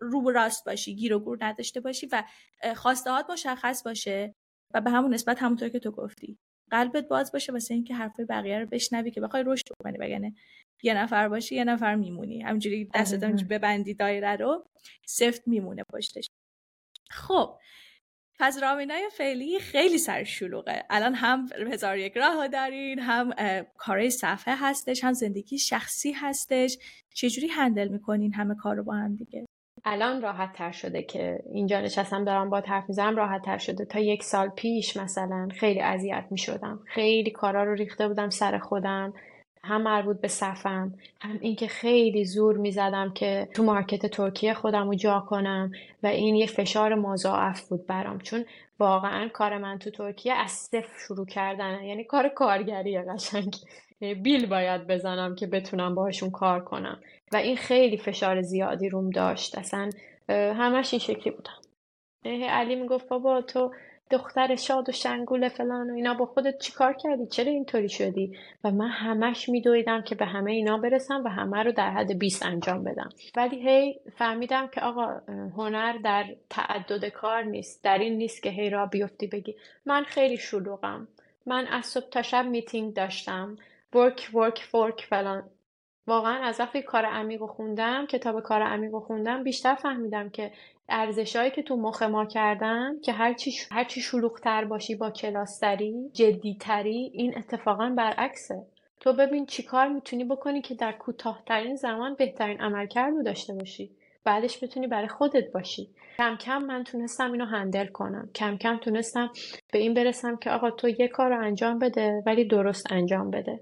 رو 0.01 0.31
راست 0.31 0.65
باشی 0.65 0.95
گیر 0.95 1.13
و 1.13 1.19
گور 1.19 1.37
نداشته 1.41 1.79
باشی 1.79 2.07
و 2.11 2.23
خواستهات 2.75 3.29
مشخص 3.29 3.83
باشه 3.83 4.33
و 4.73 4.81
به 4.81 4.89
همون 4.89 5.13
نسبت 5.13 5.41
همونطور 5.41 5.69
که 5.69 5.79
تو 5.79 5.91
گفتی. 5.91 6.37
قلبت 6.71 7.07
باز 7.07 7.31
باشه 7.31 7.53
واسه 7.53 7.73
اینکه 7.73 7.95
حرفای 7.95 8.25
بقیه 8.25 8.59
رو 8.59 8.65
بشنوی 8.65 9.11
که 9.11 9.21
بخوای 9.21 9.43
رشد 9.45 9.65
بکنی 9.79 9.97
وگرنه 9.97 10.35
یه 10.83 10.93
نفر 10.93 11.29
باشی 11.29 11.55
یه 11.55 11.63
نفر 11.63 11.95
میمونی. 11.95 12.41
همینجوری 12.41 12.89
دستت 12.95 13.11
دقیقاً. 13.11 13.25
همینجوری 13.25 13.49
ببندی 13.49 13.93
دایره 13.93 14.35
رو 14.35 14.65
سفت 15.05 15.47
میمونه 15.47 15.83
پشتش. 15.93 16.27
خب 17.09 17.59
پس 18.39 18.63
رامینای 18.63 19.09
فعلی 19.17 19.59
خیلی 19.59 19.97
سر 19.97 20.23
شلوغه. 20.23 20.83
الان 20.89 21.13
هم 21.13 21.47
هزار 21.71 21.97
یک 21.97 22.17
راه 22.17 22.47
دارین 22.47 22.99
هم 22.99 23.33
اه، 23.37 23.61
کارهای 23.61 24.09
صفحه 24.09 24.55
هستش 24.57 25.03
هم 25.03 25.13
زندگی 25.13 25.57
شخصی 25.57 26.11
هستش. 26.11 26.77
چجوری 27.15 27.47
هندل 27.47 27.87
می‌کنین 27.87 28.33
همه 28.33 28.55
کار 28.55 28.75
رو 28.75 28.83
با 28.83 28.93
هم 28.93 29.15
دیگه؟ 29.15 29.45
الان 29.85 30.21
راحت 30.21 30.53
تر 30.53 30.71
شده 30.71 31.03
که 31.03 31.39
اینجا 31.53 31.81
نشستم 31.81 32.23
دارم 32.25 32.49
با 32.49 32.63
حرف 32.67 32.83
می‌زنم 32.87 33.15
راحت 33.15 33.41
تر 33.41 33.57
شده. 33.57 33.85
تا 33.85 33.99
یک 33.99 34.23
سال 34.23 34.49
پیش 34.49 34.97
مثلا 34.97 35.47
خیلی 35.59 35.81
اذیت 35.81 36.25
می 36.31 36.37
شدم 36.37 36.79
خیلی 36.85 37.31
کارا 37.31 37.63
رو 37.63 37.73
ریخته 37.73 38.07
بودم 38.07 38.29
سر 38.29 38.57
خودم. 38.57 39.13
هم 39.63 39.81
مربوط 39.81 40.21
به 40.21 40.27
صفم 40.27 40.93
هم 41.21 41.37
اینکه 41.41 41.67
خیلی 41.67 42.25
زور 42.25 42.57
می 42.57 42.71
زدم 42.71 43.13
که 43.13 43.47
تو 43.53 43.63
مارکت 43.63 44.05
ترکیه 44.05 44.53
خودم 44.53 44.87
رو 44.87 44.95
جا 44.95 45.19
کنم 45.19 45.71
و 46.03 46.07
این 46.07 46.35
یه 46.35 46.45
فشار 46.45 46.95
مضاعف 46.95 47.67
بود 47.69 47.87
برام. 47.87 48.19
چون 48.19 48.45
واقعا 48.79 49.27
کار 49.27 49.57
من 49.57 49.79
تو 49.79 49.91
ترکیه 49.91 50.33
از 50.33 50.51
صفر 50.51 50.99
شروع 51.07 51.25
کردن 51.25 51.83
یعنی 51.83 52.03
کار 52.03 52.29
کارگریه 52.29 53.01
قشنگ. 53.01 53.55
بیل 53.99 54.45
باید 54.45 54.87
بزنم 54.87 55.35
که 55.35 55.47
بتونم 55.47 55.95
باهاشون 55.95 56.31
کار 56.31 56.63
کنم. 56.63 56.99
و 57.33 57.37
این 57.37 57.57
خیلی 57.57 57.97
فشار 57.97 58.41
زیادی 58.41 58.89
روم 58.89 59.09
داشت. 59.09 59.57
اصلا 59.57 59.89
همش 60.29 60.93
این 60.93 60.99
شکلی 60.99 61.33
بودم. 61.33 61.61
علی 62.49 62.75
می‌گفت 62.75 63.07
بابا 63.07 63.41
تو 63.41 63.71
دختر 64.11 64.55
شاد 64.55 64.89
و 64.89 64.91
شنگول 64.91 65.49
فلان 65.49 65.91
و 65.91 65.93
اینا 65.93 66.13
با 66.13 66.25
خودت 66.25 66.57
چیکار 66.57 66.93
کردی؟ 66.93 67.27
چرا 67.27 67.51
اینطوری 67.51 67.89
شدی؟ 67.89 68.37
و 68.63 68.71
من 68.71 68.87
همش 68.87 69.49
میدویدم 69.49 70.01
که 70.01 70.15
به 70.15 70.25
همه 70.25 70.51
اینا 70.51 70.77
برسم 70.77 71.23
و 71.25 71.29
همه 71.29 71.63
رو 71.63 71.71
در 71.71 71.91
حد 71.91 72.19
20 72.19 72.45
انجام 72.45 72.83
بدم. 72.83 73.09
ولی 73.35 73.69
هی 73.69 73.99
فهمیدم 74.17 74.67
که 74.67 74.81
آقا 74.81 75.21
هنر 75.57 75.97
در 75.97 76.25
تعدد 76.49 77.05
کار 77.05 77.43
نیست. 77.43 77.83
در 77.83 77.97
این 77.97 78.17
نیست 78.17 78.43
که 78.43 78.49
هی 78.49 78.69
را 78.69 78.85
بیفتی 78.85 79.27
بگی. 79.27 79.55
من 79.85 80.03
خیلی 80.03 80.37
شلوغم. 80.37 81.07
من 81.45 81.67
از 81.67 81.85
صبح 81.85 82.09
تا 82.09 82.21
شب 82.21 82.45
میتینگ 82.45 82.93
داشتم. 82.93 83.57
ورک 83.95 84.29
ورک 84.33 84.69
ورک 84.73 85.05
فلان. 85.09 85.49
واقعا 86.07 86.43
از 86.43 86.59
وقتی 86.59 86.81
کار 86.81 87.05
عمیق 87.05 87.41
رو 87.41 87.47
خوندم 87.47 88.05
کتاب 88.05 88.43
کار 88.43 88.61
عمیق 88.61 88.91
رو 88.91 88.99
خوندم 88.99 89.43
بیشتر 89.43 89.75
فهمیدم 89.75 90.29
که 90.29 90.51
ارزشهایی 90.89 91.51
که 91.51 91.63
تو 91.63 91.75
مخ 91.75 92.03
ما 92.03 92.25
کردم 92.25 92.99
که 93.03 93.11
هرچی 93.11 93.51
هرچی 93.71 94.01
شلوغتر 94.01 94.65
باشی 94.65 94.95
با 94.95 95.11
کلاستری 95.11 96.09
جدیتری 96.13 97.11
این 97.13 97.37
اتفاقا 97.37 97.93
برعکسه. 97.97 98.65
تو 98.99 99.13
ببین 99.13 99.45
چیکار 99.45 99.87
می‌تونی 99.87 100.23
بکنی 100.23 100.61
که 100.61 100.75
در 100.75 100.91
کوتاهترین 100.91 101.75
زمان 101.75 102.15
بهترین 102.15 102.61
عملکرد 102.61 103.13
رو 103.13 103.23
داشته 103.23 103.53
باشی. 103.53 103.91
بعدش 104.23 104.63
بتونی 104.63 104.87
برای 104.87 105.07
خودت 105.07 105.51
باشی. 105.53 105.89
کم 106.17 106.35
کم 106.35 106.57
من 106.57 106.83
تونستم 106.83 107.31
اینو 107.31 107.45
هندل 107.45 107.87
کنم. 107.87 108.29
کم 108.35 108.57
کم 108.57 108.77
تونستم 108.77 109.31
به 109.71 109.79
این 109.79 109.93
برسم 109.93 110.35
که 110.35 110.49
آقا 110.49 110.71
تو 110.71 110.89
یه 110.89 111.07
کار 111.07 111.29
رو 111.29 111.45
انجام 111.45 111.79
بده 111.79 112.23
ولی 112.25 112.45
درست 112.45 112.91
انجام 112.91 113.31
بده. 113.31 113.59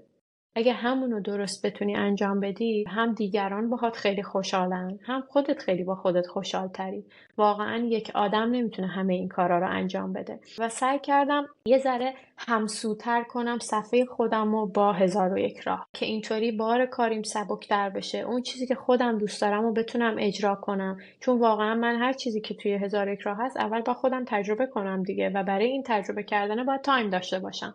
اگه 0.58 0.72
همونو 0.72 1.20
درست 1.20 1.66
بتونی 1.66 1.96
انجام 1.96 2.40
بدی 2.40 2.84
هم 2.88 3.12
دیگران 3.12 3.70
باهات 3.70 3.96
خیلی 3.96 4.22
خوشحالن 4.22 4.98
هم 5.02 5.22
خودت 5.28 5.58
خیلی 5.58 5.84
با 5.84 5.94
خودت 5.94 6.26
خوشحال 6.26 6.68
تری 6.68 7.04
واقعا 7.36 7.76
یک 7.76 8.10
آدم 8.14 8.50
نمی‌تونه 8.50 8.88
همه 8.88 9.14
این 9.14 9.28
کارا 9.28 9.58
رو 9.58 9.70
انجام 9.70 10.12
بده. 10.12 10.40
و 10.58 10.68
سعی 10.68 10.98
کردم 10.98 11.46
یه 11.66 11.78
ذره 11.78 12.14
همسوتر 12.38 13.22
کنم 13.22 13.58
صفحه 13.58 14.04
خودم 14.04 14.52
رو 14.52 14.66
با 14.66 14.92
هزار 14.92 15.32
و 15.32 15.38
یک 15.38 15.58
راه. 15.58 15.86
که 15.92 16.06
اینطوری 16.06 16.52
بار 16.52 16.86
کاریم 16.86 17.22
سبکتر 17.22 17.90
بشه. 17.90 18.18
اون 18.18 18.42
چیزی 18.42 18.66
که 18.66 18.74
خودم 18.74 19.18
دوست 19.18 19.40
دارم 19.40 19.62
رو 19.62 19.72
بتونم 19.72 20.16
اجرا 20.18 20.54
کنم. 20.54 20.96
چون 21.20 21.38
واقعا 21.38 21.74
من 21.74 21.96
هر 21.96 22.12
چیزی 22.12 22.40
که 22.40 22.54
توی 22.54 22.74
هزار 22.74 23.08
یک 23.08 23.20
راه 23.20 23.36
هست 23.40 23.56
اول 23.56 23.80
با 23.80 23.94
خودم 23.94 24.24
تجربه 24.24 24.66
کنم 24.66 25.02
دیگه 25.02 25.30
و 25.30 25.42
برای 25.42 25.66
این 25.66 25.82
تجربه 25.86 26.22
کردن 26.22 26.64
باید 26.64 26.80
time 26.82 27.10
داشته 27.10 27.38
باشم. 27.38 27.74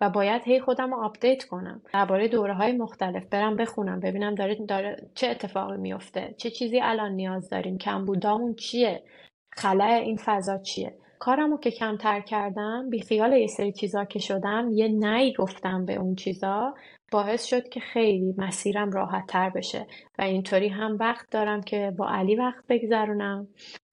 و 0.00 0.10
باید 0.10 0.42
هی 0.44 0.60
خودم 0.60 0.94
رو 0.94 1.04
update 1.04 1.44
کنم. 1.44 1.82
درباره 1.94 2.28
دوره 2.28 2.54
های 2.54 2.72
مختلف 2.72 3.26
برم 3.26 3.56
بخونم 3.56 4.00
ببینم 4.00 4.34
داره, 4.34 4.54
داره 4.54 4.96
چه 5.14 5.28
اتفاقی 5.28 5.76
میفته 5.76 6.34
چه 6.38 6.50
چیزی 6.50 6.80
الان 6.80 7.12
نیاز 7.12 7.50
داریم 7.50 7.78
کمبودامون 7.78 8.54
چیه 8.54 9.02
خلای 9.50 9.94
این 9.94 10.16
فضا 10.16 10.58
چیه. 10.58 10.94
کارمو 11.18 11.58
که 11.58 11.70
کمتر 11.70 12.20
کردم 12.20 12.90
بی 12.90 13.00
خیال 13.00 13.32
یه 13.32 13.46
سری 13.46 13.72
چیزا 13.72 14.04
که 14.04 14.18
شدم 14.18 14.70
یه 14.72 14.88
نه 14.88 15.32
گفتم 15.32 15.84
به 15.84 15.94
اون 15.94 16.14
چیزا 16.14 16.74
باعث 17.12 17.44
شد 17.44 17.68
که 17.68 17.80
خیلی 17.80 18.34
مسیرم 18.38 18.90
راحت 18.90 19.26
تر 19.26 19.50
بشه. 19.50 19.86
و 20.18 20.22
اینطوری 20.22 20.68
هم 20.68 20.96
وقت 21.00 21.30
دارم 21.30 21.60
که 21.60 21.92
با 21.98 22.08
علی 22.08 22.36
وقت 22.36 22.64
بگذرونم. 22.68 23.48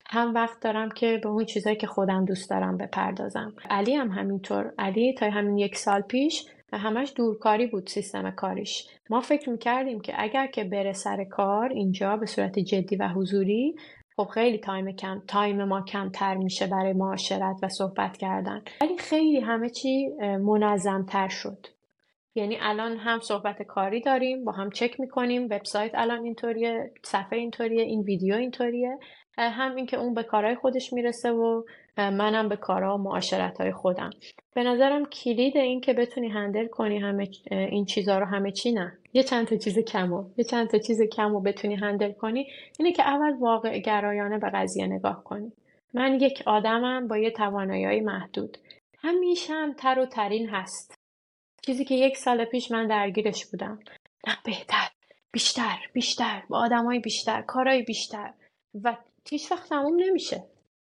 هم 0.08 0.34
وقت 0.34 0.60
دارم 0.60 0.90
که 0.90 1.20
به 1.24 1.30
اون 1.30 1.46
چیزایی 1.46 1.76
که 1.76 1.88
خودم 1.88 2.26
دوست 2.26 2.50
دارم 2.50 2.78
بپردازم. 2.78 3.54
علی 3.70 3.94
هم 3.94 4.12
همینطور. 4.12 4.74
علی 4.78 5.14
تا 5.14 5.30
همین 5.30 5.58
یک 5.58 5.76
سال 5.76 6.02
پیش 6.02 6.46
همش 6.74 7.14
دورکاری 7.16 7.68
بود 7.68 7.88
سیستم 7.88 8.32
کاریش. 8.32 8.88
ما 9.10 9.22
فکر 9.22 9.50
می‌کردیم 9.50 10.02
که 10.02 10.14
اگر 10.18 10.48
که 10.48 10.64
بره 10.64 10.94
سر 10.94 11.24
کار 11.24 11.70
اینجا 11.70 12.18
به 12.18 12.26
صورت 12.26 12.60
جدی 12.60 12.96
و 12.96 13.08
حضوری 13.08 13.76
خب 14.18 14.28
خیلی 14.34 14.58
time 14.58 14.92
کم 14.92 15.22
time 15.28 15.64
ما 15.64 15.82
کمتر 15.82 16.36
میشه 16.36 16.68
برای 16.68 16.94
معاشرت 16.94 17.56
و 17.64 17.70
صحبت 17.70 18.18
کردن. 18.18 18.64
ولی 18.82 18.98
خیلی 18.98 19.40
همه 19.40 19.70
چی 19.70 20.10
منظم 20.42 21.06
تر 21.10 21.28
شد. 21.28 21.68
یعنی 22.36 22.58
الان 22.62 22.98
هم 22.98 23.20
صحبت 23.20 23.62
کاری 23.62 24.02
داریم 24.02 24.46
با 24.46 24.52
هم 24.52 24.70
چک 24.70 25.00
می‌کنیم. 25.00 25.46
وبسایت 25.46 25.92
الان 25.94 26.24
اینطوریه 26.24 26.92
صفحه 27.04 27.40
اینطوریه 27.40 27.84
این 27.84 28.02
ویدیو 28.02 28.36
اینطوریه. 28.36 28.98
هم 29.38 29.76
اینکه 29.76 29.98
اون 29.98 30.14
به 30.14 30.24
کارهای 30.24 30.56
خودش 30.56 30.94
می‌رسه 30.94 31.32
و 31.32 31.64
منم 31.98 32.50
به 32.50 32.56
کارها 32.56 32.98
و 32.98 33.02
معاشرت 33.02 33.62
های 33.62 33.72
خودم. 33.72 34.10
به 34.56 34.64
نظرم 34.64 35.06
کلید 35.06 35.58
این 35.58 35.82
که 35.82 35.94
بتونی 35.94 36.30
هندل 36.30 36.68
کنی 36.68 36.98
همه 36.98 37.30
این 37.52 37.86
چیزها 37.86 38.20
رو 38.20 38.26
همه 38.26 38.52
چی 38.52 38.72
نه. 38.72 38.98
یه 39.14 39.24
چند 39.24 39.48
تا 39.48 39.56
چیز 39.56 39.80
کمو 39.80 40.30
یه 40.38 40.44
چند 40.44 40.68
تا 40.68 40.78
چیز 40.78 41.02
کمو 41.02 41.40
بتونی 41.40 41.76
هندل 41.76 42.12
کنی. 42.12 42.48
اینه 42.80 42.92
که 42.92 43.04
اول 43.04 43.34
واقع 43.40 43.80
گرایانه 43.80 44.38
به 44.38 44.50
قضیه 44.50 44.88
نگاه 44.88 45.24
کنی. 45.24 45.52
من 45.94 46.22
یک 46.22 46.44
آدمم 46.46 47.08
با 47.08 47.18
یه 47.18 47.32
توانایی 47.32 48.02
محدود. 48.02 48.58
همیشه 48.98 49.54
هم 49.54 49.74
تر 49.74 50.00
و 50.00 50.06
ترین 50.06 50.50
هست. 50.50 50.96
چیزی 51.62 51.86
که 51.86 51.96
یک 51.96 52.18
سال 52.18 52.46
پیش 52.46 52.72
من 52.72 52.88
درگیرش 52.88 53.46
بودم. 53.46 53.80
نه 54.28 54.38
بهتر 54.46 54.90
بیشتر 55.32 55.78
بیشتر 55.94 56.44
با 56.50 56.58
آدمای 56.60 57.00
بیشتر 57.00 57.42
کارهای 57.42 57.82
بیشتر. 57.82 58.34
و 58.84 58.98
هیچ 59.30 59.52
وقت 59.52 59.70
تموم 59.70 59.96
نمیشه. 60.00 60.44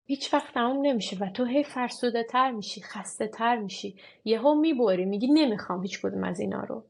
هیچ 0.05 0.33
وقت 0.33 0.53
تموم 0.53 0.85
نمیشه 0.85 1.17
و 1.19 1.29
تو 1.29 1.45
هی 1.45 1.63
فرسوده 1.63 2.23
تر 2.23 2.51
میشی 2.51 2.81
خسته 2.81 3.27
تر 3.27 3.57
میشی. 3.57 3.95
یهو 4.25 4.55
می‌بری 4.55 5.05
میگی 5.05 5.27
نمی‌خوام 5.27 5.81
هیچ 5.81 6.01
کدوم 6.01 6.23
از 6.23 6.39
اینا 6.39 6.63
رو. 6.63 6.83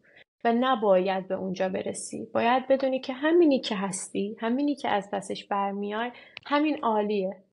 و 0.43 0.53
نباید 0.53 1.27
به 1.27 1.35
اونجا 1.35 1.69
برسی. 1.69 2.27
باید 2.33 2.67
بدونی 2.67 2.99
که 2.99 3.13
همینی 3.13 3.59
که 3.59 3.75
هستی 3.75 4.37
همینی 4.39 4.75
که 4.75 4.89
از 4.89 5.11
پسش 5.11 5.45
برمیای 5.45 6.11
همین 6.45 6.79
عالیه. 6.83 7.43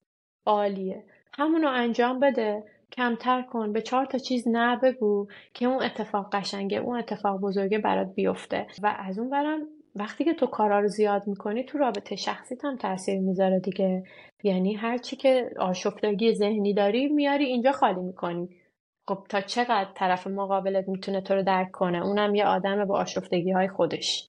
عالیه. 0.47 1.05
همونو 1.33 1.69
انجام 1.69 2.21
بده. 2.21 2.65
کمتر 2.93 3.43
کن. 3.43 3.73
به 3.73 3.83
چهار 3.83 4.07
تا 4.07 4.19
چیز 4.19 4.49
نه 4.49 4.77
بگو 4.77 5.29
که 5.55 5.67
اون 5.67 5.83
اتفاق 5.83 6.35
قشنگه 6.37 6.79
اون 6.79 6.99
اتفاق 6.99 7.41
بزرگه 7.41 7.79
برات 7.79 8.15
بیفته. 8.15 8.67
و 8.83 8.97
از 8.99 9.19
اون 9.19 9.31
برم 9.31 9.61
وقتی 9.95 10.25
که 10.25 10.35
تو 10.35 10.47
کارا 10.47 10.81
رو 10.81 10.89
زیاد 10.89 11.27
می‌کنی 11.27 11.65
تو 11.65 11.79
رابطه 11.79 12.17
شخصیت 12.17 12.65
هم 12.65 12.77
تاثیر 12.77 13.21
می‌ذاره 13.21 13.61
دیگه. 13.61 14.05
یعنی 14.43 14.75
هر 14.75 14.99
چی 14.99 15.17
که 15.17 15.51
آشفتگی 15.59 16.35
ذهنی 16.35 16.75
داری 16.75 17.09
میاری 17.09 17.45
اینجا 17.45 17.73
خالی 17.73 18.01
می‌کنی. 18.01 18.49
خب 19.09 19.27
تا 19.29 19.41
چقدر 19.41 19.93
طرف 19.95 20.27
مقابلت 20.27 20.89
می‌تونه 20.89 21.21
تو 21.21 21.35
رو 21.35 21.43
درک 21.43 21.71
کنه؟ 21.71 22.07
اونم 22.07 22.35
یه 22.35 22.47
آدم 22.47 22.85
با 22.85 22.99
آشفتگی 22.99 23.51
های 23.51 23.69
خودش. 23.69 24.29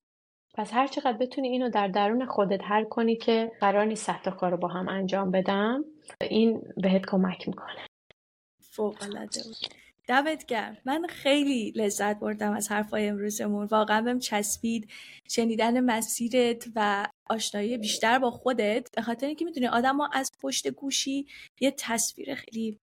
پس 0.56 0.74
هر 0.74 0.88
چقدر 0.88 1.18
بتونی 1.18 1.48
اینو 1.48 1.70
در 1.70 1.88
درون 1.88 2.26
خودت 2.26 2.62
حل 2.64 2.84
کنی 2.84 3.16
که 3.16 3.52
قرار 3.60 3.86
نیست 3.86 4.24
تا 4.24 4.32
کار 4.32 4.52
رو 4.52 4.58
با 4.58 4.68
هم 4.68 4.90
انجام 4.90 5.32
بدم 5.32 5.86
این 6.22 6.62
بهت 6.78 7.06
کمک 7.06 7.48
می‌کنه. 7.48 7.86
فوق 8.62 8.96
العاده 9.02 9.42
دمت 10.08 10.46
گرم. 10.46 10.78
من 10.86 11.06
خیلی 11.10 11.72
لذت 11.76 12.20
بردم 12.20 12.54
از 12.54 12.72
حرفای 12.72 13.08
امروزمون. 13.08 13.66
واقعا 13.66 14.02
بهم 14.02 14.20
چسبید 14.20 14.90
شنیدن 15.30 15.80
مسیرت 15.80 16.68
و 16.76 17.08
آشنایی 17.30 17.78
بیشتر 17.78 18.20
با 18.20 18.32
خودت. 18.32 18.90
به 18.96 19.02
خاطر 19.02 19.28
اینکه 19.28 19.46
می‌دونی 19.46 19.68
آدم 19.68 19.98
ها 19.98 20.10
از 20.14 20.32
پشت 20.42 20.68
گوشی 20.68 21.28
یه 21.60 21.72
تصویر 21.72 22.36
خیلی 22.36 22.80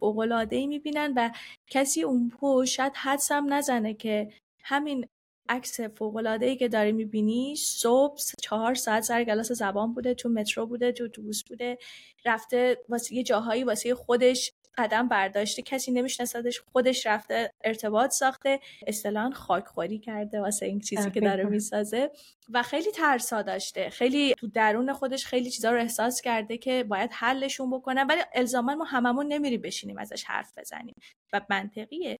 فوقالعاده 0.00 0.56
ای 0.56 0.66
می‌بینن 0.66 1.12
و 1.16 1.30
کسی 1.70 2.02
اون 2.02 2.28
پشت 2.28 2.74
شاید 2.74 2.92
حدسم 2.96 3.52
نزنه 3.52 3.94
که 3.94 4.32
همین 4.64 5.06
عکس 5.48 5.80
فوقالعاده 5.80 6.46
ای 6.46 6.56
که 6.56 6.68
داری 6.68 6.92
می‌بینی 6.92 7.56
صبح 7.56 8.18
چهار 8.42 8.74
ساعت 8.74 9.02
سر 9.02 9.24
گلاس 9.24 9.52
زبان 9.52 9.94
بوده 9.94 10.14
تو 10.14 10.28
مترو 10.28 10.66
بوده 10.66 10.92
تو 10.92 11.04
اتوبوس 11.04 11.44
بوده 11.44 11.78
رفته 12.24 12.78
واسه 12.88 13.14
یه 13.14 13.22
جاهایی 13.22 13.64
واسه 13.64 13.94
خودش 13.94 14.52
قدم 14.78 15.08
برداشته 15.08 15.62
کسی 15.62 15.92
نمیشناسدش 15.92 16.60
خودش 16.72 17.06
رفته 17.06 17.50
ارتباط 17.64 18.10
ساخته 18.10 18.60
اصطلاحا 18.86 19.30
خاکخوری 19.30 19.98
کرده 19.98 20.40
واسه 20.40 20.66
این 20.66 20.80
چیزی 20.80 21.10
که 21.10 21.20
داره 21.20 21.44
می‌سازه. 21.44 22.10
و 22.50 22.62
خیلی 22.62 22.90
ترسا 22.90 23.42
داشته. 23.42 23.90
خیلی 23.90 24.34
تو 24.34 24.46
درون 24.46 24.92
خودش 24.92 25.26
خیلی 25.26 25.50
چیزا 25.50 25.70
رو 25.70 25.80
احساس 25.80 26.20
کرده 26.20 26.58
که 26.58 26.84
باید 26.84 27.10
حلشون 27.12 27.70
بکنه 27.70 28.04
ولی 28.04 28.20
الزاما 28.34 28.74
ما 28.74 28.84
هممون 28.84 29.26
نمیری 29.26 29.58
بشینیم 29.58 29.98
ازش 29.98 30.24
حرف 30.24 30.52
بزنیم. 30.58 30.94
و 31.32 31.40
منطقیه. 31.50 32.18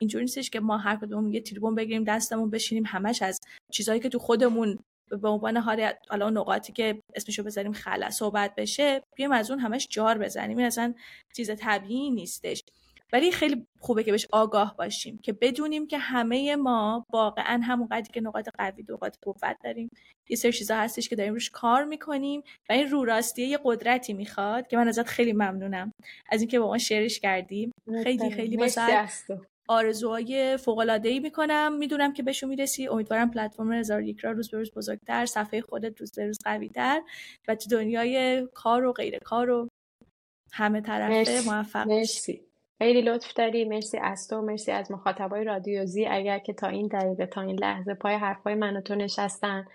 اینجوری 0.00 0.24
نیستش 0.24 0.50
که 0.50 0.60
ما 0.60 0.78
هر 0.78 0.96
کدوم 0.96 1.32
یه 1.32 1.40
تریبون 1.40 1.74
بگیریم 1.74 2.04
دستمون 2.04 2.50
بشینیم 2.50 2.84
همش 2.86 3.22
از 3.22 3.40
چیزهایی 3.72 4.00
که 4.00 4.08
تو 4.08 4.18
خودمون 4.18 4.78
به 5.16 5.28
عنوان 5.28 5.56
حال 5.56 5.92
حالا 6.08 6.30
نقاطی 6.30 6.72
که 6.72 7.02
اسمشو 7.14 7.42
بذاریم 7.42 7.72
خلا 7.72 8.10
صحبت 8.10 8.54
بشه 8.54 9.02
بیایم 9.16 9.32
از 9.32 9.50
اون 9.50 9.60
همش 9.60 9.88
جار 9.90 10.18
بزنیم. 10.18 10.58
این 10.58 10.66
اصلا 10.66 10.94
چیز 11.36 11.50
طبیعی 11.50 12.10
نیستش. 12.10 12.64
ولی 13.12 13.32
خیلی 13.32 13.66
خوبه 13.80 14.04
که 14.04 14.10
بهش 14.10 14.26
آگاه 14.32 14.76
باشیم 14.76 15.18
که 15.18 15.32
بدونیم 15.32 15.86
که 15.86 15.98
همه 15.98 16.56
ما 16.56 17.06
واقعا 17.12 17.60
همون 17.64 17.88
قدری 17.88 18.12
که 18.12 18.20
نقاط 18.20 18.48
قوی 18.58 18.82
و 18.82 18.92
نقاط 18.92 19.16
قوت 19.22 19.56
داریم. 19.64 19.90
یه 20.28 20.36
سری 20.36 20.52
چیزا 20.52 20.76
هستش 20.76 21.08
که 21.08 21.16
داریم 21.16 21.32
روش 21.32 21.50
کار 21.50 21.84
می‌کنیم 21.84 22.42
و 22.68 22.72
این 22.72 22.90
رو 22.90 23.04
راستیه 23.04 23.46
یه 23.46 23.58
قدرتی 23.64 24.12
می‌خواد 24.12 24.66
که 24.66 24.76
من 24.76 24.88
ازت 24.88 25.06
خیلی 25.06 25.32
ممنونم. 25.32 25.92
از 26.30 26.40
اینکه 26.40 26.58
با 26.58 26.66
ما 26.66 26.78
شیرش 26.78 27.20
کردیم 27.20 27.72
خیلی 28.02 28.30
خیلی 28.30 28.56
آرزوهای 29.68 30.56
فوق 30.56 30.78
العاده 30.78 31.08
ای 31.08 31.20
می‌کنم. 31.20 31.76
می‌دونم 31.78 32.12
که 32.12 32.22
بهشون 32.22 32.48
می‌رسی. 32.48 32.88
امیدوارم 32.88 33.30
پلتفرم 33.30 33.72
هزار 33.72 34.02
یک 34.02 34.18
را 34.20 34.32
روز 34.32 34.50
به 34.50 34.58
روز 34.58 34.70
بزرگتر 34.76 35.26
صفحه 35.26 35.60
خودت 35.60 36.00
روز 36.00 36.12
به 36.12 36.26
روز 36.26 36.38
قوی 36.44 36.68
تر 36.68 37.02
و 37.48 37.54
تو 37.54 37.70
دنیای 37.70 38.46
کار 38.54 38.84
و 38.84 38.92
غیر 38.92 39.18
کار 39.18 39.50
و 39.50 39.68
همه 40.52 40.80
طرفه 40.80 41.50
موفق 41.50 41.88
مرسی. 41.88 42.40
خیلی 42.78 43.02
لطف 43.02 43.34
داری. 43.34 43.64
مرسی 43.64 43.98
از 43.98 44.28
تو. 44.28 44.40
مرسی 44.40 44.72
از 44.72 44.90
مخاطبای 44.90 45.44
رادیوزی. 45.44 46.06
اگر 46.06 46.38
که 46.38 46.52
تا 46.52 46.68
این 46.68 46.86
دقیقه 46.86 47.26
تا 47.26 47.40
این 47.40 47.58
لحظه 47.58 47.94
پای 47.94 48.14
حرفای 48.14 48.54
من 48.54 48.76
و 48.76 48.80
تو 48.80 48.94
نشستن 48.94 49.66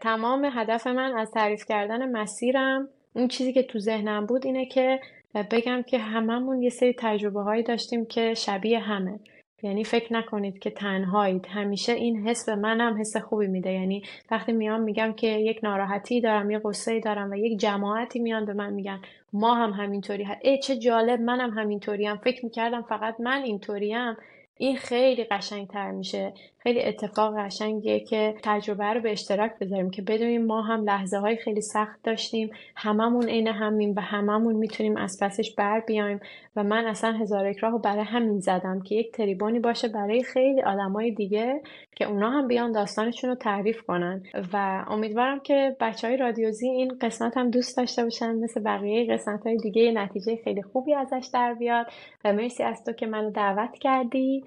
تمام 0.00 0.50
هدف 0.52 0.86
من 0.86 1.18
از 1.18 1.30
تعریف 1.30 1.64
کردن 1.64 2.10
مسیرم 2.10 2.88
اون 3.12 3.28
چیزی 3.28 3.52
که 3.52 3.62
تو 3.62 3.78
ذهنم 3.78 4.26
بود 4.26 4.46
اینه 4.46 4.66
که 4.66 5.00
بگم 5.34 5.82
که 5.82 5.98
هممون 5.98 6.62
یه 6.62 6.70
سری 6.70 6.94
تجربه 6.98 7.42
هایی 7.42 7.62
داشتیم 7.62 8.06
که 8.06 8.34
شبیه 8.34 8.78
همه. 8.78 9.20
یعنی 9.62 9.84
فکر 9.84 10.12
نکنید 10.12 10.58
که 10.58 10.70
تنهایید. 10.70 11.46
همیشه 11.46 11.92
این 11.92 12.28
حس 12.28 12.48
به 12.48 12.54
منم 12.54 13.00
حس 13.00 13.16
خوبی 13.16 13.46
میده. 13.46 13.72
یعنی 13.72 14.02
وقتی 14.30 14.52
میام 14.52 14.80
میگم 14.80 15.12
که 15.12 15.26
یک 15.26 15.60
ناراحتی 15.62 16.20
دارم 16.20 16.50
یه 16.50 16.60
قصه 16.64 17.00
دارم 17.00 17.30
و 17.30 17.34
یک 17.34 17.60
جماعتی 17.60 18.18
میان 18.18 18.44
به 18.44 18.52
من 18.52 18.72
میگن 18.72 19.00
ما 19.32 19.54
هم 19.54 19.70
همینطوری 19.70 20.26
ای 20.42 20.58
چه 20.58 20.76
جالب 20.76 21.20
منم 21.20 21.50
همینطوری 21.50 22.06
هم 22.06 22.16
فکر 22.16 22.44
می‌کردم 22.44 22.82
فقط 22.82 23.20
من 23.20 23.42
اینطوریم. 23.42 24.16
این 24.58 24.76
خیلی 24.76 25.24
قشنگتر 25.24 25.90
میشه. 25.90 26.32
خیلی 26.58 26.82
اتفاق 26.82 27.38
قشنگیه 27.38 28.00
که 28.00 28.34
تجربه 28.42 28.84
رو 28.84 29.00
به 29.00 29.12
اشتراک 29.12 29.52
بذاریم 29.60 29.90
که 29.90 30.02
بدونیم 30.02 30.46
ما 30.46 30.62
هم 30.62 30.84
لحظه 30.84 31.18
های 31.18 31.36
خیلی 31.36 31.60
سخت 31.60 32.02
داشتیم 32.02 32.50
هممون 32.76 33.28
عین 33.28 33.48
همیم 33.48 33.94
و 33.96 34.00
هممون 34.00 34.54
می‌تونیم 34.54 34.96
از 34.96 35.18
پسش 35.22 35.54
بر 35.54 35.80
بیایم 35.80 36.20
و 36.56 36.64
من 36.64 36.86
اصلا 36.86 37.12
هزار 37.12 37.50
یک 37.50 37.58
رو 37.58 37.78
برای 37.78 38.04
همین 38.04 38.40
زدم 38.40 38.80
که 38.82 38.94
یک 38.94 39.12
تریبونی 39.12 39.60
باشه 39.60 39.88
برای 39.88 40.22
خیلی 40.22 40.62
آدمای 40.62 41.10
دیگه 41.10 41.60
که 41.96 42.04
اونا 42.04 42.30
هم 42.30 42.48
بیان 42.48 42.72
داستانشون 42.72 43.30
رو 43.30 43.36
تعریف 43.36 43.82
کنن. 43.82 44.22
و 44.52 44.84
امیدوارم 44.88 45.40
که 45.40 45.76
بچه 45.80 46.08
های 46.08 46.16
رادیوزی 46.16 46.68
این 46.68 46.98
قسمت 47.00 47.36
هم 47.36 47.50
دوست 47.50 47.76
داشته 47.76 48.04
باشن. 48.04 48.34
مثل 48.34 48.60
بقیه 48.60 49.14
قسمت 49.14 49.46
های 49.46 49.56
دیگه 49.56 49.92
نتیجه 49.92 50.36
خیلی 50.44 50.62
خوبی 50.62 50.94
ازش 50.94 51.28
در 51.32 51.54
بیاد. 51.54 51.86
و 52.24 52.32
مرسی 52.32 52.62
از 52.62 52.84
تو 52.84 52.92
که 52.92 53.06
منو 53.06 53.30
دعوت 53.30 53.78
کردی. 53.78 54.44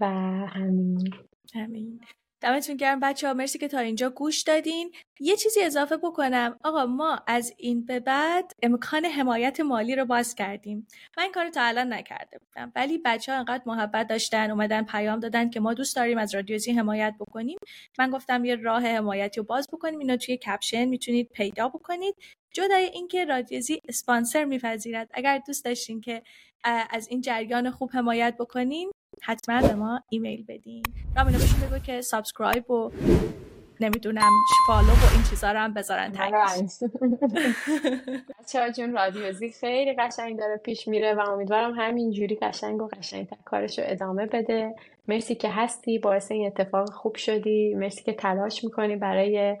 و 0.00 0.06
همین 0.46 1.10
همین 1.54 2.00
دمتون 2.40 2.76
گرم. 2.76 3.00
بچه 3.00 3.26
ها 3.28 3.34
مرسی 3.34 3.58
که 3.58 3.68
تا 3.68 3.78
اینجا 3.78 4.10
گوش 4.10 4.42
دادین. 4.42 4.92
یه 5.20 5.36
چیزی 5.36 5.62
اضافه 5.62 5.96
بکنم. 5.96 6.58
آقا 6.64 6.86
ما 6.86 7.20
از 7.26 7.54
این 7.56 7.84
به 7.84 8.00
بعد 8.00 8.52
امکان 8.62 9.04
حمایت 9.04 9.60
مالی 9.60 9.96
رو 9.96 10.04
باز 10.04 10.34
کردیم. 10.34 10.86
من 11.16 11.22
این 11.22 11.32
کار 11.32 11.50
تا 11.50 11.62
الان 11.62 11.92
نکرده 11.92 12.38
بودم. 12.38 12.72
ولی 12.76 12.98
بچه 13.04 13.32
ها 13.32 13.38
انقدر 13.38 13.62
محبت 13.66 14.08
داشتن 14.08 14.50
اومدن 14.50 14.82
پیام 14.82 15.20
دادن 15.20 15.50
که 15.50 15.60
ما 15.60 15.74
دوست 15.74 15.96
داریم 15.96 16.18
از 16.18 16.34
رادیوزی 16.34 16.72
حمایت 16.72 17.14
بکنیم. 17.20 17.58
من 17.98 18.10
گفتم 18.10 18.44
یه 18.44 18.56
راه 18.56 18.82
حمایتی 18.82 19.40
رو 19.40 19.46
باز 19.46 19.68
بکنیم. 19.72 19.98
اینو 19.98 20.16
توی 20.16 20.36
caption 20.36 20.84
می‌تونید 20.84 21.28
پیدا 21.28 21.68
بکنید. 21.68 22.14
جدای 22.54 22.84
اینکه 22.84 23.24
رادیوزی 23.24 23.80
اسپانسر 23.88 24.44
میپذیرد. 24.44 25.10
اگر 25.14 25.42
دوست 25.46 25.64
داشتین 25.64 26.00
که 26.00 26.22
از 26.64 27.08
این 27.08 27.20
جریان 27.20 27.70
خوب 27.70 27.90
حمایت 27.92 28.36
بکنین 28.38 28.90
حتما 29.22 29.68
به 29.68 29.74
ما 29.74 30.00
ایمیل 30.08 30.44
بدین. 30.48 30.82
رامینو 31.16 31.38
بهشون 31.38 31.60
بگو 31.68 31.78
که 31.78 32.00
subscribe 32.00 32.70
و 32.70 32.90
نمی‌دونم 33.80 34.30
follow 34.66 34.86
و 34.86 35.12
این 35.14 35.22
چیزا 35.30 35.52
رو 35.52 35.58
هم 35.58 35.74
بذارن 35.74 36.12
بچه 38.40 38.72
جون 38.76 38.92
رادیوزی 38.92 39.50
خیلی 39.50 39.94
قشنگ 39.98 40.38
داره 40.38 40.56
پیش 40.56 40.88
میره 40.88 41.14
و 41.14 41.20
امیدوارم 41.20 41.74
همینجوری 41.80 42.36
قشنگ 42.42 42.82
و 42.82 42.88
قشنگ 42.88 43.28
کارش 43.44 43.78
رو 43.78 43.84
ادامه 43.88 44.26
بده. 44.26 44.74
مرسی 45.08 45.34
که 45.34 45.50
هستی 45.50 45.98
باعث 45.98 46.30
این 46.32 46.46
اتفاق 46.46 46.90
خوب 46.90 47.14
شدی. 47.16 47.74
مرسی 47.74 48.02
که 48.02 48.12
تلاش 48.12 48.64
می‌کنی 48.64 48.96
برای 48.96 49.56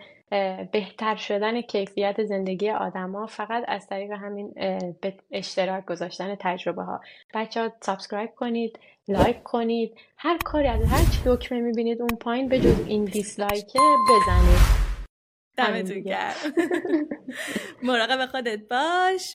بهتر 0.72 1.16
شدن 1.16 1.60
کیفیت 1.60 2.24
زندگی 2.24 2.70
آدما. 2.70 3.26
فقط 3.26 3.64
از 3.68 3.86
طریق 3.86 4.10
همین 4.10 4.52
به 5.00 5.14
اشتراک 5.30 5.84
گذاشتن 5.86 6.34
تجربه 6.40 6.82
ها 6.82 7.00
بچه 7.34 7.60
ها 7.62 7.72
subscribe 7.80 8.30
کنید. 8.36 8.78
like 9.08 9.42
کنید. 9.42 9.94
هر 10.16 10.38
کاری 10.44 10.68
از 10.68 10.84
هر 10.84 11.04
چی 11.12 11.22
دکمه 11.26 11.60
می‌بینید 11.60 12.00
اون 12.00 12.18
پایین 12.20 12.48
به 12.48 12.60
جز 12.60 12.86
این 12.86 13.04
dislike 13.04 13.66
بزنید. 14.10 14.78
دمتون 15.56 16.00
گرم. 16.00 16.34
مراقب 17.82 18.26
خودت 18.26 18.60
باش. 18.70 19.34